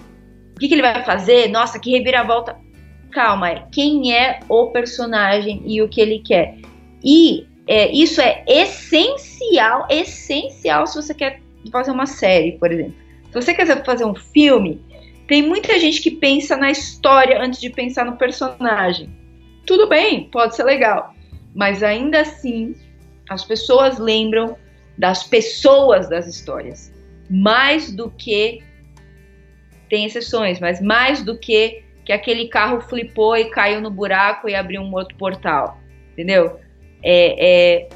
o 0.57 0.59
que, 0.59 0.69
que 0.69 0.75
ele 0.75 0.83
vai 0.83 1.05
fazer, 1.05 1.49
nossa, 1.49 1.79
que 1.79 1.91
reviravolta 1.91 2.57
calma, 3.11 3.51
é 3.51 3.65
quem 3.73 4.15
é 4.15 4.41
o 4.49 4.69
personagem 4.69 5.63
e 5.67 5.83
o 5.83 5.89
que 5.89 6.01
ele 6.01 6.21
quer. 6.21 6.57
E 7.05 7.47
é, 7.71 7.89
isso 7.93 8.21
é 8.21 8.43
essencial, 8.49 9.87
essencial 9.89 10.89
se 10.89 11.01
você 11.01 11.15
quer 11.15 11.41
fazer 11.71 11.93
uma 11.93 12.05
série, 12.05 12.59
por 12.59 12.73
exemplo. 12.73 12.97
Se 13.29 13.35
você 13.35 13.55
quer 13.55 13.85
fazer 13.85 14.05
um 14.05 14.15
filme, 14.17 14.85
tem 15.29 15.41
muita 15.41 15.79
gente 15.79 16.03
que 16.03 16.11
pensa 16.11 16.57
na 16.57 16.69
história 16.69 17.41
antes 17.41 17.61
de 17.61 17.71
pensar 17.71 18.05
no 18.05 18.17
personagem. 18.17 19.09
Tudo 19.65 19.89
bem, 19.89 20.25
pode 20.31 20.57
ser 20.57 20.65
legal, 20.65 21.15
mas 21.55 21.85
ainda 21.85 22.23
assim 22.23 22.75
as 23.29 23.45
pessoas 23.45 24.01
lembram 24.01 24.57
das 24.99 25.23
pessoas 25.23 26.09
das 26.09 26.27
histórias, 26.27 26.93
mais 27.31 27.93
do 27.93 28.11
que 28.11 28.65
tem 29.89 30.07
exceções, 30.07 30.59
mas 30.59 30.83
mais 30.83 31.23
do 31.23 31.39
que 31.39 31.85
que 32.05 32.13
aquele 32.13 32.49
carro 32.49 32.81
flipou 32.81 33.37
e 33.37 33.49
caiu 33.51 33.81
no 33.81 33.93
buraco 33.93 34.49
e 34.49 34.57
abriu 34.57 34.83
um 34.83 34.93
outro 34.93 35.17
portal, 35.17 35.79
entendeu? 36.13 36.59
É, 37.03 37.81
é, 37.83 37.89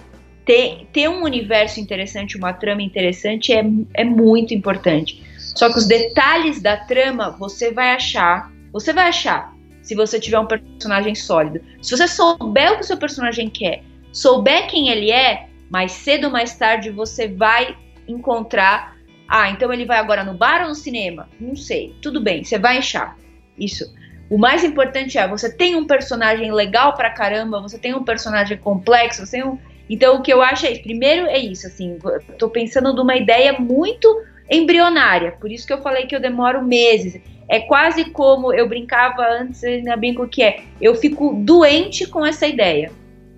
ter, 0.44 0.86
ter 0.92 1.08
um 1.08 1.22
universo 1.22 1.80
interessante, 1.80 2.36
uma 2.36 2.52
trama 2.52 2.82
interessante 2.82 3.52
é, 3.52 3.64
é 3.94 4.04
muito 4.04 4.54
importante. 4.54 5.22
Só 5.38 5.70
que 5.70 5.78
os 5.78 5.86
detalhes 5.86 6.60
da 6.60 6.76
trama 6.76 7.30
você 7.30 7.70
vai 7.70 7.92
achar, 7.92 8.52
você 8.72 8.92
vai 8.92 9.08
achar 9.08 9.54
se 9.82 9.94
você 9.94 10.18
tiver 10.18 10.38
um 10.38 10.46
personagem 10.46 11.14
sólido. 11.14 11.60
Se 11.82 11.96
você 11.96 12.08
souber 12.08 12.72
o 12.72 12.76
que 12.76 12.82
o 12.82 12.86
seu 12.86 12.96
personagem 12.96 13.48
quer, 13.48 13.82
souber 14.12 14.66
quem 14.66 14.88
ele 14.88 15.10
é, 15.10 15.48
mais 15.70 15.92
cedo 15.92 16.24
ou 16.24 16.30
mais 16.30 16.56
tarde 16.56 16.90
você 16.90 17.28
vai 17.28 17.76
encontrar. 18.08 18.96
Ah, 19.28 19.50
então 19.50 19.72
ele 19.72 19.84
vai 19.84 19.98
agora 19.98 20.24
no 20.24 20.34
bar 20.34 20.62
ou 20.62 20.68
no 20.68 20.74
cinema? 20.74 21.28
Não 21.38 21.54
sei. 21.54 21.94
Tudo 22.00 22.20
bem, 22.20 22.44
você 22.44 22.58
vai 22.58 22.78
achar. 22.78 23.16
Isso. 23.58 23.84
O 24.30 24.38
mais 24.38 24.64
importante 24.64 25.18
é 25.18 25.28
você 25.28 25.52
tem 25.52 25.76
um 25.76 25.86
personagem 25.86 26.50
legal 26.52 26.94
pra 26.94 27.10
caramba, 27.10 27.60
você 27.60 27.78
tem 27.78 27.94
um 27.94 28.02
personagem 28.02 28.56
complexo, 28.56 29.26
você 29.26 29.38
tem 29.38 29.46
um. 29.46 29.58
Então 29.88 30.16
o 30.16 30.22
que 30.22 30.32
eu 30.32 30.40
acho 30.40 30.66
é 30.66 30.72
isso. 30.72 30.82
Primeiro 30.82 31.26
é 31.26 31.38
isso, 31.38 31.66
assim, 31.66 31.98
tô 32.38 32.48
pensando 32.48 32.94
numa 32.94 33.16
ideia 33.16 33.52
muito 33.52 34.22
embrionária, 34.50 35.32
por 35.32 35.50
isso 35.50 35.66
que 35.66 35.72
eu 35.72 35.82
falei 35.82 36.06
que 36.06 36.16
eu 36.16 36.20
demoro 36.20 36.62
meses. 36.62 37.20
É 37.48 37.60
quase 37.60 38.06
como 38.06 38.54
eu 38.54 38.66
brincava 38.66 39.22
antes, 39.22 39.62
eu 39.62 39.70
ainda 39.70 39.96
brinco 39.96 40.26
que 40.26 40.42
é, 40.42 40.62
eu 40.80 40.94
fico 40.94 41.34
doente 41.34 42.06
com 42.06 42.24
essa 42.24 42.46
ideia. 42.46 42.90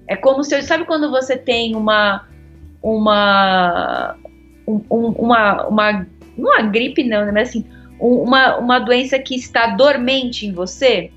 É 0.08 0.14
como 0.14 0.44
se, 0.44 0.62
sabe 0.62 0.84
quando 0.84 1.10
você 1.10 1.36
tem 1.36 1.74
uma 1.74 2.24
uma 2.80 4.16
um, 4.66 4.80
uma 4.88 5.66
uma 5.66 6.06
não 6.36 6.50
uma 6.50 6.62
gripe 6.62 7.02
não, 7.02 7.24
né, 7.24 7.32
mas 7.32 7.48
assim, 7.48 7.66
uma, 7.98 8.56
uma 8.58 8.78
doença 8.78 9.18
que 9.18 9.34
está 9.34 9.68
dormente 9.68 10.46
em 10.46 10.52
você, 10.52 11.10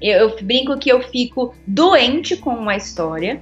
eu, 0.00 0.28
eu 0.28 0.36
brinco 0.42 0.78
que 0.78 0.90
eu 0.90 1.00
fico 1.00 1.54
doente 1.66 2.36
com 2.36 2.50
uma 2.50 2.76
história 2.76 3.40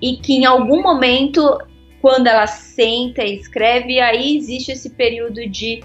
e 0.00 0.16
que 0.16 0.34
em 0.34 0.44
algum 0.44 0.82
momento, 0.82 1.58
quando 2.00 2.26
ela 2.26 2.46
senta 2.46 3.22
e 3.22 3.36
escreve, 3.36 4.00
aí 4.00 4.36
existe 4.36 4.72
esse 4.72 4.90
período 4.90 5.46
de, 5.48 5.82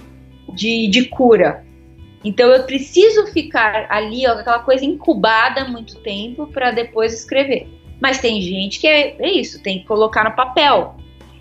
de, 0.53 0.87
de 0.87 1.05
cura. 1.05 1.65
Então 2.23 2.49
eu 2.49 2.63
preciso 2.63 3.27
ficar 3.27 3.85
ali, 3.89 4.25
ó, 4.27 4.31
aquela 4.31 4.59
coisa 4.59 4.83
incubada 4.83 5.65
muito 5.65 5.99
tempo 5.99 6.47
para 6.47 6.71
depois 6.71 7.13
escrever. 7.13 7.67
Mas 8.01 8.19
tem 8.19 8.41
gente 8.41 8.79
que 8.79 8.87
é, 8.87 9.15
é, 9.19 9.31
isso, 9.31 9.61
tem 9.61 9.79
que 9.79 9.85
colocar 9.85 10.23
no 10.23 10.35
papel. 10.35 10.95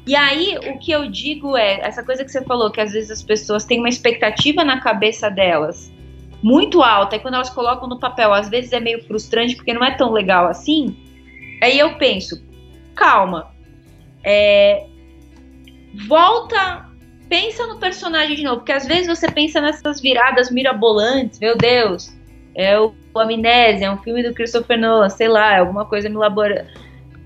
E 0.07 0.15
aí 0.15 0.57
o 0.59 0.79
que 0.79 0.93
eu 0.93 1.11
digo 1.11 1.57
é 1.57 1.81
essa 1.81 2.03
coisa 2.03 2.25
que 2.25 2.31
você 2.31 2.43
falou, 2.43 2.71
que 2.71 2.81
às 2.81 2.93
vezes 2.93 3.11
as 3.11 3.23
pessoas 3.23 3.65
têm 3.65 3.81
uma 3.81 3.89
expectativa 3.89 4.65
na 4.65 4.81
cabeça 4.81 5.29
delas 5.29 5.93
muito 6.43 6.83
alta, 6.83 7.17
e 7.17 7.19
quando 7.19 7.35
elas 7.35 7.51
colocam 7.51 7.89
no 7.89 7.99
papel, 7.99 8.33
às 8.33 8.49
vezes 8.49 8.73
é 8.73 8.79
meio 8.79 9.03
frustrante 9.05 9.57
porque 9.57 9.73
não 9.75 9.85
é 9.85 9.97
tão 9.97 10.13
legal 10.13 10.47
assim. 10.47 10.97
Aí 11.61 11.77
eu 11.77 11.97
penso, 11.97 12.41
calma, 12.95 13.51
é, 14.23 14.87
volta, 16.07 16.87
pensa 17.29 17.67
no 17.67 17.79
personagem 17.79 18.37
de 18.37 18.45
novo, 18.45 18.59
porque 18.59 18.73
às 18.73 18.87
vezes 18.87 19.09
você 19.09 19.31
pensa 19.31 19.61
nessas 19.61 20.01
viradas 20.01 20.51
mirabolantes, 20.51 21.41
meu 21.41 21.57
Deus, 21.57 22.15
é 22.55 22.79
o 22.79 22.95
Amnésia, 23.17 23.87
é 23.87 23.91
um 23.91 23.99
filme 23.99 24.23
do 24.23 24.35
Christopher 24.35 24.79
Nolan, 24.79 25.09
sei 25.09 25.29
lá, 25.29 25.55
é 25.55 25.59
alguma 25.59 25.85
coisa 25.85 26.09
me 26.09 26.15
elabora. 26.15 26.69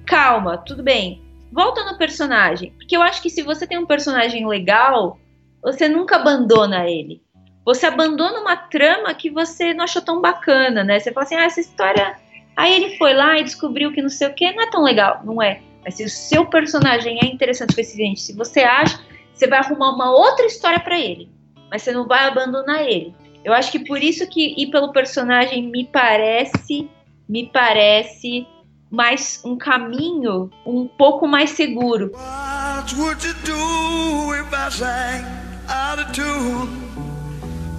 Calma, 0.06 0.56
tudo 0.58 0.82
bem. 0.82 1.20
Volta 1.52 1.84
no 1.84 1.98
personagem, 1.98 2.72
porque 2.76 2.96
eu 2.96 3.02
acho 3.02 3.20
que 3.20 3.30
se 3.30 3.42
você 3.42 3.66
tem 3.66 3.78
um 3.78 3.86
personagem 3.86 4.46
legal, 4.46 5.18
você 5.62 5.88
nunca 5.88 6.16
abandona 6.16 6.88
ele. 6.88 7.22
Você 7.64 7.86
abandona 7.86 8.40
uma 8.40 8.56
trama 8.56 9.12
que 9.14 9.30
você 9.30 9.74
não 9.74 9.84
achou 9.84 10.00
tão 10.00 10.20
bacana, 10.20 10.82
né? 10.82 10.98
Você 10.98 11.12
fala 11.12 11.24
assim, 11.24 11.34
ah, 11.34 11.44
essa 11.44 11.60
história. 11.60 12.16
Aí 12.56 12.72
ele 12.72 12.96
foi 12.96 13.12
lá 13.14 13.38
e 13.38 13.44
descobriu 13.44 13.92
que 13.92 14.00
não 14.00 14.08
sei 14.08 14.28
o 14.28 14.34
que, 14.34 14.52
não 14.52 14.62
é 14.62 14.70
tão 14.70 14.82
legal. 14.82 15.22
Não 15.24 15.42
é. 15.42 15.60
Mas 15.84 15.94
se 15.94 16.04
o 16.04 16.08
seu 16.08 16.46
personagem 16.46 17.18
é 17.22 17.26
interessante 17.26 17.70
o 17.70 17.72
suficiente, 17.72 18.20
se 18.20 18.32
você 18.32 18.60
acha, 18.60 19.00
você 19.32 19.46
vai 19.46 19.58
arrumar 19.58 19.94
uma 19.94 20.10
outra 20.10 20.46
história 20.46 20.80
para 20.80 20.98
ele. 20.98 21.28
Mas 21.70 21.82
você 21.82 21.92
não 21.92 22.06
vai 22.06 22.26
abandonar 22.26 22.82
ele. 22.82 23.14
Eu 23.44 23.52
acho 23.52 23.72
que 23.72 23.84
por 23.84 24.02
isso 24.02 24.28
que 24.28 24.54
ir 24.56 24.70
pelo 24.70 24.92
personagem 24.92 25.62
me 25.68 25.86
parece, 25.86 26.90
me 27.28 27.50
parece 27.50 28.46
mais 28.90 29.40
um 29.44 29.56
caminho 29.56 30.50
um 30.66 30.86
pouco 30.86 31.28
mais 31.28 31.50
seguro. 31.50 32.10
What 32.10 32.94
would 32.96 33.24
you 33.24 33.34
do 33.44 34.34
if 34.34 34.52
I 34.52 34.70
sang 34.70 35.24
out 35.68 36.00
of 36.00 36.12
tune? 36.12 36.80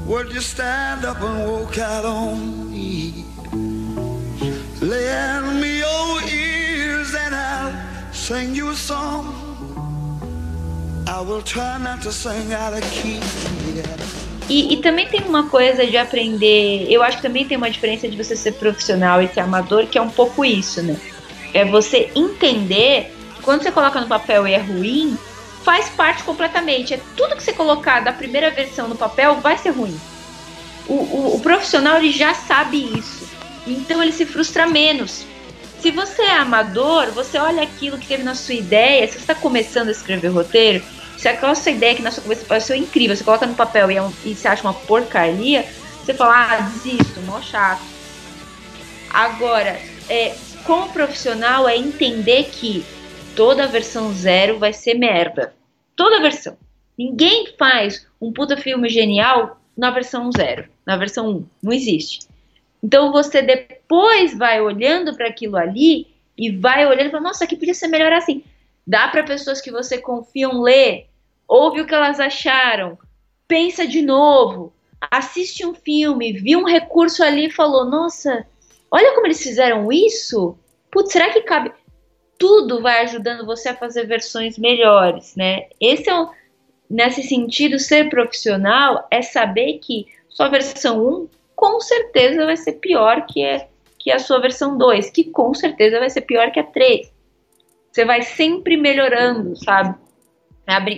Would 0.07 0.33
you 0.33 0.41
stand 0.41 1.05
up 1.05 1.21
and 1.21 1.47
walk 1.47 1.77
out 1.77 2.05
on 2.05 2.71
me? 2.71 3.25
Lend 4.81 5.61
me 5.61 5.79
your 5.79 6.21
ears 6.29 7.13
and 7.13 7.35
I'll 7.35 8.13
sing 8.13 8.55
you 8.55 8.69
a 8.69 8.75
song. 8.75 9.35
I 11.07 11.21
will 11.21 11.41
try 11.41 11.77
not 11.77 12.01
to 12.03 12.11
sing 12.11 12.53
out 12.53 12.73
of 12.73 12.81
key. 12.91 13.19
E, 14.51 14.73
e, 14.73 14.77
também 14.81 15.07
tem 15.07 15.21
uma 15.21 15.47
coisa 15.47 15.87
de 15.87 15.95
aprender. 15.95 16.85
Eu 16.89 17.01
acho 17.01 17.15
que 17.15 17.23
também 17.23 17.45
tem 17.45 17.55
uma 17.55 17.71
diferença 17.71 18.05
de 18.05 18.17
você 18.17 18.35
ser 18.35 18.51
profissional 18.55 19.21
e 19.21 19.27
ser 19.29 19.39
amador, 19.39 19.87
que 19.87 19.97
é 19.97 20.01
um 20.01 20.09
pouco 20.09 20.43
isso, 20.43 20.83
né? 20.83 20.97
É 21.53 21.63
você 21.63 22.11
entender 22.13 23.15
que 23.33 23.41
quando 23.43 23.63
você 23.63 23.71
coloca 23.71 24.01
no 24.01 24.07
papel 24.07 24.45
e 24.45 24.53
é 24.53 24.57
ruim, 24.57 25.17
faz 25.63 25.87
parte 25.87 26.23
completamente. 26.23 26.93
É 26.93 26.99
tudo 27.15 27.37
que 27.37 27.43
você 27.43 27.53
colocar 27.53 28.01
da 28.01 28.11
primeira 28.11 28.51
versão 28.51 28.89
no 28.89 28.97
papel 28.97 29.35
vai 29.35 29.57
ser 29.57 29.69
ruim. 29.69 29.97
O, 30.85 30.95
o, 30.95 31.35
o 31.37 31.39
profissional 31.39 31.95
ele 31.95 32.11
já 32.11 32.33
sabe 32.33 32.77
isso. 32.99 33.29
Então 33.65 34.03
ele 34.03 34.11
se 34.11 34.25
frustra 34.25 34.67
menos. 34.67 35.23
Se 35.79 35.91
você 35.91 36.23
é 36.23 36.35
amador, 36.35 37.09
você 37.11 37.37
olha 37.37 37.63
aquilo 37.63 37.97
que 37.97 38.07
teve 38.07 38.23
na 38.23 38.35
sua 38.35 38.55
ideia, 38.55 39.07
se 39.07 39.13
você 39.13 39.19
está 39.19 39.33
começando 39.33 39.87
a 39.87 39.91
escrever 39.91 40.27
roteiro, 40.27 40.83
se 41.21 41.27
aquela 41.27 41.53
sua 41.53 41.71
ideia 41.71 41.93
que 41.93 42.01
na 42.01 42.09
sua 42.09 42.23
cabeça 42.23 42.45
pareceu 42.45 42.75
incrível, 42.75 43.15
você 43.15 43.23
coloca 43.23 43.45
no 43.45 43.53
papel 43.53 43.91
e, 43.91 43.95
é 43.95 44.01
um, 44.01 44.11
e 44.25 44.33
você 44.33 44.47
acha 44.47 44.63
uma 44.63 44.73
porcaria, 44.73 45.63
você 46.03 46.15
fala, 46.15 46.33
ah, 46.33 46.61
desisto, 46.61 47.21
mó 47.27 47.39
chato. 47.39 47.83
Agora, 49.07 49.79
é, 50.09 50.33
como 50.65 50.91
profissional, 50.91 51.69
é 51.69 51.77
entender 51.77 52.45
que 52.45 52.83
toda 53.35 53.67
versão 53.67 54.11
zero 54.11 54.57
vai 54.57 54.73
ser 54.73 54.95
merda. 54.95 55.53
Toda 55.95 56.23
versão. 56.23 56.57
Ninguém 56.97 57.53
faz 57.55 58.07
um 58.19 58.33
puta 58.33 58.57
filme 58.57 58.89
genial 58.89 59.61
na 59.77 59.91
versão 59.91 60.31
zero, 60.31 60.67
na 60.83 60.97
versão 60.97 61.29
1. 61.29 61.45
Não 61.61 61.71
existe. 61.71 62.27
Então 62.81 63.11
você 63.11 63.43
depois 63.43 64.35
vai 64.35 64.59
olhando 64.59 65.15
para 65.15 65.27
aquilo 65.27 65.55
ali 65.55 66.07
e 66.35 66.49
vai 66.49 66.83
olhando 66.87 67.11
para 67.11 67.21
nossa, 67.21 67.43
aqui 67.43 67.55
podia 67.55 67.75
ser 67.75 67.89
melhor 67.89 68.11
assim. 68.11 68.43
Dá 68.87 69.07
para 69.07 69.23
pessoas 69.23 69.61
que 69.61 69.69
você 69.69 69.99
confiam 69.99 70.63
ler, 70.63 71.10
ouve 71.51 71.81
o 71.81 71.85
que 71.85 71.93
elas 71.93 72.17
acharam, 72.17 72.97
pensa 73.45 73.85
de 73.85 74.01
novo, 74.01 74.73
assiste 75.11 75.65
um 75.65 75.73
filme, 75.73 76.31
viu 76.31 76.59
um 76.59 76.65
recurso 76.65 77.21
ali 77.21 77.47
e 77.47 77.51
falou: 77.51 77.83
"Nossa, 77.83 78.47
olha 78.89 79.13
como 79.13 79.27
eles 79.27 79.43
fizeram 79.43 79.91
isso? 79.91 80.57
Putz, 80.89 81.11
será 81.11 81.29
que 81.29 81.41
cabe?" 81.41 81.73
Tudo 82.39 82.81
vai 82.81 83.01
ajudando 83.01 83.45
você 83.45 83.69
a 83.69 83.75
fazer 83.75 84.07
versões 84.07 84.57
melhores, 84.57 85.35
né? 85.35 85.67
Esse 85.79 86.09
é 86.09 86.15
um, 86.15 86.29
nesse 86.89 87.21
sentido, 87.21 87.77
ser 87.77 88.09
profissional 88.09 89.05
é 89.11 89.21
saber 89.21 89.79
que 89.79 90.07
sua 90.29 90.47
versão 90.47 91.05
1 91.05 91.27
com 91.53 91.79
certeza 91.81 92.45
vai 92.45 92.55
ser 92.57 92.73
pior 92.73 93.27
que, 93.27 93.43
é, 93.43 93.67
que 93.99 94.09
a 94.09 94.17
sua 94.17 94.39
versão 94.39 94.77
2, 94.77 95.11
que 95.11 95.25
com 95.25 95.53
certeza 95.53 95.99
vai 95.99 96.09
ser 96.09 96.21
pior 96.21 96.49
que 96.51 96.59
a 96.59 96.63
3. 96.63 97.11
Você 97.91 98.05
vai 98.05 98.21
sempre 98.23 98.77
melhorando, 98.77 99.55
sabe? 99.55 99.95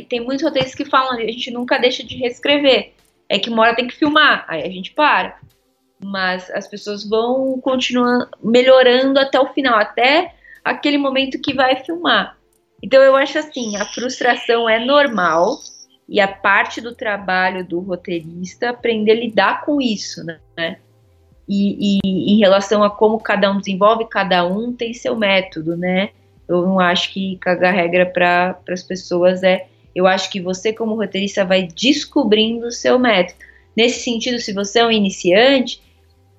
Tem 0.09 0.19
muitos 0.19 0.43
roteiros 0.43 0.75
que 0.75 0.85
falam, 0.85 1.13
a 1.13 1.21
gente 1.21 1.51
nunca 1.51 1.77
deixa 1.77 2.03
de 2.03 2.15
reescrever. 2.15 2.93
É 3.29 3.39
que 3.39 3.49
uma 3.49 3.63
hora 3.63 3.75
tem 3.75 3.87
que 3.87 3.95
filmar, 3.95 4.45
aí 4.47 4.63
a 4.63 4.69
gente 4.69 4.91
para. 4.91 5.39
Mas 6.03 6.49
as 6.51 6.67
pessoas 6.67 7.07
vão 7.07 7.59
continuar 7.61 8.29
melhorando 8.43 9.19
até 9.19 9.39
o 9.39 9.53
final, 9.53 9.77
até 9.77 10.35
aquele 10.63 10.97
momento 10.97 11.41
que 11.41 11.53
vai 11.53 11.77
filmar. 11.83 12.37
Então 12.81 13.01
eu 13.01 13.15
acho 13.15 13.39
assim, 13.39 13.77
a 13.77 13.85
frustração 13.85 14.67
é 14.67 14.77
normal, 14.77 15.57
e 16.07 16.19
a 16.19 16.27
parte 16.27 16.81
do 16.81 16.93
trabalho 16.93 17.65
do 17.65 17.79
roteirista 17.79 18.69
aprender 18.69 19.11
a 19.11 19.15
lidar 19.15 19.65
com 19.65 19.81
isso, 19.81 20.23
né? 20.23 20.77
E, 21.47 21.97
e, 21.97 22.33
em 22.33 22.39
relação 22.39 22.83
a 22.83 22.89
como 22.89 23.19
cada 23.19 23.51
um 23.51 23.57
desenvolve, 23.57 24.07
cada 24.07 24.45
um 24.45 24.73
tem 24.73 24.93
seu 24.93 25.15
método, 25.15 25.75
né? 25.75 26.11
Eu 26.55 26.67
não 26.67 26.79
acho 26.79 27.11
que 27.11 27.37
cagar 27.37 27.73
regra 27.73 28.05
para 28.05 28.57
as 28.69 28.83
pessoas 28.83 29.43
é. 29.43 29.67
Eu 29.95 30.07
acho 30.07 30.31
que 30.31 30.41
você, 30.41 30.73
como 30.73 30.95
roteirista, 30.95 31.45
vai 31.45 31.67
descobrindo 31.67 32.67
o 32.67 32.71
seu 32.71 32.97
método. 32.97 33.39
Nesse 33.75 34.03
sentido, 34.03 34.39
se 34.39 34.51
você 34.51 34.79
é 34.79 34.85
um 34.85 34.91
iniciante, 34.91 35.81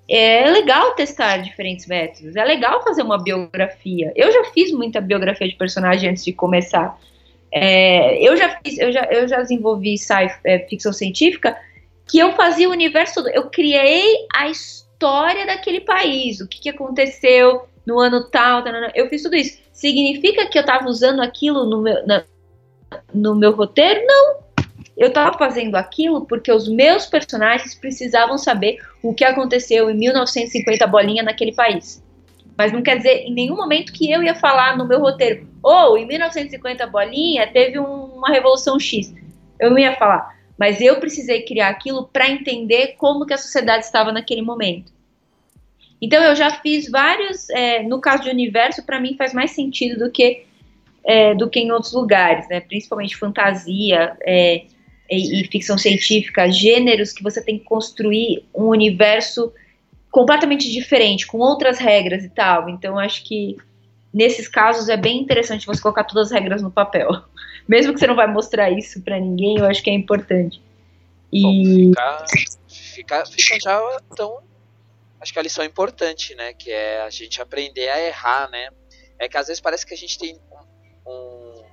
é 0.08 0.50
legal 0.50 0.94
testar 0.94 1.38
diferentes 1.38 1.86
métodos. 1.86 2.36
É 2.36 2.44
legal 2.44 2.82
fazer 2.82 3.02
uma 3.02 3.22
biografia. 3.22 4.12
Eu 4.14 4.32
já 4.32 4.44
fiz 4.52 4.72
muita 4.72 5.00
biografia 5.00 5.48
de 5.48 5.54
personagem 5.54 6.10
antes 6.10 6.24
de 6.24 6.32
começar. 6.32 6.98
É, 7.52 8.18
eu, 8.20 8.36
já 8.36 8.60
fiz, 8.60 8.78
eu, 8.78 8.92
já, 8.92 9.04
eu 9.04 9.28
já 9.28 9.40
desenvolvi 9.40 9.94
é, 10.44 10.58
ficção 10.60 10.92
científica 10.92 11.56
que 12.06 12.18
eu 12.18 12.32
fazia 12.32 12.68
o 12.68 12.72
universo 12.72 13.14
todo. 13.14 13.28
Eu 13.28 13.48
criei 13.48 14.26
a 14.34 14.48
história 14.48 15.46
daquele 15.46 15.80
país, 15.80 16.40
o 16.40 16.48
que, 16.48 16.60
que 16.60 16.68
aconteceu 16.68 17.62
no 17.86 18.00
ano 18.00 18.24
tal, 18.24 18.64
eu 18.94 19.08
fiz 19.08 19.22
tudo 19.22 19.36
isso. 19.36 19.58
Significa 19.72 20.46
que 20.46 20.58
eu 20.58 20.62
estava 20.62 20.88
usando 20.88 21.20
aquilo 21.20 21.64
no 21.66 21.82
meu, 21.82 22.06
na, 22.06 22.24
no 23.12 23.34
meu 23.34 23.52
roteiro? 23.52 24.00
Não. 24.06 24.44
Eu 24.96 25.08
estava 25.08 25.36
fazendo 25.36 25.74
aquilo 25.74 26.24
porque 26.24 26.52
os 26.52 26.68
meus 26.68 27.06
personagens 27.06 27.74
precisavam 27.74 28.38
saber 28.38 28.78
o 29.02 29.12
que 29.12 29.24
aconteceu 29.24 29.90
em 29.90 29.96
1950 29.96 30.86
bolinha 30.86 31.22
naquele 31.22 31.52
país. 31.52 32.02
Mas 32.56 32.72
não 32.72 32.82
quer 32.82 32.98
dizer 32.98 33.24
em 33.24 33.34
nenhum 33.34 33.56
momento 33.56 33.92
que 33.92 34.10
eu 34.10 34.22
ia 34.22 34.34
falar 34.34 34.78
no 34.78 34.86
meu 34.86 35.00
roteiro, 35.00 35.48
ou 35.60 35.94
oh, 35.94 35.96
em 35.98 36.06
1950 36.06 36.86
bolinha 36.86 37.48
teve 37.48 37.80
um, 37.80 38.04
uma 38.14 38.28
revolução 38.28 38.78
X. 38.78 39.12
Eu 39.58 39.70
não 39.70 39.78
ia 39.78 39.96
falar, 39.96 40.38
mas 40.56 40.80
eu 40.80 41.00
precisei 41.00 41.42
criar 41.42 41.70
aquilo 41.70 42.08
para 42.12 42.30
entender 42.30 42.94
como 42.96 43.26
que 43.26 43.34
a 43.34 43.38
sociedade 43.38 43.84
estava 43.84 44.12
naquele 44.12 44.42
momento. 44.42 44.93
Então 46.04 46.22
eu 46.22 46.36
já 46.36 46.50
fiz 46.50 46.90
vários, 46.90 47.48
é, 47.48 47.82
no 47.82 47.98
caso 47.98 48.24
de 48.24 48.28
universo, 48.28 48.84
para 48.84 49.00
mim 49.00 49.16
faz 49.16 49.32
mais 49.32 49.52
sentido 49.52 50.04
do 50.04 50.10
que 50.10 50.44
é, 51.02 51.34
do 51.34 51.48
que 51.48 51.60
em 51.60 51.72
outros 51.72 51.94
lugares, 51.94 52.46
né? 52.48 52.60
Principalmente 52.60 53.16
fantasia 53.16 54.14
é, 54.20 54.64
e, 55.10 55.40
e 55.40 55.44
ficção 55.48 55.78
científica, 55.78 56.50
gêneros 56.50 57.10
que 57.10 57.22
você 57.22 57.42
tem 57.42 57.58
que 57.58 57.64
construir 57.64 58.44
um 58.54 58.64
universo 58.64 59.50
completamente 60.10 60.70
diferente, 60.70 61.26
com 61.26 61.38
outras 61.38 61.78
regras 61.78 62.22
e 62.22 62.28
tal. 62.28 62.68
Então, 62.68 62.98
acho 62.98 63.24
que 63.24 63.56
nesses 64.12 64.46
casos 64.46 64.90
é 64.90 64.98
bem 64.98 65.22
interessante 65.22 65.66
você 65.66 65.80
colocar 65.80 66.04
todas 66.04 66.30
as 66.30 66.38
regras 66.38 66.60
no 66.60 66.70
papel. 66.70 67.08
Mesmo 67.66 67.94
que 67.94 68.00
você 68.00 68.06
não 68.06 68.14
vai 68.14 68.30
mostrar 68.30 68.70
isso 68.70 69.00
para 69.00 69.18
ninguém, 69.18 69.56
eu 69.56 69.64
acho 69.64 69.82
que 69.82 69.88
é 69.88 69.94
importante. 69.94 70.60
E 71.32 71.40
Bom, 71.86 71.92
fica, 72.68 73.24
já 73.58 73.80
então 74.12 74.38
acho 75.24 75.32
que 75.32 75.38
a 75.38 75.42
lição 75.42 75.64
importante, 75.64 76.34
né, 76.34 76.52
que 76.52 76.70
é 76.70 77.00
a 77.00 77.08
gente 77.08 77.40
aprender 77.40 77.88
a 77.88 77.98
errar, 77.98 78.50
né? 78.50 78.68
É 79.18 79.26
que 79.26 79.38
às 79.38 79.46
vezes 79.46 79.60
parece 79.60 79.86
que 79.86 79.94
a 79.94 79.96
gente 79.96 80.18
tem 80.18 80.38
um, 81.06 81.10
um, 81.10 81.64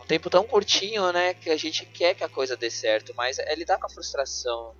um 0.00 0.06
tempo 0.06 0.28
tão 0.28 0.44
curtinho, 0.44 1.12
né, 1.12 1.34
que 1.34 1.50
a 1.50 1.56
gente 1.56 1.86
quer 1.86 2.14
que 2.14 2.24
a 2.24 2.28
coisa 2.28 2.56
dê 2.56 2.68
certo, 2.68 3.14
mas 3.14 3.38
é 3.38 3.54
lidar 3.54 3.78
com 3.78 3.86
a 3.86 3.88
frustração, 3.88 4.74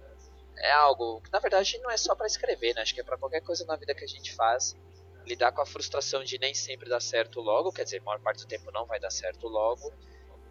é 0.59 0.73
algo 0.73 1.21
que 1.21 1.33
na 1.33 1.39
verdade 1.39 1.79
não 1.79 1.91
é 1.91 1.97
só 1.97 2.17
para 2.17 2.27
escrever, 2.27 2.75
né? 2.75 2.83
Acho 2.83 2.95
que 2.95 3.01
é 3.01 3.05
para 3.05 3.17
qualquer 3.17 3.41
coisa 3.43 3.65
na 3.65 3.77
vida 3.77 3.95
que 3.95 4.05
a 4.05 4.09
gente 4.09 4.35
faz. 4.35 4.77
Lidar 5.25 5.53
com 5.53 5.63
a 5.63 5.67
frustração 5.67 6.25
de 6.25 6.37
nem 6.39 6.53
sempre 6.53 6.89
dar 6.89 7.01
certo 7.01 7.41
logo, 7.41 7.73
quer 7.73 7.85
dizer, 7.85 8.01
a 8.01 8.03
maior 8.03 8.21
parte 8.21 8.41
do 8.41 8.47
tempo 8.49 8.71
não 8.73 8.87
vai 8.87 8.99
dar 8.99 9.11
certo 9.11 9.47
logo. 9.47 9.93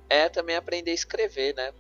É 0.10 0.30
também 0.30 0.56
aprender 0.56 0.92
a 0.92 0.94
escrever, 0.94 1.54
né? 1.56 1.74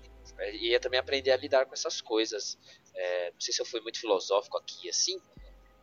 E 0.53 0.73
é 0.73 0.79
também 0.79 0.99
aprender 0.99 1.31
a 1.31 1.37
lidar 1.37 1.65
com 1.65 1.73
essas 1.73 2.01
coisas. 2.01 2.57
É, 2.93 3.31
não 3.31 3.39
sei 3.39 3.53
se 3.53 3.61
eu 3.61 3.65
fui 3.65 3.81
muito 3.81 3.99
filosófico 3.99 4.57
aqui, 4.57 4.89
assim. 4.89 5.19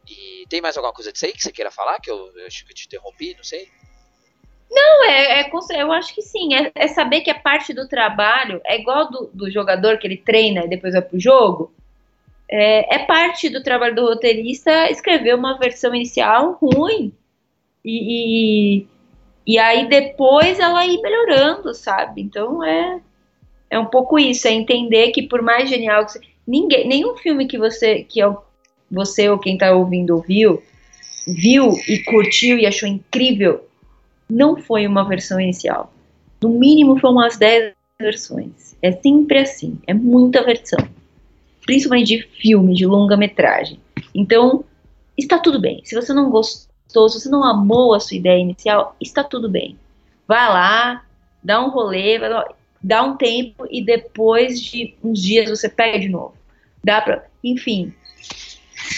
E 0.09 0.47
tem 0.49 0.61
mais 0.61 0.77
alguma 0.77 0.93
coisa 0.93 1.13
disso 1.13 1.27
aí 1.27 1.33
que 1.33 1.43
você 1.43 1.53
queira 1.53 1.71
falar? 1.71 2.01
Que 2.01 2.11
eu, 2.11 2.31
eu 2.37 2.47
acho 2.47 2.65
que 2.65 2.73
eu 2.73 2.75
te 2.75 2.87
interrompi, 2.87 3.35
não 3.37 3.45
sei. 3.45 3.69
Não, 4.71 5.05
é, 5.05 5.41
é, 5.41 5.51
eu 5.81 5.93
acho 5.93 6.15
que 6.15 6.23
sim. 6.23 6.55
É, 6.55 6.71
é, 6.75 6.89
saber 6.89 7.23
que 7.23 7.31
é 7.31 7.35
parte 7.35 7.75
do 7.75 7.89
trabalho. 7.89 8.61
É 8.65 8.79
igual 8.79 9.11
do, 9.11 9.31
do 9.33 9.51
jogador 9.51 9.99
que 9.99 10.07
ele 10.07 10.17
treina 10.17 10.65
e 10.65 10.69
depois 10.69 10.93
vai 10.93 11.03
pro 11.03 11.19
jogo. 11.19 11.73
É, 12.49 12.97
é, 12.97 12.99
parte 13.01 13.49
do 13.49 13.63
trabalho 13.63 13.95
do 13.95 14.03
roteirista 14.03 14.91
escrever 14.91 15.35
uma 15.35 15.59
versão 15.59 15.95
inicial 15.95 16.59
ruim. 16.61 17.13
E, 17.85 18.83
e, 18.83 18.87
e 19.47 19.59
aí 19.59 19.89
depois 19.89 20.59
ela 20.61 20.87
ir 20.87 21.01
melhorando, 21.01 21.75
sabe? 21.75 22.23
Então 22.23 22.63
é, 22.63 23.01
é 23.71 23.79
um 23.79 23.87
pouco 23.87 24.19
isso, 24.19 24.47
é 24.47 24.53
entender 24.53 25.11
que 25.11 25.23
por 25.23 25.43
mais 25.43 25.69
genial 25.69 26.05
que 26.05 26.13
você. 26.13 26.21
Ninguém, 26.47 26.89
nenhum 26.89 27.17
filme 27.17 27.47
que 27.47 27.57
você, 27.57 28.03
que 28.03 28.21
você 28.91 29.29
ou 29.29 29.39
quem 29.39 29.57
tá 29.57 29.73
ouvindo 29.73 30.17
ouviu, 30.17 30.63
viu 31.27 31.73
e 31.87 32.03
curtiu 32.05 32.59
e 32.59 32.67
achou 32.67 32.89
incrível, 32.89 33.67
não 34.29 34.57
foi 34.57 34.87
uma 34.87 35.07
versão 35.07 35.41
inicial. 35.41 35.93
No 36.41 36.49
mínimo 36.49 36.99
foi 36.99 37.11
umas 37.11 37.37
10 37.37 37.75
versões. 37.99 38.77
É 38.81 38.93
sempre 38.93 39.39
assim, 39.39 39.79
é 39.87 39.93
muita 39.93 40.43
versão. 40.43 40.79
Principalmente 41.67 42.17
de 42.17 42.23
filme, 42.23 42.75
de 42.75 42.87
longa-metragem. 42.87 43.79
Então, 44.15 44.65
está 45.17 45.39
tudo 45.39 45.61
bem. 45.61 45.83
Se 45.85 45.95
você 45.95 46.13
não 46.13 46.31
gostou, 46.31 47.09
se 47.09 47.21
você 47.21 47.29
não 47.29 47.45
amou 47.45 47.95
a 47.95 48.01
sua 48.01 48.17
ideia 48.17 48.41
inicial, 48.41 48.97
está 49.01 49.23
tudo 49.23 49.49
bem. 49.49 49.77
Vá 50.27 50.49
lá, 50.49 51.05
dá 51.43 51.63
um 51.65 51.69
rolê, 51.69 52.19
dá 52.83 53.03
um 53.03 53.17
tempo 53.17 53.67
e 53.71 53.85
depois 53.85 54.61
de 54.61 54.95
uns 55.05 55.23
dias 55.23 55.51
você 55.51 55.69
pega 55.69 55.99
de 55.99 56.09
novo. 56.09 56.35
Dá 56.83 57.01
pra. 57.03 57.27
Enfim. 57.45 57.93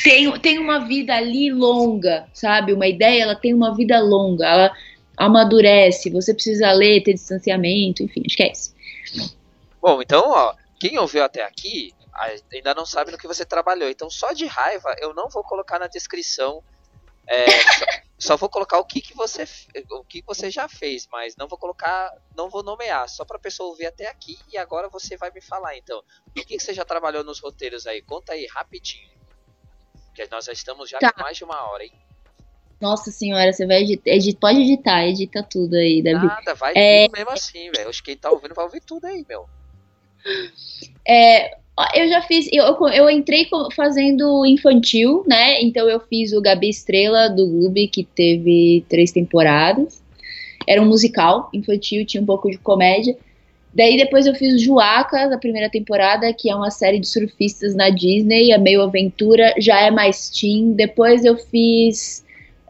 Tem, 0.02 0.38
tem 0.40 0.58
uma 0.58 0.80
vida 0.80 1.14
ali 1.14 1.52
longa, 1.52 2.28
sabe? 2.32 2.72
Uma 2.72 2.86
ideia, 2.86 3.22
ela 3.22 3.36
tem 3.36 3.54
uma 3.54 3.74
vida 3.74 4.00
longa. 4.00 4.46
Ela 4.46 4.72
amadurece, 5.16 6.10
você 6.10 6.34
precisa 6.34 6.72
ler, 6.72 7.02
ter 7.02 7.14
distanciamento, 7.14 8.02
enfim, 8.02 8.22
acho 8.26 8.36
que 8.36 8.42
é 8.42 8.52
isso. 8.52 8.74
Bom, 9.80 10.02
então, 10.02 10.22
ó, 10.26 10.54
quem 10.80 10.98
ouviu 10.98 11.22
até 11.22 11.44
aqui 11.44 11.94
ainda 12.52 12.74
não 12.74 12.84
sabe 12.84 13.10
no 13.10 13.18
que 13.18 13.26
você 13.26 13.44
trabalhou. 13.44 13.88
Então, 13.88 14.10
só 14.10 14.32
de 14.32 14.46
raiva, 14.46 14.94
eu 14.98 15.14
não 15.14 15.28
vou 15.28 15.42
colocar 15.42 15.78
na 15.78 15.86
descrição. 15.86 16.62
É, 17.26 17.46
só, 17.48 17.86
só, 18.18 18.36
vou 18.36 18.48
colocar 18.48 18.78
o 18.78 18.84
que, 18.84 19.00
que 19.00 19.14
você 19.14 19.44
o 19.92 20.04
que 20.04 20.22
você 20.26 20.50
já 20.50 20.68
fez, 20.68 21.06
mas 21.10 21.36
não 21.36 21.46
vou 21.46 21.56
colocar, 21.56 22.12
não 22.36 22.50
vou 22.50 22.64
nomear, 22.64 23.08
só 23.08 23.24
para 23.24 23.38
pessoa 23.38 23.68
ouvir 23.68 23.86
até 23.86 24.08
aqui 24.08 24.36
e 24.52 24.58
agora 24.58 24.88
você 24.88 25.16
vai 25.16 25.30
me 25.30 25.40
falar. 25.40 25.76
Então, 25.76 26.02
o 26.26 26.32
que, 26.32 26.44
que 26.44 26.58
você 26.58 26.74
já 26.74 26.84
trabalhou 26.84 27.22
nos 27.22 27.38
roteiros 27.40 27.86
aí? 27.86 28.02
Conta 28.02 28.32
aí 28.32 28.46
rapidinho. 28.46 29.08
Que 30.14 30.28
nós 30.30 30.44
já 30.44 30.52
estamos 30.52 30.90
já 30.90 30.98
tá. 30.98 31.12
com 31.12 31.22
mais 31.22 31.36
de 31.36 31.44
uma 31.44 31.70
hora, 31.70 31.84
hein? 31.84 31.92
Nossa 32.80 33.12
senhora, 33.12 33.52
você 33.52 33.64
vai 33.64 33.82
editar, 33.82 34.10
edit, 34.10 34.38
pode 34.38 34.60
editar, 34.60 35.06
edita 35.06 35.42
tudo 35.42 35.74
aí, 35.74 36.02
Davi. 36.02 36.26
Nada, 36.26 36.54
vai 36.54 36.72
é... 36.74 37.08
mesmo 37.08 37.30
assim, 37.30 37.70
velho. 37.70 37.88
Acho 37.88 38.02
que 38.02 38.10
quem 38.10 38.18
tá 38.18 38.28
ouvindo 38.28 38.54
vai 38.54 38.64
ouvir 38.64 38.80
tudo 38.80 39.04
aí, 39.04 39.24
meu. 39.28 39.48
É, 41.06 41.56
eu 41.94 42.08
já 42.08 42.20
fiz, 42.22 42.48
eu, 42.52 42.64
eu 42.88 43.08
entrei 43.08 43.48
fazendo 43.74 44.44
infantil, 44.44 45.24
né? 45.28 45.62
Então 45.62 45.88
eu 45.88 46.00
fiz 46.00 46.32
o 46.32 46.40
Gabi 46.40 46.68
Estrela 46.68 47.28
do 47.28 47.46
Gloob, 47.46 47.88
que 47.88 48.04
teve 48.04 48.84
três 48.88 49.12
temporadas. 49.12 50.02
Era 50.66 50.82
um 50.82 50.86
musical 50.86 51.50
infantil, 51.52 52.04
tinha 52.04 52.22
um 52.22 52.26
pouco 52.26 52.50
de 52.50 52.58
comédia. 52.58 53.16
Daí 53.74 53.96
depois 53.96 54.26
eu 54.26 54.34
fiz 54.34 54.54
o 54.54 54.58
Juacas, 54.58 55.32
a 55.32 55.38
primeira 55.38 55.70
temporada, 55.70 56.32
que 56.32 56.50
é 56.50 56.54
uma 56.54 56.70
série 56.70 57.00
de 57.00 57.08
surfistas 57.08 57.74
na 57.74 57.88
Disney, 57.88 58.52
a 58.52 58.58
meio 58.58 58.82
aventura, 58.82 59.54
já 59.58 59.80
é 59.80 59.90
mais 59.90 60.28
teen. 60.28 60.72
Depois 60.72 61.24
eu 61.24 61.36
fiz 61.36 62.22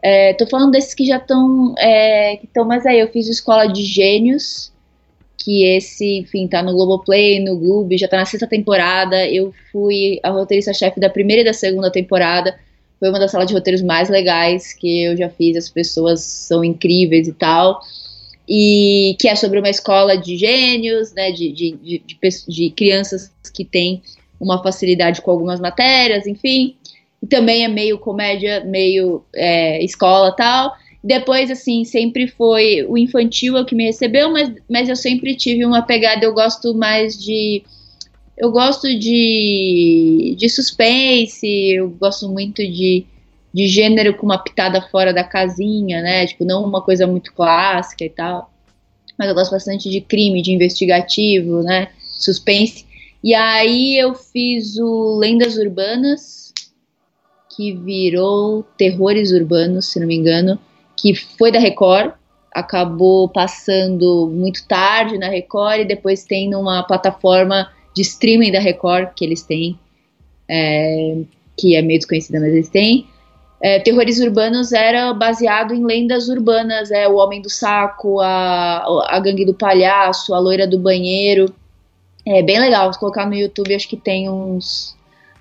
é, 0.03 0.33
tô 0.33 0.45
falando 0.45 0.71
desses 0.71 0.93
que 0.93 1.05
já 1.05 1.15
estão 1.15 1.73
é, 1.77 2.35
que 2.35 2.45
estão 2.45 2.65
mais 2.65 2.85
aí. 2.85 2.99
Eu 2.99 3.07
fiz 3.07 3.27
Escola 3.29 3.67
de 3.67 3.83
Gênios, 3.85 4.69
que 5.37 5.65
esse, 5.65 6.19
enfim, 6.19 6.45
tá 6.45 6.61
no 6.61 6.73
Globoplay, 6.73 7.39
no 7.39 7.57
Globo, 7.57 7.97
já 7.97 8.07
tá 8.09 8.17
na 8.17 8.25
sexta 8.25 8.45
temporada. 8.45 9.25
Eu 9.25 9.53
fui 9.71 10.19
a 10.21 10.29
roteirista-chefe 10.29 10.99
da 10.99 11.09
primeira 11.09 11.41
e 11.41 11.45
da 11.45 11.53
segunda 11.53 11.89
temporada. 11.89 12.53
Foi 12.99 13.09
uma 13.09 13.19
das 13.19 13.31
salas 13.31 13.47
de 13.47 13.53
roteiros 13.53 13.81
mais 13.81 14.09
legais 14.09 14.73
que 14.73 15.05
eu 15.05 15.15
já 15.15 15.29
fiz. 15.29 15.55
As 15.55 15.69
pessoas 15.69 16.21
são 16.21 16.65
incríveis 16.65 17.29
e 17.29 17.33
tal. 17.33 17.81
E 18.47 19.15
que 19.19 19.27
é 19.27 19.35
sobre 19.35 19.59
uma 19.59 19.69
escola 19.69 20.17
de 20.17 20.37
gênios, 20.37 21.13
né, 21.13 21.31
de, 21.31 21.51
de, 21.51 21.71
de, 21.81 22.03
de, 22.47 22.69
crianças 22.71 23.31
que 23.53 23.63
têm 23.63 24.01
uma 24.39 24.61
facilidade 24.61 25.21
com 25.21 25.31
algumas 25.31 25.61
matérias, 25.61 26.27
enfim 26.27 26.75
e 27.23 27.27
também 27.27 27.63
é 27.63 27.69
meio 27.69 27.97
comédia, 27.97 28.65
meio 28.65 29.23
é, 29.33 29.81
escola 29.81 30.33
tal. 30.33 30.73
Depois, 31.01 31.49
assim, 31.49 31.85
sempre 31.85 32.27
foi 32.27 32.85
o 32.85 32.97
infantil 32.97 33.55
é 33.55 33.61
o 33.61 33.65
que 33.65 33.73
me 33.73 33.85
recebeu, 33.85 34.29
mas, 34.29 34.51
mas 34.69 34.89
eu 34.89 34.95
sempre 34.95 35.33
tive 35.33 35.65
uma 35.65 35.81
pegada, 35.81 36.25
eu 36.25 36.33
gosto 36.33 36.73
mais 36.73 37.17
de. 37.17 37.63
Eu 38.37 38.51
gosto 38.51 38.87
de, 38.99 40.35
de 40.37 40.49
suspense, 40.49 41.47
eu 41.47 41.89
gosto 41.91 42.27
muito 42.27 42.57
de, 42.57 43.05
de 43.53 43.67
gênero 43.67 44.15
com 44.15 44.25
uma 44.25 44.37
pitada 44.37 44.81
fora 44.81 45.13
da 45.13 45.23
casinha, 45.23 46.01
né? 46.01 46.25
Tipo, 46.25 46.43
não 46.43 46.63
uma 46.63 46.81
coisa 46.81 47.05
muito 47.05 47.33
clássica 47.33 48.03
e 48.03 48.09
tal. 48.09 48.51
Mas 49.17 49.27
eu 49.27 49.35
gosto 49.35 49.51
bastante 49.51 49.89
de 49.89 50.01
crime, 50.01 50.41
de 50.41 50.51
investigativo, 50.51 51.61
né? 51.61 51.89
Suspense. 51.99 52.85
E 53.23 53.33
aí 53.33 53.97
eu 53.97 54.15
fiz 54.15 54.77
o 54.77 55.17
Lendas 55.17 55.55
Urbanas, 55.55 56.51
que 57.55 57.73
virou 57.73 58.63
Terrores 58.77 59.31
Urbanos, 59.31 59.85
se 59.85 59.99
não 59.99 60.07
me 60.07 60.15
engano, 60.15 60.59
que 60.97 61.13
foi 61.13 61.51
da 61.51 61.59
Record, 61.59 62.13
acabou 62.51 63.29
passando 63.29 64.29
muito 64.29 64.67
tarde 64.67 65.17
na 65.17 65.29
Record 65.29 65.81
e 65.81 65.85
depois 65.85 66.23
tem 66.23 66.49
numa 66.49 66.83
plataforma 66.83 67.71
de 67.95 68.01
streaming 68.01 68.51
da 68.51 68.59
Record 68.59 69.13
que 69.15 69.23
eles 69.23 69.43
têm, 69.43 69.77
é, 70.49 71.17
que 71.57 71.75
é 71.75 71.81
meio 71.81 71.99
desconhecida, 71.99 72.39
mas 72.39 72.49
eles 72.49 72.69
têm. 72.69 73.07
É, 73.63 73.79
Terrores 73.79 74.19
Urbanos 74.19 74.73
era 74.73 75.13
baseado 75.13 75.73
em 75.73 75.85
lendas 75.85 76.27
urbanas, 76.27 76.91
é 76.91 77.07
o 77.07 77.15
Homem 77.15 77.41
do 77.41 77.49
Saco, 77.49 78.19
a, 78.19 78.83
a 79.07 79.19
Gangue 79.21 79.45
do 79.45 79.53
Palhaço, 79.53 80.33
a 80.33 80.39
Loira 80.39 80.67
do 80.67 80.77
Banheiro. 80.77 81.45
É 82.25 82.43
bem 82.43 82.59
legal, 82.59 82.91
se 82.91 82.99
colocar 82.99 83.25
no 83.25 83.33
YouTube 83.33 83.73
acho 83.73 83.87
que 83.87 83.95
tem 83.95 84.29
uns 84.29 84.97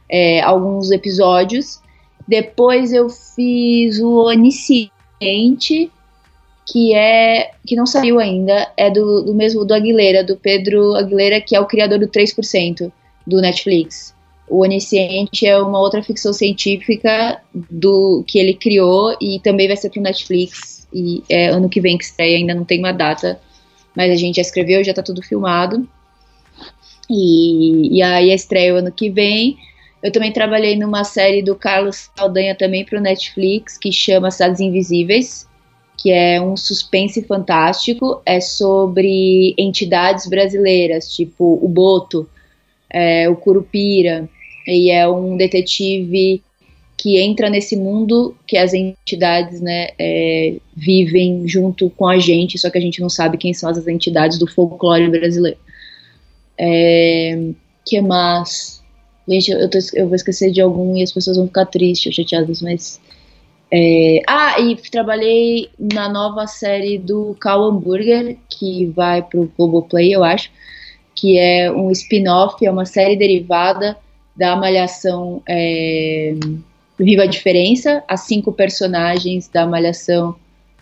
é, 0.09 0.41
alguns 0.41 0.93
episódios. 0.93 1.81
Depois 2.29 2.93
eu 2.93 3.11
fiz 3.11 3.99
o 3.99 4.27
Onisciente, 4.27 5.91
que 6.65 6.95
é 6.95 7.51
que 7.67 7.75
não 7.75 7.87
saiu 7.87 8.21
ainda, 8.21 8.71
é 8.77 8.89
do, 8.89 9.23
do 9.23 9.35
mesmo 9.35 9.65
do 9.65 9.75
Aguilera, 9.75 10.23
do 10.23 10.37
Pedro 10.37 10.95
Aguilera, 10.95 11.41
que 11.41 11.57
é 11.57 11.61
o 11.61 11.67
criador 11.67 11.99
do 11.99 12.07
3% 12.07 12.93
do 13.27 13.41
Netflix. 13.41 14.15
O 14.49 14.63
Onisciente 14.63 15.47
é 15.47 15.57
uma 15.59 15.79
outra 15.79 16.03
ficção 16.03 16.33
científica 16.33 17.41
do 17.71 18.25
que 18.27 18.39
ele 18.39 18.55
criou 18.55 19.17
e 19.21 19.41
também 19.41 19.67
vai 19.67 19.77
ser 19.77 19.91
pro 19.91 20.03
Netflix. 20.03 20.87
E 20.93 21.23
é 21.29 21.49
ano 21.49 21.69
que 21.69 21.81
vem 21.81 21.97
que 21.97 22.05
estreia, 22.05 22.37
ainda 22.37 22.55
não 22.55 22.65
tem 22.65 22.79
uma 22.79 22.93
data, 22.93 23.41
mas 23.97 24.11
a 24.11 24.17
gente 24.17 24.37
já 24.37 24.43
escreveu, 24.43 24.85
já 24.85 24.93
tá 24.93 25.03
tudo 25.03 25.23
filmado. 25.23 25.89
E, 27.09 27.97
e 27.97 28.03
aí 28.03 28.31
a 28.31 28.35
estreia 28.35 28.75
ano 28.75 28.93
que 28.93 29.11
vem. 29.11 29.57
Eu 30.03 30.11
também 30.11 30.33
trabalhei 30.33 30.77
numa 30.77 31.05
série 31.05 31.43
do 31.43 31.55
Carlos 31.55 32.11
Saldanha 32.17 32.57
também 32.57 32.85
para 32.85 32.99
o 32.99 33.03
Netflix, 33.03 33.79
que 33.79 33.93
chama 33.93 34.31
Cidades 34.31 34.61
Invisíveis, 34.61 35.49
que 35.97 36.11
é 36.11 36.41
um 36.41 36.57
suspense 36.57 37.23
fantástico. 37.23 38.21
É 38.27 38.41
sobre 38.41 39.55
entidades 39.57 40.27
brasileiras, 40.27 41.15
tipo 41.15 41.59
o 41.63 41.69
Boto, 41.69 42.29
é, 42.93 43.29
o 43.29 43.37
Curupira, 43.37 44.29
e 44.67 44.91
é 44.91 45.09
um 45.09 45.37
detetive 45.37 46.43
que 46.97 47.19
entra 47.19 47.51
nesse 47.51 47.75
mundo 47.75 48.37
que 48.47 48.57
as 48.57 48.73
entidades 48.73 49.61
né, 49.61 49.89
é, 49.99 50.57
vivem 50.77 51.49
junto 51.49 51.91
com 51.91 52.07
a 52.07 52.19
gente, 52.19 52.59
só 52.59 52.71
que 52.71 52.79
a 52.79 52.81
gente 52.81 53.01
não 53.01 53.09
sabe 53.09 53.39
quem 53.39 53.53
são 53.53 53.69
as 53.69 53.87
entidades 53.89 54.39
do 54.39 54.47
folclore 54.47 55.11
brasileiro. 55.11 55.59
É, 56.57 57.51
que 57.85 58.01
mais? 58.01 58.83
Gente, 59.27 59.51
eu, 59.51 59.69
tô, 59.69 59.79
eu 59.95 60.07
vou 60.07 60.15
esquecer 60.15 60.51
de 60.51 60.61
algum 60.61 60.97
e 60.97 61.03
as 61.03 61.13
pessoas 61.13 61.37
vão 61.37 61.47
ficar 61.47 61.67
tristes 61.67 62.15
chateadas, 62.15 62.63
mas. 62.63 63.01
É... 63.71 64.21
Ah, 64.29 64.61
e 64.61 64.77
trabalhei 64.77 65.71
na 65.79 66.09
nova 66.09 66.47
série 66.47 66.99
do 66.99 67.35
Cal 67.41 67.65
Hamburger, 67.65 68.37
que 68.49 68.87
vai 68.87 69.23
pro 69.23 69.51
Globoplay, 69.57 70.15
eu 70.15 70.23
acho, 70.23 70.51
que 71.23 71.39
é 71.39 71.71
um 71.71 71.89
spin-off, 71.93 72.67
é 72.67 72.69
uma 72.69 72.85
série 72.85 73.15
derivada 73.15 73.97
da 74.37 74.57
Malhação 74.57 75.41
é, 75.49 76.35
Viva 76.99 77.23
a 77.23 77.27
Diferença. 77.27 78.03
As 78.09 78.23
cinco 78.23 78.53
personagens 78.53 79.47
da 79.47 79.65
Malhação, 79.65 80.35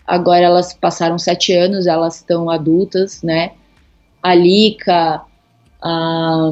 agora 0.05 0.43
elas 0.43 0.73
passaram 0.73 1.19
sete 1.19 1.53
anos, 1.53 1.85
elas 1.85 2.15
estão 2.15 2.49
adultas, 2.49 3.21
né? 3.21 3.51
A 4.23 4.33
Lika, 4.33 5.21
a, 5.79 6.49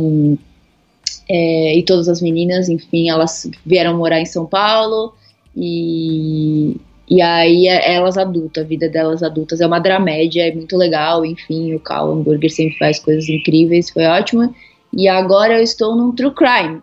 é, 1.27 1.75
e 1.75 1.81
todas 1.81 2.07
as 2.07 2.21
meninas, 2.21 2.69
enfim, 2.69 3.09
elas 3.09 3.49
vieram 3.65 3.97
morar 3.97 4.21
em 4.21 4.25
São 4.27 4.45
Paulo 4.45 5.15
e, 5.57 6.77
e 7.09 7.21
aí 7.23 7.67
é 7.67 7.95
elas 7.95 8.17
adultas, 8.17 8.63
a 8.63 8.67
vida 8.67 8.87
delas 8.87 9.23
adultas 9.23 9.59
é 9.59 9.65
uma 9.65 9.79
dramédia, 9.79 10.47
é 10.47 10.53
muito 10.53 10.77
legal, 10.77 11.25
enfim, 11.25 11.73
o 11.73 11.79
Cal 11.79 12.11
Hamburger 12.11 12.51
sempre 12.51 12.77
faz 12.77 12.99
coisas 12.99 13.27
incríveis, 13.27 13.89
foi 13.89 14.05
ótimo. 14.05 14.53
E 14.93 15.07
agora 15.07 15.57
eu 15.57 15.63
estou 15.63 15.95
num 15.95 16.13
True 16.13 16.33
Crime, 16.33 16.81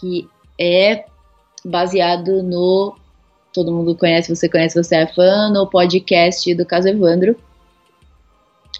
que 0.00 0.26
é 0.58 1.04
baseado 1.62 2.42
no. 2.42 2.96
Todo 3.52 3.72
mundo 3.72 3.94
conhece, 3.94 4.34
você 4.34 4.48
conhece, 4.48 4.82
você 4.82 4.96
é 4.96 5.06
fã, 5.06 5.50
no 5.50 5.66
podcast 5.68 6.52
do 6.54 6.66
caso 6.66 6.88
Evandro, 6.88 7.36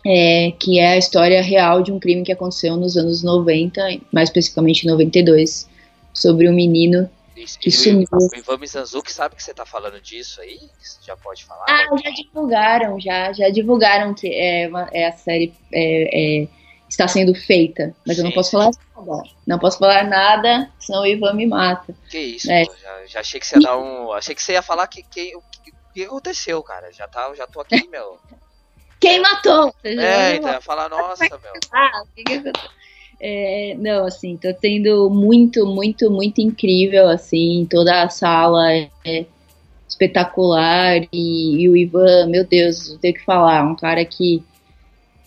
é, 0.04 0.50
que 0.58 0.80
é 0.80 0.92
a 0.92 0.98
história 0.98 1.42
real 1.42 1.82
de 1.82 1.92
um 1.92 2.00
crime 2.00 2.24
que 2.24 2.32
aconteceu 2.32 2.76
nos 2.76 2.96
anos 2.96 3.22
90, 3.22 3.80
mais 4.10 4.30
especificamente 4.30 4.86
92, 4.86 5.68
sobre 6.12 6.48
um 6.48 6.54
menino 6.54 7.08
Isso, 7.44 7.58
que 7.58 7.68
e 7.68 8.06
o 8.10 8.36
Ivan 8.36 8.58
Mizanzuki 8.58 9.12
sabe 9.12 9.36
que 9.36 9.42
você 9.42 9.52
tá 9.52 9.66
falando 9.66 10.00
disso 10.00 10.40
aí? 10.40 10.58
Você 10.80 10.98
já 11.06 11.16
pode 11.16 11.44
falar? 11.44 11.64
Ah, 11.68 11.86
já 12.02 12.10
divulgaram, 12.10 12.98
já, 13.00 13.32
já 13.32 13.48
divulgaram 13.50 14.14
que 14.14 14.28
é, 14.34 14.68
uma, 14.68 14.88
é 14.92 15.06
a 15.08 15.12
série 15.12 15.54
é, 15.72 16.42
é, 16.42 16.48
está 16.88 17.08
sendo 17.08 17.34
feita, 17.34 17.94
mas 18.06 18.18
eu 18.18 18.24
não 18.24 18.30
Sim, 18.30 18.34
posso 18.36 18.50
sim. 18.50 18.56
falar 18.56 18.70
nada. 18.96 19.22
Não 19.46 19.58
posso 19.58 19.78
falar 19.78 20.04
nada, 20.04 20.70
senão 20.78 21.02
o 21.02 21.06
Ivan 21.06 21.34
me 21.34 21.46
mata. 21.46 21.94
Que 22.08 22.18
isso, 22.18 22.50
É. 22.50 22.64
pô, 22.64 22.74
já, 22.82 23.06
já 23.06 23.20
achei 23.20 23.40
que 23.40 23.46
você 23.46 23.56
ia 23.56 23.62
dar 23.62 23.78
um. 23.78 24.12
Achei 24.12 24.34
que 24.34 24.42
você 24.42 24.52
ia 24.52 24.62
falar 24.62 24.86
que, 24.86 25.02
que, 25.02 25.34
o 25.36 25.42
que, 25.42 25.72
que 25.92 26.04
aconteceu, 26.04 26.62
cara. 26.62 26.92
Já, 26.92 27.06
tá, 27.08 27.32
já 27.34 27.46
tô 27.46 27.60
aqui, 27.60 27.86
meu. 27.88 28.18
Quem 29.00 29.20
matou? 29.20 29.74
Você 29.82 29.96
já 29.96 30.02
É, 30.02 30.36
então 30.36 30.50
ia 30.50 30.60
falar, 30.60 30.88
nossa, 30.88 31.28
meu. 31.28 31.52
Ah, 31.72 32.02
o 32.02 32.14
que 32.14 32.22
que 32.22 32.32
aconteceu? 32.34 32.70
É, 33.26 33.74
não, 33.78 34.04
assim, 34.04 34.36
tô 34.36 34.48
sendo 34.60 35.08
muito, 35.08 35.64
muito, 35.64 36.10
muito 36.10 36.42
incrível, 36.42 37.08
assim, 37.08 37.66
toda 37.70 38.02
a 38.02 38.10
sala 38.10 38.70
é 39.02 39.24
espetacular. 39.88 41.00
E, 41.10 41.62
e 41.62 41.68
o 41.70 41.74
Ivan, 41.74 42.26
meu 42.26 42.44
Deus, 42.44 42.90
não 42.90 42.98
tenho 42.98 43.14
que 43.14 43.24
falar, 43.24 43.64
um 43.64 43.74
cara 43.74 44.04
que 44.04 44.42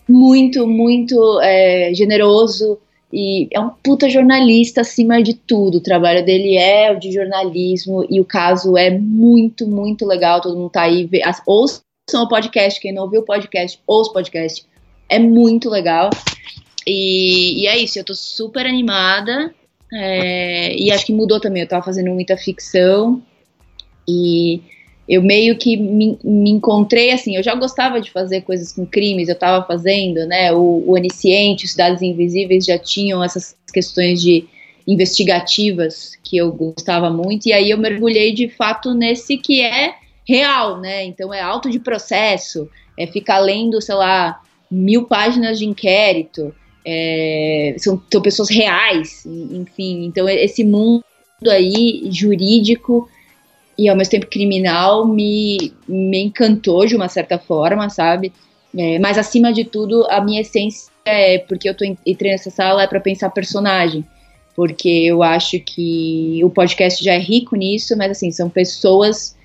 muito, 0.08 0.64
muito 0.64 1.40
é, 1.40 1.92
generoso 1.92 2.78
e 3.12 3.48
é 3.50 3.58
um 3.58 3.70
puta 3.70 4.08
jornalista 4.08 4.82
acima 4.82 5.20
de 5.20 5.34
tudo, 5.34 5.78
o 5.78 5.82
trabalho 5.82 6.24
dele 6.24 6.56
é 6.56 6.92
o 6.92 7.00
de 7.00 7.10
jornalismo 7.10 8.06
e 8.08 8.20
o 8.20 8.24
caso 8.24 8.76
é 8.76 8.90
muito, 8.96 9.66
muito 9.66 10.06
legal, 10.06 10.40
todo 10.40 10.56
mundo 10.56 10.70
tá 10.70 10.82
aí, 10.82 11.08
as- 11.24 11.42
ouçam 11.44 11.82
o 12.14 12.28
podcast, 12.28 12.80
quem 12.80 12.92
não 12.92 13.02
ouviu 13.02 13.22
o 13.22 13.24
podcast, 13.24 13.80
ouça 13.86 14.10
o 14.10 14.12
podcast, 14.12 14.64
é 15.08 15.18
muito 15.18 15.68
legal. 15.68 16.10
E, 16.88 17.62
e 17.62 17.66
é 17.66 17.78
isso, 17.78 17.98
eu 17.98 18.04
tô 18.04 18.14
super 18.14 18.66
animada. 18.66 19.54
é, 19.92 20.74
e 20.76 20.90
acho 20.90 21.06
que 21.06 21.12
mudou 21.12 21.40
também. 21.40 21.62
Eu 21.62 21.68
tava 21.68 21.84
fazendo 21.84 22.10
muita 22.12 22.36
ficção. 22.36 23.22
E 24.06 24.62
eu 25.08 25.22
meio 25.22 25.56
que 25.56 25.76
me, 25.76 26.18
me 26.22 26.50
encontrei 26.50 27.10
assim. 27.10 27.36
Eu 27.36 27.42
já 27.42 27.54
gostava 27.54 28.00
de 28.00 28.10
fazer 28.10 28.42
coisas 28.42 28.72
com 28.72 28.86
crimes, 28.86 29.28
eu 29.28 29.38
tava 29.38 29.66
fazendo, 29.66 30.26
né? 30.26 30.52
O, 30.52 30.84
o 30.86 30.92
Onisciente, 30.92 31.68
Cidades 31.68 32.02
Invisíveis 32.02 32.64
já 32.64 32.78
tinham 32.78 33.22
essas 33.22 33.56
questões 33.72 34.20
de 34.20 34.46
investigativas 34.86 36.18
que 36.24 36.36
eu 36.36 36.50
gostava 36.52 37.10
muito. 37.10 37.46
E 37.46 37.52
aí 37.52 37.70
eu 37.70 37.78
mergulhei 37.78 38.32
de 38.32 38.48
fato 38.48 38.94
nesse 38.94 39.36
que 39.36 39.60
é 39.62 39.94
real, 40.26 40.80
né? 40.80 41.04
Então 41.04 41.32
é 41.32 41.40
auto 41.40 41.70
de 41.70 41.78
processo, 41.78 42.68
é 42.98 43.06
ficar 43.06 43.38
lendo, 43.38 43.80
sei 43.80 43.94
lá, 43.94 44.40
mil 44.70 45.04
páginas 45.04 45.58
de 45.58 45.66
inquérito, 45.66 46.54
é, 46.84 47.74
são, 47.78 48.00
são 48.10 48.20
pessoas 48.22 48.50
reais, 48.50 49.24
enfim. 49.26 50.04
Então, 50.04 50.28
esse 50.28 50.64
mundo 50.64 51.04
aí 51.48 52.08
jurídico 52.10 53.08
e 53.76 53.88
ao 53.88 53.96
mesmo 53.96 54.10
tempo 54.10 54.26
criminal 54.26 55.06
me, 55.06 55.72
me 55.86 56.18
encantou 56.24 56.84
de 56.86 56.96
uma 56.96 57.08
certa 57.08 57.38
forma, 57.38 57.88
sabe? 57.88 58.32
É, 58.76 58.98
mas 58.98 59.16
acima 59.16 59.52
de 59.52 59.64
tudo, 59.64 60.04
a 60.10 60.20
minha 60.20 60.40
essência 60.40 60.90
é 61.04 61.38
porque 61.38 61.68
eu 61.68 61.74
tô 61.74 61.84
en- 61.84 61.96
entrei 62.04 62.32
nessa 62.32 62.50
sala 62.50 62.82
é 62.82 62.86
para 62.86 63.00
pensar 63.00 63.30
personagem. 63.30 64.04
Porque 64.54 64.88
eu 64.88 65.22
acho 65.22 65.60
que 65.60 66.40
o 66.42 66.50
podcast 66.50 67.02
já 67.02 67.14
é 67.14 67.18
rico 67.18 67.54
nisso, 67.54 67.96
mas 67.96 68.10
assim, 68.10 68.32
são 68.32 68.50
pessoas 68.50 69.36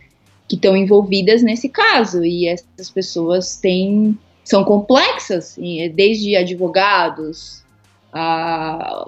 que 0.49 0.55
estão 0.55 0.75
envolvidas 0.75 1.43
nesse 1.43 1.69
caso 1.69 2.25
e 2.25 2.47
essas 2.47 2.89
pessoas 2.89 3.55
têm 3.57 4.17
são 4.43 4.63
complexas, 4.63 5.57
e 5.57 5.89
desde 5.89 6.35
advogados 6.35 7.63
a 8.11 9.07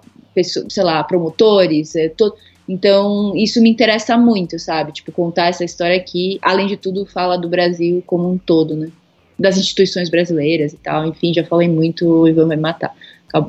sei 0.70 0.84
lá, 0.84 1.04
promotores, 1.04 1.96
é, 1.96 2.10
to- 2.10 2.36
então 2.68 3.34
isso 3.36 3.62
me 3.62 3.70
interessa 3.70 4.18
muito, 4.18 4.60
sabe? 4.60 4.92
Tipo 4.92 5.12
contar 5.12 5.48
essa 5.48 5.64
história 5.64 5.96
aqui, 5.96 6.40
além 6.42 6.68
de 6.68 6.76
tudo, 6.76 7.06
fala 7.06 7.38
do 7.38 7.48
Brasil 7.48 8.04
como 8.06 8.30
um 8.30 8.38
todo, 8.38 8.76
né? 8.76 8.92
Das 9.38 9.58
instituições 9.58 10.10
brasileiras 10.10 10.74
e 10.74 10.78
tal. 10.78 11.06
Enfim, 11.06 11.34
já 11.34 11.46
falei 11.46 11.68
muito, 11.70 12.28
Ivan 12.28 12.48
vai 12.48 12.58
me 12.58 12.64
matar. 12.64 12.94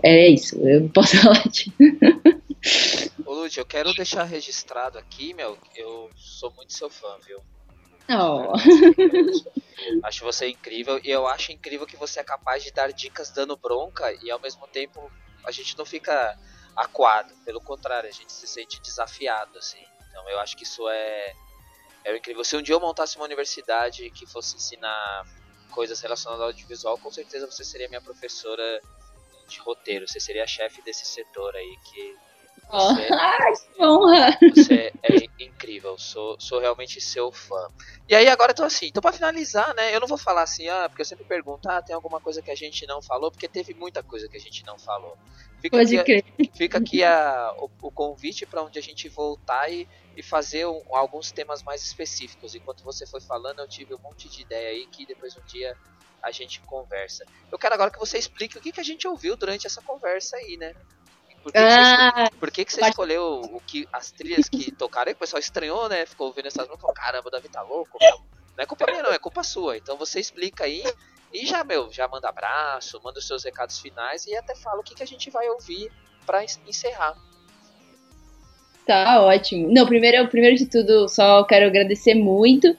É 0.03 0.29
isso, 0.29 0.57
eu 0.61 0.83
não 0.83 0.89
posso 0.89 1.17
falar 1.23 1.49
de. 1.49 1.73
Ô, 3.25 3.35
Lud, 3.35 3.57
eu 3.57 3.65
quero 3.65 3.95
deixar 3.95 4.25
registrado 4.25 4.99
aqui, 4.99 5.33
meu. 5.35 5.57
Eu 5.77 6.11
sou 6.17 6.53
muito 6.57 6.73
seu 6.73 6.91
fã, 6.91 7.09
viu? 7.27 7.39
Oh. 8.09 8.53
Acho 10.03 10.25
você 10.25 10.49
incrível 10.49 11.01
e 11.03 11.11
eu 11.11 11.27
acho 11.27 11.53
incrível 11.53 11.87
que 11.87 11.97
você 11.97 12.21
é 12.21 12.25
capaz 12.25 12.65
de 12.65 12.73
dar 12.73 12.93
dicas 12.93 13.31
dando 13.31 13.57
bronca 13.57 14.11
e 14.23 14.31
ao 14.31 14.41
mesmo 14.41 14.67
tempo 14.69 15.13
a 15.45 15.51
gente 15.51 15.77
não 15.77 15.85
fica 15.85 16.37
acuado, 16.75 17.35
pelo 17.45 17.61
contrário, 17.61 18.09
a 18.09 18.13
gente 18.13 18.33
se 18.33 18.47
sente 18.47 18.81
desafiado, 18.81 19.59
assim. 19.59 19.85
Então 20.11 20.29
eu 20.29 20.41
acho 20.41 20.57
que 20.57 20.65
isso 20.65 20.89
é, 20.89 21.35
é 22.05 22.17
incrível. 22.17 22.45
Se 22.45 22.57
um 22.57 22.63
dia 22.63 22.75
eu 22.75 22.81
montasse 22.81 23.17
uma 23.17 23.25
universidade 23.25 24.11
que 24.11 24.27
fosse 24.27 24.57
ensinar 24.57 25.25
coisas 25.71 26.01
relacionadas 26.01 26.43
ao 26.43 26.49
audiovisual, 26.49 26.99
com 26.99 27.11
certeza 27.11 27.47
você 27.47 27.65
seria 27.65 27.89
minha 27.89 28.01
professora 28.01 28.81
de 29.47 29.59
roteiro, 29.61 30.09
você 30.09 30.19
seria 30.19 30.45
a 30.45 30.47
chefe 30.47 30.83
desse 30.83 31.05
setor 31.05 31.55
aí 31.55 31.77
que 31.85 32.17
Oh. 32.69 32.95
você, 32.95 33.09
Ai, 33.13 33.53
que 33.75 33.85
honra! 33.85 34.39
você 34.55 34.93
é 35.03 35.25
incrível, 35.39 35.97
sou, 35.99 36.37
sou 36.41 36.59
realmente 36.61 37.01
seu 37.01 37.31
fã. 37.31 37.69
E 38.09 38.15
aí 38.15 38.29
agora 38.29 38.51
eu 38.51 38.57
tô 38.57 38.65
assim, 38.65 38.87
então 38.87 39.01
pra 39.01 39.13
finalizar, 39.13 39.73
né, 39.75 39.95
eu 39.95 40.01
não 40.01 40.09
vou 40.09 40.19
falar 40.19 40.43
assim, 40.43 40.69
ah, 40.69 40.89
porque 40.89 41.03
eu 41.03 41.07
sempre 41.07 41.25
pergunto, 41.25 41.69
ah, 41.69 41.81
tem 41.83 41.95
alguma 41.95 42.21
coisa 42.21 42.43
que 42.43 42.51
a 42.51 42.55
gente 42.57 42.87
não 42.87 43.01
falou, 43.01 43.31
porque 43.31 43.49
teve 43.49 43.73
muita 43.75 44.03
coisa 44.03 44.29
que 44.29 44.37
a 44.37 44.41
gente 44.41 44.65
não 44.67 44.79
falou. 44.79 45.17
Fica 45.61 45.77
Pode 45.79 45.97
aqui, 45.99 46.23
crer. 46.23 46.51
fica 46.57 46.79
aqui 46.79 47.05
a, 47.05 47.53
o, 47.59 47.71
o 47.83 47.93
convite 47.93 48.45
para 48.47 48.63
onde 48.63 48.79
a 48.79 48.83
gente 48.83 49.09
voltar 49.09 49.71
e, 49.71 49.89
e 50.17 50.23
fazer 50.23 50.67
um- 50.67 50.83
alguns 50.97 51.31
temas 51.33 51.63
mais 51.63 51.83
específicos. 51.83 52.55
Enquanto 52.55 52.83
você 52.85 53.07
foi 53.07 53.21
falando, 53.21 53.61
eu 53.61 53.69
tive 53.69 53.95
um 53.95 53.99
monte 53.99 54.29
de 54.29 54.43
ideia 54.43 54.71
aí 54.71 54.87
que 54.89 55.07
depois 55.07 55.37
um 55.37 55.45
dia 55.45 55.77
a 56.23 56.31
gente 56.31 56.61
conversa. 56.63 57.25
Eu 57.51 57.59
quero 57.59 57.75
agora 57.75 57.91
que 57.91 57.99
você 57.99 58.19
explique 58.19 58.59
o 58.59 58.61
que, 58.61 58.73
que 58.73 58.81
a 58.81 58.85
gente 58.85 59.07
ouviu 59.07 59.37
durante 59.37 59.67
essa 59.67 59.81
conversa 59.83 60.37
aí, 60.37 60.57
né? 60.59 60.75
Por 61.47 61.53
que, 61.53 61.59
que 61.61 61.65
você 61.71 61.79
Ah, 61.79 62.31
por 62.41 62.51
que, 62.51 62.65
que 62.65 62.73
você 62.73 62.81
Pode- 62.81 62.91
escolheu 62.91 63.41
o 63.41 63.61
que 63.61 63.87
as 63.93 64.11
trilhas 64.11 64.49
que 64.49 64.73
tocaram? 64.73 65.09
Aí 65.11 65.15
o 65.15 65.17
pessoal 65.17 65.39
estranhou, 65.39 65.89
né? 65.89 66.05
Ficou 66.05 66.27
ouvindo 66.27 66.47
essas 66.47 66.67
músicas 66.67 66.79
e 66.79 66.81
falou: 66.81 66.95
caramba, 66.95 67.29
o 67.29 67.31
Davi 67.31 67.49
tá 67.49 67.63
louco. 67.63 67.99
Não 68.01 68.63
é 68.65 68.67
culpa 68.67 68.87
minha, 68.87 69.03
não, 69.03 69.13
é 69.13 69.19
culpa 69.19 69.45
sua. 69.45 69.77
Então 69.77 69.97
você 69.97 70.19
explica 70.19 70.65
aí 70.65 70.83
e 71.33 71.47
já, 71.47 71.63
meu, 71.63 71.93
já 71.93 72.09
manda 72.09 72.29
abraço, 72.29 73.01
manda 73.05 73.19
os 73.21 73.27
seus 73.29 73.45
recados 73.45 73.79
finais 73.79 74.27
e 74.27 74.35
até 74.37 74.57
fala 74.57 74.81
o 74.81 74.83
que, 74.83 74.95
que 74.97 75.03
a 75.03 75.07
gente 75.07 75.31
vai 75.31 75.49
ouvir 75.51 75.93
pra 76.27 76.43
en- 76.43 76.49
encerrar. 76.67 77.15
Tá 78.87 79.21
ótimo. 79.23 79.69
Não, 79.73 79.87
primeiro, 79.87 80.29
primeiro 80.29 80.57
de 80.57 80.67
tudo, 80.67 81.09
só 81.09 81.43
quero 81.45 81.67
agradecer 81.67 82.15
muito. 82.15 82.77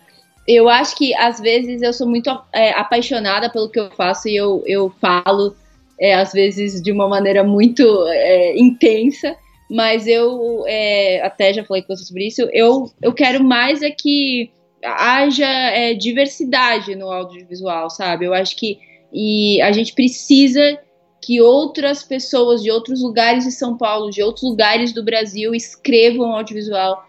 Eu 0.48 0.70
acho 0.70 0.96
que 0.96 1.14
às 1.16 1.40
vezes 1.40 1.82
eu 1.82 1.92
sou 1.94 2.08
muito 2.08 2.30
é, 2.54 2.72
apaixonada 2.72 3.50
pelo 3.50 3.70
que 3.70 3.80
eu 3.80 3.92
faço 3.92 4.30
e 4.30 4.36
eu, 4.36 4.64
eu 4.66 4.90
falo, 5.02 5.56
é, 6.00 6.14
às 6.14 6.32
vezes, 6.34 6.82
de 6.82 6.92
uma 6.92 7.08
maneira 7.08 7.44
muito 7.44 7.84
é, 8.08 8.58
intensa, 8.58 9.36
mas 9.70 10.08
eu 10.08 10.64
é, 10.68 11.22
até 11.22 11.54
já 11.54 11.64
falei 11.64 11.84
com 11.84 11.96
você 11.96 12.06
sobre 12.06 12.28
isso. 12.28 12.42
Eu, 12.54 12.92
eu 13.02 13.14
quero 13.14 13.44
mais 13.44 13.82
é 13.82 13.92
que 13.92 14.52
haja 14.84 15.48
é, 15.48 15.94
diversidade 15.94 16.96
no 16.96 17.12
audiovisual, 17.12 17.90
sabe? 17.90 18.26
Eu 18.26 18.34
acho 18.34 18.56
que 18.56 18.80
e 19.12 19.62
a 19.62 19.72
gente 19.72 19.94
precisa 19.94 20.80
que 21.22 21.42
outras 21.42 22.04
pessoas 22.04 22.62
de 22.62 22.70
outros 22.70 23.02
lugares 23.02 23.44
de 23.44 23.52
São 23.52 23.78
Paulo, 23.78 24.12
de 24.12 24.22
outros 24.22 24.44
lugares 24.44 24.94
do 24.94 25.04
Brasil 25.04 25.56
escrevam 25.56 26.34
audiovisual, 26.34 27.06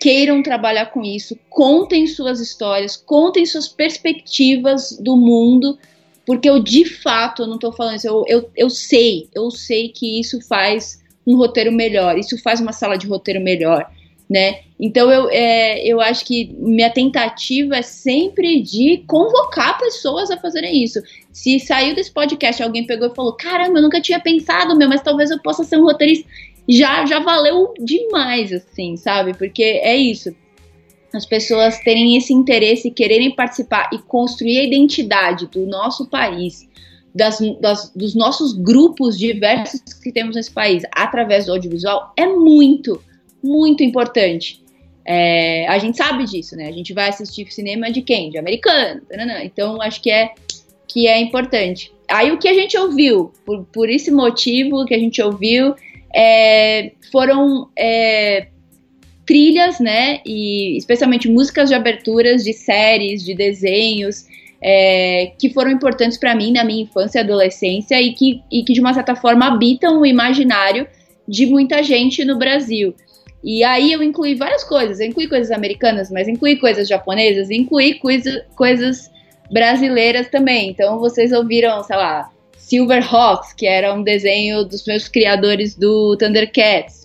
queiram 0.00 0.42
trabalhar 0.42 0.86
com 0.86 1.02
isso, 1.02 1.38
contem 1.48 2.06
suas 2.06 2.40
histórias, 2.40 2.96
contem 2.96 3.46
suas 3.46 3.68
perspectivas 3.68 4.98
do 5.00 5.16
mundo, 5.16 5.78
porque 6.26 6.48
eu 6.48 6.58
de 6.58 6.84
fato, 6.84 7.42
eu 7.42 7.46
não 7.46 7.58
tô 7.58 7.72
falando 7.72 7.96
isso, 7.96 8.06
eu, 8.06 8.24
eu, 8.26 8.50
eu 8.56 8.70
sei, 8.70 9.28
eu 9.34 9.50
sei 9.50 9.88
que 9.88 10.20
isso 10.20 10.40
faz 10.46 11.02
um 11.26 11.36
roteiro 11.36 11.72
melhor, 11.72 12.18
isso 12.18 12.40
faz 12.42 12.60
uma 12.60 12.72
sala 12.72 12.96
de 12.96 13.06
roteiro 13.06 13.40
melhor, 13.40 13.90
né? 14.28 14.60
Então 14.78 15.10
eu, 15.10 15.28
é, 15.30 15.86
eu 15.86 16.00
acho 16.00 16.24
que 16.24 16.54
minha 16.58 16.90
tentativa 16.90 17.76
é 17.76 17.82
sempre 17.82 18.60
de 18.60 19.04
convocar 19.06 19.78
pessoas 19.78 20.30
a 20.30 20.36
fazerem 20.36 20.82
isso. 20.82 21.00
Se 21.32 21.60
saiu 21.60 21.94
desse 21.94 22.12
podcast, 22.12 22.62
alguém 22.62 22.86
pegou 22.86 23.08
e 23.08 23.14
falou: 23.14 23.34
caramba, 23.34 23.78
eu 23.78 23.82
nunca 23.82 24.00
tinha 24.00 24.20
pensado, 24.20 24.76
meu, 24.76 24.88
mas 24.88 25.02
talvez 25.02 25.30
eu 25.30 25.40
possa 25.40 25.64
ser 25.64 25.76
um 25.76 25.84
roteirista. 25.84 26.28
Já, 26.68 27.04
já 27.04 27.20
valeu 27.20 27.74
demais, 27.78 28.52
assim, 28.52 28.96
sabe? 28.96 29.34
Porque 29.34 29.62
é 29.62 29.96
isso. 29.96 30.34
As 31.14 31.26
pessoas 31.26 31.78
terem 31.80 32.16
esse 32.16 32.32
interesse, 32.32 32.90
quererem 32.90 33.34
participar 33.34 33.88
e 33.92 33.98
construir 33.98 34.58
a 34.58 34.64
identidade 34.64 35.46
do 35.46 35.66
nosso 35.66 36.06
país, 36.06 36.68
das, 37.14 37.38
das, 37.60 37.92
dos 37.94 38.14
nossos 38.14 38.52
grupos 38.52 39.16
diversos 39.16 39.80
que 40.02 40.10
temos 40.10 40.34
nesse 40.34 40.50
país 40.50 40.82
através 40.90 41.46
do 41.46 41.52
audiovisual 41.52 42.12
é 42.16 42.26
muito, 42.26 43.00
muito 43.42 43.84
importante. 43.84 44.62
É, 45.06 45.68
a 45.68 45.78
gente 45.78 45.96
sabe 45.96 46.24
disso, 46.24 46.56
né? 46.56 46.66
A 46.66 46.72
gente 46.72 46.92
vai 46.92 47.10
assistir 47.10 47.52
cinema 47.52 47.92
de 47.92 48.02
quem? 48.02 48.30
De 48.30 48.38
americano. 48.38 49.02
Taranã. 49.02 49.44
Então, 49.44 49.80
acho 49.80 50.00
que 50.00 50.10
é, 50.10 50.30
que 50.88 51.06
é 51.06 51.20
importante. 51.20 51.92
Aí, 52.08 52.32
o 52.32 52.38
que 52.38 52.48
a 52.48 52.54
gente 52.54 52.76
ouviu, 52.76 53.32
por, 53.44 53.64
por 53.66 53.88
esse 53.88 54.10
motivo 54.10 54.84
que 54.86 54.94
a 54.94 54.98
gente 54.98 55.22
ouviu, 55.22 55.74
é, 56.14 56.92
foram 57.12 57.68
é, 57.76 58.48
trilhas, 59.26 59.80
né? 59.80 60.20
E 60.24 60.76
especialmente 60.76 61.28
músicas 61.28 61.68
de 61.68 61.74
aberturas 61.74 62.44
de 62.44 62.52
séries, 62.52 63.24
de 63.24 63.34
desenhos, 63.34 64.26
é, 64.62 65.32
que 65.38 65.50
foram 65.50 65.70
importantes 65.70 66.16
para 66.16 66.34
mim 66.34 66.52
na 66.52 66.64
minha 66.64 66.82
infância 66.82 67.18
e 67.18 67.22
adolescência 67.22 68.00
e 68.00 68.14
que, 68.14 68.42
e 68.50 68.62
que, 68.62 68.72
de 68.72 68.80
uma 68.80 68.94
certa 68.94 69.14
forma, 69.14 69.46
habitam 69.46 70.00
o 70.00 70.06
imaginário 70.06 70.86
de 71.28 71.46
muita 71.46 71.82
gente 71.82 72.24
no 72.24 72.38
Brasil. 72.38 72.94
E 73.42 73.62
aí 73.62 73.92
eu 73.92 74.02
incluí 74.02 74.34
várias 74.34 74.64
coisas, 74.64 75.00
eu 75.00 75.06
incluí 75.06 75.28
coisas 75.28 75.50
americanas, 75.50 76.10
mas 76.10 76.26
incluí 76.26 76.56
coisas 76.56 76.88
japonesas, 76.88 77.50
incluí 77.50 77.94
coisa, 77.98 78.46
coisas 78.56 79.10
brasileiras 79.50 80.28
também. 80.28 80.70
Então 80.70 80.98
vocês 80.98 81.30
ouviram, 81.30 81.82
sei 81.82 81.96
lá, 81.96 82.30
Silverhawks, 82.56 83.52
que 83.52 83.66
era 83.66 83.92
um 83.92 84.02
desenho 84.02 84.64
dos 84.64 84.86
meus 84.86 85.08
criadores 85.08 85.74
do 85.74 86.16
Thundercats, 86.16 87.03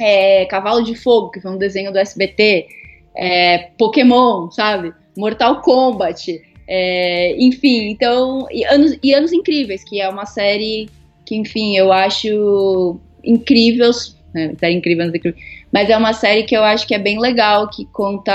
é, 0.00 0.46
Cavalo 0.46 0.82
de 0.82 0.94
Fogo, 0.94 1.30
que 1.30 1.40
foi 1.40 1.50
um 1.50 1.58
desenho 1.58 1.92
do 1.92 1.98
SBT, 1.98 2.66
é, 3.14 3.70
Pokémon, 3.78 4.50
sabe? 4.50 4.92
Mortal 5.16 5.60
Kombat, 5.60 6.40
é, 6.66 7.36
enfim, 7.36 7.90
então. 7.90 8.46
E 8.50 8.64
anos, 8.64 8.96
e 9.02 9.12
anos 9.12 9.32
Incríveis, 9.32 9.84
que 9.84 10.00
é 10.00 10.08
uma 10.08 10.24
série 10.24 10.88
que, 11.26 11.36
enfim, 11.36 11.76
eu 11.76 11.92
acho 11.92 12.98
incrível. 13.22 13.90
Né, 14.32 14.54
série 14.58 14.74
incrível, 14.74 15.02
anos 15.02 15.14
incríveis. 15.14 15.44
Mas 15.72 15.90
é 15.90 15.96
uma 15.96 16.12
série 16.12 16.44
que 16.44 16.56
eu 16.56 16.64
acho 16.64 16.86
que 16.86 16.94
é 16.94 16.98
bem 16.98 17.20
legal, 17.20 17.68
que 17.68 17.84
conta 17.86 18.32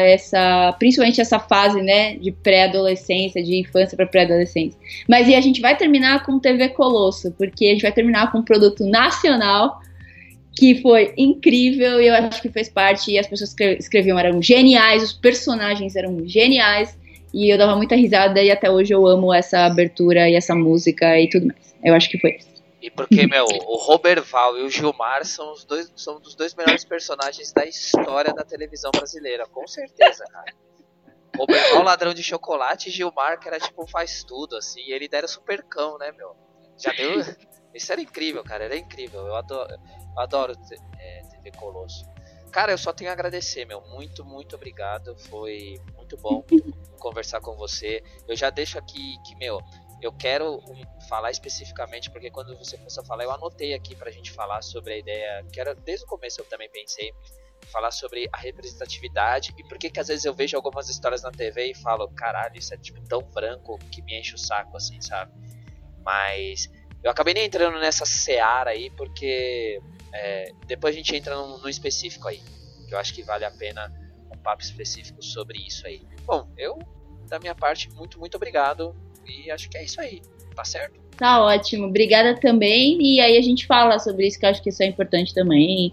essa. 0.00 0.74
Principalmente 0.78 1.20
essa 1.20 1.38
fase, 1.38 1.82
né? 1.82 2.16
De 2.16 2.30
pré-adolescência, 2.30 3.42
de 3.42 3.56
infância 3.58 3.96
para 3.96 4.06
pré-adolescência. 4.06 4.78
Mas 5.08 5.26
e 5.26 5.34
a 5.34 5.40
gente 5.40 5.60
vai 5.60 5.76
terminar 5.76 6.24
com 6.24 6.38
TV 6.38 6.68
Colosso, 6.68 7.32
porque 7.32 7.66
a 7.66 7.70
gente 7.70 7.82
vai 7.82 7.92
terminar 7.92 8.30
com 8.30 8.38
um 8.38 8.44
produto 8.44 8.84
nacional 8.84 9.80
que 10.56 10.80
foi 10.82 11.14
incrível 11.16 12.00
eu 12.00 12.14
acho 12.14 12.42
que 12.42 12.48
fez 12.48 12.68
parte 12.68 13.12
e 13.12 13.18
as 13.18 13.26
pessoas 13.26 13.54
que 13.54 13.64
escreviam 13.74 14.18
eram 14.18 14.42
geniais, 14.42 15.02
os 15.02 15.12
personagens 15.12 15.94
eram 15.94 16.26
geniais 16.26 16.98
e 17.32 17.52
eu 17.52 17.58
dava 17.58 17.76
muita 17.76 17.94
risada 17.94 18.42
e 18.42 18.50
até 18.50 18.70
hoje 18.70 18.92
eu 18.92 19.06
amo 19.06 19.32
essa 19.32 19.66
abertura 19.66 20.28
e 20.28 20.34
essa 20.34 20.54
música 20.54 21.18
e 21.20 21.28
tudo 21.28 21.46
mais. 21.46 21.74
Eu 21.84 21.94
acho 21.94 22.08
que 22.10 22.18
foi 22.18 22.36
isso. 22.36 22.48
E 22.80 22.90
porque, 22.90 23.26
meu, 23.26 23.44
o 23.44 23.76
Robert 23.76 24.22
Val 24.22 24.56
e 24.56 24.62
o 24.62 24.70
Gilmar 24.70 25.24
são 25.24 25.52
os 25.52 25.64
dois 25.64 25.92
são 25.96 26.20
dos 26.20 26.34
dois 26.34 26.54
melhores 26.54 26.84
personagens 26.84 27.52
da 27.52 27.64
história 27.64 28.32
da 28.32 28.44
televisão 28.44 28.90
brasileira, 28.92 29.46
com 29.46 29.66
certeza, 29.66 30.24
cara. 30.30 30.54
Robert 31.36 31.72
Val, 31.72 31.82
ladrão 31.82 32.14
de 32.14 32.22
chocolate, 32.22 32.88
e 32.88 32.92
Gilmar, 32.92 33.38
que 33.40 33.48
era 33.48 33.58
tipo 33.58 33.86
faz 33.86 34.22
tudo, 34.22 34.56
assim, 34.56 34.80
e 34.80 34.92
ele 34.92 35.08
super 35.26 35.62
cão, 35.64 35.98
né, 35.98 36.12
meu? 36.12 36.34
Já 36.78 36.92
deu. 36.92 37.20
Isso 37.74 37.92
era 37.92 38.00
incrível, 38.00 38.42
cara, 38.42 38.64
era 38.64 38.76
incrível. 38.76 39.26
Eu 39.26 39.36
adoro, 39.36 39.72
eu 39.72 40.20
adoro 40.20 40.54
é, 40.98 41.22
TV 41.30 41.52
Colosso. 41.52 42.04
Cara, 42.50 42.72
eu 42.72 42.78
só 42.78 42.92
tenho 42.92 43.10
a 43.10 43.12
agradecer, 43.12 43.64
meu. 43.64 43.80
Muito, 43.88 44.24
muito 44.24 44.56
obrigado. 44.56 45.16
Foi 45.16 45.80
muito 45.94 46.16
bom 46.16 46.44
conversar 46.98 47.40
com 47.40 47.54
você. 47.56 48.02
Eu 48.26 48.34
já 48.34 48.50
deixo 48.50 48.78
aqui 48.78 49.16
que, 49.24 49.34
meu, 49.36 49.60
eu 50.00 50.12
quero 50.12 50.60
falar 51.08 51.30
especificamente, 51.30 52.10
porque 52.10 52.30
quando 52.30 52.56
você 52.56 52.76
começou 52.76 53.02
a 53.02 53.06
falar, 53.06 53.24
eu 53.24 53.32
anotei 53.32 53.74
aqui 53.74 53.94
pra 53.94 54.10
gente 54.10 54.32
falar 54.32 54.62
sobre 54.62 54.94
a 54.94 54.98
ideia, 54.98 55.44
que 55.52 55.60
era 55.60 55.74
desde 55.74 56.04
o 56.04 56.08
começo 56.08 56.40
eu 56.40 56.44
também 56.46 56.70
pensei, 56.70 57.12
falar 57.66 57.90
sobre 57.90 58.28
a 58.32 58.38
representatividade 58.38 59.54
e 59.58 59.64
por 59.64 59.76
que 59.78 59.90
que 59.90 60.00
às 60.00 60.08
vezes 60.08 60.24
eu 60.24 60.32
vejo 60.32 60.56
algumas 60.56 60.88
histórias 60.88 61.22
na 61.22 61.30
TV 61.30 61.72
e 61.72 61.74
falo, 61.74 62.08
caralho, 62.08 62.56
isso 62.56 62.72
é 62.72 62.76
tipo 62.78 63.00
tão 63.08 63.22
branco 63.22 63.78
que 63.90 64.00
me 64.02 64.18
enche 64.18 64.34
o 64.34 64.38
saco, 64.38 64.76
assim, 64.76 65.00
sabe? 65.00 65.32
Mas 66.02 66.70
eu 67.02 67.10
acabei 67.10 67.34
nem 67.34 67.44
entrando 67.44 67.78
nessa 67.78 68.04
seara 68.04 68.70
aí, 68.70 68.90
porque 68.90 69.80
é, 70.12 70.52
depois 70.66 70.94
a 70.94 70.98
gente 70.98 71.14
entra 71.14 71.36
no, 71.36 71.58
no 71.58 71.68
específico 71.68 72.28
aí, 72.28 72.40
que 72.86 72.94
eu 72.94 72.98
acho 72.98 73.14
que 73.14 73.22
vale 73.22 73.44
a 73.44 73.50
pena 73.50 73.92
um 74.32 74.38
papo 74.38 74.62
específico 74.62 75.22
sobre 75.22 75.58
isso 75.58 75.86
aí. 75.86 76.02
Bom, 76.24 76.48
eu, 76.56 76.78
da 77.28 77.38
minha 77.38 77.54
parte, 77.54 77.90
muito, 77.94 78.18
muito 78.18 78.36
obrigado. 78.36 78.94
E 79.26 79.50
acho 79.50 79.68
que 79.68 79.76
é 79.76 79.84
isso 79.84 80.00
aí, 80.00 80.22
tá 80.54 80.64
certo? 80.64 80.98
Tá 81.16 81.44
ótimo, 81.44 81.86
obrigada 81.86 82.38
também. 82.40 82.98
E 83.00 83.20
aí 83.20 83.36
a 83.36 83.42
gente 83.42 83.66
fala 83.66 83.98
sobre 83.98 84.26
isso, 84.26 84.38
que 84.38 84.46
eu 84.46 84.50
acho 84.50 84.62
que 84.62 84.70
isso 84.70 84.82
é 84.82 84.86
importante 84.86 85.34
também. 85.34 85.92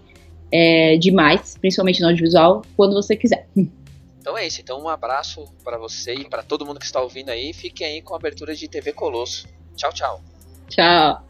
É, 0.50 0.96
demais, 0.96 1.56
principalmente 1.58 2.00
no 2.00 2.06
audiovisual, 2.06 2.62
quando 2.76 2.94
você 2.94 3.16
quiser. 3.16 3.48
Então 4.18 4.36
é 4.38 4.46
isso. 4.46 4.60
Então 4.60 4.80
um 4.80 4.88
abraço 4.88 5.44
para 5.62 5.76
você 5.76 6.14
e 6.14 6.28
para 6.28 6.42
todo 6.42 6.64
mundo 6.64 6.78
que 6.80 6.86
está 6.86 7.00
ouvindo 7.00 7.30
aí. 7.30 7.52
Fiquem 7.52 7.86
aí 7.86 8.02
com 8.02 8.14
a 8.14 8.16
abertura 8.16 8.54
de 8.54 8.68
TV 8.68 8.92
Colosso. 8.92 9.46
Tchau, 9.76 9.92
tchau. 9.92 10.35
Tchau. 10.68 11.20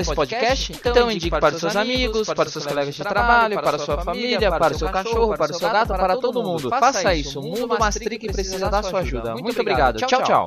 Desse 0.00 0.14
podcast? 0.14 0.72
Então 0.72 1.10
indique 1.10 1.30
para 1.30 1.54
os 1.54 1.60
seus 1.60 1.76
amigos, 1.76 2.26
para 2.28 2.46
os 2.46 2.52
seus 2.52 2.66
colegas 2.66 2.94
de 2.94 3.02
trabalho, 3.02 3.60
para 3.60 3.76
a 3.76 3.78
sua 3.78 4.02
família, 4.02 4.50
para 4.50 4.74
o 4.74 4.78
seu 4.78 4.88
cachorro, 4.88 5.36
para 5.36 5.52
o 5.52 5.54
seu 5.54 5.70
gato, 5.70 5.88
para 5.88 6.16
todo 6.16 6.42
mundo. 6.42 6.70
Faça 6.70 7.14
isso. 7.14 7.40
O 7.40 7.42
mundo 7.42 7.78
Mastric 7.78 8.32
precisa 8.32 8.68
da 8.68 8.82
sua 8.82 9.00
ajuda. 9.00 9.34
Muito 9.34 9.60
obrigado. 9.60 9.98
Tchau, 9.98 10.22
tchau. 10.22 10.46